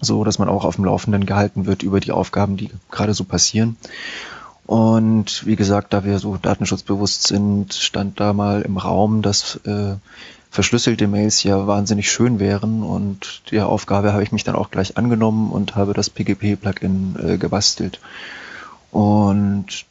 so 0.00 0.24
dass 0.24 0.40
man 0.40 0.48
auch 0.48 0.64
auf 0.64 0.76
dem 0.76 0.84
Laufenden 0.84 1.26
gehalten 1.26 1.64
wird 1.64 1.84
über 1.84 2.00
die 2.00 2.12
Aufgaben, 2.12 2.56
die 2.56 2.70
gerade 2.90 3.14
so 3.14 3.24
passieren. 3.24 3.76
Und 4.66 5.44
wie 5.46 5.56
gesagt, 5.56 5.92
da 5.92 6.04
wir 6.04 6.18
so 6.18 6.36
datenschutzbewusst 6.36 7.26
sind, 7.26 7.74
stand 7.74 8.20
da 8.20 8.32
mal 8.32 8.62
im 8.62 8.76
Raum, 8.76 9.22
dass 9.22 9.56
äh, 9.64 9.96
verschlüsselte 10.50 11.08
Mails 11.08 11.42
ja 11.42 11.66
wahnsinnig 11.66 12.10
schön 12.10 12.38
wären. 12.38 12.82
Und 12.82 13.42
der 13.50 13.68
Aufgabe 13.68 14.12
habe 14.12 14.22
ich 14.22 14.32
mich 14.32 14.44
dann 14.44 14.54
auch 14.54 14.70
gleich 14.70 14.96
angenommen 14.96 15.50
und 15.50 15.74
habe 15.74 15.94
das 15.94 16.10
PGP-Plugin 16.10 17.16
äh, 17.22 17.38
gebastelt. 17.38 18.00
Und 18.92 19.86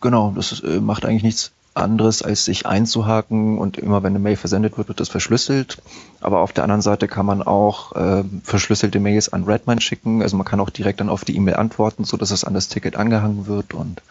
genau, 0.00 0.32
das 0.34 0.60
äh, 0.60 0.80
macht 0.80 1.04
eigentlich 1.04 1.22
nichts 1.22 1.52
anderes, 1.80 2.22
als 2.22 2.44
sich 2.44 2.66
einzuhaken 2.66 3.58
und 3.58 3.76
immer 3.76 4.02
wenn 4.02 4.12
eine 4.12 4.18
Mail 4.18 4.36
versendet 4.36 4.78
wird, 4.78 4.88
wird 4.88 5.00
das 5.00 5.08
verschlüsselt. 5.08 5.82
Aber 6.20 6.40
auf 6.40 6.52
der 6.52 6.64
anderen 6.64 6.82
Seite 6.82 7.08
kann 7.08 7.26
man 7.26 7.42
auch 7.42 7.94
äh, 7.96 8.24
verschlüsselte 8.42 9.00
Mails 9.00 9.32
an 9.32 9.44
Redmine 9.44 9.80
schicken. 9.80 10.22
Also 10.22 10.36
man 10.36 10.46
kann 10.46 10.60
auch 10.60 10.70
direkt 10.70 11.00
dann 11.00 11.08
auf 11.08 11.24
die 11.24 11.36
E-Mail 11.36 11.56
antworten, 11.56 12.04
so 12.04 12.16
dass 12.16 12.30
es 12.30 12.44
an 12.44 12.54
das 12.54 12.68
Ticket 12.68 12.96
angehangen 12.96 13.46
wird. 13.46 13.74
Und 13.74 14.02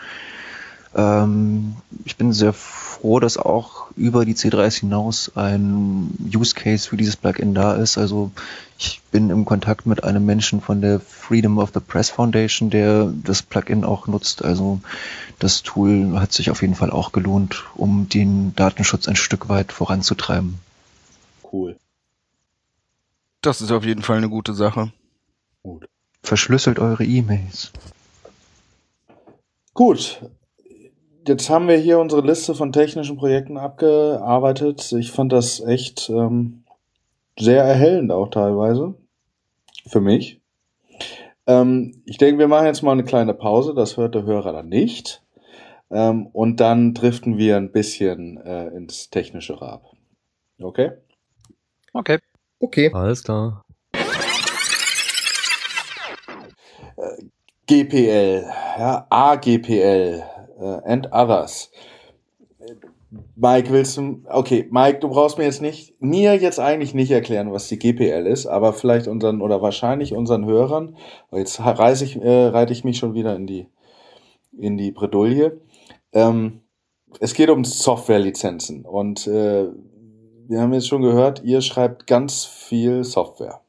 ähm, 0.95 1.76
ich 2.06 2.18
bin 2.18 2.34
sehr 2.34 2.53
froh, 2.53 3.20
dass 3.20 3.38
auch 3.38 3.91
über 3.95 4.26
die 4.26 4.34
C3S 4.34 4.80
hinaus 4.80 5.32
ein 5.36 6.10
Use 6.36 6.56
Case 6.56 6.90
für 6.90 6.98
dieses 6.98 7.16
Plugin 7.16 7.53
da 7.53 7.76
ist. 7.76 7.98
Also 7.98 8.32
ich 8.78 9.02
bin 9.11 9.30
im 9.30 9.45
Kontakt 9.45 9.86
mit 9.86 10.03
einem 10.03 10.26
Menschen 10.26 10.61
von 10.61 10.82
der 10.82 10.99
Freedom 10.99 11.60
of 11.60 11.72
the 11.74 11.80
Press 11.80 12.10
Foundation, 12.10 12.70
der 12.70 13.11
das 13.24 13.41
Plugin 13.41 13.84
auch 13.84 14.07
nutzt. 14.07 14.44
Also 14.44 14.82
das 15.38 15.64
Tool 15.64 16.20
hat 16.20 16.34
sich 16.34 16.49
auf 16.49 16.61
jeden 16.61 16.76
Fall 16.76 16.91
auch 16.91 17.11
gelohnt, 17.11 17.66
um 17.76 18.10
den 18.10 18.56
Datenschutz 18.56 19.07
ein 19.07 19.16
Stück 19.16 19.49
weit 19.49 19.72
voranzutreiben. 19.72 20.60
Cool. 21.52 21.78
Das 23.41 23.61
ist 23.61 23.72
auf 23.72 23.86
jeden 23.86 24.02
Fall 24.02 24.18
eine 24.18 24.30
gute 24.30 24.53
Sache. 24.53 24.91
Gut. 25.64 25.88
Verschlüsselt 26.24 26.80
eure 26.80 27.06
E-Mails. 27.06 27.72
Gut. 29.74 30.22
Jetzt 31.30 31.47
haben 31.47 31.68
wir 31.68 31.77
hier 31.77 31.99
unsere 31.99 32.26
Liste 32.26 32.56
von 32.56 32.72
technischen 32.72 33.15
Projekten 33.15 33.60
abgearbeitet. 33.60 34.91
Ich 34.93 35.11
fand 35.11 35.31
das 35.31 35.60
echt 35.60 36.10
ähm, 36.10 36.64
sehr 37.38 37.64
erhellend 37.64 38.11
auch 38.11 38.31
teilweise. 38.31 38.95
Für 39.85 40.01
mich. 40.01 40.41
Ähm, 41.45 42.01
ich 42.06 42.18
denke, 42.18 42.39
wir 42.39 42.47
machen 42.47 42.65
jetzt 42.65 42.81
mal 42.81 42.93
eine 42.93 43.03
kleine 43.03 43.35
Pause. 43.35 43.76
Das 43.76 43.95
hört 43.95 44.15
der 44.15 44.23
Hörer 44.23 44.53
dann 44.53 44.69
nicht. 44.69 45.22
Ähm, 45.91 46.26
und 46.34 46.60
dann 46.60 46.95
driften 46.95 47.38
wir 47.38 47.57
ein 47.57 47.72
bisschen 47.72 48.38
äh, 48.38 48.69
ins 48.69 49.11
Technische 49.11 49.61
ab. 49.61 49.84
Okay? 50.60 50.93
Okay. 51.93 52.18
Okay. 52.60 52.91
Alles 52.91 53.23
klar. 53.23 53.64
GPL, 57.68 58.45
ja, 58.80 59.06
AGPL 59.11 60.23
äh, 60.23 60.39
and 60.60 61.07
others. 61.11 61.72
Mike, 63.36 63.72
willst 63.72 63.98
du, 63.98 64.22
okay, 64.30 64.68
Mike, 64.69 64.99
du 64.99 65.10
brauchst 65.10 65.38
mir 65.38 65.45
jetzt 65.45 65.61
nicht, 65.61 65.99
mir 65.99 66.36
jetzt 66.36 66.60
eigentlich 66.60 66.94
nicht 66.94 67.10
erklären, 67.10 67.52
was 67.52 67.68
die 67.68 67.80
GPL 67.80 68.27
ist, 68.27 68.45
aber 68.45 68.73
vielleicht 68.73 69.07
unseren 69.07 69.41
oder 69.41 69.61
wahrscheinlich 69.61 70.14
unseren 70.14 70.45
Hörern, 70.45 70.95
jetzt 71.31 71.60
reise 71.60 72.06
ich, 72.06 72.22
äh, 72.22 72.48
reite 72.48 72.73
ich 72.73 72.84
mich 72.84 72.98
schon 72.98 73.15
wieder 73.15 73.36
in 73.36 73.48
die, 73.48 73.68
in 74.57 74.77
die 74.77 74.91
Bredouille. 74.91 75.60
Ähm, 76.14 76.61
es 77.19 77.34
geht 77.34 77.49
um 77.49 77.65
Softwarelizenzen 77.65 78.86
und 78.86 79.26
äh, 79.26 79.69
wir 80.48 80.61
haben 80.61 80.73
jetzt 80.73 80.88
schon 80.88 81.02
gehört, 81.02 81.44
ihr 81.44 81.61
schreibt 81.61 82.06
ganz 82.06 82.45
viel 82.45 83.03
Software. 83.03 83.61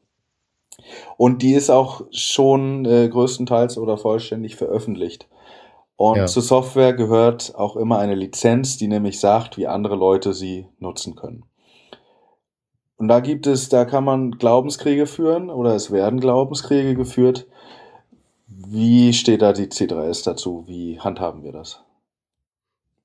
Und 1.17 1.43
die 1.43 1.53
ist 1.53 1.71
auch 1.71 2.03
schon 2.11 2.85
äh, 2.85 3.09
größtenteils 3.09 3.79
oder 3.79 3.97
vollständig 3.99 4.57
veröffentlicht. 4.57 5.29
Und 6.01 6.17
Ja. 6.17 6.27
zur 6.27 6.41
Software 6.43 6.95
gehört 6.95 7.55
auch 7.57 7.77
immer 7.77 7.99
eine 7.99 8.15
Lizenz, 8.15 8.79
die 8.79 8.89
nämlich 8.89 9.21
sagt, 9.21 9.59
wie 9.59 9.67
andere 9.67 9.97
Leute 9.97 10.33
sie 10.33 10.67
nutzen 10.79 11.15
können. 11.15 11.45
Und 12.97 13.09
da 13.09 13.21
gibt 13.21 13.47
es, 13.47 13.69
da 13.69 13.85
kann 13.85 14.05
man 14.05 14.31
Glaubenskriege 14.31 15.05
führen 15.05 15.51
oder 15.51 15.75
es 15.75 15.91
werden 15.91 16.19
Glaubenskriege 16.19 16.95
geführt. 16.95 17.47
Wie 18.47 19.13
steht 19.13 19.43
da 19.43 19.53
die 19.53 19.67
C3S 19.67 20.25
dazu? 20.25 20.65
Wie 20.67 20.99
handhaben 20.99 21.45
wir 21.45 21.53
das? 21.53 21.83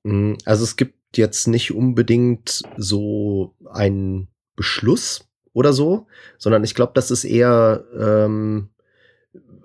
Mm, 0.04 0.36
Also 0.46 0.64
es 0.64 0.76
gibt 0.76 1.18
jetzt 1.18 1.48
nicht 1.48 1.74
unbedingt 1.74 2.62
so 2.78 3.52
einen 3.70 4.28
Beschluss 4.54 5.28
oder 5.52 5.74
so, 5.74 6.06
sondern 6.38 6.64
ich 6.64 6.74
glaube, 6.74 6.92
das 6.94 7.10
ist 7.10 7.24
eher 7.24 7.84
ähm, 8.00 8.70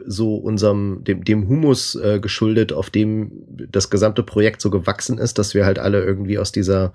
so 0.05 0.35
unserem, 0.35 1.03
dem, 1.03 1.23
dem 1.23 1.47
Humus 1.47 1.95
äh, 1.95 2.19
geschuldet, 2.19 2.73
auf 2.73 2.89
dem 2.89 3.31
das 3.47 3.89
gesamte 3.89 4.23
Projekt 4.23 4.61
so 4.61 4.69
gewachsen 4.69 5.17
ist, 5.17 5.37
dass 5.37 5.53
wir 5.53 5.65
halt 5.65 5.79
alle 5.79 6.03
irgendwie 6.03 6.37
aus 6.37 6.51
dieser 6.51 6.93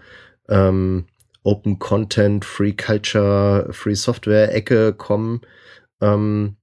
ähm, 0.49 1.07
Open 1.43 1.79
Content, 1.79 2.45
Free 2.45 2.73
Culture, 2.73 3.69
Free 3.71 3.95
Software 3.95 4.55
Ecke 4.55 4.93
kommen. 4.93 5.43
Ähm, 6.01 6.57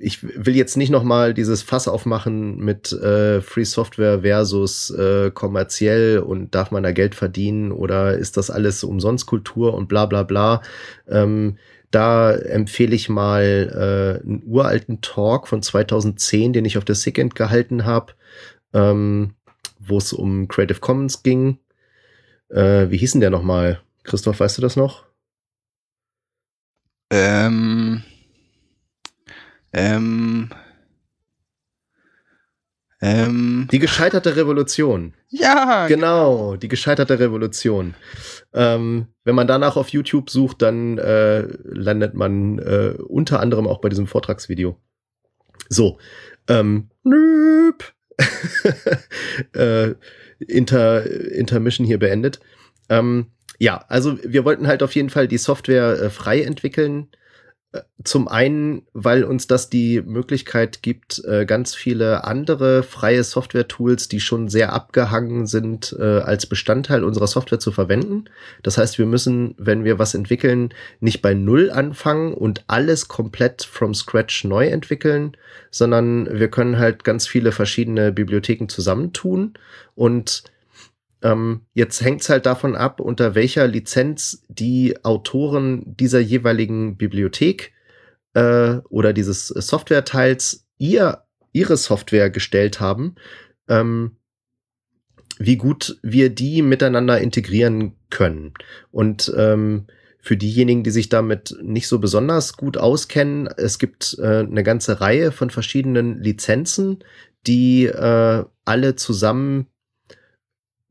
ich 0.00 0.22
will 0.22 0.54
jetzt 0.54 0.76
nicht 0.76 0.90
noch 0.90 1.02
mal 1.02 1.34
dieses 1.34 1.62
Fass 1.62 1.88
aufmachen 1.88 2.58
mit 2.58 2.92
äh, 2.92 3.40
Free 3.40 3.64
Software 3.64 4.20
versus 4.20 4.90
äh, 4.90 5.30
kommerziell 5.30 6.18
und 6.18 6.54
darf 6.54 6.70
man 6.70 6.82
da 6.82 6.92
Geld 6.92 7.14
verdienen 7.14 7.72
oder 7.72 8.16
ist 8.16 8.36
das 8.36 8.50
alles 8.50 8.84
umsonst 8.84 9.26
Kultur 9.26 9.74
und 9.74 9.88
bla 9.88 10.06
bla 10.06 10.22
bla. 10.22 10.62
Ähm, 11.08 11.56
da 11.90 12.32
empfehle 12.32 12.94
ich 12.94 13.08
mal 13.08 14.20
äh, 14.22 14.26
einen 14.26 14.42
uralten 14.44 15.00
Talk 15.00 15.48
von 15.48 15.62
2010, 15.62 16.52
den 16.52 16.64
ich 16.64 16.78
auf 16.78 16.84
der 16.84 16.94
Sickend 16.94 17.34
gehalten 17.34 17.84
habe, 17.84 18.14
ähm, 18.74 19.34
wo 19.78 19.98
es 19.98 20.12
um 20.12 20.48
Creative 20.48 20.80
Commons 20.80 21.22
ging. 21.22 21.58
Äh, 22.50 22.90
wie 22.90 22.98
hieß 22.98 23.12
denn 23.12 23.20
der 23.20 23.30
nochmal? 23.30 23.80
Christoph, 24.04 24.40
weißt 24.40 24.58
du 24.58 24.62
das 24.62 24.76
noch? 24.76 25.06
Ähm, 27.10 28.02
ähm, 29.72 30.50
ähm, 33.00 33.68
Die 33.70 33.78
gescheiterte 33.78 34.36
Revolution. 34.36 35.14
ja, 35.28 35.86
Genau, 35.86 36.56
die 36.56 36.68
gescheiterte 36.68 37.18
Revolution. 37.18 37.94
Ähm, 38.52 39.06
wenn 39.24 39.34
man 39.34 39.46
danach 39.46 39.76
auf 39.76 39.90
YouTube 39.90 40.30
sucht, 40.30 40.62
dann 40.62 40.98
äh, 40.98 41.46
landet 41.64 42.14
man 42.14 42.58
äh, 42.58 42.94
unter 42.98 43.40
anderem 43.40 43.66
auch 43.66 43.80
bei 43.80 43.88
diesem 43.88 44.06
Vortragsvideo. 44.06 44.76
So, 45.68 45.98
ähm, 46.48 46.88
äh, 49.54 49.94
Inter, 50.38 51.06
Intermission 51.06 51.86
hier 51.86 51.98
beendet. 51.98 52.40
Ähm, 52.88 53.26
ja, 53.58 53.84
also 53.88 54.18
wir 54.22 54.44
wollten 54.44 54.66
halt 54.66 54.82
auf 54.82 54.94
jeden 54.94 55.10
Fall 55.10 55.28
die 55.28 55.38
Software 55.38 56.00
äh, 56.00 56.10
frei 56.10 56.42
entwickeln. 56.42 57.08
Zum 58.02 58.28
einen, 58.28 58.86
weil 58.94 59.24
uns 59.24 59.46
das 59.46 59.68
die 59.68 60.00
Möglichkeit 60.00 60.80
gibt, 60.82 61.22
äh, 61.26 61.44
ganz 61.44 61.74
viele 61.74 62.24
andere 62.24 62.82
freie 62.82 63.22
Software-Tools, 63.22 64.08
die 64.08 64.20
schon 64.20 64.48
sehr 64.48 64.72
abgehangen 64.72 65.46
sind, 65.46 65.94
äh, 65.98 66.20
als 66.20 66.46
Bestandteil 66.46 67.04
unserer 67.04 67.26
Software 67.26 67.58
zu 67.58 67.70
verwenden. 67.70 68.24
Das 68.62 68.78
heißt, 68.78 68.98
wir 68.98 69.04
müssen, 69.04 69.54
wenn 69.58 69.84
wir 69.84 69.98
was 69.98 70.14
entwickeln, 70.14 70.72
nicht 71.00 71.20
bei 71.20 71.34
Null 71.34 71.70
anfangen 71.70 72.32
und 72.32 72.64
alles 72.68 73.06
komplett 73.08 73.64
from 73.64 73.92
scratch 73.92 74.44
neu 74.44 74.68
entwickeln, 74.68 75.36
sondern 75.70 76.26
wir 76.38 76.48
können 76.48 76.78
halt 76.78 77.04
ganz 77.04 77.26
viele 77.26 77.52
verschiedene 77.52 78.12
Bibliotheken 78.12 78.68
zusammentun 78.68 79.52
und 79.94 80.42
ähm, 81.22 81.62
jetzt 81.74 82.00
hängt 82.00 82.22
es 82.22 82.28
halt 82.28 82.46
davon 82.46 82.76
ab, 82.76 83.00
unter 83.00 83.34
welcher 83.34 83.66
Lizenz 83.66 84.44
die 84.48 85.04
Autoren 85.04 85.96
dieser 85.96 86.20
jeweiligen 86.20 86.96
Bibliothek 86.96 87.72
äh, 88.34 88.76
oder 88.88 89.12
dieses 89.12 89.48
Softwareteils 89.48 90.66
ihr, 90.78 91.24
ihre 91.52 91.76
Software 91.76 92.30
gestellt 92.30 92.80
haben, 92.80 93.16
ähm, 93.68 94.16
wie 95.38 95.56
gut 95.56 95.98
wir 96.02 96.30
die 96.30 96.62
miteinander 96.62 97.20
integrieren 97.20 97.94
können. 98.10 98.54
Und 98.90 99.32
ähm, 99.36 99.86
für 100.20 100.36
diejenigen, 100.36 100.82
die 100.82 100.90
sich 100.90 101.08
damit 101.08 101.56
nicht 101.62 101.88
so 101.88 101.98
besonders 101.98 102.56
gut 102.56 102.76
auskennen, 102.76 103.48
es 103.56 103.78
gibt 103.78 104.18
äh, 104.20 104.40
eine 104.40 104.62
ganze 104.62 105.00
Reihe 105.00 105.32
von 105.32 105.50
verschiedenen 105.50 106.20
Lizenzen, 106.20 106.98
die 107.46 107.86
äh, 107.86 108.44
alle 108.64 108.96
zusammen 108.96 109.68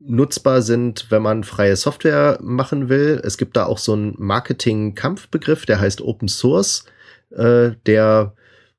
nutzbar 0.00 0.62
sind, 0.62 1.06
wenn 1.10 1.22
man 1.22 1.44
freie 1.44 1.76
Software 1.76 2.38
machen 2.40 2.88
will. 2.88 3.20
Es 3.24 3.36
gibt 3.36 3.56
da 3.56 3.66
auch 3.66 3.78
so 3.78 3.92
einen 3.92 4.14
Marketing-Kampfbegriff, 4.18 5.66
der 5.66 5.80
heißt 5.80 6.02
Open 6.02 6.28
Source, 6.28 6.84
äh, 7.30 7.72
der 7.86 8.34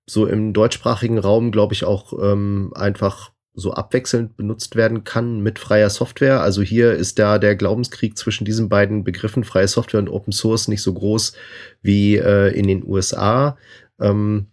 so 0.05 0.25
im 0.25 0.53
deutschsprachigen 0.53 1.19
Raum, 1.19 1.51
glaube 1.51 1.73
ich, 1.73 1.83
auch 1.83 2.13
ähm, 2.13 2.71
einfach 2.73 3.31
so 3.53 3.73
abwechselnd 3.73 4.37
benutzt 4.37 4.75
werden 4.75 5.03
kann 5.03 5.41
mit 5.41 5.59
freier 5.59 5.89
Software. 5.89 6.41
Also 6.41 6.61
hier 6.61 6.93
ist 6.93 7.19
da 7.19 7.37
der 7.37 7.55
Glaubenskrieg 7.55 8.17
zwischen 8.17 8.45
diesen 8.45 8.69
beiden 8.69 9.03
Begriffen 9.03 9.43
freie 9.43 9.67
Software 9.67 9.99
und 9.99 10.09
Open 10.09 10.31
Source 10.31 10.67
nicht 10.67 10.81
so 10.81 10.93
groß 10.93 11.33
wie 11.81 12.15
äh, 12.15 12.57
in 12.57 12.67
den 12.67 12.87
USA. 12.87 13.57
Ähm, 13.99 14.47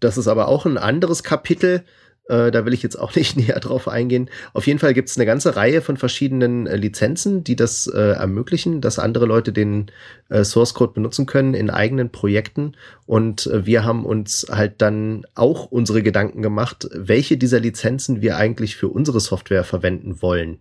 das 0.00 0.18
ist 0.18 0.28
aber 0.28 0.48
auch 0.48 0.66
ein 0.66 0.78
anderes 0.78 1.22
Kapitel. 1.22 1.84
Äh, 2.28 2.52
da 2.52 2.64
will 2.64 2.72
ich 2.72 2.82
jetzt 2.82 2.98
auch 2.98 3.14
nicht 3.16 3.36
näher 3.36 3.58
drauf 3.60 3.88
eingehen. 3.88 4.30
Auf 4.52 4.66
jeden 4.66 4.78
Fall 4.78 4.94
gibt 4.94 5.08
es 5.08 5.16
eine 5.16 5.26
ganze 5.26 5.56
Reihe 5.56 5.82
von 5.82 5.96
verschiedenen 5.96 6.66
äh, 6.66 6.76
Lizenzen, 6.76 7.44
die 7.44 7.56
das 7.56 7.86
äh, 7.86 8.12
ermöglichen, 8.12 8.80
dass 8.80 8.98
andere 8.98 9.26
Leute 9.26 9.52
den 9.52 9.90
äh, 10.28 10.44
Source 10.44 10.74
Code 10.74 10.92
benutzen 10.92 11.26
können 11.26 11.54
in 11.54 11.70
eigenen 11.70 12.10
Projekten. 12.10 12.76
Und 13.06 13.50
wir 13.52 13.84
haben 13.84 14.06
uns 14.06 14.46
halt 14.50 14.80
dann 14.80 15.26
auch 15.34 15.66
unsere 15.66 16.02
Gedanken 16.02 16.42
gemacht, 16.42 16.88
welche 16.92 17.36
dieser 17.36 17.60
Lizenzen 17.60 18.22
wir 18.22 18.36
eigentlich 18.36 18.76
für 18.76 18.88
unsere 18.88 19.20
Software 19.20 19.64
verwenden 19.64 20.22
wollen. 20.22 20.60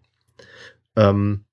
Ähm, 0.95 1.45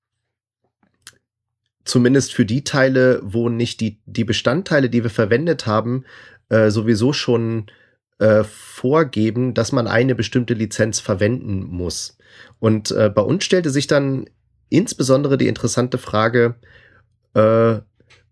zumindest 1.85 2.33
für 2.33 2.45
die 2.45 2.63
Teile, 2.63 3.21
wo 3.23 3.49
nicht 3.49 3.79
die, 3.79 4.01
die 4.05 4.25
Bestandteile, 4.25 4.89
die 4.89 5.03
wir 5.03 5.09
verwendet 5.09 5.65
haben, 5.65 6.05
sowieso 6.51 7.13
schon 7.13 7.67
äh, 8.19 8.43
vorgeben, 8.43 9.53
dass 9.53 9.71
man 9.71 9.87
eine 9.87 10.15
bestimmte 10.15 10.53
Lizenz 10.53 10.99
verwenden 10.99 11.63
muss. 11.63 12.17
Und 12.59 12.91
äh, 12.91 13.09
bei 13.09 13.21
uns 13.21 13.43
stellte 13.43 13.69
sich 13.69 13.87
dann 13.87 14.25
insbesondere 14.69 15.37
die 15.37 15.47
interessante 15.47 15.97
Frage, 15.97 16.55
äh, 17.33 17.79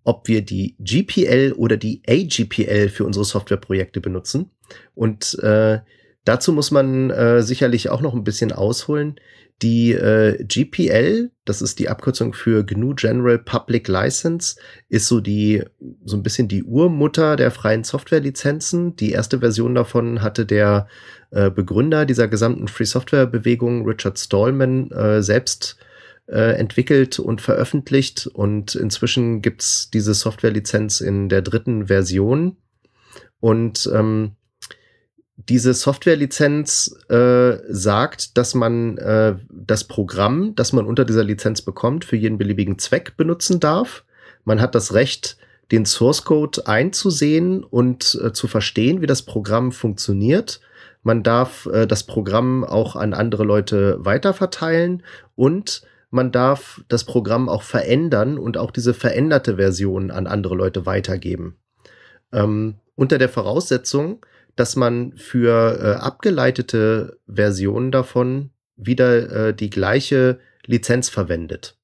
ob 0.03 0.27
wir 0.27 0.41
die 0.41 0.76
GPL 0.80 1.53
oder 1.57 1.76
die 1.76 2.01
AGPL 2.07 2.89
für 2.89 3.03
unsere 3.03 3.26
Softwareprojekte 3.26 3.99
benutzen. 3.99 4.51
Und 4.95 5.38
äh, 5.39 5.80
dazu 6.23 6.53
muss 6.53 6.72
man 6.72 7.09
äh, 7.09 7.41
sicherlich 7.41 7.89
auch 7.89 8.01
noch 8.01 8.14
ein 8.14 8.23
bisschen 8.23 8.51
ausholen. 8.53 9.19
Die 9.64 9.92
äh, 9.94 10.44
GPL, 10.44 11.32
das 11.44 11.64
ist 11.64 11.80
die 11.80 11.90
Abkürzung 11.90 12.34
für 12.34 12.64
GNU 12.64 12.94
General 12.94 13.40
Public 13.40 13.88
License, 13.88 14.56
ist 14.88 15.08
so 15.08 15.20
die 15.20 15.64
so 16.06 16.16
ein 16.16 16.22
bisschen 16.22 16.48
die 16.48 16.64
Urmutter 16.64 17.36
der 17.36 17.50
freien 17.50 17.84
Softwarelizenzen. 17.84 18.96
Die 18.96 19.12
erste 19.12 19.40
Version 19.40 19.74
davon 19.74 20.22
hatte 20.22 20.46
der 20.46 20.88
äh, 21.32 21.50
Begründer 21.50 22.06
dieser 22.06 22.28
gesamten 22.28 22.68
Free 22.68 22.86
Software 22.86 23.26
Bewegung, 23.26 23.84
Richard 23.86 24.20
Stallman, 24.20 24.92
äh, 24.92 25.24
selbst 25.24 25.78
äh, 26.28 26.56
entwickelt 26.58 27.18
und 27.18 27.42
veröffentlicht. 27.42 28.28
Und 28.28 28.76
inzwischen 28.76 29.42
gibt's 29.42 29.90
diese 29.90 30.14
Softwarelizenz 30.14 31.02
in 31.02 31.30
der 31.30 31.42
dritten 31.42 31.88
Version. 31.88 32.58
Und 33.40 33.90
ähm, 33.94 34.36
diese 35.49 35.74
Softwarelizenz 35.74 36.95
äh, 37.10 37.57
sagt, 37.69 38.38
dass 38.38 38.53
man 38.53 38.98
äh, 38.98 39.36
das 39.49 39.86
Programm, 39.86 40.56
das 40.56 40.74
man 40.74 40.86
unter 40.86 41.06
dieser 41.06 41.24
Lizenz 41.24 41.61
bekommt, 41.61 42.06
für 42.06 42.18
jeden 42.18 42.38
beliebigen 42.38 42.80
Zweck 42.80 43.15
benutzen 43.15 43.60
darf. 43.60 44.03
Man 44.44 44.61
hat 44.61 44.76
das 44.76 44.94
Recht, 44.94 45.38
den 45.72 45.86
Source 45.86 46.24
Code 46.24 46.68
einzusehen 46.68 47.64
und 47.64 48.19
äh, 48.24 48.34
zu 48.34 48.48
verstehen, 48.48 49.02
wie 49.02 49.07
das 49.07 49.24
Programm 49.24 49.72
funktioniert. 49.72 50.61
Man 51.03 51.24
darf 51.24 51.65
äh, 51.68 51.88
das 51.88 52.03
Programm 52.03 52.64
auch 52.64 52.95
an 52.95 53.14
andere 53.14 53.44
Leute 53.44 53.98
weiterverteilen 53.99 55.03
und 55.36 55.82
man 56.10 56.32
darf 56.32 56.82
das 56.88 57.03
Programm 57.03 57.49
auch 57.49 57.64
verändern 57.64 58.38
und 58.38 58.57
auch 58.57 58.72
diese 58.72 58.94
veränderte 58.94 59.57
Version 59.57 60.10
an 60.10 60.26
andere 60.28 60.56
Leute 60.56 60.86
weitergeben. 60.86 61.57
Ähm, 62.32 62.76
unter 62.95 63.18
der 63.18 63.30
Voraussetzung, 63.30 64.26
dass 64.58 64.76
man 64.76 65.14
für 65.16 65.80
äh, 65.80 66.04
abgeleitete 66.04 67.18
Versionen 67.28 67.92
davon 67.92 68.50
wieder 68.76 69.48
äh, 69.48 69.54
die 69.54 69.70
gleiche 69.70 70.40
Lizenz 70.66 71.10
verwendet. 71.10 71.78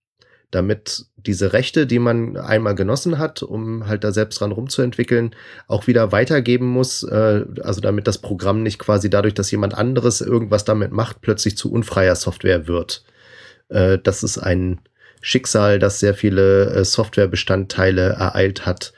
Damit 0.51 1.05
diese 1.15 1.53
Rechte, 1.53 1.87
die 1.87 1.99
man 1.99 2.37
einmal 2.37 2.75
genossen 2.75 3.17
hat, 3.17 3.41
um 3.41 3.87
halt 3.87 4.03
da 4.03 4.11
selbst 4.11 4.39
dran 4.39 4.51
rumzuentwickeln, 4.51 5.35
auch 5.67 5.87
wieder 5.87 6.11
weitergeben 6.11 6.67
muss. 6.67 7.03
Äh, 7.03 7.45
also 7.61 7.79
damit 7.79 8.07
das 8.07 8.17
Programm 8.17 8.61
nicht 8.61 8.79
quasi 8.79 9.09
dadurch, 9.09 9.33
dass 9.33 9.51
jemand 9.51 9.73
anderes 9.75 10.21
irgendwas 10.21 10.65
damit 10.65 10.91
macht, 10.91 11.21
plötzlich 11.21 11.57
zu 11.57 11.71
unfreier 11.71 12.15
Software 12.15 12.67
wird. 12.67 13.05
Äh, 13.69 13.99
das 14.01 14.23
ist 14.23 14.37
ein 14.37 14.79
Schicksal, 15.21 15.79
das 15.79 16.01
sehr 16.01 16.13
viele 16.13 16.65
äh, 16.71 16.83
Softwarebestandteile 16.83 18.09
ereilt 18.09 18.65
hat, 18.65 18.93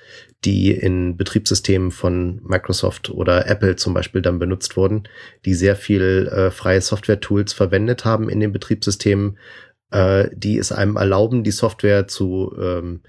die 0.46 0.72
in 0.72 1.18
Betriebssystemen 1.18 1.92
von 1.92 2.40
Microsoft 2.44 3.10
oder 3.10 3.48
Apple 3.48 3.76
zum 3.76 3.94
Beispiel 3.94 4.22
dann 4.22 4.40
benutzt 4.40 4.78
wurden, 4.78 5.04
die 5.44 5.54
sehr 5.54 5.76
viel 5.76 6.30
äh, 6.32 6.52
freie 6.52 6.82
Software-Tools 6.82 7.54
verwendet 7.54 8.06
haben 8.06 8.30
in 8.30 8.40
den 8.40 8.52
Betriebssystemen, 8.52 9.38
äh, 9.92 10.30
die 10.34 10.58
es 10.58 10.72
einem 10.72 10.96
erlauben, 10.96 11.44
die 11.44 11.52
Software 11.52 12.08
zu 12.08 12.56
ähm, 12.60 13.02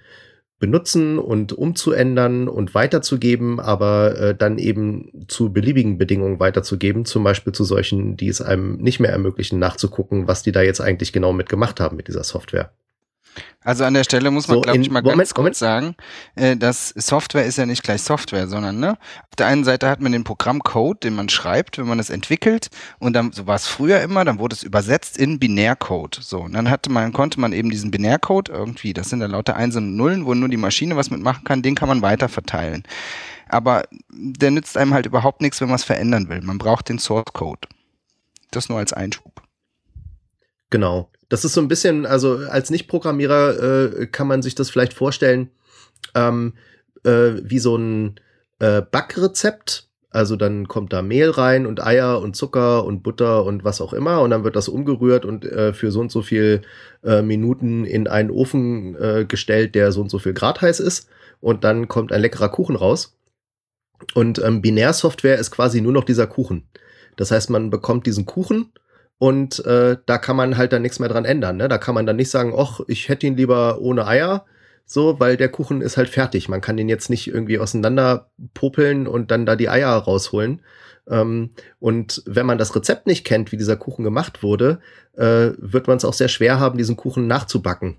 benutzen 0.59 1.19
und 1.19 1.53
umzuändern 1.53 2.49
und 2.49 2.75
weiterzugeben, 2.75 3.61
aber 3.61 4.19
äh, 4.19 4.35
dann 4.35 4.59
eben 4.59 5.27
zu 5.29 5.53
beliebigen 5.53 5.99
Bedingungen 5.99 6.41
weiterzugeben, 6.41 7.05
zum 7.05 7.25
Beispiel 7.25 7.53
zu 7.53 7.65
solchen, 7.65 8.17
die 8.17 8.29
es 8.29 8.41
einem 8.41 8.79
nicht 8.79 8.99
mehr 8.99 9.13
ermöglichen, 9.13 9.59
nachzugucken, 9.59 10.29
was 10.29 10.43
die 10.43 10.53
da 10.53 10.63
jetzt 10.63 10.81
eigentlich 10.81 11.13
genau 11.13 11.35
mitgemacht 11.35 11.79
haben 11.79 11.97
mit 11.97 12.09
dieser 12.09 12.25
Software. 12.25 12.73
Also 13.63 13.85
an 13.85 13.95
der 13.95 14.05
Stelle 14.05 14.31
muss 14.31 14.47
man, 14.47 14.59
So, 14.59 14.61
glaube 14.61 14.79
ich, 14.79 14.91
mal 14.91 15.03
Moment, 15.03 15.19
ganz 15.19 15.35
kurz 15.35 15.39
Moment. 15.39 15.57
sagen, 15.57 15.95
äh, 16.37 16.57
dass 16.57 16.91
Software 16.91 17.45
ist 17.45 17.59
ja 17.59 17.67
nicht 17.67 17.83
gleich 17.83 18.03
Software, 18.03 18.47
sondern 18.47 18.79
ne, 18.79 18.93
auf 18.93 19.37
der 19.37 19.47
einen 19.47 19.65
Seite 19.65 19.89
hat 19.89 20.01
man 20.01 20.13
den 20.13 20.25
Programmcode, 20.25 21.03
den 21.03 21.15
man 21.15 21.29
schreibt, 21.29 21.79
wenn 21.79 21.87
man 21.87 21.99
es 21.99 22.11
entwickelt, 22.11 22.69
und 22.99 23.13
dann 23.13 23.33
so 23.33 23.47
war 23.47 23.57
es 23.57 23.67
früher 23.67 24.01
immer, 24.01 24.25
dann 24.25 24.39
wurde 24.39 24.55
es 24.55 24.63
übersetzt 24.63 25.19
in 25.19 25.39
Binärcode. 25.39 26.19
So, 26.21 26.43
und 26.43 26.53
dann 26.53 26.71
hatte 26.71 26.91
man, 26.91 27.13
konnte 27.13 27.41
man 27.41 27.53
eben 27.53 27.71
diesen 27.71 27.91
Binärcode 27.91 28.49
irgendwie, 28.49 28.93
das 28.93 29.11
sind 29.11 29.21
dann 29.21 29.33
lauter 29.33 29.57
Einsen 29.57 29.89
und 29.89 29.97
Nullen, 29.97 30.27
wo 30.27 30.35
nur 30.35 30.49
die 30.49 30.57
Maschine 30.57 30.97
was 30.97 31.11
mitmachen 31.11 31.45
kann, 31.45 31.63
den 31.63 31.75
kann 31.75 31.89
man 31.89 32.03
weiter 32.03 32.29
verteilen. 32.29 32.85
Aber 33.49 33.85
der 34.11 34.51
nützt 34.51 34.77
einem 34.77 34.95
halt 34.95 35.07
überhaupt 35.07 35.41
nichts, 35.41 35.61
wenn 35.61 35.69
man 35.69 35.77
es 35.77 35.85
verändern 35.85 36.29
will. 36.29 36.41
Man 36.43 36.59
braucht 36.59 36.89
den 36.89 36.99
Source 36.99 37.33
Code. 37.33 37.69
Das 38.51 38.69
nur 38.69 38.79
als 38.79 38.93
Einschub. 38.93 39.43
Genau. 40.71 41.11
Das 41.29 41.45
ist 41.45 41.55
so 41.55 41.61
ein 41.61 41.69
bisschen, 41.69 42.07
also 42.07 42.37
als 42.37 42.71
Nicht-Programmierer 42.71 44.01
äh, 44.01 44.07
kann 44.07 44.29
man 44.29 44.43
sich 44.43 44.55
das 44.55 44.71
vielleicht 44.71 44.95
vorstellen, 44.95 45.51
ähm, 46.15 46.55
äh, 47.05 47.33
wie 47.43 47.59
so 47.59 47.77
ein 47.77 48.21
äh, 48.59 48.83
Backrezept. 48.83 49.89
Also 50.11 50.37
dann 50.37 50.67
kommt 50.67 50.93
da 50.93 51.03
Mehl 51.03 51.29
rein 51.29 51.67
und 51.67 51.85
Eier 51.85 52.23
und 52.23 52.37
Zucker 52.37 52.85
und 52.85 53.03
Butter 53.03 53.45
und 53.45 53.65
was 53.65 53.83
auch 53.83 53.93
immer 53.93 54.23
und 54.23 54.31
dann 54.31 54.45
wird 54.45 54.57
das 54.57 54.69
umgerührt 54.69 55.27
und 55.27 55.45
äh, 55.45 55.75
für 55.75 55.91
so 55.91 56.01
und 56.01 56.11
so 56.11 56.23
viel 56.23 56.63
äh, 57.05 57.21
Minuten 57.21 57.85
in 57.85 58.09
einen 58.09 58.31
Ofen 58.31 58.97
äh, 58.97 59.27
gestellt, 59.27 59.75
der 59.75 59.93
so 59.93 60.01
und 60.01 60.11
so 60.11 60.19
viel 60.19 60.33
Grad 60.33 60.63
heiß 60.63 60.81
ist 60.81 61.09
und 61.41 61.65
dann 61.65 61.89
kommt 61.89 62.13
ein 62.13 62.23
leckerer 62.23 62.49
Kuchen 62.49 62.77
raus. 62.77 63.19
Und 64.15 64.43
ähm, 64.43 64.63
Binärsoftware 64.63 65.39
ist 65.39 65.51
quasi 65.51 65.81
nur 65.81 65.93
noch 65.93 66.05
dieser 66.05 66.27
Kuchen. 66.27 66.67
Das 67.17 67.31
heißt, 67.31 67.51
man 67.51 67.71
bekommt 67.71 68.07
diesen 68.07 68.27
Kuchen 68.27 68.73
und 69.19 69.65
äh, 69.65 69.97
da 70.05 70.19
kann 70.19 70.37
man 70.37 70.57
halt 70.57 70.73
dann 70.73 70.83
nichts 70.83 70.99
mehr 70.99 71.09
dran 71.09 71.25
ändern. 71.25 71.57
Ne? 71.57 71.69
Da 71.69 71.79
kann 71.79 71.95
man 71.95 72.07
dann 72.07 72.17
nicht 72.17 72.31
sagen, 72.31 72.55
ach, 72.57 72.81
ich 72.87 73.09
hätte 73.09 73.27
ihn 73.27 73.37
lieber 73.37 73.81
ohne 73.81 74.07
Eier, 74.07 74.45
so, 74.85 75.19
weil 75.19 75.37
der 75.37 75.49
Kuchen 75.49 75.81
ist 75.81 75.97
halt 75.97 76.09
fertig. 76.09 76.49
Man 76.49 76.61
kann 76.61 76.77
den 76.77 76.89
jetzt 76.89 77.11
nicht 77.11 77.27
irgendwie 77.27 77.59
auseinander 77.59 78.31
popeln 78.55 79.07
und 79.07 79.31
dann 79.31 79.47
da 79.47 79.57
die 79.57 79.69
Eier 79.69 79.91
rausholen. 79.91 80.63
Ähm, 81.09 81.51
und 81.81 82.23
wenn 82.27 82.47
man 82.47 82.59
das 82.59 82.75
Rezept 82.77 83.07
nicht 83.07 83.25
kennt, 83.25 83.53
wie 83.53 83.57
dieser 83.57 83.77
Kuchen 83.77 84.05
gemacht 84.05 84.43
wurde, 84.43 84.81
äh, 85.15 85.51
wird 85.59 85.89
man 85.89 85.97
es 85.97 86.05
auch 86.05 86.13
sehr 86.13 86.29
schwer 86.29 86.61
haben, 86.61 86.79
diesen 86.79 86.97
Kuchen 86.97 87.27
nachzubacken. 87.27 87.97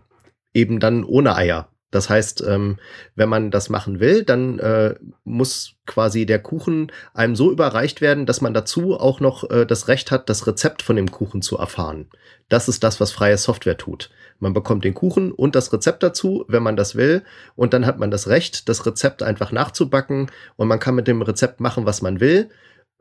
Eben 0.53 0.79
dann 0.79 1.03
ohne 1.03 1.35
Eier. 1.35 1.69
Das 1.89 2.09
heißt, 2.09 2.43
ähm, 2.45 2.79
wenn 3.15 3.29
man 3.29 3.49
das 3.49 3.69
machen 3.69 3.99
will, 3.99 4.23
dann 4.23 4.59
äh, 4.59 4.95
muss 5.23 5.75
quasi 5.85 6.25
der 6.25 6.39
Kuchen 6.39 6.91
einem 7.13 7.35
so 7.35 7.49
überreicht 7.49 8.01
werden, 8.01 8.25
dass 8.25 8.41
man 8.41 8.53
dazu 8.53 8.99
auch 8.99 9.21
noch 9.21 9.49
äh, 9.49 9.65
das 9.65 9.87
Recht 9.87 10.11
hat, 10.11 10.29
das 10.29 10.47
Rezept 10.47 10.81
von 10.81 10.97
dem 10.97 11.09
Kuchen 11.09 11.41
zu 11.41 11.57
erfahren. 11.57 12.07
Das 12.49 12.67
ist 12.67 12.83
das, 12.83 12.99
was 12.99 13.11
freie 13.11 13.37
Software 13.37 13.77
tut. 13.77 14.09
Man 14.39 14.53
bekommt 14.53 14.83
den 14.83 14.93
Kuchen 14.93 15.31
und 15.31 15.55
das 15.55 15.71
Rezept 15.71 16.03
dazu, 16.03 16.45
wenn 16.47 16.61
man 16.61 16.75
das 16.75 16.95
will, 16.95 17.23
und 17.55 17.73
dann 17.73 17.85
hat 17.85 17.99
man 17.99 18.11
das 18.11 18.27
Recht, 18.27 18.67
das 18.67 18.85
Rezept 18.85 19.23
einfach 19.23 19.51
nachzubacken 19.51 20.29
und 20.57 20.67
man 20.67 20.79
kann 20.79 20.95
mit 20.95 21.07
dem 21.07 21.21
Rezept 21.21 21.61
machen, 21.61 21.85
was 21.85 22.01
man 22.01 22.19
will. 22.19 22.49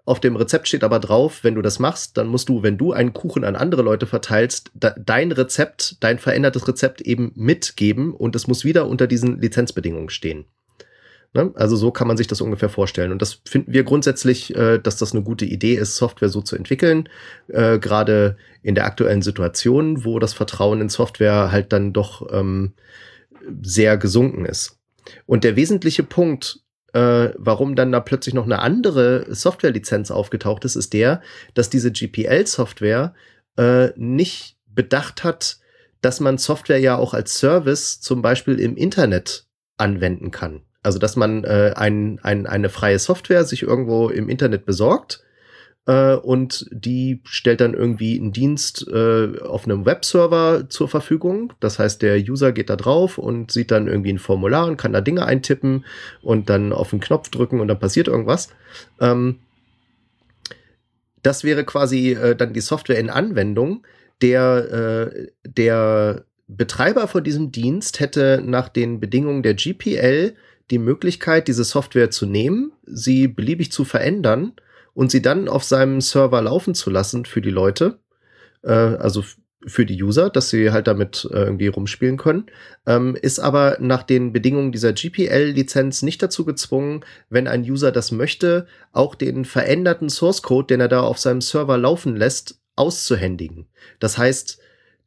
Auf 0.06 0.20
dem 0.20 0.36
Rezept 0.36 0.68
steht 0.68 0.84
aber 0.84 1.00
drauf, 1.00 1.42
wenn 1.42 1.56
du 1.56 1.62
das 1.62 1.80
machst, 1.80 2.16
dann 2.16 2.28
musst 2.28 2.48
du, 2.48 2.62
wenn 2.62 2.78
du 2.78 2.92
einen 2.92 3.12
Kuchen 3.12 3.42
an 3.42 3.56
andere 3.56 3.82
Leute 3.82 4.06
verteilst, 4.06 4.70
dein 4.72 5.32
Rezept, 5.32 5.96
dein 5.98 6.20
verändertes 6.20 6.68
Rezept 6.68 7.00
eben 7.00 7.32
mitgeben 7.34 8.14
und 8.14 8.36
es 8.36 8.46
muss 8.46 8.64
wieder 8.64 8.86
unter 8.86 9.08
diesen 9.08 9.40
Lizenzbedingungen 9.40 10.08
stehen. 10.08 10.44
Ne? 11.34 11.50
Also 11.56 11.74
so 11.74 11.90
kann 11.90 12.06
man 12.06 12.16
sich 12.16 12.28
das 12.28 12.40
ungefähr 12.40 12.68
vorstellen. 12.68 13.10
Und 13.10 13.20
das 13.20 13.40
finden 13.44 13.72
wir 13.72 13.82
grundsätzlich, 13.82 14.54
äh, 14.54 14.78
dass 14.78 14.96
das 14.96 15.12
eine 15.12 15.24
gute 15.24 15.44
Idee 15.44 15.74
ist, 15.74 15.96
Software 15.96 16.28
so 16.28 16.40
zu 16.40 16.54
entwickeln. 16.54 17.08
Äh, 17.48 17.80
Gerade 17.80 18.36
in 18.62 18.76
der 18.76 18.86
aktuellen 18.86 19.22
Situation, 19.22 20.04
wo 20.04 20.20
das 20.20 20.34
Vertrauen 20.34 20.80
in 20.80 20.88
Software 20.88 21.50
halt 21.50 21.72
dann 21.72 21.92
doch 21.92 22.32
ähm, 22.32 22.74
sehr 23.60 23.96
gesunken 23.98 24.44
ist. 24.44 24.78
Und 25.26 25.42
der 25.42 25.56
wesentliche 25.56 26.04
Punkt, 26.04 26.60
äh, 26.96 27.34
warum 27.36 27.76
dann 27.76 27.92
da 27.92 28.00
plötzlich 28.00 28.34
noch 28.34 28.46
eine 28.46 28.60
andere 28.60 29.26
Softwarelizenz 29.28 30.10
aufgetaucht 30.10 30.64
ist, 30.64 30.76
ist 30.76 30.94
der, 30.94 31.20
dass 31.52 31.68
diese 31.68 31.92
GPL-Software 31.92 33.12
äh, 33.58 33.88
nicht 33.96 34.56
bedacht 34.66 35.22
hat, 35.22 35.58
dass 36.00 36.20
man 36.20 36.38
Software 36.38 36.80
ja 36.80 36.96
auch 36.96 37.12
als 37.12 37.38
Service 37.38 38.00
zum 38.00 38.22
Beispiel 38.22 38.58
im 38.58 38.78
Internet 38.78 39.46
anwenden 39.76 40.30
kann. 40.30 40.62
Also 40.82 40.98
dass 40.98 41.16
man 41.16 41.44
äh, 41.44 41.74
ein, 41.76 42.18
ein, 42.22 42.46
eine 42.46 42.70
freie 42.70 42.98
Software 42.98 43.44
sich 43.44 43.62
irgendwo 43.62 44.08
im 44.08 44.30
Internet 44.30 44.64
besorgt 44.64 45.22
und 45.92 46.66
die 46.72 47.20
stellt 47.24 47.60
dann 47.60 47.74
irgendwie 47.74 48.18
einen 48.18 48.32
Dienst 48.32 48.86
äh, 48.88 49.38
auf 49.40 49.66
einem 49.66 49.86
Webserver 49.86 50.68
zur 50.68 50.88
Verfügung. 50.88 51.52
Das 51.60 51.78
heißt, 51.78 52.02
der 52.02 52.18
User 52.18 52.50
geht 52.50 52.70
da 52.70 52.76
drauf 52.76 53.18
und 53.18 53.52
sieht 53.52 53.70
dann 53.70 53.86
irgendwie 53.86 54.12
ein 54.12 54.18
Formular 54.18 54.66
und 54.66 54.78
kann 54.78 54.92
da 54.92 55.00
Dinge 55.00 55.24
eintippen 55.24 55.84
und 56.22 56.50
dann 56.50 56.72
auf 56.72 56.90
den 56.90 56.98
Knopf 56.98 57.28
drücken 57.28 57.60
und 57.60 57.68
dann 57.68 57.78
passiert 57.78 58.08
irgendwas. 58.08 58.48
Ähm, 59.00 59.38
das 61.22 61.44
wäre 61.44 61.64
quasi 61.64 62.12
äh, 62.12 62.34
dann 62.34 62.52
die 62.52 62.60
Software 62.60 62.98
in 62.98 63.10
Anwendung. 63.10 63.86
Der, 64.22 65.12
äh, 65.12 65.28
der 65.44 66.24
Betreiber 66.48 67.06
von 67.06 67.22
diesem 67.22 67.52
Dienst 67.52 68.00
hätte 68.00 68.42
nach 68.44 68.68
den 68.68 68.98
Bedingungen 68.98 69.42
der 69.42 69.54
GPL 69.54 70.34
die 70.70 70.78
Möglichkeit, 70.78 71.46
diese 71.46 71.64
Software 71.64 72.10
zu 72.10 72.26
nehmen, 72.26 72.72
sie 72.86 73.28
beliebig 73.28 73.70
zu 73.70 73.84
verändern 73.84 74.52
und 74.96 75.10
sie 75.10 75.20
dann 75.20 75.46
auf 75.46 75.62
seinem 75.62 76.00
Server 76.00 76.40
laufen 76.40 76.74
zu 76.74 76.88
lassen 76.88 77.26
für 77.26 77.42
die 77.42 77.50
Leute, 77.50 77.98
äh, 78.62 78.72
also 78.72 79.22
für 79.66 79.84
die 79.84 80.02
User, 80.02 80.30
dass 80.30 80.48
sie 80.48 80.70
halt 80.70 80.86
damit 80.86 81.28
äh, 81.32 81.44
irgendwie 81.44 81.66
rumspielen 81.66 82.16
können, 82.16 82.46
ähm, 82.86 83.14
ist 83.20 83.38
aber 83.38 83.76
nach 83.78 84.04
den 84.04 84.32
Bedingungen 84.32 84.72
dieser 84.72 84.94
GPL-Lizenz 84.94 86.00
nicht 86.00 86.22
dazu 86.22 86.46
gezwungen, 86.46 87.04
wenn 87.28 87.46
ein 87.46 87.62
User 87.62 87.92
das 87.92 88.10
möchte, 88.10 88.66
auch 88.92 89.14
den 89.14 89.44
veränderten 89.44 90.08
Source 90.08 90.40
Code, 90.40 90.68
den 90.68 90.80
er 90.80 90.88
da 90.88 91.00
auf 91.00 91.18
seinem 91.18 91.42
Server 91.42 91.76
laufen 91.76 92.16
lässt, 92.16 92.58
auszuhändigen. 92.74 93.66
Das 93.98 94.16
heißt, 94.16 94.58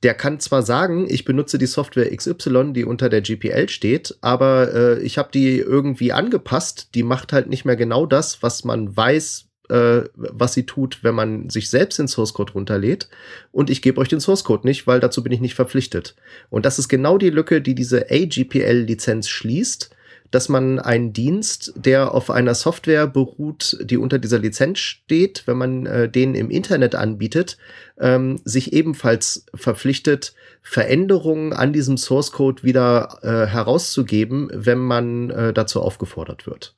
der 0.04 0.14
kann 0.14 0.40
zwar 0.40 0.62
sagen, 0.62 1.08
ich 1.10 1.26
benutze 1.26 1.58
die 1.58 1.66
Software 1.66 2.16
XY, 2.16 2.74
die 2.74 2.86
unter 2.86 3.10
der 3.10 3.22
GPL 3.22 3.70
steht, 3.70 4.18
aber 4.22 4.72
äh, 4.74 5.00
ich 5.00 5.18
habe 5.18 5.30
die 5.34 5.58
irgendwie 5.58 6.14
angepasst. 6.14 6.90
Die 6.94 7.04
macht 7.04 7.34
halt 7.34 7.48
nicht 7.50 7.66
mehr 7.66 7.76
genau 7.76 8.06
das, 8.06 8.44
was 8.44 8.64
man 8.64 8.96
weiß, 8.96 9.49
äh, 9.70 10.02
was 10.16 10.54
sie 10.54 10.66
tut, 10.66 11.04
wenn 11.04 11.16
man 11.16 11.50
sich 11.50 11.70
selbst 11.70 12.00
den 12.00 12.08
Source 12.08 12.34
Code 12.34 12.54
runterlädt. 12.54 13.10
Und 13.52 13.70
ich 13.70 13.82
gebe 13.82 14.00
euch 14.00 14.10
den 14.10 14.20
Source 14.20 14.44
Code 14.44 14.68
nicht, 14.68 14.88
weil 14.88 15.00
dazu 15.00 15.24
bin 15.24 15.32
ich 15.32 15.42
nicht 15.42 15.56
verpflichtet. 15.56 16.16
Und 16.50 16.66
das 16.66 16.80
ist 16.80 16.90
genau 16.90 17.18
die 17.18 17.30
Lücke, 17.30 17.62
die 17.62 17.76
diese 17.76 18.08
AGPL-Lizenz 18.10 19.28
schließt 19.28 19.92
dass 20.32 20.50
man 20.50 20.80
einen 20.80 21.14
Dienst, 21.14 21.74
der 21.76 22.14
auf 22.14 22.30
einer 22.30 22.54
Software 22.54 23.08
beruht, 23.08 23.78
die 23.82 23.98
unter 23.98 24.20
dieser 24.20 24.40
Lizenz 24.40 24.80
steht, 24.80 25.44
wenn 25.48 25.58
man 25.58 25.86
äh, 25.86 26.10
den 26.10 26.36
im 26.36 26.50
Internet 26.50 26.96
anbietet, 26.96 27.58
ähm, 28.00 28.40
sich 28.44 28.74
ebenfalls 28.74 29.46
verpflichtet, 29.54 30.34
Veränderungen 30.62 31.54
an 31.54 31.74
diesem 31.74 31.98
Source 31.98 32.32
Code 32.32 32.64
wieder 32.64 33.20
äh, 33.24 33.48
herauszugeben, 33.48 34.50
wenn 34.54 34.78
man 34.78 35.30
äh, 35.32 35.54
dazu 35.54 35.82
aufgefordert 35.82 36.46
wird. 36.46 36.76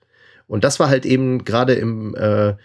Und 0.52 0.66
das 0.66 0.82
war 0.82 0.90
halt 0.90 1.06
eben 1.06 1.46
gerade 1.46 1.76
im 1.76 2.14
äh, 2.14 2.56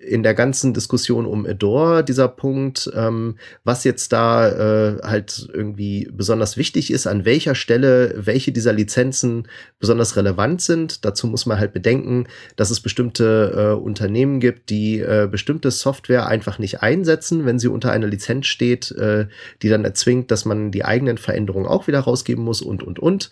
in 0.00 0.22
der 0.22 0.34
ganzen 0.34 0.74
Diskussion 0.74 1.26
um 1.26 1.44
Adore 1.44 2.04
dieser 2.04 2.28
Punkt, 2.28 2.90
ähm, 2.94 3.36
was 3.64 3.84
jetzt 3.84 4.12
da 4.12 4.48
äh, 4.48 5.02
halt 5.02 5.48
irgendwie 5.52 6.08
besonders 6.12 6.56
wichtig 6.56 6.92
ist, 6.92 7.06
an 7.06 7.24
welcher 7.24 7.54
Stelle 7.54 8.14
welche 8.16 8.52
dieser 8.52 8.72
Lizenzen 8.72 9.48
besonders 9.78 10.16
relevant 10.16 10.62
sind. 10.62 11.04
Dazu 11.04 11.26
muss 11.26 11.46
man 11.46 11.58
halt 11.58 11.72
bedenken, 11.72 12.26
dass 12.56 12.70
es 12.70 12.80
bestimmte 12.80 13.52
äh, 13.76 13.82
Unternehmen 13.82 14.40
gibt, 14.40 14.70
die 14.70 15.00
äh, 15.00 15.28
bestimmte 15.30 15.70
Software 15.70 16.26
einfach 16.26 16.58
nicht 16.58 16.80
einsetzen, 16.82 17.44
wenn 17.44 17.58
sie 17.58 17.68
unter 17.68 17.90
einer 17.90 18.06
Lizenz 18.06 18.46
steht, 18.46 18.92
äh, 18.92 19.26
die 19.62 19.68
dann 19.68 19.84
erzwingt, 19.84 20.30
dass 20.30 20.44
man 20.44 20.70
die 20.70 20.84
eigenen 20.84 21.18
Veränderungen 21.18 21.66
auch 21.66 21.88
wieder 21.88 22.00
rausgeben 22.00 22.44
muss 22.44 22.62
und, 22.62 22.82
und, 22.82 22.98
und. 22.98 23.30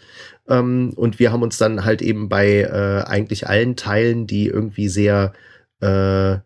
Ähm, 0.48 0.92
und 0.96 1.18
wir 1.18 1.32
haben 1.32 1.42
uns 1.42 1.58
dann 1.58 1.84
halt 1.84 2.02
eben 2.02 2.28
bei 2.28 2.62
äh, 2.62 3.04
eigentlich 3.06 3.46
allen 3.46 3.76
Teilen, 3.76 4.26
die 4.26 4.46
irgendwie 4.46 4.88
sehr 4.88 5.32
äh, 5.80 6.38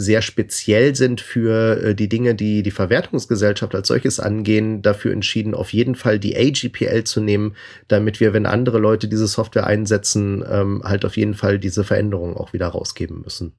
sehr 0.00 0.22
speziell 0.22 0.94
sind 0.94 1.20
für 1.20 1.82
äh, 1.82 1.94
die 1.94 2.08
Dinge, 2.08 2.36
die 2.36 2.62
die 2.62 2.70
Verwertungsgesellschaft 2.70 3.74
als 3.74 3.88
solches 3.88 4.20
angehen, 4.20 4.80
dafür 4.80 5.12
entschieden, 5.12 5.54
auf 5.54 5.72
jeden 5.72 5.96
Fall 5.96 6.20
die 6.20 6.36
AGPL 6.36 7.02
zu 7.02 7.20
nehmen, 7.20 7.56
damit 7.88 8.20
wir, 8.20 8.32
wenn 8.32 8.46
andere 8.46 8.78
Leute 8.78 9.08
diese 9.08 9.26
Software 9.26 9.66
einsetzen, 9.66 10.44
ähm, 10.48 10.82
halt 10.84 11.04
auf 11.04 11.16
jeden 11.16 11.34
Fall 11.34 11.58
diese 11.58 11.82
Veränderungen 11.82 12.36
auch 12.36 12.52
wieder 12.52 12.68
rausgeben 12.68 13.22
müssen. 13.22 13.58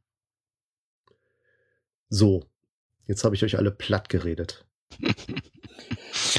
So, 2.07 2.45
jetzt 3.06 3.26
habe 3.26 3.36
ich 3.36 3.44
euch 3.44 3.57
alle 3.57 3.72
platt 3.72 4.07
geredet. 4.07 4.66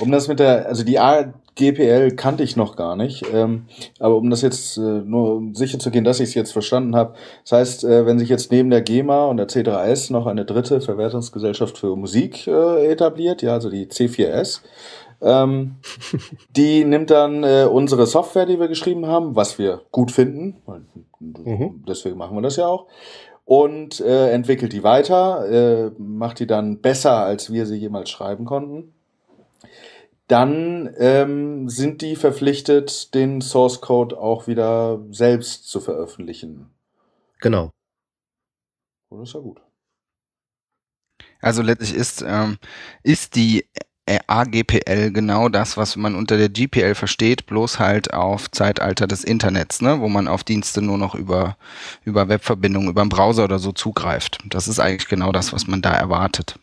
Um 0.01 0.11
das 0.11 0.29
mit 0.29 0.39
der, 0.39 0.67
also 0.67 0.85
die 0.85 0.99
AGPL 0.99 2.13
kannte 2.13 2.43
ich 2.43 2.57
noch 2.57 2.77
gar 2.77 2.97
nicht, 2.97 3.25
ähm, 3.33 3.67
aber 3.99 4.17
um 4.17 4.31
das 4.31 4.43
jetzt 4.43 4.77
äh, 4.77 4.81
nur 4.81 5.37
um 5.37 5.55
sicher 5.55 5.79
zu 5.79 5.91
gehen, 5.91 6.05
dass 6.05 6.21
ich 6.21 6.31
es 6.31 6.35
jetzt 6.35 6.53
verstanden 6.53 6.95
habe, 6.95 7.15
das 7.43 7.53
heißt, 7.53 7.85
äh, 7.85 8.07
wenn 8.07 8.19
sich 8.19 8.29
jetzt 8.29 8.53
neben 8.53 8.71
der 8.71 8.83
GEMA 8.83 9.27
und 9.27 9.39
der 9.39 9.49
C3S 9.49 10.13
noch 10.13 10.27
eine 10.27 10.45
dritte 10.45 10.81
Verwertungsgesellschaft 10.81 11.79
für 11.79 11.97
Musik 11.97 12.47
äh, 12.47 12.87
etabliert, 12.87 13.43
ja, 13.43 13.55
also 13.55 13.71
die 13.71 13.87
C4S, 13.87 14.61
ähm, 15.23 15.77
die 16.57 16.85
nimmt 16.85 17.11
dann 17.11 17.43
äh, 17.43 17.67
unsere 17.71 18.07
Software, 18.07 18.47
die 18.47 18.61
wir 18.61 18.69
geschrieben 18.69 19.07
haben, 19.07 19.35
was 19.35 19.59
wir 19.59 19.83
gut 19.91 20.11
finden, 20.11 20.57
mhm. 21.19 21.85
deswegen 21.89 22.17
machen 22.17 22.37
wir 22.37 22.43
das 22.43 22.57
ja 22.57 22.67
auch, 22.67 22.87
und 23.45 24.01
äh, 24.01 24.31
entwickelt 24.31 24.73
die 24.73 24.85
weiter, 24.85 25.49
äh, 25.51 25.91
macht 25.99 26.39
die 26.39 26.47
dann 26.47 26.81
besser, 26.81 27.17
als 27.25 27.53
wir 27.53 27.67
sie 27.67 27.77
jemals 27.77 28.09
schreiben 28.11 28.45
konnten 28.45 28.93
dann 30.31 30.95
ähm, 30.99 31.69
sind 31.69 32.03
die 32.03 32.15
verpflichtet, 32.15 33.15
den 33.15 33.41
Source 33.41 33.81
Code 33.81 34.17
auch 34.19 34.47
wieder 34.47 35.01
selbst 35.11 35.69
zu 35.69 35.81
veröffentlichen. 35.81 36.71
Genau. 37.41 37.71
Oh, 39.11 39.19
das 39.19 39.31
ist 39.31 39.35
ja 39.35 39.41
gut. 39.41 39.61
Also 41.41 41.63
letztlich 41.63 41.95
ist, 41.95 42.23
ähm, 42.27 42.59
ist 43.03 43.35
die 43.35 43.67
AGPL 44.27 45.13
genau 45.13 45.49
das, 45.49 45.77
was 45.77 45.97
man 45.97 46.15
unter 46.15 46.37
der 46.37 46.49
GPL 46.49 46.95
versteht, 46.95 47.47
bloß 47.47 47.79
halt 47.79 48.13
auf 48.13 48.51
Zeitalter 48.51 49.07
des 49.07 49.25
Internets, 49.25 49.81
ne, 49.81 50.01
wo 50.01 50.09
man 50.09 50.29
auf 50.29 50.45
Dienste 50.45 50.83
nur 50.83 50.99
noch 50.99 51.15
über, 51.15 51.57
über 52.05 52.29
Webverbindungen, 52.29 52.91
über 52.91 53.01
einen 53.01 53.11
Browser 53.11 53.45
oder 53.45 53.59
so 53.59 53.73
zugreift. 53.73 54.39
Das 54.49 54.69
ist 54.69 54.81
eigentlich 54.81 55.09
genau 55.09 55.33
das, 55.33 55.53
was 55.53 55.67
man 55.67 55.83
da 55.83 55.93
erwartet 55.93 56.59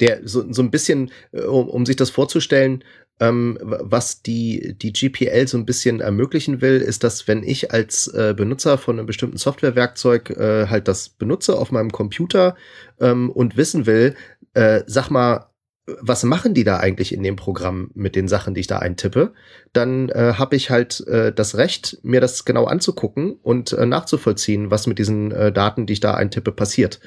der 0.00 0.26
so, 0.26 0.44
so 0.52 0.62
ein 0.62 0.70
bisschen, 0.70 1.10
äh, 1.32 1.42
um, 1.42 1.68
um 1.68 1.86
sich 1.86 1.96
das 1.96 2.10
vorzustellen, 2.10 2.84
ähm, 3.20 3.58
was 3.60 4.22
die, 4.22 4.76
die 4.76 4.92
GPL 4.92 5.46
so 5.46 5.56
ein 5.56 5.66
bisschen 5.66 6.00
ermöglichen 6.00 6.60
will, 6.60 6.80
ist, 6.80 7.04
dass 7.04 7.28
wenn 7.28 7.44
ich 7.44 7.72
als 7.72 8.08
äh, 8.08 8.34
Benutzer 8.36 8.76
von 8.76 8.98
einem 8.98 9.06
bestimmten 9.06 9.36
Softwarewerkzeug 9.36 10.30
äh, 10.30 10.66
halt 10.66 10.88
das 10.88 11.10
benutze 11.10 11.56
auf 11.56 11.70
meinem 11.70 11.92
Computer 11.92 12.56
ähm, 13.00 13.30
und 13.30 13.56
wissen 13.56 13.86
will, 13.86 14.16
äh, 14.54 14.82
sag 14.86 15.10
mal, 15.10 15.50
was 15.86 16.22
machen 16.24 16.54
die 16.54 16.64
da 16.64 16.78
eigentlich 16.78 17.12
in 17.12 17.22
dem 17.22 17.36
Programm 17.36 17.90
mit 17.94 18.16
den 18.16 18.26
Sachen, 18.26 18.54
die 18.54 18.60
ich 18.60 18.66
da 18.66 18.78
eintippe, 18.78 19.34
dann 19.74 20.08
äh, 20.08 20.34
habe 20.38 20.56
ich 20.56 20.70
halt 20.70 21.06
äh, 21.06 21.32
das 21.32 21.56
Recht, 21.56 21.98
mir 22.02 22.22
das 22.22 22.46
genau 22.46 22.64
anzugucken 22.64 23.34
und 23.42 23.72
äh, 23.72 23.84
nachzuvollziehen, 23.84 24.70
was 24.70 24.86
mit 24.86 24.98
diesen 24.98 25.30
äh, 25.30 25.52
Daten, 25.52 25.84
die 25.86 25.92
ich 25.92 26.00
da 26.00 26.14
eintippe, 26.14 26.52
passiert. 26.52 27.00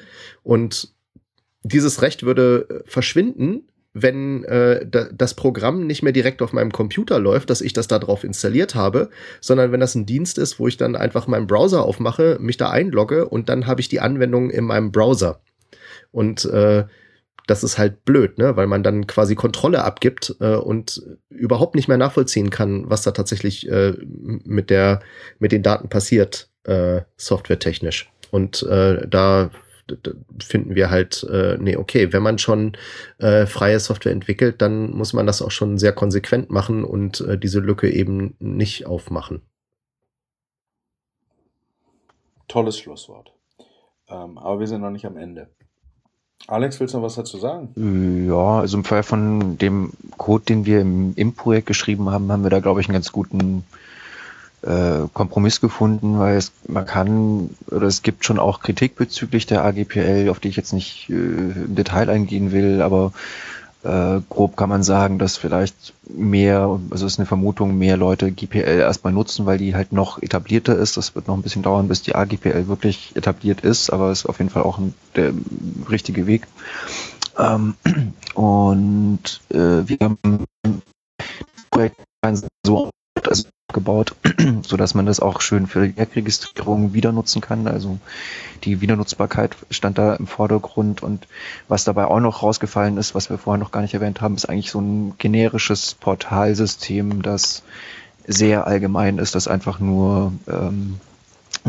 Und 0.44 0.94
dieses 1.68 2.02
Recht 2.02 2.22
würde 2.22 2.66
äh, 2.68 2.90
verschwinden, 2.90 3.68
wenn 3.94 4.44
äh, 4.44 4.86
da, 4.86 5.08
das 5.12 5.34
Programm 5.34 5.86
nicht 5.86 6.02
mehr 6.02 6.12
direkt 6.12 6.42
auf 6.42 6.52
meinem 6.52 6.72
Computer 6.72 7.18
läuft, 7.18 7.50
dass 7.50 7.60
ich 7.60 7.72
das 7.72 7.88
da 7.88 7.98
drauf 7.98 8.24
installiert 8.24 8.74
habe, 8.74 9.10
sondern 9.40 9.72
wenn 9.72 9.80
das 9.80 9.94
ein 9.94 10.06
Dienst 10.06 10.38
ist, 10.38 10.58
wo 10.58 10.68
ich 10.68 10.76
dann 10.76 10.96
einfach 10.96 11.26
meinen 11.26 11.46
Browser 11.46 11.84
aufmache, 11.84 12.38
mich 12.40 12.56
da 12.56 12.70
einlogge 12.70 13.28
und 13.28 13.48
dann 13.48 13.66
habe 13.66 13.80
ich 13.80 13.88
die 13.88 14.00
Anwendung 14.00 14.50
in 14.50 14.64
meinem 14.64 14.92
Browser. 14.92 15.40
Und 16.10 16.44
äh, 16.46 16.84
das 17.46 17.64
ist 17.64 17.78
halt 17.78 18.04
blöd, 18.04 18.38
ne? 18.38 18.56
weil 18.56 18.66
man 18.66 18.82
dann 18.82 19.06
quasi 19.06 19.34
Kontrolle 19.34 19.82
abgibt 19.82 20.36
äh, 20.40 20.54
und 20.54 21.02
überhaupt 21.30 21.74
nicht 21.74 21.88
mehr 21.88 21.96
nachvollziehen 21.96 22.50
kann, 22.50 22.88
was 22.90 23.02
da 23.02 23.12
tatsächlich 23.12 23.68
äh, 23.70 23.94
mit, 24.04 24.70
der, 24.70 25.00
mit 25.38 25.50
den 25.52 25.62
Daten 25.62 25.88
passiert, 25.88 26.50
äh, 26.64 27.00
softwaretechnisch. 27.16 28.10
Und 28.30 28.62
äh, 28.64 29.08
da 29.08 29.50
finden 30.40 30.74
wir 30.74 30.90
halt, 30.90 31.24
äh, 31.30 31.56
nee, 31.58 31.76
okay, 31.76 32.12
wenn 32.12 32.22
man 32.22 32.38
schon 32.38 32.76
äh, 33.18 33.46
freie 33.46 33.80
Software 33.80 34.12
entwickelt, 34.12 34.60
dann 34.60 34.90
muss 34.90 35.12
man 35.12 35.26
das 35.26 35.42
auch 35.42 35.50
schon 35.50 35.78
sehr 35.78 35.92
konsequent 35.92 36.50
machen 36.50 36.84
und 36.84 37.20
äh, 37.20 37.38
diese 37.38 37.60
Lücke 37.60 37.90
eben 37.90 38.34
nicht 38.38 38.86
aufmachen. 38.86 39.42
Tolles 42.48 42.78
Schlusswort. 42.78 43.32
Ähm, 44.08 44.38
aber 44.38 44.60
wir 44.60 44.66
sind 44.66 44.80
noch 44.80 44.90
nicht 44.90 45.04
am 45.04 45.16
Ende. 45.16 45.48
Alex, 46.46 46.80
willst 46.80 46.94
du 46.94 46.98
noch 46.98 47.04
was 47.04 47.16
dazu 47.16 47.36
sagen? 47.36 48.26
Ja, 48.26 48.60
also 48.60 48.78
im 48.78 48.84
Fall 48.84 49.02
von 49.02 49.58
dem 49.58 49.92
Code, 50.16 50.44
den 50.44 50.64
wir 50.64 50.80
im, 50.80 51.12
im 51.16 51.34
Projekt 51.34 51.66
geschrieben 51.66 52.10
haben, 52.10 52.30
haben 52.32 52.42
wir 52.42 52.50
da, 52.50 52.60
glaube 52.60 52.80
ich, 52.80 52.88
einen 52.88 52.94
ganz 52.94 53.12
guten 53.12 53.64
äh, 54.62 55.06
Kompromiss 55.12 55.60
gefunden, 55.60 56.18
weil 56.18 56.36
es 56.36 56.52
man 56.66 56.86
kann 56.86 57.50
oder 57.70 57.86
es 57.86 58.02
gibt 58.02 58.24
schon 58.24 58.38
auch 58.38 58.60
Kritik 58.60 58.96
bezüglich 58.96 59.46
der 59.46 59.64
AGPL, 59.64 60.28
auf 60.30 60.40
die 60.40 60.48
ich 60.48 60.56
jetzt 60.56 60.72
nicht 60.72 61.08
äh, 61.10 61.12
im 61.12 61.74
Detail 61.74 62.10
eingehen 62.10 62.52
will, 62.52 62.82
aber 62.82 63.12
äh, 63.84 64.20
grob 64.28 64.56
kann 64.56 64.68
man 64.68 64.82
sagen, 64.82 65.18
dass 65.18 65.36
vielleicht 65.36 65.94
mehr, 66.08 66.80
also 66.90 67.06
es 67.06 67.12
ist 67.12 67.18
eine 67.18 67.26
Vermutung, 67.26 67.78
mehr 67.78 67.96
Leute 67.96 68.32
GPL 68.32 68.80
erstmal 68.80 69.12
nutzen, 69.12 69.46
weil 69.46 69.58
die 69.58 69.74
halt 69.74 69.92
noch 69.92 70.20
etablierter 70.20 70.76
ist. 70.76 70.96
Das 70.96 71.14
wird 71.14 71.28
noch 71.28 71.36
ein 71.36 71.42
bisschen 71.42 71.62
dauern, 71.62 71.86
bis 71.86 72.02
die 72.02 72.14
AGPL 72.14 72.66
wirklich 72.66 73.14
etabliert 73.14 73.60
ist, 73.60 73.90
aber 73.90 74.10
es 74.10 74.20
ist 74.20 74.26
auf 74.26 74.38
jeden 74.38 74.50
Fall 74.50 74.64
auch 74.64 74.78
ein, 74.78 74.94
der 75.14 75.32
richtige 75.88 76.26
Weg. 76.26 76.48
Ähm, 77.38 77.74
und 78.34 79.40
äh, 79.50 79.86
wir 79.86 79.98
haben 80.00 80.44
Projekt 81.70 81.96
so 82.66 82.90
also 83.26 83.48
so 84.62 84.76
dass 84.76 84.94
man 84.94 85.04
das 85.04 85.20
auch 85.20 85.40
schön 85.40 85.66
für 85.66 85.86
die 85.86 85.96
Werkregistrierung 85.96 86.94
wieder 86.94 87.12
nutzen 87.12 87.42
kann. 87.42 87.66
Also 87.66 87.98
die 88.64 88.80
Wiedernutzbarkeit 88.80 89.56
stand 89.70 89.98
da 89.98 90.14
im 90.14 90.26
Vordergrund 90.26 91.02
und 91.02 91.28
was 91.68 91.84
dabei 91.84 92.06
auch 92.06 92.20
noch 92.20 92.42
rausgefallen 92.42 92.96
ist, 92.96 93.14
was 93.14 93.28
wir 93.28 93.38
vorher 93.38 93.62
noch 93.62 93.70
gar 93.70 93.82
nicht 93.82 93.94
erwähnt 93.94 94.20
haben, 94.20 94.34
ist 94.34 94.48
eigentlich 94.48 94.70
so 94.70 94.80
ein 94.80 95.14
generisches 95.18 95.94
Portalsystem, 95.94 97.22
das 97.22 97.62
sehr 98.26 98.66
allgemein 98.66 99.18
ist, 99.18 99.34
das 99.34 99.48
einfach 99.48 99.80
nur 99.80 100.32
ähm, 100.48 100.98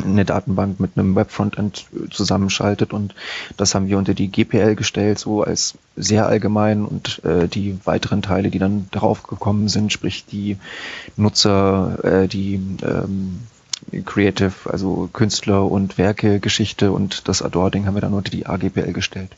eine 0.04 0.26
Datenbank 0.26 0.80
mit 0.80 0.92
einem 0.96 1.16
Webfrontend 1.16 1.88
zusammenschaltet 2.12 2.94
und 2.94 3.16
das 3.58 3.76
haben 3.76 3.88
wir 3.88 3.98
unter 3.98 4.14
die 4.14 4.30
GPL 4.30 4.76
gestellt, 4.76 5.20
so 5.20 5.44
als 5.44 5.76
sehr 5.96 6.28
allgemein 6.28 6.86
und 6.86 7.24
äh, 7.24 7.48
die 7.48 7.80
weiteren 7.86 8.22
Teile, 8.22 8.50
die 8.50 8.60
dann 8.60 8.88
darauf 8.92 9.24
gekommen 9.24 9.68
sind, 9.68 9.92
sprich 9.92 10.26
die 10.26 10.58
Nutzer, 11.16 12.00
äh, 12.04 12.28
die 12.28 12.56
ähm, 12.84 13.40
Creative, 14.06 14.54
also 14.66 15.10
Künstler 15.12 15.70
und 15.70 15.98
Werke, 15.98 16.40
Geschichte 16.40 16.92
und 16.92 17.28
das 17.28 17.42
Adore-Ding 17.42 17.86
haben 17.86 17.96
wir 17.96 18.02
dann 18.02 18.14
unter 18.14 18.32
die 18.32 18.46
AGPL 18.46 18.94
gestellt 18.94 19.32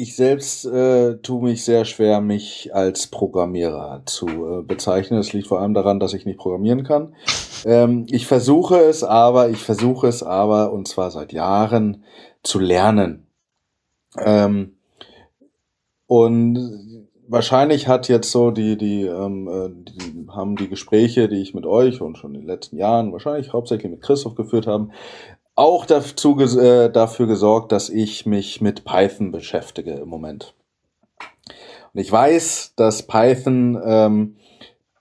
ich 0.00 0.16
selbst 0.16 0.64
äh, 0.64 1.18
tue 1.18 1.42
mich 1.42 1.62
sehr 1.62 1.84
schwer, 1.84 2.22
mich 2.22 2.74
als 2.74 3.08
Programmierer 3.08 4.02
zu 4.06 4.26
äh, 4.26 4.62
bezeichnen. 4.62 5.18
Das 5.18 5.34
liegt 5.34 5.48
vor 5.48 5.60
allem 5.60 5.74
daran, 5.74 6.00
dass 6.00 6.14
ich 6.14 6.24
nicht 6.24 6.38
programmieren 6.38 6.84
kann. 6.84 7.14
Ähm, 7.66 8.06
ich 8.10 8.26
versuche 8.26 8.78
es 8.78 9.04
aber, 9.04 9.50
ich 9.50 9.58
versuche 9.58 10.08
es 10.08 10.22
aber, 10.22 10.72
und 10.72 10.88
zwar 10.88 11.10
seit 11.10 11.34
Jahren, 11.34 12.02
zu 12.42 12.58
lernen. 12.58 13.26
Ähm, 14.18 14.76
und 16.06 17.06
wahrscheinlich 17.28 17.86
hat 17.86 18.08
jetzt 18.08 18.30
so 18.30 18.50
die, 18.50 18.78
die, 18.78 19.02
ähm, 19.02 19.48
äh, 19.48 19.68
die, 19.70 20.28
haben 20.30 20.56
die 20.56 20.68
Gespräche, 20.68 21.28
die 21.28 21.42
ich 21.42 21.52
mit 21.52 21.66
euch 21.66 22.00
und 22.00 22.16
schon 22.16 22.34
in 22.34 22.40
den 22.40 22.48
letzten 22.48 22.78
Jahren 22.78 23.12
wahrscheinlich 23.12 23.52
hauptsächlich 23.52 23.90
mit 23.90 24.00
Christoph 24.00 24.34
geführt 24.34 24.66
haben, 24.66 24.92
auch 25.60 25.84
dazu, 25.84 26.38
äh, 26.40 26.90
dafür 26.90 27.26
gesorgt, 27.26 27.70
dass 27.70 27.90
ich 27.90 28.24
mich 28.24 28.62
mit 28.62 28.86
Python 28.86 29.30
beschäftige 29.30 29.92
im 29.92 30.08
Moment. 30.08 30.54
Und 31.92 32.00
ich 32.00 32.10
weiß, 32.10 32.72
dass 32.76 33.06
Python 33.06 33.78
ähm, 33.84 34.36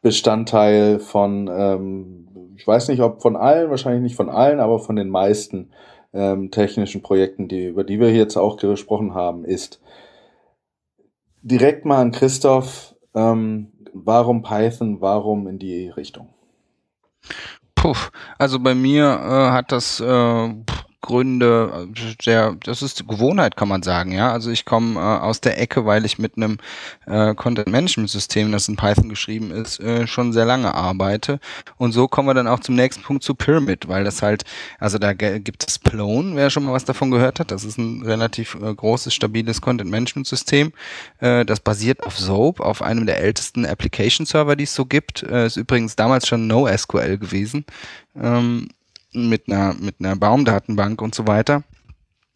Bestandteil 0.01 0.99
von, 0.99 1.49
ähm, 1.51 2.55
ich 2.57 2.67
weiß 2.67 2.89
nicht, 2.89 3.01
ob 3.01 3.21
von 3.21 3.37
allen, 3.37 3.69
wahrscheinlich 3.69 4.03
nicht 4.03 4.17
von 4.17 4.29
allen, 4.29 4.59
aber 4.59 4.79
von 4.79 4.97
den 4.97 5.07
meisten 5.07 5.71
ähm, 6.11 6.51
technischen 6.51 7.01
Projekten, 7.01 7.47
die, 7.47 7.67
über 7.67 7.85
die 7.85 8.01
wir 8.01 8.11
jetzt 8.11 8.35
auch 8.35 8.57
gesprochen 8.57 9.13
haben, 9.13 9.45
ist. 9.45 9.81
Direkt 11.41 11.85
mal 11.85 12.01
an 12.01 12.11
Christoph, 12.11 12.95
ähm, 13.15 13.71
warum 13.93 14.41
Python, 14.41 14.99
warum 14.99 15.47
in 15.47 15.57
die 15.57 15.87
Richtung? 15.87 16.27
Puh, 17.81 17.95
also 18.37 18.59
bei 18.59 18.75
mir 18.75 19.05
äh, 19.05 19.51
hat 19.51 19.71
das 19.71 20.01
äh, 20.01 20.53
Gründe, 21.01 21.87
äh, 21.95 22.13
sehr, 22.21 22.55
das 22.63 22.81
ist 22.81 23.07
Gewohnheit, 23.07 23.55
kann 23.55 23.69
man 23.69 23.83
sagen, 23.83 24.11
ja. 24.11 24.31
Also 24.31 24.51
ich 24.51 24.65
komme 24.65 24.99
äh, 24.99 25.03
aus 25.03 25.39
der 25.39 25.59
Ecke, 25.59 25.85
weil 25.85 26.05
ich 26.05 26.19
mit 26.19 26.35
einem 26.35 26.57
äh, 27.05 27.33
Content-Management-System, 27.35 28.51
das 28.51 28.67
in 28.67 28.75
Python 28.75 29.07
geschrieben 29.07 29.51
ist, 29.51 29.79
äh, 29.79 30.07
schon 30.07 30.33
sehr 30.33 30.45
lange 30.45 30.73
arbeite. 30.73 31.39
Und 31.77 31.93
so 31.93 32.07
kommen 32.07 32.27
wir 32.27 32.33
dann 32.33 32.47
auch 32.47 32.59
zum 32.59 32.75
nächsten 32.75 33.01
Punkt 33.03 33.23
zu 33.23 33.33
Pyramid, 33.33 33.87
weil 33.87 34.03
das 34.03 34.21
halt, 34.21 34.43
also 34.77 34.97
da 34.97 35.13
gibt 35.13 35.65
es 35.67 35.79
Plone, 35.79 36.35
wer 36.35 36.49
schon 36.49 36.65
mal 36.65 36.73
was 36.73 36.85
davon 36.85 37.11
gehört 37.11 37.39
hat. 37.39 37.51
Das 37.51 37.63
ist 37.63 37.77
ein 37.77 38.01
relativ 38.03 38.55
äh, 38.55 38.73
großes, 38.73 39.13
stabiles 39.13 39.61
Content-Management-System. 39.61 40.73
Äh, 41.19 41.45
das 41.45 41.61
basiert 41.61 42.03
auf 42.03 42.17
Soap, 42.17 42.59
auf 42.59 42.81
einem 42.81 43.05
der 43.05 43.19
ältesten 43.19 43.65
Application-Server, 43.65 44.57
die 44.57 44.65
es 44.65 44.75
so 44.75 44.85
gibt. 44.85 45.23
Äh, 45.23 45.45
ist 45.45 45.55
übrigens 45.55 45.95
damals 45.95 46.27
schon 46.27 46.47
NoSQL 46.47 47.17
gewesen. 47.17 47.65
Ähm, 48.21 48.67
mit 49.13 49.47
einer, 49.47 49.73
mit 49.73 49.95
einer 49.99 50.15
Baumdatenbank 50.15 51.01
und 51.01 51.15
so 51.15 51.27
weiter. 51.27 51.63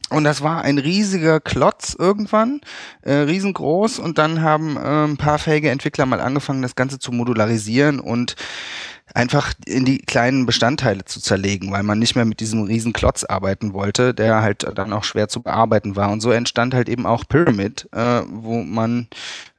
Und 0.10 0.26
das 0.26 0.42
war 0.42 0.62
ein 0.62 0.78
riesiger 0.78 1.40
Klotz 1.40 1.96
irgendwann, 1.98 2.62
äh, 3.02 3.14
riesengroß. 3.14 4.00
Und 4.00 4.18
dann 4.18 4.42
haben 4.42 4.78
äh, 4.78 5.06
ein 5.06 5.18
paar 5.18 5.40
fähige 5.40 5.72
Entwickler 5.72 6.06
mal 6.06 6.22
angefangen, 6.22 6.62
das 6.62 6.76
Ganze 6.76 7.00
zu 7.00 7.12
modularisieren 7.12 8.00
und 8.00 8.36
einfach 9.14 9.54
in 9.66 9.86
die 9.86 10.00
kleinen 10.00 10.46
Bestandteile 10.46 11.06
zu 11.06 11.20
zerlegen, 11.20 11.72
weil 11.72 11.84
man 11.84 12.00
nicht 12.00 12.16
mehr 12.16 12.26
mit 12.26 12.40
diesem 12.40 12.64
riesen 12.64 12.94
Klotz 12.94 13.24
arbeiten 13.24 13.74
wollte, 13.74 14.14
der 14.14 14.42
halt 14.42 14.66
dann 14.76 14.94
auch 14.94 15.04
schwer 15.04 15.28
zu 15.28 15.42
bearbeiten 15.42 15.96
war. 15.96 16.12
Und 16.12 16.22
so 16.22 16.32
entstand 16.32 16.74
halt 16.74 16.90
eben 16.90 17.06
auch 17.06 17.24
Pyramid, 17.28 17.88
äh, 17.92 18.22
wo 18.28 18.64
man 18.64 19.08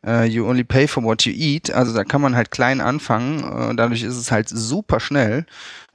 äh, 0.07 0.24
you 0.24 0.49
only 0.49 0.65
pay 0.65 0.89
for 0.89 1.03
what 1.03 1.24
you 1.24 1.32
eat. 1.32 1.73
Also 1.73 1.95
da 1.95 2.05
kann 2.05 2.20
man 2.20 2.36
halt 2.36 2.51
klein 2.51 2.81
anfangen. 2.81 3.41
Äh, 3.45 3.74
dadurch 3.74 4.03
ist 4.03 4.16
es 4.16 4.31
halt 4.31 4.49
super 4.49 5.01
schnell. 5.01 5.47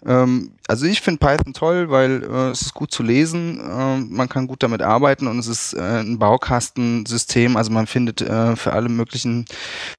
Ähm, 0.06 0.52
also 0.68 0.86
ich 0.86 1.02
finde 1.02 1.20
Python 1.20 1.54
toll, 1.54 1.90
weil 1.90 2.24
äh, 2.24 2.50
es 2.52 2.62
ist 2.62 2.74
gut 2.74 2.92
zu 2.92 3.04
lesen, 3.04 3.60
äh, 3.60 3.98
man 3.98 4.30
kann 4.30 4.48
gut 4.48 4.64
damit 4.64 4.82
arbeiten 4.82 5.28
und 5.28 5.40
es 5.40 5.48
ist 5.48 5.74
äh, 5.74 6.00
ein 6.00 6.20
Baukastensystem, 6.20 7.58
also 7.58 7.72
man 7.72 7.86
findet 7.86 8.22
äh, 8.22 8.56
für 8.56 8.72
alle 8.72 8.88
möglichen 8.88 9.46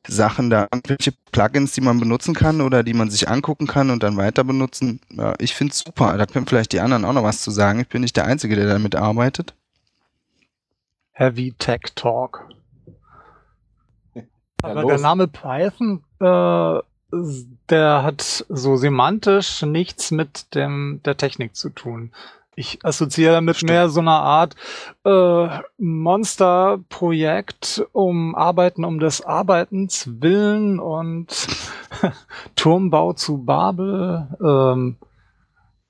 Sachen 0.06 0.48
da 0.48 0.68
irgendwelche 0.72 1.12
Plugins, 1.32 1.72
die 1.72 1.82
man 1.82 2.00
benutzen 2.00 2.34
kann 2.34 2.62
oder 2.62 2.82
die 2.82 2.94
man 2.94 3.10
sich 3.10 3.28
angucken 3.28 3.66
kann 3.66 3.90
und 3.90 4.02
dann 4.02 4.16
weiter 4.16 4.42
benutzen. 4.42 5.00
Ja, 5.10 5.34
ich 5.38 5.54
finde 5.54 5.72
es 5.72 5.80
super, 5.80 6.16
da 6.16 6.24
können 6.24 6.46
vielleicht 6.46 6.72
die 6.72 6.80
anderen 6.80 7.04
auch 7.04 7.12
noch 7.12 7.24
was 7.24 7.42
zu 7.42 7.50
sagen. 7.50 7.80
Ich 7.80 7.88
bin 7.88 8.00
nicht 8.00 8.16
der 8.16 8.24
Einzige, 8.24 8.56
der 8.56 8.68
damit 8.68 8.96
arbeitet. 8.96 9.54
Heavy 11.12 11.52
Tech 11.58 11.82
Talk. 11.94 12.48
Ja, 14.14 14.22
Aber 14.62 14.82
los. 14.82 14.92
der 14.92 15.00
Name 15.00 15.28
Python, 15.28 16.02
äh, 16.20 16.80
der 17.70 18.02
hat 18.02 18.44
so 18.48 18.76
semantisch 18.76 19.62
nichts 19.62 20.10
mit 20.10 20.54
dem 20.54 21.00
der 21.04 21.16
Technik 21.16 21.56
zu 21.56 21.70
tun. 21.70 22.12
Ich 22.56 22.84
assoziiere 22.84 23.34
damit 23.34 23.56
Stimmt. 23.56 23.70
mehr 23.70 23.88
so 23.88 24.00
eine 24.00 24.10
Art 24.10 24.54
äh, 25.04 25.48
Monsterprojekt 25.78 27.86
um 27.92 28.34
Arbeiten 28.34 28.84
um 28.84 28.98
des 28.98 29.24
Arbeitens 29.24 30.10
willen 30.20 30.78
und 30.78 31.46
Turmbau 32.56 33.14
zu 33.14 33.44
Babel. 33.44 34.28
Ähm, 34.44 34.96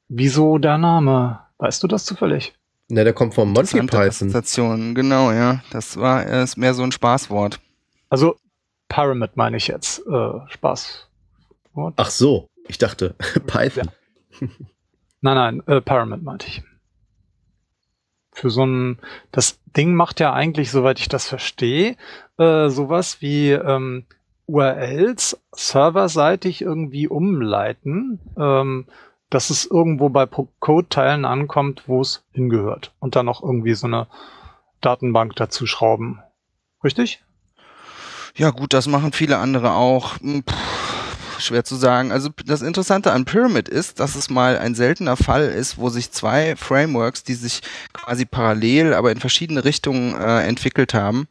wieso 0.08 0.58
der 0.58 0.78
Name? 0.78 1.40
Weißt 1.58 1.82
du 1.82 1.88
das 1.88 2.04
zufällig? 2.04 2.54
Ne, 2.88 3.04
der 3.04 3.14
kommt 3.14 3.34
vom 3.34 3.52
Monty 3.52 3.82
Python. 3.82 4.94
Genau, 4.94 5.32
ja. 5.32 5.60
Das 5.70 5.96
war 5.96 6.26
ist 6.26 6.56
mehr 6.56 6.74
so 6.74 6.82
ein 6.82 6.92
Spaßwort. 6.92 7.60
Also 8.08 8.36
Pyramid 8.88 9.36
meine 9.36 9.56
ich 9.56 9.68
jetzt. 9.68 10.04
Äh, 10.06 10.40
Spaß. 10.48 11.09
Ach 11.96 12.10
so, 12.10 12.48
ich 12.68 12.78
dachte 12.78 13.14
Python. 13.46 13.90
Nein, 15.20 15.34
nein, 15.34 15.62
äh, 15.66 15.80
Pyramid 15.80 16.22
meinte 16.22 16.46
ich. 16.46 16.62
Für 18.32 18.50
so 18.50 18.64
ein, 18.64 18.98
das 19.32 19.58
Ding 19.76 19.94
macht 19.94 20.20
ja 20.20 20.32
eigentlich, 20.32 20.70
soweit 20.70 20.98
ich 20.98 21.08
das 21.08 21.28
verstehe, 21.28 21.96
äh, 22.38 22.68
sowas 22.68 23.20
wie 23.20 23.50
ähm, 23.50 24.06
URLs 24.46 25.40
serverseitig 25.52 26.62
irgendwie 26.62 27.06
umleiten, 27.06 28.20
ähm, 28.36 28.86
dass 29.28 29.50
es 29.50 29.64
irgendwo 29.64 30.08
bei 30.08 30.26
Code-Teilen 30.26 31.24
ankommt, 31.24 31.84
wo 31.86 32.00
es 32.00 32.24
hingehört. 32.32 32.92
Und 32.98 33.14
dann 33.14 33.26
noch 33.26 33.42
irgendwie 33.42 33.74
so 33.74 33.86
eine 33.86 34.08
Datenbank 34.80 35.36
dazu 35.36 35.66
schrauben. 35.66 36.20
Richtig? 36.82 37.22
Ja, 38.36 38.50
gut, 38.50 38.72
das 38.72 38.86
machen 38.86 39.12
viele 39.12 39.38
andere 39.38 39.72
auch. 39.72 40.18
Hm, 40.20 40.42
Puh, 40.42 40.54
schwer 41.40 41.64
zu 41.64 41.76
sagen. 41.76 42.12
Also 42.12 42.30
das 42.44 42.62
Interessante 42.62 43.12
an 43.12 43.24
Pyramid 43.24 43.68
ist, 43.68 44.00
dass 44.00 44.14
es 44.14 44.30
mal 44.30 44.58
ein 44.58 44.74
seltener 44.74 45.16
Fall 45.16 45.48
ist, 45.48 45.78
wo 45.78 45.88
sich 45.88 46.12
zwei 46.12 46.56
Frameworks, 46.56 47.24
die 47.24 47.34
sich 47.34 47.60
quasi 47.92 48.24
parallel, 48.24 48.94
aber 48.94 49.12
in 49.12 49.20
verschiedene 49.20 49.64
Richtungen 49.64 50.14
äh, 50.14 50.46
entwickelt 50.46 50.94
haben, 50.94 51.28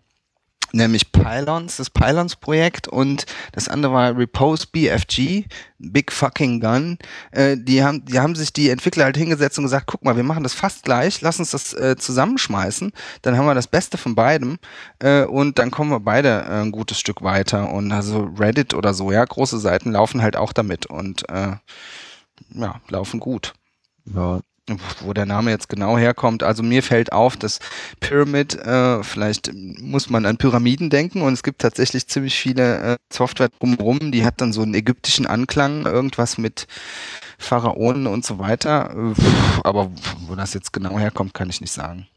nämlich 0.71 1.11
Pylons, 1.11 1.77
das 1.77 1.89
Pylons-Projekt 1.89 2.87
und 2.87 3.25
das 3.51 3.67
andere 3.67 3.93
war 3.93 4.17
Repose 4.17 4.67
BFG, 4.71 5.45
Big 5.79 6.11
Fucking 6.11 6.59
Gun. 6.59 6.97
Äh, 7.31 7.57
die 7.57 7.83
haben, 7.83 8.05
die 8.05 8.19
haben 8.19 8.35
sich 8.35 8.53
die 8.53 8.69
Entwickler 8.69 9.05
halt 9.05 9.17
hingesetzt 9.17 9.57
und 9.57 9.65
gesagt, 9.65 9.87
guck 9.87 10.03
mal, 10.03 10.15
wir 10.15 10.23
machen 10.23 10.43
das 10.43 10.53
fast 10.53 10.83
gleich, 10.83 11.21
lass 11.21 11.39
uns 11.39 11.51
das 11.51 11.73
äh, 11.73 11.95
zusammenschmeißen, 11.97 12.91
dann 13.21 13.37
haben 13.37 13.45
wir 13.45 13.55
das 13.55 13.67
Beste 13.67 13.97
von 13.97 14.15
beidem 14.15 14.57
äh, 14.99 15.23
und 15.23 15.59
dann 15.59 15.71
kommen 15.71 15.91
wir 15.91 15.99
beide 15.99 16.29
äh, 16.29 16.61
ein 16.61 16.71
gutes 16.71 16.99
Stück 16.99 17.21
weiter. 17.21 17.71
Und 17.71 17.91
also 17.91 18.29
Reddit 18.37 18.73
oder 18.73 18.93
so, 18.93 19.11
ja, 19.11 19.23
große 19.23 19.59
Seiten 19.59 19.91
laufen 19.91 20.21
halt 20.21 20.35
auch 20.35 20.53
damit 20.53 20.85
und 20.85 21.27
äh, 21.29 21.55
ja, 22.53 22.81
laufen 22.89 23.19
gut 23.19 23.53
Ja, 24.05 24.41
wo 25.01 25.13
der 25.13 25.25
Name 25.25 25.51
jetzt 25.51 25.69
genau 25.69 25.97
herkommt. 25.97 26.43
Also 26.43 26.63
mir 26.63 26.83
fällt 26.83 27.11
auf, 27.11 27.37
dass 27.37 27.59
Pyramid, 27.99 28.55
äh, 28.55 29.03
vielleicht 29.03 29.51
muss 29.53 30.09
man 30.09 30.25
an 30.25 30.37
Pyramiden 30.37 30.89
denken 30.89 31.21
und 31.21 31.33
es 31.33 31.43
gibt 31.43 31.61
tatsächlich 31.61 32.07
ziemlich 32.07 32.35
viele 32.35 32.79
äh, 32.79 32.97
Software 33.11 33.49
drumherum, 33.59 34.11
die 34.11 34.25
hat 34.25 34.41
dann 34.41 34.53
so 34.53 34.61
einen 34.61 34.73
ägyptischen 34.73 35.25
Anklang, 35.25 35.85
irgendwas 35.85 36.37
mit 36.37 36.67
Pharaonen 37.37 38.07
und 38.07 38.25
so 38.25 38.39
weiter. 38.39 38.93
Aber 39.63 39.91
wo 40.27 40.35
das 40.35 40.53
jetzt 40.53 40.73
genau 40.73 40.99
herkommt, 40.99 41.33
kann 41.33 41.49
ich 41.49 41.61
nicht 41.61 41.71
sagen. 41.71 42.07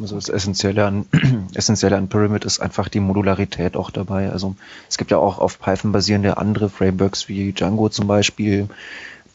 Also 0.00 0.16
das 0.16 0.28
Essentielle 0.28 0.84
an, 0.84 1.06
Essentielle 1.54 1.96
an 1.96 2.08
Pyramid 2.08 2.44
ist 2.44 2.60
einfach 2.60 2.88
die 2.88 3.00
Modularität 3.00 3.76
auch 3.76 3.90
dabei. 3.90 4.30
Also 4.30 4.54
es 4.88 4.98
gibt 4.98 5.10
ja 5.10 5.16
auch 5.16 5.38
auf 5.38 5.58
Python 5.58 5.92
basierende 5.92 6.36
andere 6.36 6.68
Frameworks 6.68 7.28
wie 7.28 7.52
Django 7.52 7.88
zum 7.88 8.06
Beispiel, 8.06 8.68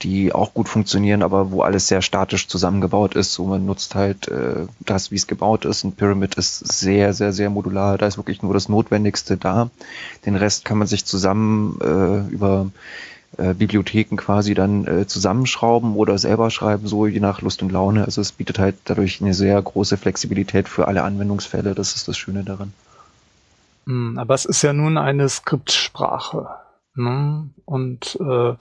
die 0.01 0.33
auch 0.33 0.53
gut 0.53 0.67
funktionieren, 0.67 1.23
aber 1.23 1.51
wo 1.51 1.61
alles 1.61 1.87
sehr 1.87 2.01
statisch 2.01 2.47
zusammengebaut 2.47 3.15
ist. 3.15 3.33
So 3.33 3.45
man 3.45 3.65
nutzt 3.65 3.95
halt 3.95 4.27
äh, 4.27 4.67
das, 4.79 5.11
wie 5.11 5.15
es 5.15 5.27
gebaut 5.27 5.65
ist. 5.65 5.83
Und 5.83 5.95
Pyramid 5.95 6.35
ist 6.35 6.59
sehr, 6.59 7.13
sehr, 7.13 7.33
sehr 7.33 7.49
modular. 7.49 7.97
Da 7.97 8.07
ist 8.07 8.17
wirklich 8.17 8.41
nur 8.41 8.53
das 8.53 8.69
Notwendigste 8.69 9.37
da. 9.37 9.69
Den 10.25 10.35
Rest 10.35 10.65
kann 10.65 10.77
man 10.77 10.87
sich 10.87 11.05
zusammen 11.05 11.79
äh, 11.81 12.33
über 12.33 12.71
äh, 13.37 13.53
Bibliotheken 13.53 14.15
quasi 14.17 14.53
dann 14.53 14.85
äh, 14.85 15.07
zusammenschrauben 15.07 15.95
oder 15.95 16.17
selber 16.17 16.51
schreiben, 16.51 16.87
so 16.87 17.07
je 17.07 17.19
nach 17.19 17.41
Lust 17.41 17.61
und 17.63 17.71
Laune. 17.71 18.05
Also 18.05 18.21
es 18.21 18.31
bietet 18.31 18.59
halt 18.59 18.75
dadurch 18.85 19.21
eine 19.21 19.33
sehr 19.33 19.61
große 19.61 19.97
Flexibilität 19.97 20.69
für 20.69 20.87
alle 20.87 21.03
Anwendungsfälle. 21.03 21.73
Das 21.73 21.95
ist 21.95 22.07
das 22.07 22.17
Schöne 22.17 22.43
daran. 22.43 22.73
Hm, 23.85 24.17
aber 24.17 24.33
es 24.33 24.45
ist 24.45 24.61
ja 24.61 24.73
nun 24.73 24.97
eine 24.97 25.27
Skriptsprache. 25.29 26.47
Ne? 26.95 27.49
Und 27.65 28.19
äh, 28.21 28.53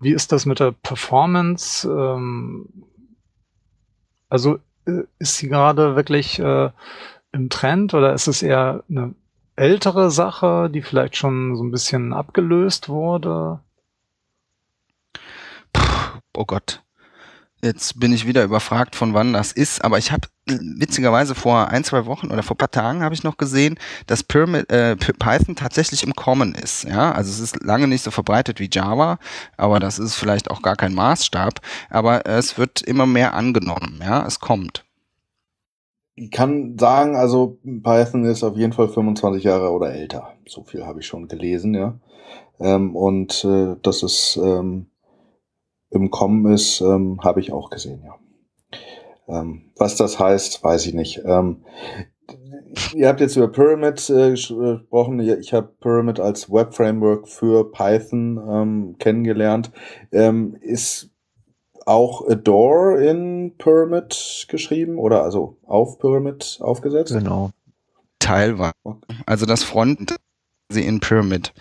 wie 0.00 0.12
ist 0.12 0.32
das 0.32 0.46
mit 0.46 0.60
der 0.60 0.72
Performance? 0.72 1.88
Ähm, 1.88 2.68
also 4.28 4.58
äh, 4.86 5.02
ist 5.18 5.36
sie 5.36 5.48
gerade 5.48 5.96
wirklich 5.96 6.38
äh, 6.38 6.70
im 7.32 7.50
Trend 7.50 7.94
oder 7.94 8.12
ist 8.12 8.26
es 8.26 8.42
eher 8.42 8.84
eine 8.88 9.14
ältere 9.56 10.10
Sache, 10.10 10.70
die 10.70 10.82
vielleicht 10.82 11.16
schon 11.16 11.56
so 11.56 11.64
ein 11.64 11.70
bisschen 11.70 12.12
abgelöst 12.12 12.88
wurde? 12.88 13.60
Puh, 15.72 16.20
oh 16.36 16.44
Gott. 16.44 16.82
Jetzt 17.60 17.98
bin 17.98 18.12
ich 18.12 18.24
wieder 18.26 18.44
überfragt, 18.44 18.94
von 18.94 19.14
wann 19.14 19.32
das 19.32 19.50
ist, 19.50 19.84
aber 19.84 19.98
ich 19.98 20.12
habe 20.12 20.28
witzigerweise 20.46 21.34
vor 21.34 21.68
ein, 21.68 21.82
zwei 21.82 22.06
Wochen 22.06 22.30
oder 22.30 22.44
vor 22.44 22.56
paar 22.56 22.70
Tagen 22.70 23.02
habe 23.02 23.14
ich 23.14 23.24
noch 23.24 23.36
gesehen, 23.36 23.78
dass 24.06 24.22
Pyramid, 24.22 24.70
äh, 24.70 24.92
Py- 24.92 25.18
Python 25.18 25.56
tatsächlich 25.56 26.04
im 26.04 26.14
Common 26.14 26.54
ist. 26.54 26.84
Ja, 26.84 27.10
also 27.12 27.30
es 27.30 27.40
ist 27.40 27.64
lange 27.64 27.88
nicht 27.88 28.04
so 28.04 28.12
verbreitet 28.12 28.60
wie 28.60 28.70
Java, 28.70 29.18
aber 29.56 29.80
das 29.80 29.98
ist 29.98 30.14
vielleicht 30.14 30.50
auch 30.50 30.62
gar 30.62 30.76
kein 30.76 30.94
Maßstab. 30.94 31.60
Aber 31.90 32.26
es 32.26 32.58
wird 32.58 32.80
immer 32.82 33.06
mehr 33.06 33.34
angenommen. 33.34 34.00
Ja, 34.02 34.24
es 34.24 34.38
kommt. 34.38 34.84
Ich 36.14 36.30
kann 36.30 36.78
sagen, 36.78 37.16
also 37.16 37.58
Python 37.82 38.24
ist 38.24 38.42
auf 38.44 38.56
jeden 38.56 38.72
Fall 38.72 38.88
25 38.88 39.42
Jahre 39.44 39.70
oder 39.72 39.92
älter. 39.92 40.34
So 40.46 40.62
viel 40.64 40.84
habe 40.86 41.00
ich 41.00 41.06
schon 41.06 41.28
gelesen, 41.28 41.74
ja. 41.74 41.98
Ähm, 42.60 42.94
und 42.96 43.44
äh, 43.44 43.76
dass 43.82 44.02
es 44.02 44.38
ähm, 44.42 44.86
im 45.90 46.10
Kommen 46.10 46.52
ist, 46.52 46.80
ähm, 46.80 47.20
habe 47.22 47.40
ich 47.40 47.52
auch 47.52 47.70
gesehen, 47.70 48.02
ja. 48.04 48.14
Ähm, 49.28 49.72
was 49.76 49.96
das 49.96 50.18
heißt, 50.18 50.64
weiß 50.64 50.86
ich 50.86 50.94
nicht. 50.94 51.22
Ähm, 51.24 51.64
ihr 52.94 53.08
habt 53.08 53.20
jetzt 53.20 53.36
über 53.36 53.48
Pyramid 53.48 54.08
äh, 54.08 54.32
ges- 54.32 54.56
gesprochen. 54.56 55.20
Ich 55.20 55.52
habe 55.52 55.68
Pyramid 55.80 56.18
als 56.20 56.50
Web-Framework 56.50 57.28
für 57.28 57.70
Python 57.70 58.38
ähm, 58.50 58.96
kennengelernt. 58.98 59.70
Ähm, 60.12 60.56
ist 60.60 61.10
auch 61.84 62.28
Adore 62.28 63.02
in 63.04 63.54
Pyramid 63.56 64.46
geschrieben 64.48 64.98
oder 64.98 65.22
also 65.22 65.56
auf 65.66 65.98
Pyramid 65.98 66.58
aufgesetzt? 66.60 67.12
Genau. 67.12 67.50
Teilweise. 68.18 68.72
Also 69.26 69.46
das 69.46 69.62
Front 69.62 70.16
sie 70.70 70.84
in 70.84 71.00
Pyramid. 71.00 71.54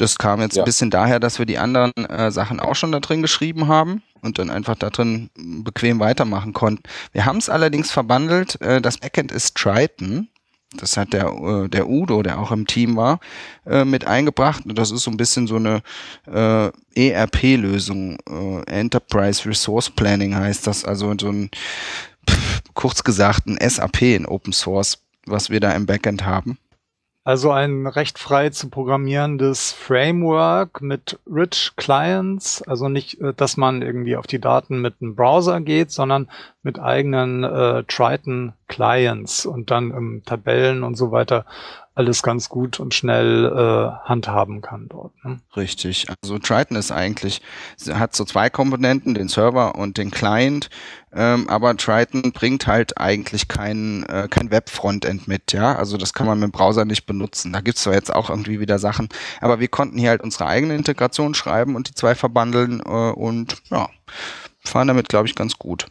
Das 0.00 0.16
kam 0.16 0.40
jetzt 0.40 0.56
Ja. 0.56 0.62
ein 0.62 0.64
bisschen 0.64 0.90
daher, 0.90 1.20
dass 1.20 1.38
wir 1.38 1.46
die 1.46 1.58
anderen 1.58 1.92
äh, 1.96 2.30
Sachen 2.30 2.58
auch 2.58 2.74
schon 2.74 2.90
da 2.92 3.00
drin 3.00 3.20
geschrieben 3.22 3.68
haben 3.68 4.02
und 4.22 4.38
dann 4.38 4.48
einfach 4.50 4.76
da 4.76 4.88
drin 4.90 5.28
bequem 5.36 6.00
weitermachen 6.00 6.52
konnten. 6.54 6.82
Wir 7.12 7.26
haben 7.26 7.36
es 7.38 7.48
allerdings 7.50 7.90
verbandelt. 7.90 8.60
Äh, 8.62 8.80
das 8.80 8.98
Backend 8.98 9.30
ist 9.30 9.56
Triton. 9.56 10.28
Das 10.76 10.96
hat 10.96 11.12
der, 11.12 11.26
äh, 11.26 11.68
der 11.68 11.88
Udo, 11.88 12.22
der 12.22 12.38
auch 12.38 12.52
im 12.52 12.66
Team 12.66 12.96
war, 12.96 13.18
äh, 13.66 13.84
mit 13.84 14.06
eingebracht. 14.06 14.64
Und 14.64 14.78
das 14.78 14.90
ist 14.90 15.02
so 15.02 15.10
ein 15.10 15.16
bisschen 15.16 15.46
so 15.46 15.56
eine 15.56 15.82
äh, 16.26 16.70
ERP-Lösung. 16.94 18.18
Äh, 18.28 18.62
Enterprise 18.70 19.46
Resource 19.48 19.90
Planning 19.90 20.34
heißt 20.34 20.66
das. 20.66 20.84
Also 20.84 21.12
so 21.20 21.28
ein, 21.30 21.50
pff, 22.28 22.62
kurz 22.74 23.02
gesagt, 23.04 23.46
ein 23.48 23.58
SAP 23.68 24.02
in 24.02 24.26
Open 24.26 24.52
Source, 24.52 24.98
was 25.26 25.50
wir 25.50 25.60
da 25.60 25.72
im 25.72 25.86
Backend 25.86 26.24
haben. 26.24 26.56
Also 27.30 27.52
ein 27.52 27.86
recht 27.86 28.18
frei 28.18 28.50
zu 28.50 28.70
programmierendes 28.70 29.70
Framework 29.70 30.82
mit 30.82 31.20
rich 31.32 31.70
Clients, 31.76 32.60
also 32.62 32.88
nicht, 32.88 33.20
äh, 33.20 33.32
dass 33.32 33.56
man 33.56 33.82
irgendwie 33.82 34.16
auf 34.16 34.26
die 34.26 34.40
Daten 34.40 34.80
mit 34.80 34.94
einem 35.00 35.14
Browser 35.14 35.60
geht, 35.60 35.92
sondern 35.92 36.28
mit 36.64 36.80
eigenen 36.80 37.44
äh, 37.44 37.84
Triton 37.84 38.54
Clients 38.66 39.46
und 39.46 39.70
dann 39.70 39.92
im 39.92 40.24
Tabellen 40.24 40.82
und 40.82 40.96
so 40.96 41.12
weiter 41.12 41.44
alles 41.94 42.22
ganz 42.22 42.48
gut 42.48 42.78
und 42.78 42.94
schnell 42.94 43.46
äh, 43.46 44.08
handhaben 44.08 44.62
kann 44.62 44.88
dort. 44.88 45.12
Ne? 45.24 45.40
Richtig. 45.56 46.06
Also 46.22 46.38
Triton 46.38 46.76
ist 46.76 46.92
eigentlich, 46.92 47.42
hat 47.90 48.14
so 48.14 48.24
zwei 48.24 48.48
Komponenten, 48.48 49.14
den 49.14 49.28
Server 49.28 49.74
und 49.74 49.98
den 49.98 50.10
Client, 50.10 50.70
ähm, 51.12 51.48
aber 51.48 51.76
Triton 51.76 52.32
bringt 52.32 52.66
halt 52.66 52.98
eigentlich 52.98 53.48
kein, 53.48 54.04
äh, 54.04 54.28
kein 54.30 54.50
Web-Frontend 54.50 55.26
mit, 55.26 55.52
ja. 55.52 55.74
Also 55.74 55.96
das 55.96 56.14
kann 56.14 56.26
man 56.26 56.38
mit 56.38 56.50
dem 56.50 56.52
Browser 56.52 56.84
nicht 56.84 57.06
benutzen. 57.06 57.52
Da 57.52 57.60
gibt's 57.60 57.82
zwar 57.82 57.94
jetzt 57.94 58.14
auch 58.14 58.30
irgendwie 58.30 58.60
wieder 58.60 58.78
Sachen, 58.78 59.08
aber 59.40 59.58
wir 59.58 59.68
konnten 59.68 59.98
hier 59.98 60.10
halt 60.10 60.22
unsere 60.22 60.46
eigene 60.46 60.76
Integration 60.76 61.34
schreiben 61.34 61.74
und 61.74 61.88
die 61.88 61.94
zwei 61.94 62.14
verbandeln 62.14 62.80
äh, 62.80 63.10
und 63.12 63.56
ja, 63.70 63.88
fahren 64.60 64.88
damit, 64.88 65.08
glaube 65.08 65.26
ich, 65.26 65.34
ganz 65.34 65.58
gut. 65.58 65.86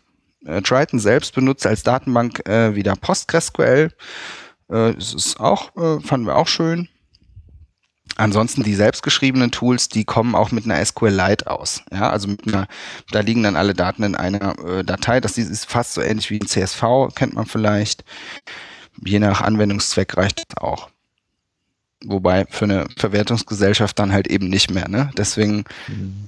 Äh, 0.46 0.62
Triton 0.62 1.00
selbst 1.00 1.36
benutzt 1.36 1.68
als 1.68 1.84
Datenbank 1.84 2.48
äh, 2.48 2.74
wieder 2.76 2.96
PostgreSQL. 2.96 3.92
Äh, 4.70 4.92
es 4.92 5.14
ist 5.14 5.40
auch, 5.40 5.76
äh, 5.76 6.00
fanden 6.02 6.28
wir 6.28 6.36
auch 6.36 6.48
schön. 6.48 6.88
Ansonsten 8.16 8.64
die 8.64 8.76
selbstgeschriebenen 8.76 9.52
Tools, 9.52 9.88
die 9.88 10.04
kommen 10.04 10.36
auch 10.36 10.52
mit 10.52 10.66
einer 10.66 10.84
SQLite 10.84 11.50
aus. 11.50 11.84
Ja, 11.92 12.10
also 12.10 12.28
mit 12.28 12.46
einer, 12.48 12.68
da 13.12 13.22
liegen 13.22 13.44
dann 13.44 13.56
alle 13.56 13.74
Daten 13.74 14.04
in 14.04 14.16
einer 14.16 14.60
äh, 14.60 14.84
Datei. 14.84 15.22
Das 15.22 15.38
ist 15.38 15.70
fast 15.70 15.94
so 15.94 16.02
ähnlich 16.02 16.30
wie 16.30 16.40
ein 16.40 16.48
CSV, 16.48 16.84
kennt 17.16 17.34
man 17.34 17.46
vielleicht. 17.46 18.04
Je 19.06 19.20
nach 19.20 19.42
Anwendungszweck 19.42 20.18
reicht 20.18 20.40
das 20.40 20.58
auch. 20.58 20.90
Wobei 22.04 22.46
für 22.50 22.66
eine 22.66 22.88
Verwertungsgesellschaft 22.98 23.98
dann 24.00 24.12
halt 24.12 24.28
eben 24.28 24.50
nicht 24.50 24.72
mehr. 24.72 24.90
Ne? 24.90 25.12
Deswegen 25.18 25.64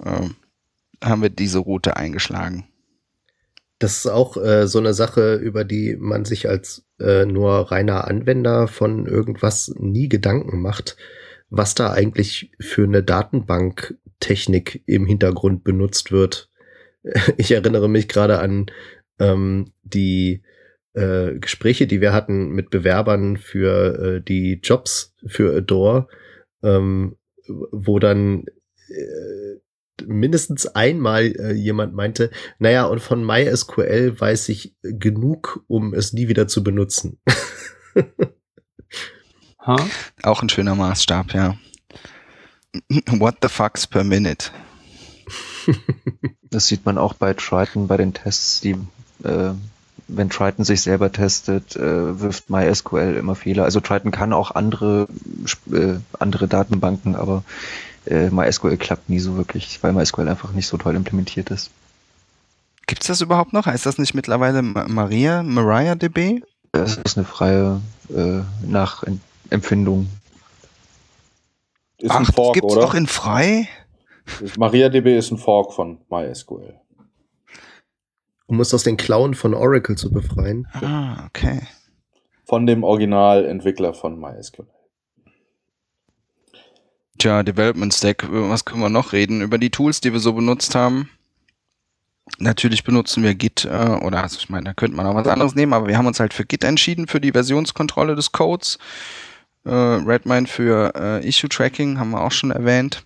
äh, 0.05 0.29
haben 1.05 1.21
wir 1.21 1.29
diese 1.29 1.59
Route 1.59 1.97
eingeschlagen. 1.97 2.70
Das 3.81 3.97
ist 3.97 4.05
auch 4.05 4.37
äh, 4.37 4.67
so 4.67 4.77
eine 4.77 4.93
Sache, 4.93 5.33
über 5.33 5.63
die 5.63 5.95
man 5.99 6.23
sich 6.23 6.47
als 6.47 6.85
äh, 6.99 7.25
nur 7.25 7.71
reiner 7.71 8.07
Anwender 8.07 8.67
von 8.67 9.07
irgendwas 9.07 9.73
nie 9.75 10.07
Gedanken 10.07 10.61
macht, 10.61 10.97
was 11.49 11.73
da 11.73 11.91
eigentlich 11.91 12.51
für 12.59 12.83
eine 12.83 13.01
Datenbanktechnik 13.01 14.83
im 14.85 15.07
Hintergrund 15.07 15.63
benutzt 15.63 16.11
wird. 16.11 16.49
Ich 17.37 17.51
erinnere 17.51 17.89
mich 17.89 18.07
gerade 18.07 18.37
an 18.37 18.67
ähm, 19.17 19.73
die 19.81 20.43
äh, 20.93 21.39
Gespräche, 21.39 21.87
die 21.87 22.01
wir 22.01 22.13
hatten 22.13 22.49
mit 22.51 22.69
Bewerbern 22.69 23.37
für 23.37 24.17
äh, 24.17 24.21
die 24.21 24.59
Jobs 24.61 25.15
für 25.25 25.57
Adore, 25.57 26.07
ähm, 26.61 27.17
wo 27.47 27.97
dann 27.97 28.45
äh, 28.89 29.60
mindestens 30.07 30.67
einmal 30.67 31.25
äh, 31.37 31.53
jemand 31.53 31.93
meinte, 31.93 32.31
naja, 32.59 32.85
und 32.85 33.01
von 33.01 33.25
MySQL 33.25 34.19
weiß 34.19 34.49
ich 34.49 34.75
genug, 34.81 35.63
um 35.67 35.93
es 35.93 36.13
nie 36.13 36.27
wieder 36.27 36.47
zu 36.47 36.63
benutzen. 36.63 37.19
Ha? 39.65 39.75
Auch 40.23 40.41
ein 40.41 40.49
schöner 40.49 40.73
Maßstab, 40.73 41.33
ja. 41.33 41.55
What 43.11 43.37
the 43.43 43.47
fucks 43.47 43.85
per 43.85 44.03
minute? 44.03 44.49
Das 46.49 46.67
sieht 46.67 46.85
man 46.85 46.97
auch 46.97 47.13
bei 47.13 47.33
Triton 47.33 47.87
bei 47.87 47.97
den 47.97 48.13
Tests, 48.13 48.59
die 48.61 48.75
äh, 49.23 49.53
wenn 50.07 50.29
Triton 50.29 50.65
sich 50.65 50.81
selber 50.81 51.11
testet, 51.11 51.75
äh, 51.75 52.19
wirft 52.19 52.49
MySQL 52.49 53.15
immer 53.17 53.35
Fehler. 53.35 53.63
Also 53.63 53.79
Triton 53.79 54.11
kann 54.11 54.33
auch 54.33 54.51
andere 54.51 55.07
äh, 55.71 55.95
andere 56.19 56.47
Datenbanken, 56.47 57.15
aber 57.15 57.43
äh, 58.05 58.29
MySQL 58.29 58.77
klappt 58.77 59.09
nie 59.09 59.19
so 59.19 59.37
wirklich, 59.37 59.81
weil 59.83 59.93
MySQL 59.93 60.27
einfach 60.27 60.51
nicht 60.53 60.67
so 60.67 60.77
toll 60.77 60.95
implementiert 60.95 61.49
ist. 61.51 61.71
Gibt's 62.87 63.07
das 63.07 63.21
überhaupt 63.21 63.53
noch? 63.53 63.65
Heißt 63.67 63.85
das 63.85 63.97
nicht 63.97 64.13
mittlerweile 64.13 64.61
Ma- 64.61 64.87
Maria, 64.87 65.43
MariaDB? 65.43 66.41
Das 66.73 66.97
ist 66.97 67.17
eine 67.17 67.25
freie 67.25 67.81
äh, 68.09 68.41
Nachempfindung. 68.65 70.09
Ist 71.97 72.11
ein 72.11 72.25
Ach, 72.27 72.33
Fork, 72.33 72.55
gibt's 72.55 72.75
oder? 72.75 72.85
auch 72.85 72.93
in 72.93 73.07
frei? 73.07 73.67
MariaDB 74.57 75.17
ist 75.17 75.31
ein 75.31 75.37
Fork 75.37 75.73
von 75.73 75.99
MySQL. 76.09 76.75
Um 78.47 78.59
es 78.59 78.73
aus 78.73 78.83
den 78.83 78.97
Klauen 78.97 79.33
von 79.35 79.53
Oracle 79.53 79.95
zu 79.97 80.11
befreien. 80.11 80.67
Ah, 80.73 81.25
okay. 81.27 81.61
Von 82.45 82.65
dem 82.65 82.83
Originalentwickler 82.83 83.93
von 83.93 84.19
MySQL. 84.19 84.67
Tja, 87.21 87.43
Development 87.43 87.93
Stack, 87.93 88.23
über 88.23 88.49
was 88.49 88.65
können 88.65 88.81
wir 88.81 88.89
noch 88.89 89.13
reden? 89.13 89.41
Über 89.41 89.59
die 89.59 89.69
Tools, 89.69 90.01
die 90.01 90.11
wir 90.11 90.19
so 90.19 90.33
benutzt 90.33 90.73
haben. 90.73 91.07
Natürlich 92.39 92.83
benutzen 92.83 93.21
wir 93.21 93.35
Git, 93.35 93.63
äh, 93.63 93.69
oder 93.69 94.23
also 94.23 94.39
ich 94.39 94.49
meine, 94.49 94.63
da 94.63 94.73
könnte 94.73 94.97
man 94.97 95.05
auch 95.05 95.13
was 95.13 95.27
anderes 95.27 95.53
nehmen, 95.53 95.73
aber 95.73 95.87
wir 95.87 95.99
haben 95.99 96.07
uns 96.07 96.19
halt 96.19 96.33
für 96.33 96.45
Git 96.45 96.63
entschieden, 96.63 97.05
für 97.05 97.21
die 97.21 97.31
Versionskontrolle 97.31 98.15
des 98.15 98.31
Codes. 98.31 98.79
Äh, 99.65 99.69
Redmine 99.69 100.47
für 100.47 100.93
äh, 100.95 101.27
Issue 101.27 101.47
Tracking 101.47 101.99
haben 101.99 102.09
wir 102.09 102.21
auch 102.21 102.31
schon 102.31 102.49
erwähnt. 102.49 103.05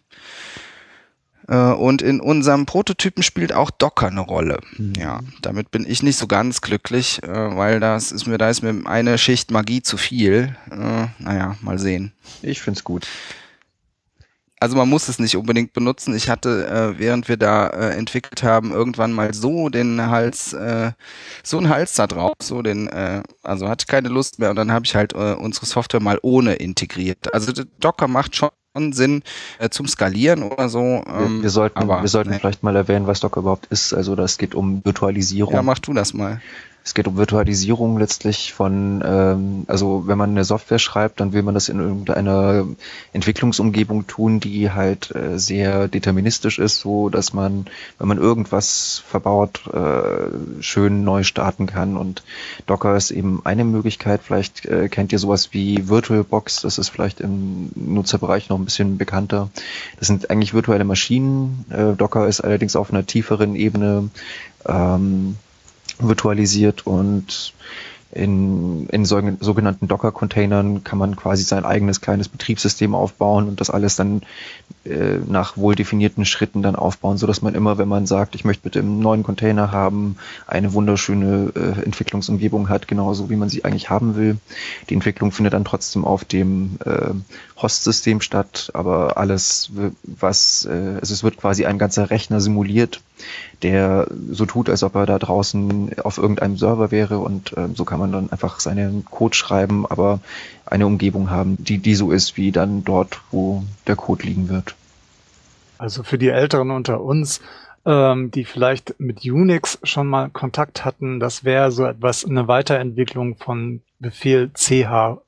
Äh, 1.50 1.58
und 1.58 2.02
in 2.02 2.22
unserem 2.22 2.66
Prototypen 2.66 3.22
spielt 3.22 3.52
auch 3.52 3.70
Docker 3.70 4.08
eine 4.08 4.22
Rolle. 4.22 4.62
Ja, 4.98 5.20
damit 5.42 5.72
bin 5.72 5.86
ich 5.86 6.04
nicht 6.04 6.16
so 6.16 6.28
ganz 6.28 6.62
glücklich, 6.62 7.22
äh, 7.22 7.28
weil 7.28 7.82
das 7.82 8.14
ist 8.14 8.28
mir, 8.28 8.38
da 8.38 8.50
ist 8.50 8.62
mir 8.62 8.88
eine 8.88 9.18
Schicht 9.18 9.52
Magie 9.52 9.82
zu 9.82 9.98
viel. 9.98 10.56
Äh, 10.72 11.08
naja, 11.20 11.58
mal 11.60 11.80
sehen. 11.80 12.14
Ich 12.42 12.62
find's 12.62 12.86
gut. 12.86 13.06
Also 14.60 14.78
man 14.78 14.90
muss 14.90 15.10
es 15.10 15.20
nicht 15.20 15.36
unbedingt 15.36 15.74
benutzen. 15.74 16.16
Ich 16.16 16.30
hatte, 16.30 16.68
äh, 16.68 17.00
während 17.00 17.28
wir 17.28 17.38
da 17.38 17.68
äh, 17.68 17.98
entwickelt 17.98 18.42
haben, 18.42 18.72
irgendwann 18.72 19.12
mal 19.12 19.34
so 19.34 19.70
den 19.70 20.02
Hals, 20.02 20.54
äh, 20.54 20.92
so 21.44 21.58
einen 21.58 21.70
Hals 21.70 21.94
da 21.96 22.08
drauf, 22.08 22.36
so 22.42 22.62
den, 22.62 22.88
äh, 22.88 23.22
also 23.44 23.68
hatte 23.68 23.84
ich 23.84 23.88
keine 23.88 24.08
Lust 24.08 24.40
mehr 24.40 24.50
und 24.50 24.56
dann 24.56 24.72
habe 24.72 24.86
ich 24.86 24.96
halt 24.96 25.14
äh, 25.14 25.34
unsere 25.34 25.66
Software 25.66 26.02
mal 26.02 26.20
ohne 26.22 26.54
integriert. 26.54 27.34
Also 27.34 27.52
Docker 27.80 28.08
macht 28.08 28.36
schon 28.36 28.50
Sinn 28.92 29.24
äh, 29.60 29.70
zum 29.70 29.88
Skalieren 29.88 30.44
oder 30.44 30.70
so. 30.70 30.80
Wir, 30.80 31.26
Ähm, 31.26 31.44
wir 31.44 31.50
sollten, 31.50 31.78
aber, 31.78 32.02
wir 32.02 32.10
sollten 32.10 32.32
nee. 32.32 32.40
vielleicht 32.40 32.64
mal 32.64 32.76
erwähnen, 32.76 33.08
was 33.08 33.20
Docker 33.20 33.42
überhaupt 33.42 33.68
ist. 33.68 33.94
Also 33.94 34.16
das 34.16 34.38
geht 34.38 34.56
um 34.56 34.84
Virtualisierung. 34.84 35.54
Ja, 35.54 35.64
mach 35.64 35.80
du 35.80 35.94
das 35.94 36.14
mal. 36.14 36.42
Es 36.86 36.94
geht 36.94 37.08
um 37.08 37.18
Virtualisierung 37.18 37.98
letztlich 37.98 38.54
von, 38.54 39.04
ähm, 39.04 39.64
also 39.66 40.04
wenn 40.06 40.20
man 40.20 40.30
eine 40.30 40.46
Software 40.46 40.78
schreibt, 40.78 41.20
dann 41.20 41.34
will 41.34 41.42
man 41.42 41.56
das 41.56 41.68
in 41.68 41.80
irgendeiner 41.80 42.68
Entwicklungsumgebung 43.12 44.06
tun, 44.06 44.40
die 44.40 44.70
halt 44.70 45.14
äh, 45.16 45.40
sehr 45.40 45.88
deterministisch 45.88 46.60
ist, 46.60 46.82
so 46.82 47.10
dass 47.10 47.34
man, 47.34 47.66
wenn 47.98 48.08
man 48.08 48.20
irgendwas 48.20 49.02
verbaut, 49.08 49.62
äh, 49.74 50.62
schön 50.62 51.04
neu 51.04 51.24
starten 51.24 51.66
kann. 51.66 51.98
Und 51.98 52.24
Docker 52.68 52.96
ist 52.96 53.10
eben 53.10 53.42
eine 53.46 53.64
Möglichkeit. 53.64 54.22
Vielleicht 54.24 54.66
äh, 54.66 54.88
kennt 54.88 55.12
ihr 55.12 55.18
sowas 55.18 55.54
wie 55.54 55.90
VirtualBox, 55.90 56.62
das 56.62 56.78
ist 56.78 56.90
vielleicht 56.90 57.20
im 57.20 57.72
Nutzerbereich 57.74 58.50
noch 58.50 58.60
ein 58.60 58.66
bisschen 58.66 59.00
bekannter. 59.00 59.50
Das 59.98 60.08
sind 60.08 60.30
eigentlich 60.30 60.54
virtuelle 60.54 60.86
Maschinen. 60.86 61.66
Äh, 61.72 61.94
Docker 61.94 62.28
ist 62.28 62.42
allerdings 62.42 62.76
auf 62.76 62.92
einer 62.92 63.08
tieferen 63.08 63.56
Ebene 63.56 64.12
ähm, 64.68 65.38
virtualisiert 66.00 66.86
und 66.86 67.54
in, 68.16 68.88
in 68.88 69.04
so, 69.04 69.22
sogenannten 69.42 69.90
Docker-Containern 69.90 70.86
kann 70.86 70.98
man 70.98 71.18
quasi 71.18 71.44
sein 71.44 71.66
eigenes 71.66 72.00
kleines 72.00 72.30
Betriebssystem 72.30 72.96
aufbauen 72.96 73.50
und 73.50 73.60
das 73.60 73.70
alles 73.70 73.98
dann 73.98 74.22
äh, 74.86 75.18
nach 75.28 75.58
wohl 75.58 75.76
definierten 75.76 76.24
Schritten 76.24 76.62
dann 76.62 76.78
aufbauen, 76.78 77.18
so 77.18 77.28
dass 77.28 77.42
man 77.42 77.56
immer, 77.56 77.78
wenn 77.78 77.90
man 77.90 78.06
sagt, 78.06 78.34
ich 78.36 78.46
möchte 78.46 78.64
bitte 78.64 78.80
einen 78.80 79.00
neuen 79.00 79.24
Container 79.24 79.74
haben, 79.74 80.16
eine 80.48 80.72
wunderschöne 80.72 81.52
äh, 81.56 81.84
Entwicklungsumgebung 81.84 82.70
hat, 82.70 82.88
genauso 82.88 83.30
wie 83.30 83.36
man 83.36 83.50
sie 83.50 83.66
eigentlich 83.66 83.90
haben 83.90 84.16
will. 84.16 84.38
Die 84.90 84.94
Entwicklung 84.94 85.34
findet 85.34 85.54
dann 85.54 85.66
trotzdem 85.66 86.06
auf 86.06 86.24
dem 86.24 86.78
äh, 86.86 87.10
Host-System 87.62 88.22
statt, 88.22 88.72
aber 88.74 89.18
alles, 89.18 89.72
was, 90.04 90.66
äh, 90.66 91.00
also 91.02 91.14
es 91.14 91.24
wird 91.24 91.36
quasi 91.36 91.66
ein 91.66 91.78
ganzer 91.78 92.10
Rechner 92.10 92.40
simuliert 92.40 93.02
der 93.64 94.08
so 94.32 94.46
tut, 94.46 94.70
als 94.70 94.84
ob 94.84 94.96
er 94.96 95.06
da 95.06 95.20
draußen 95.20 96.00
auf 96.00 96.18
irgendeinem 96.18 96.58
Server 96.58 96.92
wäre 96.92 97.20
und 97.20 97.56
äh, 97.58 97.70
so 97.74 97.86
kann 97.86 98.00
man 98.00 98.12
dann 98.12 98.32
einfach 98.32 98.60
seinen 98.60 99.06
Code 99.06 99.36
schreiben, 99.36 99.86
aber 99.86 100.20
eine 100.66 100.86
Umgebung 100.86 101.30
haben, 101.30 101.58
die, 101.60 101.78
die 101.78 101.96
so 101.96 102.12
ist 102.12 102.38
wie 102.38 102.52
dann 102.52 102.84
dort, 102.84 103.22
wo 103.32 103.64
der 103.88 103.96
Code 103.96 104.26
liegen 104.26 104.50
wird. 104.50 104.76
Also 105.78 106.04
für 106.04 106.18
die 106.18 106.30
Älteren 106.30 106.72
unter 106.72 107.02
uns, 107.02 107.42
ähm, 107.86 108.32
die 108.32 108.46
vielleicht 108.46 109.00
mit 109.00 109.24
Unix 109.26 109.80
schon 109.84 110.08
mal 110.08 110.30
Kontakt 110.30 110.86
hatten, 110.86 111.20
das 111.20 111.44
wäre 111.44 111.72
so 111.72 111.86
etwas, 111.86 112.26
eine 112.26 112.48
Weiterentwicklung 112.48 113.36
von 113.38 113.82
Befehl 114.00 114.50
ch 114.54 114.72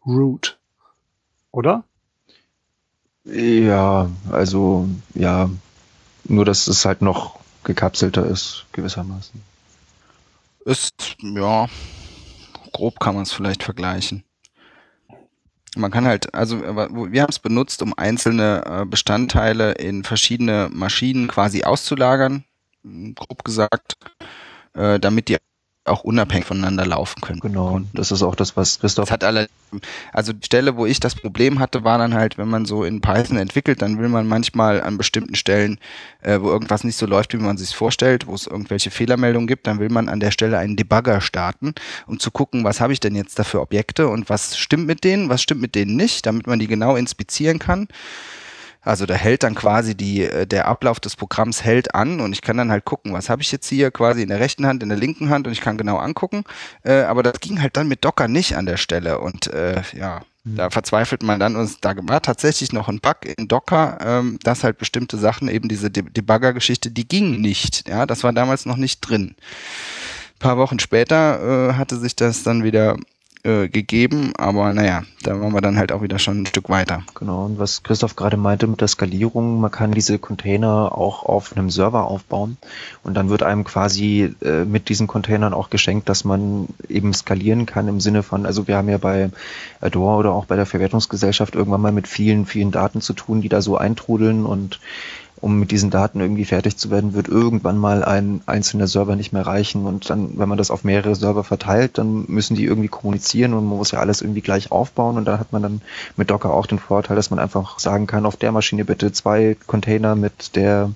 root, 0.05 0.57
oder? 1.51 1.83
Ja, 3.25 4.09
also 4.31 4.87
ja, 5.13 5.49
nur 6.23 6.45
dass 6.45 6.67
es 6.67 6.85
halt 6.85 7.01
noch 7.01 7.39
gekapselter 7.67 8.25
ist, 8.25 8.65
gewissermaßen. 8.71 9.41
Ist, 10.65 11.15
ja, 11.19 11.67
grob 12.71 12.99
kann 12.99 13.13
man 13.13 13.23
es 13.23 13.31
vielleicht 13.31 13.63
vergleichen. 13.63 14.23
Man 15.75 15.91
kann 15.91 16.07
halt, 16.07 16.33
also 16.33 16.59
wir 16.59 17.21
haben 17.21 17.29
es 17.29 17.39
benutzt, 17.39 17.83
um 17.83 17.93
einzelne 17.95 18.63
äh, 18.65 18.85
Bestandteile 18.85 19.73
in 19.73 20.03
verschiedene 20.03 20.69
Maschinen 20.71 21.27
quasi 21.27 21.63
auszulagern, 21.63 22.45
grob 23.13 23.43
gesagt, 23.43 23.97
äh, 24.73 24.99
damit 24.99 25.29
die 25.29 25.37
auch 25.87 26.03
unabhängig 26.03 26.45
voneinander 26.45 26.85
laufen 26.85 27.21
können. 27.21 27.39
Genau, 27.39 27.81
das 27.93 28.11
ist 28.11 28.23
auch 28.23 28.35
das, 28.35 28.57
was 28.57 28.79
Christoph. 28.79 29.05
Das 29.05 29.11
hat 29.11 29.23
alle, 29.23 29.47
also 30.13 30.33
die 30.33 30.45
Stelle, 30.45 30.77
wo 30.77 30.85
ich 30.85 30.99
das 30.99 31.15
Problem 31.15 31.59
hatte, 31.59 31.83
war 31.83 31.97
dann 31.97 32.13
halt, 32.13 32.37
wenn 32.37 32.47
man 32.47 32.65
so 32.65 32.83
in 32.83 33.01
Python 33.01 33.37
entwickelt, 33.37 33.81
dann 33.81 33.99
will 33.99 34.09
man 34.09 34.27
manchmal 34.27 34.81
an 34.81 34.97
bestimmten 34.97 35.35
Stellen, 35.35 35.79
äh, 36.21 36.39
wo 36.39 36.49
irgendwas 36.49 36.83
nicht 36.83 36.97
so 36.97 37.05
läuft, 37.05 37.33
wie 37.33 37.37
man 37.37 37.57
sich 37.57 37.75
vorstellt, 37.75 38.27
wo 38.27 38.33
es 38.33 38.47
irgendwelche 38.47 38.91
Fehlermeldungen 38.91 39.47
gibt, 39.47 39.67
dann 39.67 39.79
will 39.79 39.89
man 39.89 40.09
an 40.09 40.19
der 40.19 40.31
Stelle 40.31 40.57
einen 40.57 40.75
Debugger 40.75 41.21
starten, 41.21 41.73
um 42.05 42.19
zu 42.19 42.31
gucken, 42.31 42.63
was 42.63 42.81
habe 42.81 42.93
ich 42.93 42.99
denn 42.99 43.15
jetzt 43.15 43.39
da 43.39 43.43
für 43.43 43.61
Objekte 43.61 44.07
und 44.07 44.29
was 44.29 44.57
stimmt 44.57 44.87
mit 44.87 45.03
denen, 45.03 45.29
was 45.29 45.41
stimmt 45.41 45.61
mit 45.61 45.75
denen 45.75 45.95
nicht, 45.95 46.25
damit 46.25 46.47
man 46.47 46.59
die 46.59 46.67
genau 46.67 46.95
inspizieren 46.95 47.59
kann. 47.59 47.87
Also 48.81 49.05
da 49.05 49.15
hält 49.15 49.43
dann 49.43 49.55
quasi 49.55 49.95
die, 49.95 50.23
äh, 50.23 50.47
der 50.47 50.67
Ablauf 50.67 50.99
des 50.99 51.15
Programms 51.15 51.63
hält 51.63 51.93
an 51.93 52.19
und 52.19 52.33
ich 52.33 52.41
kann 52.41 52.57
dann 52.57 52.71
halt 52.71 52.85
gucken, 52.85 53.13
was 53.13 53.29
habe 53.29 53.41
ich 53.41 53.51
jetzt 53.51 53.67
hier 53.67 53.91
quasi 53.91 54.21
in 54.21 54.29
der 54.29 54.39
rechten 54.39 54.65
Hand, 54.65 54.83
in 54.83 54.89
der 54.89 54.97
linken 54.97 55.29
Hand 55.29 55.47
und 55.47 55.53
ich 55.53 55.61
kann 55.61 55.77
genau 55.77 55.97
angucken. 55.97 56.43
Äh, 56.83 57.01
aber 57.01 57.23
das 57.23 57.39
ging 57.39 57.61
halt 57.61 57.75
dann 57.77 57.87
mit 57.87 58.05
Docker 58.05 58.27
nicht 58.27 58.55
an 58.55 58.65
der 58.65 58.77
Stelle 58.77 59.19
und 59.19 59.47
äh, 59.47 59.81
ja, 59.93 60.21
mhm. 60.43 60.55
da 60.55 60.69
verzweifelt 60.69 61.23
man 61.23 61.39
dann 61.39 61.55
und 61.55 61.83
da 61.83 61.95
war 62.03 62.21
tatsächlich 62.21 62.71
noch 62.71 62.87
ein 62.87 62.99
Bug 62.99 63.17
in 63.25 63.47
Docker, 63.47 63.97
ähm, 64.01 64.39
dass 64.43 64.63
halt 64.63 64.77
bestimmte 64.77 65.17
Sachen, 65.17 65.49
eben 65.49 65.67
diese 65.67 65.91
De 65.91 66.03
Debugger-Geschichte, 66.03 66.91
die 66.91 67.07
ging 67.07 67.41
nicht. 67.41 67.87
Ja, 67.87 68.05
das 68.05 68.23
war 68.23 68.33
damals 68.33 68.65
noch 68.65 68.77
nicht 68.77 69.01
drin. 69.01 69.35
Ein 70.35 70.39
paar 70.39 70.57
Wochen 70.57 70.79
später 70.79 71.69
äh, 71.69 71.73
hatte 71.73 71.97
sich 71.97 72.15
das 72.15 72.43
dann 72.43 72.63
wieder 72.63 72.95
äh, 73.47 73.69
gegeben, 73.69 74.33
aber 74.37 74.73
naja, 74.73 75.03
da 75.23 75.39
waren 75.39 75.53
wir 75.53 75.61
dann 75.61 75.77
halt 75.77 75.93
auch 75.93 76.01
wieder 76.01 76.19
schon 76.19 76.41
ein 76.41 76.45
Stück 76.45 76.69
weiter. 76.69 77.03
Genau, 77.15 77.45
und 77.45 77.59
was 77.59 77.81
Christoph 77.81 78.17
gerade 78.17 78.35
meinte 78.35 78.67
mit 78.67 78.81
der 78.81 78.89
Skalierung, 78.89 79.61
man 79.61 79.71
kann 79.71 79.93
diese 79.93 80.19
Container 80.19 80.91
auch 80.97 81.23
auf 81.23 81.55
einem 81.55 81.69
Server 81.69 82.07
aufbauen 82.07 82.57
und 83.03 83.13
dann 83.13 83.29
wird 83.29 83.43
einem 83.43 83.63
quasi 83.63 84.35
äh, 84.43 84.65
mit 84.65 84.89
diesen 84.89 85.07
Containern 85.07 85.53
auch 85.53 85.69
geschenkt, 85.69 86.09
dass 86.09 86.25
man 86.25 86.67
eben 86.89 87.13
skalieren 87.13 87.65
kann 87.65 87.87
im 87.87 88.01
Sinne 88.01 88.21
von, 88.21 88.45
also 88.45 88.67
wir 88.67 88.75
haben 88.75 88.89
ja 88.89 88.97
bei 88.97 89.29
Adore 89.79 90.17
oder 90.17 90.33
auch 90.33 90.45
bei 90.45 90.57
der 90.57 90.65
Verwertungsgesellschaft 90.65 91.55
irgendwann 91.55 91.81
mal 91.81 91.93
mit 91.93 92.09
vielen, 92.09 92.45
vielen 92.45 92.71
Daten 92.71 92.99
zu 92.99 93.13
tun, 93.13 93.39
die 93.39 93.49
da 93.49 93.61
so 93.61 93.77
eintrudeln 93.77 94.45
und 94.45 94.81
um 95.39 95.59
mit 95.59 95.71
diesen 95.71 95.89
Daten 95.89 96.19
irgendwie 96.19 96.45
fertig 96.45 96.77
zu 96.77 96.89
werden, 96.89 97.13
wird 97.13 97.27
irgendwann 97.27 97.77
mal 97.77 98.03
ein 98.03 98.41
einzelner 98.45 98.87
Server 98.87 99.15
nicht 99.15 99.33
mehr 99.33 99.45
reichen. 99.45 99.85
Und 99.85 100.09
dann, 100.09 100.37
wenn 100.37 100.49
man 100.49 100.57
das 100.57 100.71
auf 100.71 100.83
mehrere 100.83 101.15
Server 101.15 101.43
verteilt, 101.43 101.97
dann 101.97 102.25
müssen 102.27 102.55
die 102.55 102.65
irgendwie 102.65 102.87
kommunizieren 102.87 103.53
und 103.53 103.67
man 103.67 103.77
muss 103.77 103.91
ja 103.91 103.99
alles 103.99 104.21
irgendwie 104.21 104.41
gleich 104.41 104.71
aufbauen. 104.71 105.17
Und 105.17 105.25
da 105.25 105.39
hat 105.39 105.53
man 105.53 105.61
dann 105.61 105.81
mit 106.15 106.29
Docker 106.31 106.53
auch 106.53 106.65
den 106.65 106.79
Vorteil, 106.79 107.15
dass 107.15 107.29
man 107.29 107.39
einfach 107.39 107.79
sagen 107.79 108.07
kann, 108.07 108.25
auf 108.25 108.35
der 108.35 108.51
Maschine 108.51 108.85
bitte 108.85 109.11
zwei 109.11 109.55
Container 109.67 110.15
mit 110.15 110.55
der 110.55 110.91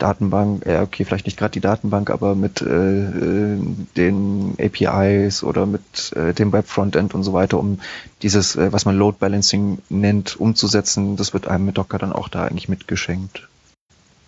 Datenbank, 0.00 0.64
ja 0.66 0.82
okay, 0.82 1.04
vielleicht 1.04 1.26
nicht 1.26 1.38
gerade 1.38 1.52
die 1.52 1.60
Datenbank, 1.60 2.10
aber 2.10 2.34
mit 2.34 2.62
äh, 2.62 3.04
äh 3.04 3.58
den 3.96 4.56
APIs 4.58 5.44
oder 5.44 5.66
mit 5.66 6.12
äh, 6.16 6.32
dem 6.32 6.52
Web-Frontend 6.52 7.14
und 7.14 7.22
so 7.22 7.32
weiter, 7.32 7.58
um 7.58 7.80
dieses, 8.22 8.56
äh, 8.56 8.72
was 8.72 8.86
man 8.86 8.96
Load 8.96 9.18
Balancing 9.20 9.78
nennt, 9.90 10.40
umzusetzen. 10.40 11.16
Das 11.16 11.34
wird 11.34 11.46
einem 11.46 11.66
mit 11.66 11.78
Docker 11.78 11.98
dann 11.98 12.12
auch 12.12 12.28
da 12.28 12.44
eigentlich 12.44 12.68
mitgeschenkt. 12.68 13.49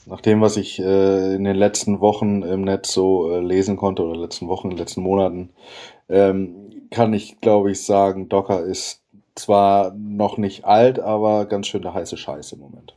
Nach 0.07 0.20
dem, 0.20 0.41
was 0.41 0.57
ich 0.57 0.81
äh, 0.81 1.35
in 1.35 1.45
den 1.45 1.57
letzten 1.57 2.01
Wochen 2.01 2.43
im 2.43 2.62
Netz 2.62 2.93
so 2.93 3.31
äh, 3.31 3.41
lesen 3.41 3.77
konnte 3.77 4.03
oder 4.03 4.19
letzten 4.19 4.49
Wochen, 4.49 4.73
letzten 4.73 5.03
Monaten, 5.03 5.51
ähm, 6.09 6.89
kann 6.91 7.12
ich, 7.15 7.41
glaube 7.41 7.70
ich, 7.70 7.85
sagen, 7.85 8.29
Docker 8.29 8.65
ist 8.65 9.01
zwar 9.35 9.95
noch 9.95 10.39
nicht 10.39 10.65
alt, 10.65 10.99
aber 10.99 11.47
ganz 11.47 11.69
schön 11.69 11.83
der 11.83 11.95
heiße 11.95 12.16
Scheiß 12.16 12.53
im 12.53 12.61
Moment. 12.61 12.95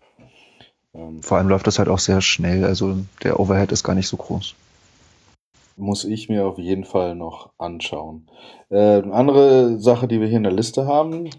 Ähm, 0.94 1.22
Vor 1.22 1.38
allem 1.38 1.48
läuft 1.48 1.68
das 1.68 1.78
halt 1.78 1.90
auch 1.90 2.00
sehr 2.00 2.22
schnell, 2.22 2.66
also 2.66 2.98
der 3.24 3.40
Overhead 3.40 3.72
ist 3.72 3.84
gar 3.84 3.96
nicht 3.96 4.08
so 4.08 4.18
groß. 4.18 4.56
Muss 5.78 6.06
ich 6.06 6.28
mir 6.30 6.48
auf 6.48 6.58
jeden 6.58 6.86
Fall 6.86 7.16
noch 7.16 7.52
anschauen. 7.58 8.28
Äh, 8.70 9.04
andere 9.12 9.78
Sache, 9.78 10.08
die 10.08 10.20
wir 10.20 10.28
hier 10.28 10.38
in 10.38 10.44
der 10.44 10.52
Liste 10.52 10.88
haben, 10.88 11.30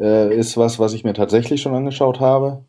äh, 0.00 0.34
ist 0.34 0.56
was, 0.56 0.78
was 0.78 0.94
ich 0.94 1.04
mir 1.04 1.14
tatsächlich 1.14 1.62
schon 1.62 1.74
angeschaut 1.74 2.18
habe 2.20 2.64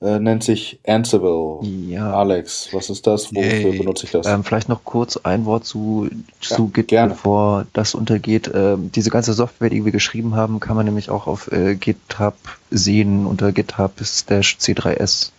äh, 0.00 0.18
nennt 0.20 0.44
sich 0.44 0.78
Ansible. 0.86 1.58
Ja. 1.62 2.12
Alex, 2.12 2.68
was 2.72 2.88
ist 2.88 3.06
das? 3.06 3.34
Wofür 3.34 3.70
Yay. 3.70 3.78
benutze 3.78 4.06
ich 4.06 4.12
das? 4.12 4.26
Ähm, 4.26 4.44
vielleicht 4.44 4.68
noch 4.68 4.84
kurz 4.84 5.16
ein 5.16 5.44
Wort 5.44 5.64
zu, 5.64 6.08
zu 6.40 6.64
ja, 6.64 6.70
Git, 6.72 6.88
gerne. 6.88 7.14
bevor 7.14 7.66
das 7.72 7.94
untergeht. 7.94 8.50
Ähm, 8.54 8.92
diese 8.92 9.10
ganze 9.10 9.32
Software, 9.32 9.70
die 9.70 9.84
wir 9.84 9.92
geschrieben 9.92 10.36
haben, 10.36 10.60
kann 10.60 10.76
man 10.76 10.86
nämlich 10.86 11.10
auch 11.10 11.26
auf 11.26 11.50
äh, 11.50 11.74
GitHub 11.74 12.36
sehen 12.70 13.26
unter 13.26 13.50
GitHub 13.52 13.92
C3S. 14.00 15.32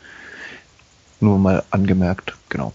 Nur 1.22 1.38
mal 1.38 1.64
angemerkt, 1.70 2.36
genau. 2.50 2.74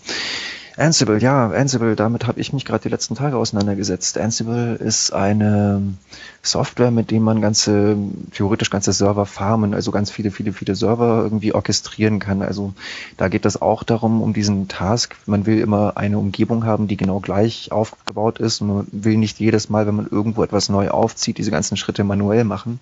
Ansible, 0.77 1.21
ja, 1.21 1.51
Ansible, 1.51 1.95
damit 1.95 2.27
habe 2.27 2.41
ich 2.41 2.53
mich 2.53 2.65
gerade 2.65 2.83
die 2.83 2.89
letzten 2.89 3.15
Tage 3.15 3.37
auseinandergesetzt. 3.37 4.19
Ansible 4.19 4.75
ist 4.75 5.13
eine 5.13 5.95
Software, 6.43 6.91
mit 6.91 7.13
dem 7.13 7.23
man 7.23 7.41
ganze, 7.41 7.97
theoretisch 8.33 8.71
ganze 8.71 8.93
Server 8.93 9.25
farmen, 9.25 9.73
also 9.73 9.93
ganz 9.93 10.11
viele, 10.11 10.33
viele, 10.33 10.53
viele 10.53 10.75
Server 10.75 11.23
irgendwie 11.23 11.55
orchestrieren 11.55 12.19
kann. 12.19 12.43
Also 12.43 12.75
da 13.17 13.29
geht 13.29 13.47
es 13.47 13.63
auch 13.63 13.85
darum, 13.85 14.21
um 14.21 14.33
diesen 14.33 14.67
Task. 14.67 15.15
Man 15.27 15.47
will 15.47 15.61
immer 15.61 15.97
eine 15.97 16.19
Umgebung 16.19 16.67
haben, 16.67 16.89
die 16.89 16.97
genau 16.97 17.21
gleich 17.21 17.71
aufgebaut 17.71 18.41
ist 18.41 18.61
und 18.61 18.69
man 18.69 18.87
will 18.91 19.17
nicht 19.17 19.39
jedes 19.39 19.69
Mal, 19.69 19.87
wenn 19.87 19.95
man 19.95 20.09
irgendwo 20.11 20.43
etwas 20.43 20.69
neu 20.69 20.91
aufzieht, 20.91 21.39
diese 21.39 21.53
ganzen 21.53 21.77
Schritte 21.77 22.03
manuell 22.03 22.43
machen. 22.43 22.81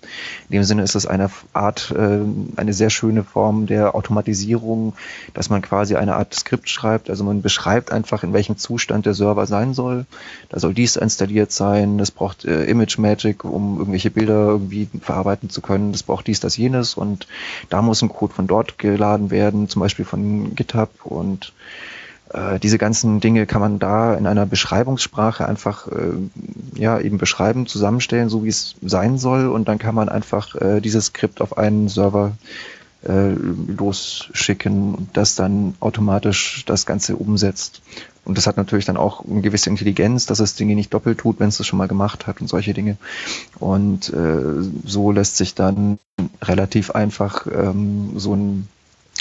In 0.49 0.53
dem 0.53 0.63
Sinne 0.63 0.81
ist 0.81 0.95
es 0.95 1.05
eine 1.05 1.29
Art, 1.53 1.93
äh, 1.95 2.19
eine 2.55 2.73
sehr 2.73 2.89
schöne 2.89 3.23
Form 3.23 3.67
der 3.67 3.93
Automatisierung, 3.93 4.93
dass 5.35 5.51
man 5.51 5.61
quasi 5.61 5.95
eine 5.95 6.15
Art 6.15 6.33
Skript 6.33 6.69
schreibt. 6.69 7.11
Also 7.11 7.23
man 7.23 7.43
beschreibt 7.43 7.82
einfach, 7.91 8.23
in 8.23 8.33
welchem 8.33 8.57
Zustand 8.57 9.05
der 9.05 9.13
Server 9.13 9.45
sein 9.45 9.73
soll. 9.73 10.05
Da 10.49 10.59
soll 10.59 10.73
dies 10.73 10.95
installiert 10.95 11.51
sein. 11.51 11.99
Es 11.99 12.11
braucht 12.11 12.45
äh, 12.45 12.65
Image 12.65 12.97
Magic 12.97 13.43
um 13.43 13.77
irgendwelche 13.77 14.11
Bilder 14.11 14.47
irgendwie 14.47 14.87
verarbeiten 15.01 15.49
zu 15.49 15.61
können. 15.61 15.91
Das 15.91 16.03
braucht 16.03 16.27
dies, 16.27 16.39
das, 16.39 16.57
jenes 16.57 16.95
und 16.95 17.27
da 17.69 17.81
muss 17.81 18.01
ein 18.01 18.09
Code 18.09 18.33
von 18.33 18.47
dort 18.47 18.77
geladen 18.77 19.31
werden, 19.31 19.69
zum 19.69 19.81
Beispiel 19.81 20.05
von 20.05 20.55
GitHub 20.55 20.89
und 21.03 21.53
äh, 22.33 22.59
diese 22.59 22.77
ganzen 22.77 23.19
Dinge 23.19 23.45
kann 23.45 23.61
man 23.61 23.79
da 23.79 24.15
in 24.15 24.25
einer 24.25 24.45
Beschreibungssprache 24.45 25.47
einfach 25.47 25.87
äh, 25.87 26.79
ja 26.79 26.99
eben 26.99 27.17
beschreiben, 27.17 27.67
zusammenstellen, 27.67 28.29
so 28.29 28.43
wie 28.43 28.49
es 28.49 28.75
sein 28.81 29.17
soll 29.17 29.47
und 29.47 29.67
dann 29.67 29.77
kann 29.77 29.95
man 29.95 30.09
einfach 30.09 30.55
äh, 30.55 30.81
dieses 30.81 31.07
Skript 31.07 31.41
auf 31.41 31.57
einen 31.57 31.87
Server 31.87 32.33
äh, 33.07 33.31
losschicken 33.31 34.95
und 34.95 35.09
das 35.13 35.35
dann 35.35 35.75
automatisch 35.79 36.63
das 36.65 36.85
Ganze 36.85 37.15
umsetzt. 37.15 37.81
Und 38.25 38.37
das 38.37 38.47
hat 38.47 38.55
natürlich 38.57 38.85
dann 38.85 38.97
auch 38.97 39.25
eine 39.25 39.41
gewisse 39.41 39.69
Intelligenz, 39.69 40.25
dass 40.25 40.39
es 40.39 40.55
Dinge 40.55 40.75
nicht 40.75 40.93
doppelt 40.93 41.19
tut, 41.19 41.39
wenn 41.39 41.49
es 41.49 41.57
das 41.57 41.67
schon 41.67 41.77
mal 41.77 41.87
gemacht 41.89 42.25
hat 42.25 42.39
und 42.39 42.47
solche 42.47 42.73
Dinge. 42.73 42.97
Und 43.59 44.09
äh, 44.13 44.63
so 44.85 45.11
lässt 45.11 45.37
sich 45.37 45.55
dann 45.55 45.99
relativ 46.41 46.91
einfach 46.91 47.47
ähm, 47.47 48.17
so 48.17 48.35
ein 48.35 48.67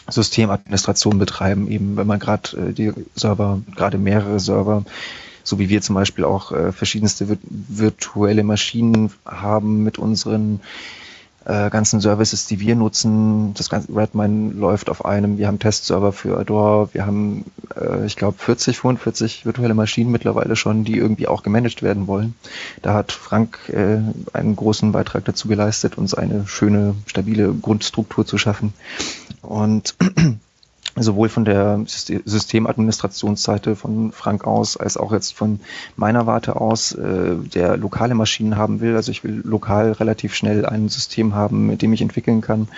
Systemadministration 0.08 1.18
betreiben, 1.18 1.68
eben 1.68 1.96
wenn 1.96 2.06
man 2.06 2.18
gerade 2.18 2.56
äh, 2.56 2.72
die 2.72 2.92
Server, 3.14 3.60
gerade 3.74 3.98
mehrere 3.98 4.38
Server, 4.38 4.84
so 5.44 5.58
wie 5.58 5.68
wir 5.68 5.82
zum 5.82 5.94
Beispiel 5.94 6.24
auch 6.24 6.52
äh, 6.52 6.72
verschiedenste 6.72 7.38
virtuelle 7.50 8.44
Maschinen 8.44 9.10
haben 9.24 9.82
mit 9.82 9.98
unseren 9.98 10.60
äh, 11.44 11.70
ganzen 11.70 12.00
Services, 12.00 12.46
die 12.46 12.60
wir 12.60 12.76
nutzen. 12.76 13.54
Das 13.54 13.68
ganze 13.68 13.94
Redmine 13.94 14.52
läuft 14.52 14.90
auf 14.90 15.04
einem. 15.04 15.38
Wir 15.38 15.46
haben 15.46 15.58
Testserver 15.58 16.12
für 16.12 16.38
Adore. 16.38 16.90
Wir 16.92 17.06
haben, 17.06 17.44
äh, 17.74 18.06
ich 18.06 18.16
glaube, 18.16 18.38
40, 18.38 18.78
45 18.78 19.46
virtuelle 19.46 19.74
Maschinen 19.74 20.10
mittlerweile 20.10 20.56
schon, 20.56 20.84
die 20.84 20.96
irgendwie 20.96 21.28
auch 21.28 21.42
gemanagt 21.42 21.82
werden 21.82 22.06
wollen. 22.06 22.34
Da 22.82 22.94
hat 22.94 23.12
Frank 23.12 23.58
äh, 23.68 23.98
einen 24.32 24.56
großen 24.56 24.92
Beitrag 24.92 25.24
dazu 25.24 25.48
geleistet, 25.48 25.98
uns 25.98 26.14
eine 26.14 26.46
schöne, 26.46 26.94
stabile 27.06 27.52
Grundstruktur 27.52 28.26
zu 28.26 28.38
schaffen. 28.38 28.72
Und 29.42 29.96
sowohl 30.96 31.28
von 31.28 31.44
der 31.44 31.78
Syste- 31.86 32.22
Systemadministrationsseite 32.24 33.76
von 33.76 34.12
Frank 34.12 34.46
aus, 34.46 34.76
als 34.76 34.96
auch 34.96 35.12
jetzt 35.12 35.34
von 35.34 35.60
meiner 35.96 36.26
Warte 36.26 36.56
aus, 36.56 36.92
äh, 36.92 37.34
der 37.36 37.76
lokale 37.76 38.14
Maschinen 38.14 38.56
haben 38.56 38.80
will. 38.80 38.96
Also 38.96 39.10
ich 39.10 39.24
will 39.24 39.40
lokal 39.44 39.92
relativ 39.92 40.34
schnell 40.34 40.66
ein 40.66 40.88
System 40.88 41.34
haben, 41.34 41.66
mit 41.66 41.82
dem 41.82 41.92
ich 41.92 42.02
entwickeln 42.02 42.42
kann, 42.42 42.68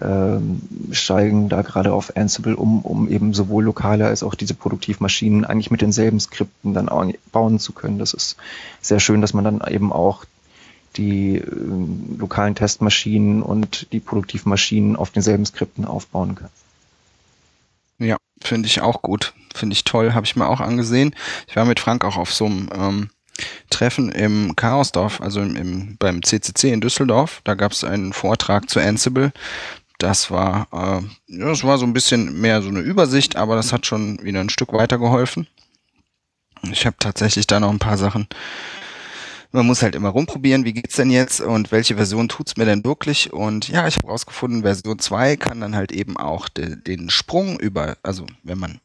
ähm, 0.00 0.60
steigen 0.90 1.48
da 1.48 1.62
gerade 1.62 1.92
auf 1.92 2.16
Ansible 2.16 2.56
um, 2.56 2.82
um 2.82 3.08
eben 3.08 3.32
sowohl 3.32 3.64
lokale 3.64 4.06
als 4.06 4.22
auch 4.22 4.34
diese 4.34 4.54
Produktivmaschinen 4.54 5.44
eigentlich 5.44 5.70
mit 5.70 5.80
denselben 5.80 6.20
Skripten 6.20 6.74
dann 6.74 6.88
auch 6.88 7.04
bauen 7.32 7.58
zu 7.58 7.72
können. 7.72 7.98
Das 7.98 8.12
ist 8.12 8.36
sehr 8.80 9.00
schön, 9.00 9.20
dass 9.20 9.32
man 9.32 9.44
dann 9.44 9.62
eben 9.68 9.92
auch 9.92 10.24
die 10.96 11.36
äh, 11.36 11.44
lokalen 12.18 12.54
Testmaschinen 12.54 13.42
und 13.42 13.90
die 13.92 14.00
Produktivmaschinen 14.00 14.96
auf 14.96 15.10
denselben 15.10 15.46
Skripten 15.46 15.86
aufbauen 15.86 16.34
kann. 16.34 16.50
Ja, 17.98 18.16
finde 18.42 18.66
ich 18.66 18.80
auch 18.80 19.02
gut. 19.02 19.34
Finde 19.54 19.74
ich 19.74 19.84
toll, 19.84 20.14
habe 20.14 20.26
ich 20.26 20.36
mir 20.36 20.48
auch 20.48 20.60
angesehen. 20.60 21.14
Ich 21.46 21.56
war 21.56 21.64
mit 21.64 21.80
Frank 21.80 22.04
auch 22.04 22.16
auf 22.16 22.34
so 22.34 22.46
einem 22.46 22.68
ähm, 22.74 23.10
Treffen 23.70 24.10
im 24.10 24.56
Chaosdorf, 24.56 25.20
also 25.20 25.40
im, 25.40 25.56
im, 25.56 25.96
beim 25.98 26.22
CCC 26.22 26.72
in 26.72 26.80
Düsseldorf. 26.80 27.40
Da 27.44 27.54
gab 27.54 27.72
es 27.72 27.84
einen 27.84 28.12
Vortrag 28.12 28.68
zu 28.68 28.80
Ansible. 28.80 29.32
Das 29.98 30.30
war, 30.30 30.68
äh, 30.72 31.36
ja, 31.38 31.46
das 31.46 31.64
war 31.64 31.78
so 31.78 31.86
ein 31.86 31.92
bisschen 31.92 32.40
mehr 32.40 32.62
so 32.62 32.68
eine 32.68 32.80
Übersicht, 32.80 33.36
aber 33.36 33.54
das 33.56 33.72
hat 33.72 33.86
schon 33.86 34.22
wieder 34.22 34.40
ein 34.40 34.50
Stück 34.50 34.72
weitergeholfen. 34.72 35.46
Ich 36.72 36.86
habe 36.86 36.96
tatsächlich 36.98 37.46
da 37.46 37.60
noch 37.60 37.70
ein 37.70 37.78
paar 37.78 37.98
Sachen 37.98 38.26
man 39.54 39.66
muss 39.66 39.82
halt 39.82 39.94
immer 39.94 40.08
rumprobieren, 40.08 40.64
wie 40.64 40.72
geht's 40.72 40.96
denn 40.96 41.10
jetzt 41.10 41.40
und 41.40 41.70
welche 41.70 41.94
Version 41.94 42.28
tut's 42.28 42.56
mir 42.56 42.64
denn 42.64 42.84
wirklich? 42.84 43.32
Und 43.32 43.68
ja, 43.68 43.86
ich 43.86 43.96
habe 43.96 44.08
rausgefunden, 44.08 44.62
Version 44.62 44.98
2 44.98 45.36
kann 45.36 45.60
dann 45.60 45.76
halt 45.76 45.92
eben 45.92 46.16
auch 46.16 46.48
de, 46.48 46.76
den 46.76 47.08
Sprung 47.08 47.60
über, 47.60 47.96
also 48.02 48.26
wenn 48.42 48.58
man 48.58 48.80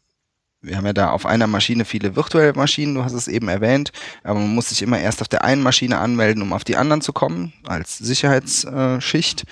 wir 0.61 0.75
haben 0.75 0.85
ja 0.85 0.91
da 0.91 1.11
auf 1.11 1.25
einer 1.25 1.47
Maschine 1.47 1.85
viele 1.85 2.17
virtuelle 2.17 2.53
Maschinen, 2.53 2.93
du 2.93 3.03
hast 3.03 3.13
es 3.13 3.29
eben 3.29 3.47
erwähnt, 3.47 3.93
aber 4.23 4.41
man 4.41 4.53
muss 4.53 4.67
sich 4.67 4.81
immer 4.81 4.99
erst 4.99 5.21
auf 5.21 5.29
der 5.29 5.45
einen 5.45 5.63
Maschine 5.63 5.99
anmelden, 5.99 6.43
um 6.43 6.51
auf 6.51 6.65
die 6.65 6.75
anderen 6.75 7.01
zu 7.01 7.13
kommen, 7.13 7.53
als 7.65 7.97
Sicherheitsschicht. 7.97 9.45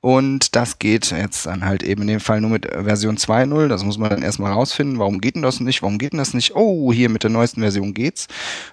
Und 0.00 0.54
das 0.54 0.78
geht 0.78 1.10
jetzt 1.10 1.46
dann 1.46 1.64
halt 1.64 1.82
eben 1.82 2.02
in 2.02 2.08
dem 2.08 2.20
Fall 2.20 2.40
nur 2.40 2.50
mit 2.50 2.66
Version 2.66 3.16
2.0. 3.16 3.68
Das 3.68 3.82
muss 3.82 3.98
man 3.98 4.10
dann 4.10 4.22
erstmal 4.22 4.52
rausfinden. 4.52 4.98
Warum 4.98 5.20
geht 5.20 5.34
denn 5.34 5.42
das 5.42 5.58
nicht? 5.58 5.82
Warum 5.82 5.98
geht 5.98 6.12
denn 6.12 6.18
das 6.18 6.34
nicht? 6.34 6.54
Oh, 6.54 6.92
hier 6.92 7.08
mit 7.08 7.24
der 7.24 7.30
neuesten 7.30 7.60
Version 7.60 7.94
geht's. 7.94 8.28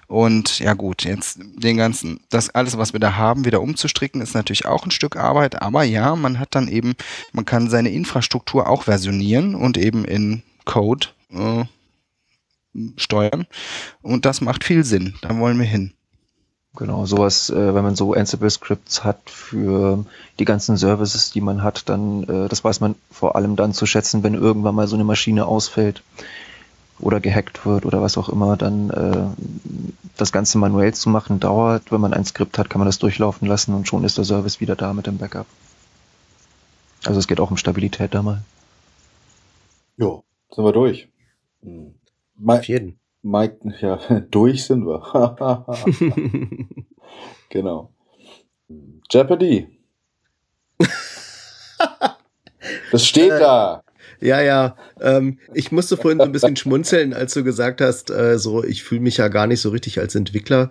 Und 0.06 0.60
ja 0.60 0.74
gut, 0.74 1.02
jetzt 1.02 1.40
den 1.56 1.76
ganzen, 1.76 2.20
das 2.30 2.50
alles, 2.50 2.78
was 2.78 2.92
wir 2.92 3.00
da 3.00 3.16
haben, 3.16 3.44
wieder 3.44 3.60
umzustricken, 3.60 4.20
ist 4.20 4.34
natürlich 4.34 4.66
auch 4.66 4.84
ein 4.84 4.92
Stück 4.92 5.16
Arbeit. 5.16 5.60
Aber 5.62 5.82
ja, 5.82 6.14
man 6.14 6.38
hat 6.38 6.54
dann 6.54 6.68
eben, 6.68 6.94
man 7.32 7.44
kann 7.44 7.70
seine 7.70 7.90
Infrastruktur 7.90 8.68
auch 8.68 8.84
versionieren 8.84 9.54
und 9.56 9.78
eben 9.78 10.04
in 10.04 10.42
Code 10.64 11.08
äh, 11.32 11.64
steuern. 12.96 13.46
Und 14.02 14.26
das 14.26 14.40
macht 14.40 14.62
viel 14.62 14.84
Sinn. 14.84 15.14
Da 15.22 15.36
wollen 15.38 15.58
wir 15.58 15.66
hin. 15.66 15.95
Genau, 16.76 17.06
sowas, 17.06 17.48
äh, 17.48 17.74
wenn 17.74 17.82
man 17.82 17.96
so 17.96 18.12
Ansible-Scripts 18.12 19.02
hat 19.02 19.30
für 19.30 20.04
die 20.38 20.44
ganzen 20.44 20.76
Services, 20.76 21.30
die 21.30 21.40
man 21.40 21.62
hat, 21.62 21.88
dann, 21.88 22.24
äh, 22.24 22.48
das 22.48 22.62
weiß 22.62 22.80
man 22.80 22.96
vor 23.10 23.34
allem 23.34 23.56
dann 23.56 23.72
zu 23.72 23.86
schätzen, 23.86 24.22
wenn 24.22 24.34
irgendwann 24.34 24.74
mal 24.74 24.86
so 24.86 24.94
eine 24.94 25.04
Maschine 25.04 25.46
ausfällt 25.46 26.02
oder 26.98 27.20
gehackt 27.20 27.64
wird 27.64 27.86
oder 27.86 28.02
was 28.02 28.18
auch 28.18 28.28
immer, 28.28 28.58
dann 28.58 28.90
äh, 28.90 29.26
das 30.18 30.32
Ganze 30.32 30.58
manuell 30.58 30.92
zu 30.92 31.08
machen 31.08 31.40
dauert. 31.40 31.90
Wenn 31.90 32.00
man 32.00 32.12
ein 32.12 32.26
Skript 32.26 32.58
hat, 32.58 32.68
kann 32.68 32.78
man 32.78 32.86
das 32.86 32.98
durchlaufen 32.98 33.48
lassen 33.48 33.74
und 33.74 33.88
schon 33.88 34.04
ist 34.04 34.18
der 34.18 34.24
Service 34.24 34.60
wieder 34.60 34.76
da 34.76 34.92
mit 34.92 35.06
dem 35.06 35.16
Backup. 35.16 35.46
Also 37.06 37.18
es 37.18 37.26
geht 37.26 37.40
auch 37.40 37.50
um 37.50 37.56
Stabilität 37.56 38.14
da 38.14 38.22
mal. 38.22 38.42
Jo, 39.96 40.24
sind 40.50 40.64
wir 40.64 40.72
durch. 40.72 41.08
Hm. 41.62 41.94
Mike, 42.36 42.60
Auf 42.60 42.68
jeden. 42.68 42.98
Mike, 43.26 43.58
ja, 43.80 43.96
durch 44.30 44.64
sind 44.64 44.86
wir. 44.86 45.02
genau. 47.50 47.92
Jeopardy. 49.10 49.66
Das 52.92 53.04
steht 53.06 53.32
Äh, 53.32 53.38
da. 53.40 53.82
Ja, 54.20 54.40
ja. 54.40 54.76
Ähm, 55.00 55.38
ich 55.54 55.72
musste 55.72 55.96
vorhin 55.96 56.18
so 56.18 56.24
ein 56.24 56.32
bisschen 56.32 56.56
schmunzeln, 56.56 57.12
als 57.12 57.34
du 57.34 57.42
gesagt 57.44 57.80
hast, 57.80 58.10
äh, 58.10 58.38
so 58.38 58.62
ich 58.64 58.82
fühle 58.84 59.00
mich 59.02 59.16
ja 59.18 59.28
gar 59.28 59.46
nicht 59.46 59.60
so 59.60 59.70
richtig 59.70 59.98
als 59.98 60.14
Entwickler. 60.14 60.70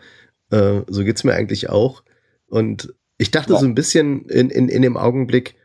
Äh, 0.49 0.81
so 0.87 1.03
geht's 1.03 1.23
mir 1.25 1.33
eigentlich 1.33 1.69
auch. 1.69 2.03
Und 2.47 2.93
ich 3.17 3.31
dachte 3.31 3.53
Ja. 3.53 3.59
so 3.59 3.65
ein 3.65 3.75
bisschen 3.75 4.25
in, 4.29 4.49
in, 4.49 4.69
in 4.69 4.81
dem 4.81 4.95
Augenblick, 4.97 5.55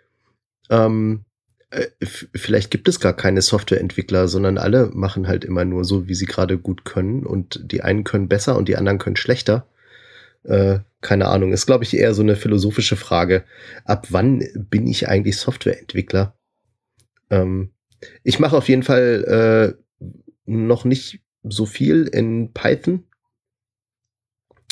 ähm, 0.70 1.24
äh, 1.24 1.29
vielleicht 2.34 2.70
gibt 2.70 2.88
es 2.88 2.98
gar 2.98 3.14
keine 3.14 3.42
Softwareentwickler, 3.42 4.28
sondern 4.28 4.58
alle 4.58 4.90
machen 4.92 5.28
halt 5.28 5.44
immer 5.44 5.64
nur 5.64 5.84
so, 5.84 6.08
wie 6.08 6.14
sie 6.14 6.26
gerade 6.26 6.58
gut 6.58 6.84
können. 6.84 7.24
Und 7.24 7.60
die 7.70 7.82
einen 7.82 8.04
können 8.04 8.28
besser 8.28 8.56
und 8.56 8.68
die 8.68 8.76
anderen 8.76 8.98
können 8.98 9.16
schlechter. 9.16 9.66
Äh, 10.42 10.80
keine 11.00 11.28
Ahnung, 11.28 11.52
ist, 11.52 11.66
glaube 11.66 11.84
ich, 11.84 11.96
eher 11.96 12.14
so 12.14 12.22
eine 12.22 12.36
philosophische 12.36 12.96
Frage. 12.96 13.44
Ab 13.84 14.08
wann 14.10 14.44
bin 14.54 14.86
ich 14.86 15.08
eigentlich 15.08 15.36
Softwareentwickler? 15.36 16.34
Ähm, 17.30 17.70
ich 18.22 18.38
mache 18.38 18.56
auf 18.56 18.68
jeden 18.68 18.82
Fall 18.82 19.76
äh, 20.00 20.06
noch 20.46 20.84
nicht 20.84 21.20
so 21.42 21.66
viel 21.66 22.06
in 22.06 22.52
Python. 22.52 23.04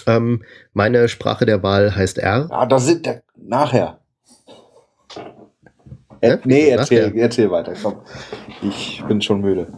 Ähm, 0.06 0.42
meine 0.72 1.08
Sprache 1.08 1.46
der 1.46 1.62
Wahl 1.62 1.94
heißt 1.94 2.18
R. 2.18 2.48
Ah, 2.50 2.66
da 2.66 2.78
sind 2.78 3.06
da 3.06 3.20
nachher. 3.36 3.97
Äh, 6.20 6.38
nee, 6.44 6.68
erzähl, 6.68 7.12
erzähl 7.16 7.50
weiter. 7.50 7.74
Komm. 7.80 7.96
Ich 8.62 9.02
bin 9.06 9.20
schon 9.22 9.40
müde. 9.40 9.68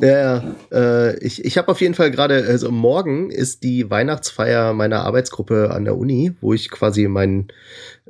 Ja, 0.00 0.08
ja, 0.08 0.54
äh, 0.72 1.18
ich, 1.18 1.44
ich 1.44 1.58
habe 1.58 1.68
auf 1.68 1.80
jeden 1.80 1.94
Fall 1.94 2.10
gerade, 2.10 2.44
also 2.48 2.70
morgen 2.70 3.30
ist 3.30 3.62
die 3.62 3.90
Weihnachtsfeier 3.90 4.72
meiner 4.72 5.04
Arbeitsgruppe 5.04 5.70
an 5.70 5.84
der 5.84 5.96
Uni, 5.96 6.32
wo 6.40 6.52
ich 6.52 6.70
quasi 6.70 7.08
mein, 7.08 7.48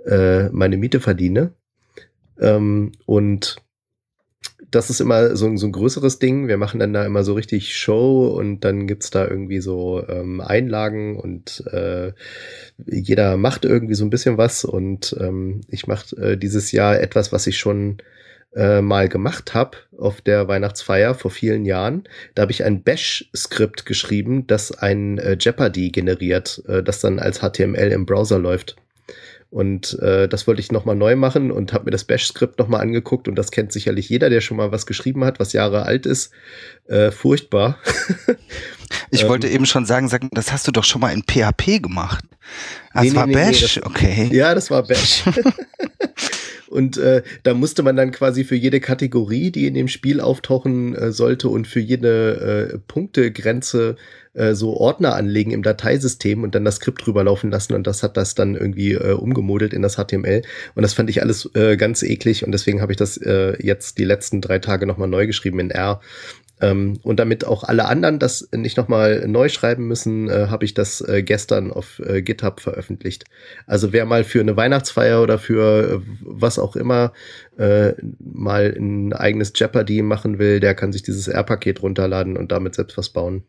äh, 0.06 0.48
meine 0.50 0.76
Miete 0.76 1.00
verdiene. 1.00 1.52
Ähm, 2.40 2.92
und 3.06 3.56
das 4.76 4.90
ist 4.90 5.00
immer 5.00 5.34
so, 5.36 5.46
ein- 5.46 5.56
so 5.58 5.66
ein 5.66 5.72
größeres 5.72 6.18
Ding. 6.18 6.46
Wir 6.48 6.56
machen 6.58 6.78
dann 6.80 6.92
da 6.92 7.04
immer 7.04 7.24
so 7.24 7.34
richtig 7.34 7.76
Show 7.76 8.28
und 8.28 8.60
dann 8.60 8.86
gibt's 8.86 9.10
da 9.10 9.26
irgendwie 9.26 9.60
so 9.60 10.04
ähm, 10.08 10.40
Einlagen 10.40 11.18
und 11.18 11.64
äh, 11.72 12.12
jeder 12.86 13.36
macht 13.36 13.64
irgendwie 13.64 13.94
so 13.94 14.04
ein 14.04 14.10
bisschen 14.10 14.38
was. 14.38 14.64
Und 14.64 15.16
ähm, 15.20 15.62
ich 15.68 15.86
mache 15.86 16.16
äh, 16.16 16.36
dieses 16.36 16.72
Jahr 16.72 17.00
etwas, 17.00 17.32
was 17.32 17.46
ich 17.46 17.58
schon 17.58 17.98
äh, 18.54 18.80
mal 18.80 19.08
gemacht 19.08 19.54
habe 19.54 19.76
auf 19.98 20.20
der 20.20 20.48
Weihnachtsfeier 20.48 21.14
vor 21.14 21.30
vielen 21.30 21.64
Jahren. 21.64 22.04
Da 22.34 22.42
habe 22.42 22.52
ich 22.52 22.64
ein 22.64 22.82
Bash-Skript 22.82 23.86
geschrieben, 23.86 24.46
das 24.46 24.72
ein 24.72 25.18
äh, 25.18 25.36
Jeopardy 25.40 25.90
generiert, 25.90 26.62
äh, 26.68 26.82
das 26.82 27.00
dann 27.00 27.18
als 27.18 27.40
HTML 27.40 27.90
im 27.92 28.06
Browser 28.06 28.38
läuft. 28.38 28.76
Und 29.56 29.98
äh, 30.00 30.28
das 30.28 30.46
wollte 30.46 30.60
ich 30.60 30.70
nochmal 30.70 30.96
neu 30.96 31.16
machen 31.16 31.50
und 31.50 31.72
habe 31.72 31.86
mir 31.86 31.90
das 31.90 32.04
Bash-Skript 32.04 32.58
nochmal 32.58 32.82
angeguckt 32.82 33.26
und 33.26 33.36
das 33.36 33.50
kennt 33.50 33.72
sicherlich 33.72 34.06
jeder, 34.10 34.28
der 34.28 34.42
schon 34.42 34.58
mal 34.58 34.70
was 34.70 34.84
geschrieben 34.84 35.24
hat, 35.24 35.40
was 35.40 35.54
Jahre 35.54 35.86
alt 35.86 36.04
ist. 36.04 36.30
Äh, 36.86 37.10
furchtbar. 37.10 37.78
Ich 39.10 39.22
Ähm, 39.22 39.28
wollte 39.28 39.48
eben 39.48 39.66
schon 39.66 39.84
sagen, 39.84 40.08
sag, 40.08 40.22
das 40.30 40.52
hast 40.52 40.66
du 40.68 40.72
doch 40.72 40.84
schon 40.84 41.00
mal 41.00 41.12
in 41.12 41.22
PHP 41.22 41.82
gemacht. 41.82 42.24
Ah, 42.92 43.02
Nee, 43.02 43.10
nee, 43.10 43.16
war 43.16 43.26
nee, 43.26 43.34
nee, 43.34 43.40
Bash, 43.46 43.74
das- 43.74 43.82
okay. 43.84 44.28
Ja, 44.32 44.54
das 44.54 44.70
war 44.70 44.82
Bash. 44.84 45.24
und 46.68 46.96
äh, 46.98 47.22
da 47.42 47.54
musste 47.54 47.82
man 47.82 47.96
dann 47.96 48.12
quasi 48.12 48.44
für 48.44 48.54
jede 48.54 48.78
Kategorie, 48.80 49.50
die 49.50 49.66
in 49.66 49.74
dem 49.74 49.88
Spiel 49.88 50.20
auftauchen 50.20 50.94
äh, 50.94 51.10
sollte 51.12 51.48
und 51.48 51.66
für 51.66 51.80
jede 51.80 52.72
äh, 52.74 52.78
Punktegrenze 52.86 53.96
äh, 54.36 54.54
so 54.54 54.76
Ordner 54.76 55.14
anlegen 55.14 55.50
im 55.50 55.62
Dateisystem 55.62 56.42
und 56.42 56.54
dann 56.54 56.64
das 56.64 56.76
Skript 56.76 57.04
drüber 57.04 57.24
laufen 57.24 57.50
lassen 57.50 57.74
und 57.74 57.86
das 57.86 58.02
hat 58.02 58.16
das 58.16 58.34
dann 58.34 58.54
irgendwie 58.54 58.92
äh, 58.92 59.12
umgemodelt 59.12 59.72
in 59.72 59.82
das 59.82 59.96
HTML 59.96 60.42
und 60.74 60.82
das 60.82 60.94
fand 60.94 61.10
ich 61.10 61.22
alles 61.22 61.50
äh, 61.54 61.76
ganz 61.76 62.02
eklig 62.02 62.44
und 62.44 62.52
deswegen 62.52 62.80
habe 62.80 62.92
ich 62.92 62.98
das 62.98 63.16
äh, 63.16 63.56
jetzt 63.62 63.98
die 63.98 64.04
letzten 64.04 64.40
drei 64.40 64.58
Tage 64.58 64.86
nochmal 64.86 65.08
neu 65.08 65.26
geschrieben 65.26 65.58
in 65.60 65.70
R. 65.70 66.00
Ähm, 66.58 66.98
und 67.02 67.20
damit 67.20 67.44
auch 67.44 67.64
alle 67.64 67.84
anderen 67.84 68.18
das 68.18 68.48
nicht 68.52 68.78
nochmal 68.78 69.28
neu 69.28 69.50
schreiben 69.50 69.86
müssen, 69.86 70.30
äh, 70.30 70.46
habe 70.48 70.64
ich 70.64 70.72
das 70.72 71.02
äh, 71.02 71.22
gestern 71.22 71.70
auf 71.70 71.98
äh, 71.98 72.22
GitHub 72.22 72.60
veröffentlicht. 72.60 73.24
Also 73.66 73.92
wer 73.92 74.06
mal 74.06 74.24
für 74.24 74.40
eine 74.40 74.56
Weihnachtsfeier 74.56 75.22
oder 75.22 75.38
für 75.38 75.96
äh, 75.96 76.00
was 76.20 76.58
auch 76.58 76.74
immer 76.74 77.12
äh, 77.58 77.92
mal 78.18 78.74
ein 78.74 79.12
eigenes 79.12 79.52
Jeopardy 79.54 80.00
machen 80.00 80.38
will, 80.38 80.60
der 80.60 80.74
kann 80.74 80.92
sich 80.92 81.02
dieses 81.02 81.28
R-Paket 81.28 81.82
runterladen 81.82 82.38
und 82.38 82.52
damit 82.52 82.74
selbst 82.74 82.96
was 82.96 83.10
bauen. 83.10 83.44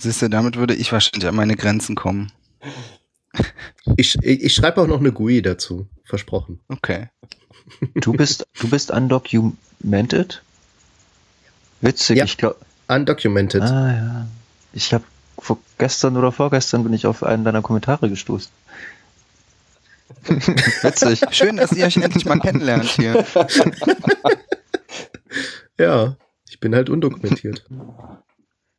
Siehst 0.00 0.22
du, 0.22 0.28
damit 0.30 0.56
würde 0.56 0.74
ich 0.74 0.92
wahrscheinlich 0.92 1.26
an 1.28 1.34
meine 1.34 1.56
Grenzen 1.56 1.96
kommen. 1.96 2.30
Ich, 3.96 4.16
ich, 4.22 4.42
ich 4.44 4.54
schreibe 4.54 4.80
auch 4.80 4.86
noch 4.86 5.00
eine 5.00 5.12
GUI 5.12 5.42
dazu, 5.42 5.86
versprochen. 6.04 6.60
Okay. 6.68 7.08
Du 7.94 8.12
bist, 8.12 8.46
du 8.60 8.68
bist 8.70 8.90
undocumented? 8.90 10.42
Witzig, 11.80 12.18
Ja. 12.18 12.24
ich 12.24 12.36
glaube. 12.36 12.56
Undocumented. 12.86 13.60
Ah 13.62 13.92
ja. 13.92 14.26
Ich 14.72 14.94
habe 14.94 15.04
vor 15.38 15.58
gestern 15.78 16.16
oder 16.16 16.32
vorgestern 16.32 16.84
bin 16.84 16.92
ich 16.94 17.06
auf 17.06 17.22
einen 17.22 17.44
deiner 17.44 17.60
Kommentare 17.60 18.08
gestoßen. 18.08 18.50
Witzig. 20.82 21.20
Schön, 21.32 21.56
dass 21.58 21.72
ihr 21.72 21.84
euch 21.84 21.96
endlich 21.96 22.24
mal 22.24 22.38
kennenlernt 22.40 22.84
hier. 22.86 23.24
Ja, 25.80 26.16
ich 26.48 26.58
bin 26.58 26.74
halt 26.74 26.90
undokumentiert. 26.90 27.64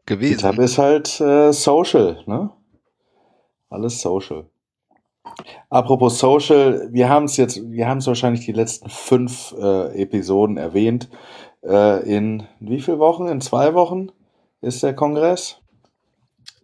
gewesen. 0.10 0.38
GitHub 0.38 0.60
ist 0.60 0.77
halt 0.77 1.22
äh, 1.22 1.53
Social, 1.53 2.22
ne? 2.26 2.49
Alles 3.69 4.02
Social. 4.02 4.45
Apropos 5.69 6.19
Social, 6.19 6.90
wir 6.91 7.07
haben 7.07 7.26
es 7.26 7.38
jetzt, 7.38 7.61
wir 7.72 7.88
haben 7.88 7.99
es 7.99 8.07
wahrscheinlich 8.07 8.45
die 8.45 8.52
letzten 8.52 8.90
fünf 8.90 9.56
äh, 9.57 10.02
Episoden 10.02 10.57
erwähnt. 10.57 11.10
Äh, 11.64 12.03
in 12.10 12.44
wie 12.60 12.81
viel 12.81 12.99
Wochen? 12.99 13.27
In 13.27 13.40
zwei 13.40 13.73
Wochen 13.73 14.11
ist 14.61 14.84
der 14.84 14.95
Kongress? 14.95 15.61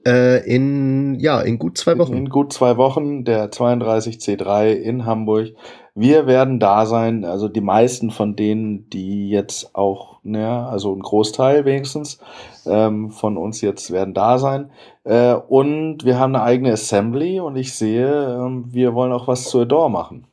Äh, 0.05 0.45
in, 0.45 1.15
ja, 1.19 1.41
in 1.41 1.57
gut 1.57 1.77
zwei 1.77 1.97
Wochen. 1.97 2.13
In 2.13 2.29
gut 2.29 2.53
zwei 2.53 2.77
Wochen, 2.77 3.23
der 3.23 3.51
32C3 3.51 4.73
in 4.73 5.05
Hamburg. 5.05 5.53
Wir 5.97 6.27
werden 6.27 6.59
da 6.59 6.85
sein, 6.85 7.23
also 7.23 7.47
die 7.47 7.61
meisten 7.61 8.11
von 8.11 8.35
denen, 8.35 8.89
die 8.89 9.29
jetzt 9.29 9.73
auch, 9.75 10.19
naja, 10.23 10.67
also 10.67 10.93
ein 10.93 10.99
Großteil 10.99 11.63
wenigstens 11.63 12.19
ähm, 12.65 13.11
von 13.11 13.37
uns 13.37 13.61
jetzt 13.61 13.91
werden 13.91 14.13
da 14.13 14.37
sein. 14.37 14.71
Äh, 15.05 15.35
und 15.35 16.03
wir 16.03 16.19
haben 16.19 16.35
eine 16.35 16.43
eigene 16.43 16.73
Assembly 16.73 17.39
und 17.39 17.55
ich 17.55 17.73
sehe, 17.73 18.35
ähm, 18.35 18.65
wir 18.73 18.93
wollen 18.93 19.13
auch 19.13 19.29
was 19.29 19.45
zu 19.45 19.61
Adore 19.61 19.89
machen. 19.89 20.27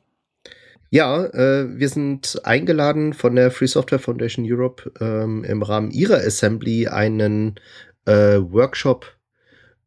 Ja, 0.90 1.24
äh, 1.26 1.78
wir 1.78 1.88
sind 1.88 2.40
eingeladen 2.42 3.12
von 3.12 3.36
der 3.36 3.52
Free 3.52 3.68
Software 3.68 4.00
Foundation 4.00 4.44
Europe 4.46 4.90
ähm, 5.00 5.44
im 5.44 5.62
Rahmen 5.62 5.92
ihrer 5.92 6.16
Assembly 6.16 6.88
einen 6.88 7.54
äh, 8.04 8.38
Workshop 8.40 9.06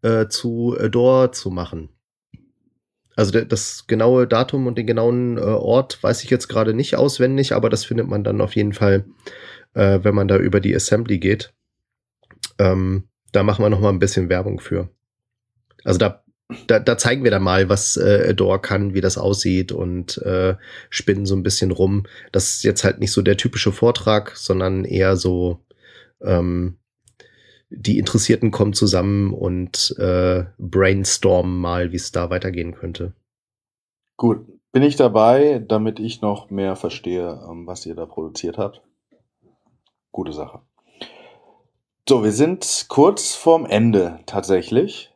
äh, 0.04 0.28
zu 0.30 0.76
Adore 0.80 1.32
zu 1.32 1.52
machen. 1.52 1.90
Also 3.16 3.40
das 3.42 3.88
genaue 3.88 4.28
Datum 4.28 4.68
und 4.68 4.78
den 4.78 4.88
genauen 4.88 5.38
äh, 5.38 5.42
Ort 5.42 6.04
weiß 6.04 6.24
ich 6.24 6.30
jetzt 6.30 6.48
gerade 6.48 6.74
nicht 6.74 6.96
auswendig, 6.96 7.54
aber 7.54 7.70
das 7.70 7.86
findet 7.86 8.08
man 8.08 8.24
dann 8.24 8.42
auf 8.42 8.56
jeden 8.56 8.74
Fall, 8.74 9.06
äh, 9.74 10.00
wenn 10.04 10.16
man 10.16 10.28
da 10.28 10.38
über 10.38 10.60
die 10.60 10.76
Assembly 10.76 11.20
geht. 11.20 11.54
Ähm, 12.60 13.08
da 13.32 13.44
machen 13.44 13.64
wir 13.64 13.70
noch 13.70 13.80
mal 13.80 13.90
ein 13.90 14.00
bisschen 14.00 14.30
Werbung 14.30 14.60
für. 14.60 14.90
Also 15.84 15.98
da, 15.98 16.24
da, 16.68 16.80
da 16.80 16.98
zeigen 16.98 17.24
wir 17.24 17.32
dann 17.32 17.44
mal, 17.44 17.70
was 17.70 17.96
äh, 17.96 18.28
Adore 18.30 18.60
kann, 18.60 18.94
wie 18.94 19.02
das 19.02 19.18
aussieht 19.18 19.72
und 19.72 20.18
äh, 20.20 20.56
spinnen 20.90 21.26
so 21.26 21.36
ein 21.36 21.44
bisschen 21.44 21.72
rum. 21.72 22.06
Das 22.32 22.56
ist 22.56 22.64
jetzt 22.64 22.84
halt 22.84 23.00
nicht 23.00 23.12
so 23.12 23.22
der 23.22 23.38
typische 23.38 23.72
Vortrag, 23.72 24.36
sondern 24.36 24.84
eher 24.84 25.16
so 25.16 25.64
ähm, 26.22 26.78
die 27.70 27.98
Interessierten 27.98 28.52
kommen 28.52 28.74
zusammen 28.74 29.34
und 29.34 29.96
äh, 29.98 30.46
brainstormen 30.58 31.58
mal, 31.58 31.92
wie 31.92 31.98
es 31.98 32.12
da 32.12 32.30
weitergehen 32.30 32.74
könnte. 32.74 33.14
Gut, 34.18 34.46
bin 34.72 34.84
ich 34.84 34.96
dabei, 34.96 35.64
damit 35.66 36.00
ich 36.00 36.22
noch 36.22 36.50
mehr 36.50 36.76
verstehe, 36.76 37.42
ähm, 37.50 37.66
was 37.68 37.86
ihr 37.86 37.96
da 37.96 38.06
produziert 38.06 38.58
habt. 38.58 38.82
Gute 40.12 40.34
Sache. 40.34 40.62
So, 42.08 42.24
wir 42.24 42.32
sind 42.32 42.86
kurz 42.88 43.34
vorm 43.34 43.66
Ende 43.66 44.20
tatsächlich. 44.26 45.12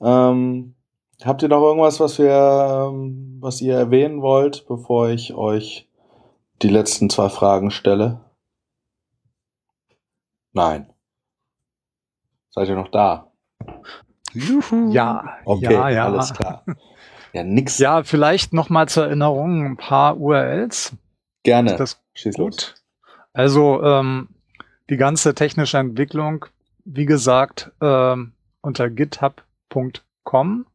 Ähm, 0.00 0.74
habt 1.22 1.42
ihr 1.42 1.48
noch 1.48 1.62
irgendwas, 1.62 2.00
was 2.00 2.18
wir, 2.18 2.90
ähm, 2.90 3.38
was 3.40 3.60
ihr 3.60 3.74
erwähnen 3.74 4.22
wollt, 4.22 4.66
bevor 4.66 5.10
ich 5.10 5.34
euch 5.34 5.88
die 6.62 6.68
letzten 6.68 7.10
zwei 7.10 7.28
Fragen 7.28 7.70
stelle? 7.70 8.24
Nein. 10.52 10.92
Seid 12.50 12.68
ihr 12.68 12.76
noch 12.76 12.90
da? 12.90 13.30
Juhu. 14.32 14.92
Ja, 14.92 15.38
Okay, 15.44 15.72
ja, 15.72 15.88
ja. 15.88 16.04
alles 16.06 16.32
klar. 16.32 16.64
Ja, 17.32 17.42
nix. 17.44 17.78
Ja, 17.78 18.02
vielleicht 18.04 18.52
noch 18.52 18.70
mal 18.70 18.88
zur 18.88 19.04
Erinnerung 19.06 19.64
ein 19.64 19.76
paar 19.76 20.18
URLs. 20.18 20.96
Gerne. 21.42 21.72
Ist 21.72 21.80
das 21.80 22.02
Schieß 22.14 22.36
los. 22.38 22.46
gut? 22.56 22.74
Also 23.32 23.82
ähm, 23.82 24.28
die 24.90 24.96
ganze 24.96 25.34
technische 25.34 25.78
Entwicklung, 25.78 26.46
wie 26.84 27.04
gesagt, 27.06 27.70
ähm, 27.80 28.32
unter 28.62 28.88
github.com 28.90 30.66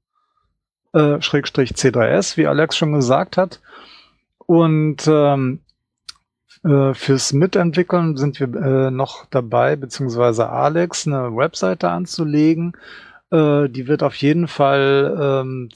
äh, 0.94 1.22
Schrägstrich 1.22 1.72
C3S, 1.72 2.38
wie 2.38 2.48
Alex 2.48 2.78
schon 2.78 2.94
gesagt 2.94 3.38
hat. 3.38 3.60
Und 4.46 5.08
ähm, 5.08 5.63
äh, 6.64 6.94
fürs 6.94 7.34
Mitentwickeln 7.34 8.16
sind 8.16 8.40
wir 8.40 8.54
äh, 8.56 8.92
noch 8.92 9.26
dabei, 9.26 9.76
beziehungsweise 9.76 10.50
Alex, 10.50 11.08
eine 11.08 11.36
Webseite 11.36 11.90
anzulegen. 11.90 12.78
Äh, 13.32 13.68
die 13.70 13.88
wird 13.88 14.04
auf 14.04 14.14
jeden 14.16 14.48
Fall 14.48 15.18
ähm, 15.20 15.70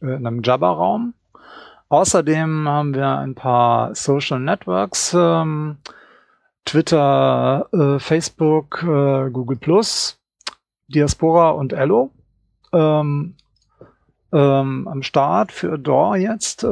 äh, 0.00 0.14
in 0.14 0.26
einem 0.26 0.42
Jabba-Raum. 0.42 1.14
Außerdem 1.88 2.68
haben 2.68 2.94
wir 2.94 3.18
ein 3.18 3.34
paar 3.34 3.94
Social 3.96 4.38
Networks, 4.38 5.12
ähm, 5.18 5.78
Twitter, 6.64 7.68
äh, 7.72 7.98
Facebook, 7.98 8.84
äh, 8.84 9.30
Google 9.30 9.56
Plus, 9.56 10.20
Diaspora 10.86 11.50
und 11.50 11.72
Ello 11.72 12.12
ähm, 12.72 13.34
ähm, 14.32 14.88
am 14.88 15.02
Start 15.02 15.50
für 15.52 15.72
Adore 15.72 16.18
jetzt. 16.18 16.64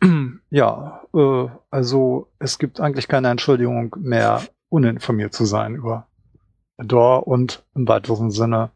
Ja, 0.50 1.02
äh, 1.14 1.46
also 1.70 2.28
es 2.38 2.58
gibt 2.58 2.80
eigentlich 2.80 3.08
keine 3.08 3.28
Entschuldigung 3.28 3.94
mehr, 3.98 4.42
uninformiert 4.70 5.34
zu 5.34 5.44
sein 5.44 5.74
über 5.74 6.06
Adore 6.78 7.24
und 7.24 7.64
im 7.74 7.86
weiteren 7.88 8.30
Sinne 8.30 8.70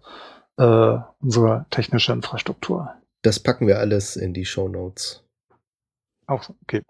äh, 0.59 0.99
unsere 1.21 1.67
technische 1.71 2.13
Infrastruktur. 2.13 2.95
Das 3.23 3.41
packen 3.41 3.67
wir 3.67 3.79
alles 3.79 4.17
in 4.17 4.35
die 4.35 4.45
Show 4.45 4.69
Notes. 4.69 5.25
Auch 6.27 6.43
so, 6.43 6.55
okay. 6.63 6.83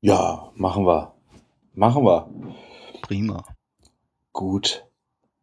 Ja, 0.00 0.50
machen 0.54 0.86
wir. 0.86 1.14
Machen 1.74 2.04
wir. 2.04 2.28
Prima. 3.02 3.44
Gut. 4.32 4.86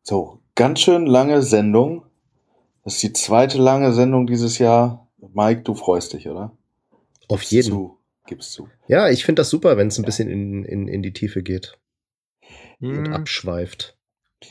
So, 0.03 0.39
ganz 0.55 0.79
schön 0.79 1.05
lange 1.05 1.41
Sendung. 1.43 2.05
Das 2.83 2.95
ist 2.95 3.03
die 3.03 3.13
zweite 3.13 3.57
lange 3.57 3.93
Sendung 3.93 4.25
dieses 4.27 4.57
Jahr. 4.57 5.07
Mike, 5.33 5.61
du 5.61 5.75
freust 5.75 6.13
dich, 6.13 6.27
oder? 6.27 6.51
Auf 7.27 7.43
jeden. 7.43 7.69
Zu. 7.69 8.00
Gib's 8.27 8.51
zu. 8.51 8.69
Ja, 8.87 9.09
ich 9.09 9.25
finde 9.25 9.41
das 9.41 9.49
super, 9.49 9.77
wenn 9.77 9.87
es 9.87 9.97
ein 9.97 10.05
bisschen 10.05 10.29
in, 10.29 10.63
in, 10.63 10.87
in 10.87 11.01
die 11.03 11.13
Tiefe 11.13 11.43
geht 11.43 11.77
und 12.79 13.07
Hm, 13.07 13.13
abschweift. 13.13 13.97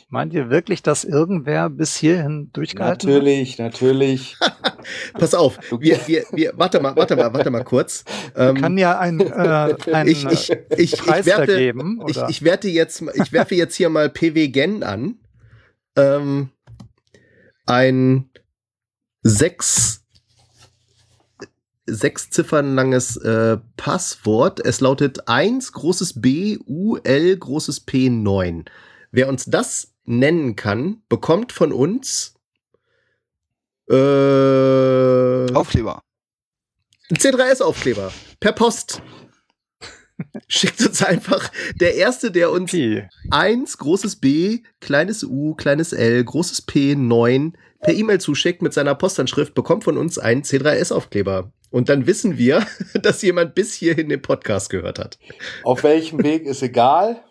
meint 0.09 0.33
ihr 0.33 0.51
wirklich, 0.51 0.83
dass 0.83 1.05
irgendwer 1.05 1.69
bis 1.71 1.97
hierhin 1.97 2.51
durchgehalten 2.53 3.09
hat? 3.09 3.15
Natürlich, 3.17 3.59
natürlich. 3.59 4.37
Pass 5.15 5.35
auf, 5.35 5.59
wir, 5.79 5.99
wir, 6.07 6.25
wir, 6.33 6.53
warte 6.57 6.81
mal, 6.81 6.95
warte 6.97 7.17
mal, 7.17 7.33
warte 7.33 7.51
mal 7.51 7.65
kurz. 7.65 8.05
Ähm, 8.37 8.57
Kann 8.57 8.79
ja 8.79 8.99
ein, 8.99 9.21
äh, 9.21 9.75
ein 9.93 10.09
ich, 10.09 10.25
ich, 10.25 10.51
ich, 10.51 10.79
ich, 10.79 10.97
Preis 10.99 11.27
werte, 11.27 11.47
vergeben, 11.47 12.01
ich, 12.09 12.17
oder? 12.17 12.29
ich 12.29 12.43
werte 12.43 12.69
jetzt, 12.69 13.03
ich 13.15 13.33
werfe 13.33 13.55
jetzt 13.55 13.75
hier 13.75 13.89
mal 13.89 14.09
PW 14.11 14.49
Gen 14.49 14.83
an. 14.83 15.17
Ähm, 15.97 16.51
ein 17.67 18.31
sechs, 19.23 20.00
sechs 21.87 22.31
Ziffern 22.31 22.75
langes 22.75 23.17
äh, 23.17 23.59
Passwort. 23.77 24.61
Es 24.61 24.81
lautet 24.81 25.29
1 25.29 25.73
großes 25.73 26.21
B, 26.21 26.59
U, 26.67 26.97
L, 26.97 27.37
großes 27.37 27.81
P, 27.81 28.09
9. 28.11 28.65
Wer 29.11 29.29
uns 29.29 29.47
das 29.47 29.93
nennen 30.05 30.57
kann, 30.57 31.03
bekommt 31.09 31.53
von 31.53 31.73
uns 31.73 32.35
äh, 33.91 35.53
Aufkleber. 35.53 36.03
ein 37.11 37.17
C3S-Aufkleber 37.17 38.13
per 38.39 38.53
Post. 38.53 39.03
Schickt 40.49 40.85
uns 40.87 41.03
einfach 41.03 41.51
der 41.75 41.97
Erste, 41.97 42.31
der 42.31 42.53
uns 42.53 42.71
P. 42.71 43.09
1, 43.31 43.79
großes 43.79 44.17
B, 44.17 44.63
kleines 44.81 45.25
U, 45.25 45.55
kleines 45.55 45.93
L, 45.93 46.23
großes 46.23 46.63
P, 46.63 46.95
9 46.95 47.57
per 47.81 47.95
E-Mail 47.95 48.21
zuschickt 48.21 48.63
mit 48.63 48.75
seiner 48.75 48.95
Postanschrift, 48.95 49.55
bekommt 49.55 49.85
von 49.85 49.97
uns 49.97 50.19
einen 50.19 50.43
C3S-Aufkleber. 50.43 51.51
Und 51.71 51.89
dann 51.89 52.07
wissen 52.07 52.37
wir, 52.37 52.67
dass 52.95 53.23
jemand 53.23 53.55
bis 53.55 53.75
hierhin 53.75 54.09
den 54.09 54.23
Podcast 54.23 54.71
gehört 54.71 54.99
hat. 54.99 55.19
Auf 55.63 55.83
welchem 55.83 56.23
Weg 56.23 56.45
ist 56.45 56.63
egal. 56.63 57.23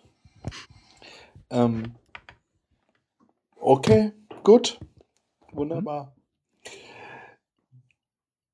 Ähm, 1.50 1.94
okay, 3.60 4.12
gut. 4.44 4.78
Wunderbar. 5.52 6.14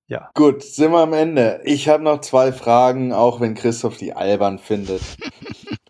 Ja. 0.09 0.31
Gut, 0.35 0.63
sind 0.63 0.93
wir 0.93 1.01
am 1.01 1.13
Ende. 1.13 1.61
Ich 1.65 1.89
habe 1.89 2.03
noch 2.03 2.21
zwei 2.21 2.53
Fragen, 2.53 3.13
auch 3.13 3.41
wenn 3.41 3.55
Christoph 3.55 3.97
die 3.97 4.13
albern 4.13 4.59
findet, 4.61 5.03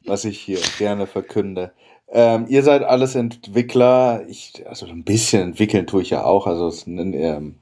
was 0.06 0.24
ich 0.24 0.40
hier 0.40 0.58
gerne 0.78 1.06
verkünde. 1.06 1.72
Ähm, 2.08 2.46
ihr 2.48 2.62
seid 2.62 2.82
alles 2.82 3.14
Entwickler. 3.14 4.24
Ich, 4.28 4.66
also 4.66 4.86
ein 4.86 5.04
bisschen 5.04 5.42
entwickeln 5.42 5.86
tue 5.86 6.00
ich 6.00 6.10
ja 6.10 6.24
auch, 6.24 6.46
also 6.46 6.72
ähm, 6.86 7.58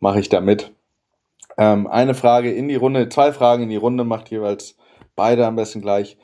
mache 0.00 0.20
ich 0.20 0.30
da 0.30 0.40
mit. 0.40 0.72
Ähm, 1.62 1.86
eine 1.86 2.14
Frage 2.14 2.50
in 2.50 2.66
die 2.66 2.74
Runde, 2.74 3.08
zwei 3.08 3.32
Fragen 3.32 3.62
in 3.62 3.68
die 3.68 3.76
Runde, 3.76 4.02
macht 4.04 4.30
jeweils 4.30 4.76
beide 5.14 5.46
am 5.46 5.54
besten 5.54 5.80
gleich. 5.80 6.16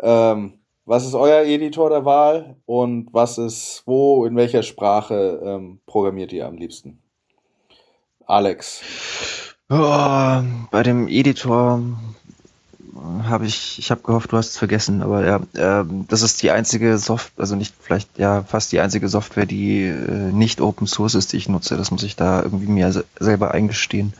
Ähm, 0.00 0.54
was 0.84 1.04
ist 1.04 1.14
euer 1.14 1.44
Editor 1.44 1.90
der 1.90 2.04
Wahl 2.04 2.56
und 2.66 3.08
was 3.12 3.38
ist, 3.38 3.82
wo, 3.86 4.24
in 4.24 4.36
welcher 4.36 4.62
Sprache 4.62 5.40
ähm, 5.44 5.80
programmiert 5.86 6.32
ihr 6.32 6.46
am 6.46 6.56
liebsten? 6.56 7.02
Alex. 8.26 8.82
Oh, 9.68 10.42
bei 10.70 10.82
dem 10.84 11.08
Editor 11.08 11.80
habe 13.24 13.46
ich, 13.46 13.78
ich 13.78 13.90
habe 13.90 14.02
gehofft, 14.02 14.30
du 14.30 14.36
hast 14.36 14.50
es 14.50 14.58
vergessen, 14.58 15.02
aber 15.02 15.26
ja, 15.26 15.40
ähm, 15.56 16.04
das 16.08 16.22
ist 16.22 16.42
die 16.42 16.52
einzige 16.52 16.98
Software, 16.98 17.42
also 17.42 17.56
nicht 17.56 17.74
vielleicht 17.80 18.16
ja 18.18 18.42
fast 18.42 18.70
die 18.70 18.80
einzige 18.80 19.08
Software, 19.08 19.46
die 19.46 19.86
äh, 19.86 20.32
nicht 20.32 20.60
Open 20.60 20.86
Source 20.86 21.14
ist, 21.14 21.32
die 21.32 21.38
ich 21.38 21.48
nutze. 21.48 21.76
Das 21.76 21.90
muss 21.90 22.04
ich 22.04 22.14
da 22.14 22.42
irgendwie 22.42 22.66
mir 22.66 22.92
se 22.92 23.04
selber 23.18 23.52
eingestehen. 23.52 24.12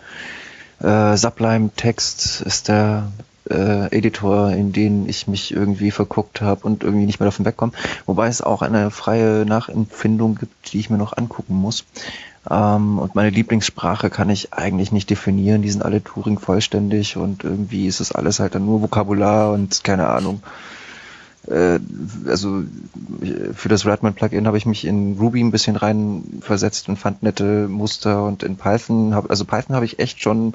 Äh, 0.81 1.17
Sublime 1.17 1.71
Text 1.77 2.41
ist 2.43 2.69
der 2.69 3.13
äh, 3.51 3.95
Editor, 3.97 4.51
in 4.51 4.73
den 4.73 5.09
ich 5.09 5.27
mich 5.27 5.53
irgendwie 5.53 5.91
verguckt 5.91 6.41
habe 6.41 6.67
und 6.67 6.83
irgendwie 6.83 7.07
nicht 7.07 7.21
mehr 7.21 7.27
davon 7.27 7.45
wegkomme. 7.45 7.73
Wobei 8.07 8.29
es 8.29 8.41
auch 8.43 8.63
eine 8.63 8.91
freie 8.91 9.45
Nachempfindung 9.45 10.37
gibt, 10.37 10.73
die 10.73 10.81
ich 10.81 10.91
mir 10.91 10.99
noch 10.99 11.17
angucken 11.17 11.55
muss. 11.55 11.85
Ähm, 12.51 12.99
und 12.99 13.15
meine 13.15 13.31
Lieblingssprache 13.31 14.11
kann 14.11 14.31
ich 14.31 14.53
eigentlich 14.53 14.93
nicht 14.93 15.11
definieren. 15.11 15.63
Die 15.63 15.71
sind 15.71 15.85
alle 15.85 16.03
Turing 16.03 16.39
vollständig 16.39 17.17
und 17.17 17.45
irgendwie 17.45 17.87
ist 17.87 18.01
es 18.01 18.13
alles 18.13 18.41
halt 18.41 18.55
dann 18.55 18.67
nur 18.67 18.83
Vokabular 18.83 19.53
und 19.53 19.85
keine 19.85 20.09
Ahnung. 20.09 20.43
Äh, 21.47 21.79
also 22.27 22.63
für 23.55 23.69
das 23.69 23.87
Redman-Plugin 23.87 24.47
habe 24.47 24.59
ich 24.59 24.67
mich 24.67 24.85
in 24.85 25.17
Ruby 25.19 25.41
ein 25.41 25.51
bisschen 25.51 25.77
reinversetzt 25.77 26.89
und 26.89 26.97
fand 26.97 27.23
nette 27.23 27.69
Muster 27.69 28.25
und 28.25 28.43
in 28.43 28.57
Python, 28.57 29.15
hab, 29.15 29.31
also 29.31 29.45
Python 29.45 29.77
habe 29.77 29.85
ich 29.85 29.99
echt 29.99 30.21
schon 30.23 30.55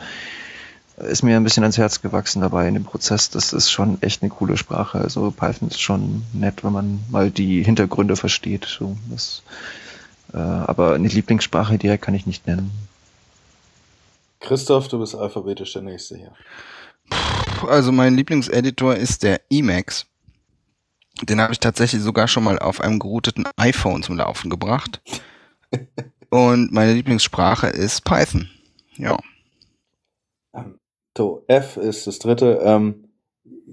ist 1.00 1.24
mir 1.24 1.38
ein 1.38 1.44
bisschen 1.44 1.64
ans 1.64 1.78
Herz 1.78 2.02
gewachsen 2.02 2.42
dabei 2.42 2.68
in 2.68 2.74
dem 2.74 2.84
Prozess. 2.84 3.30
Das 3.30 3.54
ist 3.54 3.72
schon 3.72 4.02
echt 4.02 4.22
eine 4.22 4.30
coole 4.30 4.58
Sprache. 4.58 5.00
Also 5.00 5.32
Python 5.32 5.70
ist 5.70 5.80
schon 5.80 6.24
nett, 6.34 6.64
wenn 6.64 6.74
man 6.74 7.00
mal 7.10 7.32
die 7.32 7.64
Hintergründe 7.64 8.16
versteht. 8.16 8.66
So, 8.66 8.98
das, 9.10 9.44
äh, 10.34 10.38
aber 10.38 10.96
eine 10.96 11.08
Lieblingssprache 11.08 11.78
direkt 11.78 12.04
kann 12.04 12.16
ich 12.16 12.26
nicht 12.26 12.48
nennen. 12.48 12.72
Christoph, 14.42 14.88
du 14.88 15.00
bist 15.00 15.16
alphabetisch 15.16 15.74
der 15.74 15.82
Nächste 15.82 16.18
hier. 16.18 16.32
Also 17.68 17.92
mein 17.92 18.16
Lieblingseditor 18.16 18.96
ist 18.96 19.24
der 19.24 19.42
Emacs. 19.50 20.06
Den 21.24 21.42
habe 21.42 21.54
ich 21.54 21.60
tatsächlich 21.60 22.02
sogar 22.02 22.28
schon 22.28 22.44
mal 22.44 22.60
auf 22.60 22.82
einem 22.82 23.00
gerouteten 23.00 23.46
iPhone 23.58 24.04
zum 24.04 24.18
Laufen 24.18 24.50
gebracht. 24.50 25.02
Und 26.30 26.72
meine 26.72 26.94
Lieblingssprache 26.94 27.68
ist 27.68 28.06
Python. 28.06 28.50
Ja. 28.98 29.18
So, 31.18 31.44
F 31.48 31.78
ist 31.78 32.08
das 32.08 32.20
dritte. 32.20 32.62
Ähm, 32.64 33.10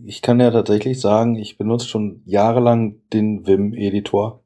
ich 0.05 0.23
kann 0.23 0.41
ja 0.41 0.51
tatsächlich 0.51 1.01
sagen, 1.01 1.37
ich 1.37 1.59
benutze 1.59 1.87
schon 1.87 2.23
jahrelang 2.25 3.01
den 3.13 3.47
Vim-Editor 3.47 4.43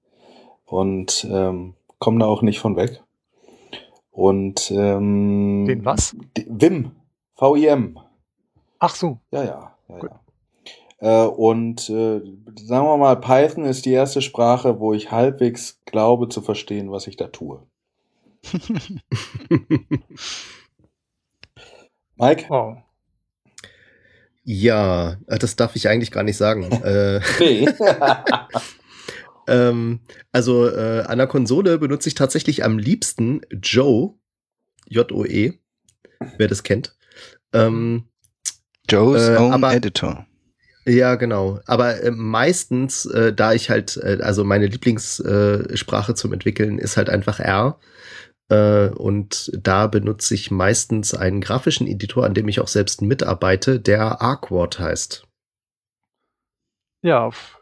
und 0.65 1.27
ähm, 1.31 1.75
komme 1.99 2.21
da 2.21 2.27
auch 2.27 2.43
nicht 2.43 2.61
von 2.61 2.77
weg. 2.77 3.03
Und 4.11 4.71
ähm, 4.71 5.65
Den 5.67 5.85
was? 5.85 6.17
Vim, 6.47 6.93
V-I-M. 7.37 7.99
Ach 8.79 8.95
so. 8.95 9.19
Ja, 9.31 9.45
ja, 9.45 9.77
ja, 9.89 9.99
Gut. 9.99 10.11
ja. 10.11 10.20
Äh, 11.01 11.25
und 11.25 11.89
äh, 11.89 12.21
sagen 12.57 12.87
wir 12.87 12.97
mal, 12.99 13.17
Python 13.17 13.65
ist 13.65 13.87
die 13.87 13.93
erste 13.93 14.21
Sprache, 14.23 14.79
wo 14.81 14.93
ich 14.93 15.11
halbwegs 15.11 15.81
glaube 15.87 16.29
zu 16.29 16.43
verstehen, 16.43 16.91
was 16.93 17.07
ich 17.07 17.17
da 17.17 17.29
tue. 17.29 17.63
Mike? 22.17 22.45
Wow. 22.49 22.79
Ja, 24.45 25.17
äh, 25.27 25.39
das 25.39 25.57
darf 25.57 25.77
ich 25.77 25.89
eigentlich 25.89 26.11
gar 26.11 26.23
nicht 26.23 26.37
sagen. 26.37 26.65
äh, 26.85 27.21
ähm, 29.49 30.01
also 30.33 30.67
äh, 30.69 31.03
an 31.07 31.19
der 31.19 31.27
Konsole 31.27 31.79
benutze 31.79 32.09
ich 32.09 32.15
tatsächlich 32.15 32.65
am 32.65 32.79
liebsten 32.79 33.41
Joe, 33.51 34.15
J-O-E, 34.87 35.55
wer 36.37 36.49
das 36.49 36.63
kennt. 36.63 36.97
Ähm, 37.53 38.05
Joe's 38.89 39.29
Äh, 39.29 39.37
Own 39.37 39.53
aber- 39.53 39.75
Editor. 39.75 40.27
Ja, 40.87 41.17
genau. 41.17 41.61
Aber 41.67 42.03
äh, 42.03 42.11
meistens, 42.11 43.05
äh, 43.07 43.33
da 43.33 43.53
ich 43.53 43.69
halt, 43.69 43.99
äh, 43.99 44.19
also 44.23 44.45
meine 44.45 44.67
Lieblingssprache 44.67 45.77
Sprache 45.77 46.15
zum 46.15 46.33
Entwickeln 46.33 46.79
ist 46.79 46.97
halt 46.97 47.11
einfach 47.11 47.39
R. 47.39 47.79
Äh, 48.49 48.89
und 48.89 49.51
da 49.55 49.87
benutze 49.87 50.35
ich 50.35 50.51
meistens 50.51 51.15
einen 51.15 51.41
grafischen 51.41 51.87
Editor, 51.87 52.25
an 52.25 52.35
dem 52.35 52.49
ich 52.49 52.61
auch 52.61 52.69
selbst 52.69 53.03
mitarbeite, 53.03 53.79
der 53.79 54.23
Arquard 54.23 54.79
heißt. 54.79 55.27
Ja, 57.03 57.25
auf 57.27 57.59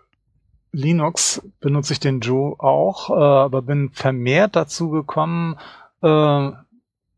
Linux 0.72 1.42
benutze 1.60 1.94
ich 1.94 2.00
den 2.00 2.20
Joe 2.20 2.54
auch, 2.58 3.10
äh, 3.10 3.14
aber 3.14 3.62
bin 3.62 3.90
vermehrt 3.90 4.54
dazu 4.54 4.90
gekommen, 4.90 5.58
äh, 6.02 6.50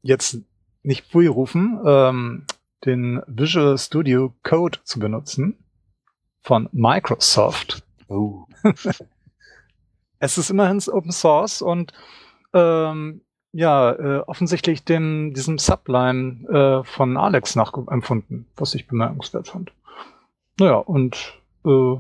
jetzt 0.03 0.39
nicht 0.83 1.07
Pfui 1.07 1.27
rufen, 1.27 1.79
ähm, 1.85 2.47
den 2.87 3.21
Visual 3.27 3.77
Studio 3.77 4.33
Code 4.43 4.79
zu 4.85 4.99
benutzen 4.99 5.59
von 6.43 6.69
Microsoft. 6.73 7.83
Oh. 8.09 8.45
Es 10.23 10.37
ist 10.37 10.51
immerhin 10.51 10.83
Open 10.93 11.13
Source 11.13 11.63
und 11.63 11.95
ähm, 12.53 13.23
ja, 13.53 13.91
äh, 13.93 14.19
offensichtlich 14.27 14.85
dem, 14.85 15.33
diesem 15.33 15.57
Sublime 15.59 16.47
äh, 16.83 16.85
von 16.85 17.17
Alex 17.17 17.57
nachempfunden, 17.57 18.47
was 18.55 18.75
ich 18.75 18.87
bemerkenswert 18.87 19.49
fand. 19.49 19.73
Naja, 20.59 20.75
und 20.75 21.33
äh, 21.65 21.97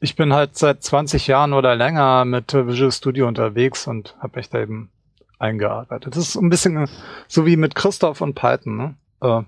ich 0.00 0.16
bin 0.16 0.32
halt 0.32 0.56
seit 0.56 0.82
20 0.82 1.26
Jahren 1.26 1.52
oder 1.52 1.76
länger 1.76 2.24
mit 2.24 2.54
Visual 2.54 2.90
Studio 2.90 3.28
unterwegs 3.28 3.86
und 3.86 4.16
habe 4.18 4.38
mich 4.38 4.48
da 4.48 4.60
eben 4.60 4.90
eingearbeitet. 5.38 6.16
Das 6.16 6.28
ist 6.28 6.36
ein 6.36 6.48
bisschen 6.48 6.76
äh, 6.84 6.88
so 7.28 7.44
wie 7.44 7.58
mit 7.58 7.74
Christoph 7.74 8.22
und 8.22 8.34
Python. 8.34 8.76
Ne? 8.78 8.94
Äh, 9.20 9.42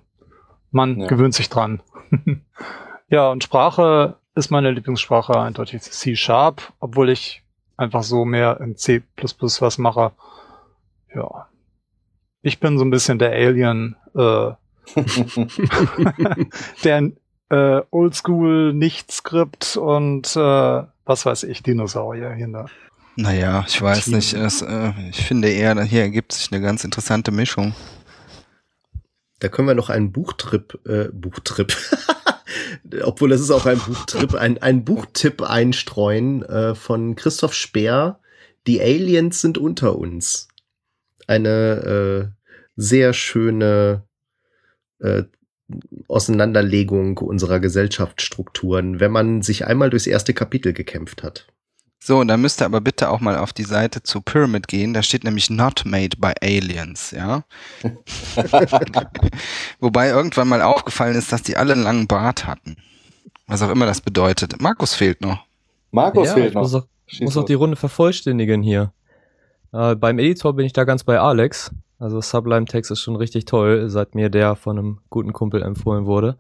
man 0.73 1.01
Ja. 1.01 1.07
gewöhnt 1.07 1.33
sich 1.33 1.49
dran. 1.49 1.81
ja, 3.09 3.31
und 3.31 3.45
Sprache 3.45 4.17
ist 4.35 4.51
meine 4.51 4.71
Lieblingssprache 4.71 5.39
eindeutig 5.39 5.83
C-Sharp, 5.83 6.73
obwohl 6.81 7.11
ich 7.11 7.43
einfach 7.77 8.03
so 8.03 8.25
mehr 8.25 8.61
in 8.61 8.77
C++ 8.77 9.03
was 9.17 9.79
mache. 9.79 10.13
Ja. 11.15 11.49
Ich 12.43 12.61
bin 12.61 12.79
so 12.79 12.85
ein 12.85 12.91
bisschen 12.91 13.19
der 13.19 13.33
Alien, 13.33 13.97
äh, 14.15 14.53
der 16.85 17.11
äh, 17.51 17.83
Oldschool, 17.91 18.73
nicht 18.73 19.11
Skript 19.11 19.77
und 19.77 20.37
äh, 20.37 20.83
was 21.05 21.27
weiß 21.27 21.45
ich, 21.45 21.63
Dinosaurier 21.63 22.33
hier. 22.35 22.49
Ne? 22.49 22.67
Naja, 23.17 23.65
ich 23.67 23.81
weiß 23.81 24.05
Team. 24.05 24.15
nicht. 24.15 24.35
Es, 24.35 24.63
äh, 24.63 24.93
ich 25.11 25.25
finde 25.25 25.49
eher, 25.49 25.83
hier 25.83 26.03
ergibt 26.03 26.33
sich 26.33 26.53
eine 26.53 26.61
ganz 26.61 26.85
interessante 26.85 27.33
Mischung. 27.33 27.75
Da 29.41 29.49
können 29.49 29.69
wir 29.69 29.75
noch 29.75 29.89
einen 29.89 30.13
Buchtrip, 30.13 30.79
äh, 30.87 31.09
Buchtrip, 31.13 31.77
obwohl 33.03 33.31
das 33.31 33.41
ist 33.41 33.51
auch 33.51 33.67
ein 33.67 33.79
Buchtrip, 33.79 34.35
ein, 34.35 34.59
ein 34.59 34.85
Buchtipp 34.85 35.43
einstreuen 35.43 36.43
äh, 36.43 36.75
von 36.75 37.17
Christoph 37.17 37.55
Speer. 37.55 38.21
Die 38.67 38.81
Aliens 38.81 39.41
sind 39.41 39.59
unter 39.59 39.97
uns. 39.97 40.49
Eine 41.27 42.33
äh, 42.33 42.45
sehr 42.77 43.13
schöne 43.13 44.05
äh, 45.01 45.25
Auseinanderlegung 46.07 47.19
unserer 47.19 47.61
Gesellschaftsstrukturen, 47.61 49.01
wenn 49.01 49.13
man 49.13 49.43
sich 49.43 49.67
einmal 49.67 49.91
durchs 49.91 50.07
erste 50.07 50.33
Kapitel 50.33 50.73
gekämpft 50.73 51.23
hat. 51.23 51.47
So, 52.09 52.21
und 52.21 52.29
dann 52.29 52.41
müsst 52.41 52.63
ihr 52.63 52.65
aber 52.65 52.81
bitte 52.81 53.11
auch 53.11 53.21
mal 53.21 53.37
auf 53.37 53.53
die 53.53 53.65
Seite 53.65 54.03
zu 54.03 54.23
Pyramid 54.23 54.67
gehen. 54.67 54.95
Da 54.95 55.03
steht 55.03 55.25
nämlich 55.25 55.51
not 55.51 55.83
made 55.85 56.17
by 56.17 56.33
aliens, 56.41 57.11
ja. 57.11 57.45
Wobei 59.79 60.09
irgendwann 60.09 60.49
mal 60.49 60.63
aufgefallen 60.63 61.17
ist, 61.17 61.33
dass 61.33 61.43
die 61.43 61.59
alle 61.59 61.75
einen 61.75 61.83
langen 61.83 62.07
Bart 62.07 62.47
hatten. 62.47 62.79
Was 63.47 63.61
auch 63.61 63.69
immer 63.69 63.85
das 63.85 64.01
bedeutet. 64.01 64.59
Markus 64.59 64.95
fehlt 64.95 65.21
noch. 65.21 65.45
Markus 65.91 66.29
ja, 66.29 66.33
fehlt 66.33 66.49
ich 66.49 66.55
noch. 66.55 66.63
muss 66.63 66.75
auch, 66.77 66.87
muss 67.21 67.37
auch 67.37 67.45
die 67.45 67.53
Runde 67.53 67.77
vervollständigen 67.77 68.63
hier. 68.63 68.91
Äh, 69.75 69.95
beim 69.95 70.19
Editor 70.19 70.55
bin 70.55 70.65
ich 70.65 70.73
da 70.73 70.85
ganz 70.85 71.05
bei 71.05 71.21
Alex. 71.21 71.73
Also 71.99 72.23
Sublime 72.23 72.65
Text 72.65 72.91
ist 72.91 73.01
schon 73.03 73.17
richtig 73.17 73.45
toll, 73.45 73.91
seit 73.91 74.15
mir 74.15 74.31
der 74.31 74.57
von 74.57 74.79
einem 74.79 74.99
guten 75.11 75.35
Kumpel 75.35 75.63
empfohlen 75.63 76.07
wurde. 76.07 76.39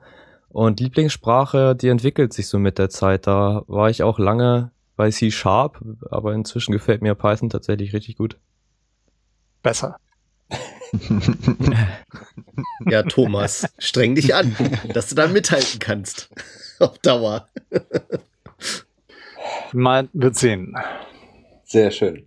Und 0.48 0.80
Lieblingssprache, 0.80 1.76
die 1.76 1.88
entwickelt 1.88 2.32
sich 2.32 2.48
so 2.48 2.58
mit 2.58 2.78
der 2.78 2.88
Zeit. 2.88 3.26
Da 3.26 3.64
war 3.66 3.90
ich 3.90 4.02
auch 4.02 4.18
lange 4.18 4.70
bei 4.98 5.10
C 5.12 5.30
Sharp, 5.30 5.80
aber 6.10 6.34
inzwischen 6.34 6.72
gefällt 6.72 7.02
mir 7.02 7.14
Python 7.14 7.48
tatsächlich 7.48 7.94
richtig 7.94 8.18
gut. 8.18 8.36
Besser. 9.62 9.96
Ja, 12.88 13.04
Thomas, 13.04 13.68
streng 13.78 14.16
dich 14.16 14.34
an, 14.34 14.56
dass 14.92 15.08
du 15.08 15.14
da 15.14 15.28
mithalten 15.28 15.78
kannst. 15.78 16.28
Auf 16.80 16.98
Dauer. 16.98 17.48
Mal 19.72 20.08
wird 20.12 20.34
sehen. 20.34 20.74
Sehr 21.64 21.92
schön. 21.92 22.26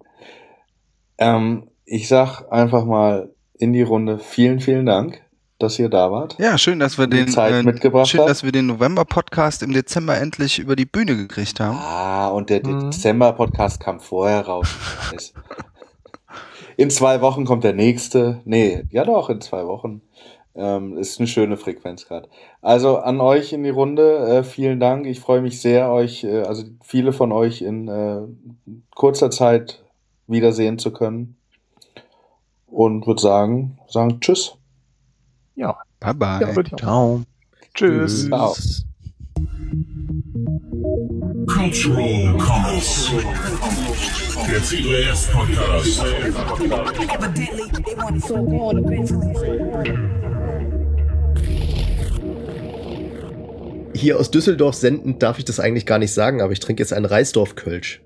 Ähm, 1.18 1.69
ich 1.85 2.07
sag 2.07 2.49
einfach 2.52 2.85
mal 2.85 3.34
in 3.57 3.73
die 3.73 3.81
Runde 3.81 4.19
vielen, 4.19 4.61
vielen 4.61 4.85
Dank, 4.85 5.22
dass 5.61 5.77
ihr 5.79 5.89
da 5.89 6.11
wart. 6.11 6.38
Ja, 6.39 6.57
schön, 6.57 6.79
dass 6.79 6.97
wir 6.97 7.07
den 7.07 7.27
Zeit 7.27 7.53
äh, 7.53 7.63
mitgebracht 7.63 8.07
schön, 8.07 8.25
dass 8.25 8.43
wir 8.43 8.51
den 8.51 8.67
November-Podcast 8.67 9.63
im 9.63 9.73
Dezember 9.73 10.17
endlich 10.17 10.59
über 10.59 10.75
die 10.75 10.85
Bühne 10.85 11.15
gekriegt 11.15 11.59
haben. 11.59 11.77
Ah, 11.77 12.29
und 12.29 12.49
der 12.49 12.65
Mhm. 12.65 12.91
Dezember-Podcast 12.91 13.79
kam 13.79 13.99
vorher 13.99 14.45
raus. 14.45 14.67
In 16.77 16.89
zwei 16.89 17.21
Wochen 17.21 17.45
kommt 17.45 17.63
der 17.63 17.73
nächste. 17.73 18.41
Nee, 18.45 18.83
ja 18.91 19.03
doch, 19.03 19.29
in 19.29 19.41
zwei 19.41 19.65
Wochen. 19.65 20.01
Ähm, 20.53 20.97
ist 20.97 21.19
eine 21.19 21.27
schöne 21.27 21.55
Frequenz 21.55 22.07
gerade. 22.07 22.27
Also 22.61 22.97
an 22.97 23.21
euch 23.21 23.53
in 23.53 23.63
die 23.63 23.69
Runde, 23.69 24.17
äh, 24.27 24.43
vielen 24.43 24.79
Dank. 24.81 25.05
Ich 25.05 25.21
freue 25.21 25.41
mich 25.41 25.61
sehr, 25.61 25.89
euch, 25.91 26.25
äh, 26.25 26.41
also 26.41 26.63
viele 26.83 27.13
von 27.13 27.31
euch 27.31 27.61
in 27.61 27.88
äh, 27.88 28.21
kurzer 28.93 29.31
Zeit 29.31 29.81
wiedersehen 30.27 30.77
zu 30.77 30.91
können. 30.91 31.38
Und 32.67 33.05
würde 33.07 33.21
sagen, 33.21 33.77
sagen 33.88 34.19
Tschüss. 34.19 34.57
Ja, 35.61 35.77
Bye 35.99 36.13
bye. 36.15 36.39
ja. 36.41 36.77
Ciao. 36.77 37.23
Tschüss. 37.75 38.25
Ciao. 38.25 38.55
Cultural 41.45 42.35
Comments. 42.39 43.11
Der 44.49 44.59
C3S 44.59 45.29
Podcast. 45.31 46.03
Evidently, 47.13 47.69
they 47.83 47.95
want 47.95 48.17
it 48.17 48.23
so 48.23 48.41
bad 48.41 48.75
eventually. 48.75 49.35
Hier 53.93 54.19
aus 54.19 54.31
Düsseldorf 54.31 54.73
sendend 54.73 55.21
darf 55.21 55.38
ich 55.38 55.45
das 55.45 55.59
eigentlich 55.59 55.85
gar 55.85 55.99
nicht 55.99 56.11
sagen, 56.11 56.41
aber 56.41 56.53
ich 56.53 56.59
trinke 56.59 56.81
jetzt 56.81 56.91
einen 56.91 57.05
Reisdorf-Kölsch. 57.05 58.01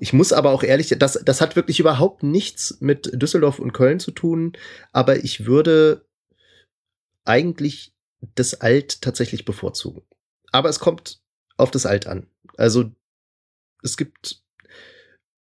Ich 0.00 0.14
muss 0.14 0.32
aber 0.32 0.52
auch 0.52 0.62
ehrlich, 0.62 0.96
das, 0.98 1.20
das 1.22 1.42
hat 1.42 1.54
wirklich 1.54 1.80
überhaupt 1.80 2.22
nichts 2.22 2.78
mit 2.80 3.10
Düsseldorf 3.20 3.58
und 3.58 3.74
Köln 3.74 4.00
zu 4.00 4.10
tun, 4.10 4.54
aber 4.94 5.22
ich 5.22 5.44
würde 5.44 6.06
eigentlich 7.24 7.92
das 8.34 8.54
Alt 8.60 9.02
tatsächlich 9.02 9.44
bevorzugen. 9.44 10.02
Aber 10.50 10.68
es 10.68 10.80
kommt 10.80 11.20
auf 11.56 11.70
das 11.70 11.86
Alt 11.86 12.06
an. 12.06 12.26
Also 12.56 12.92
es 13.82 13.96
gibt 13.96 14.42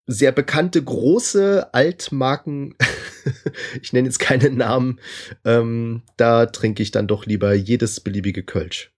sehr 0.06 0.32
bekannte 0.32 0.82
große 0.82 1.72
Altmarken. 1.72 2.76
ich 3.82 3.92
nenne 3.92 4.08
jetzt 4.08 4.18
keine 4.18 4.50
Namen. 4.50 5.00
Ähm, 5.44 6.02
da 6.16 6.46
trinke 6.46 6.82
ich 6.82 6.90
dann 6.90 7.06
doch 7.06 7.26
lieber 7.26 7.54
jedes 7.54 8.00
beliebige 8.00 8.42
Kölsch. 8.42 8.92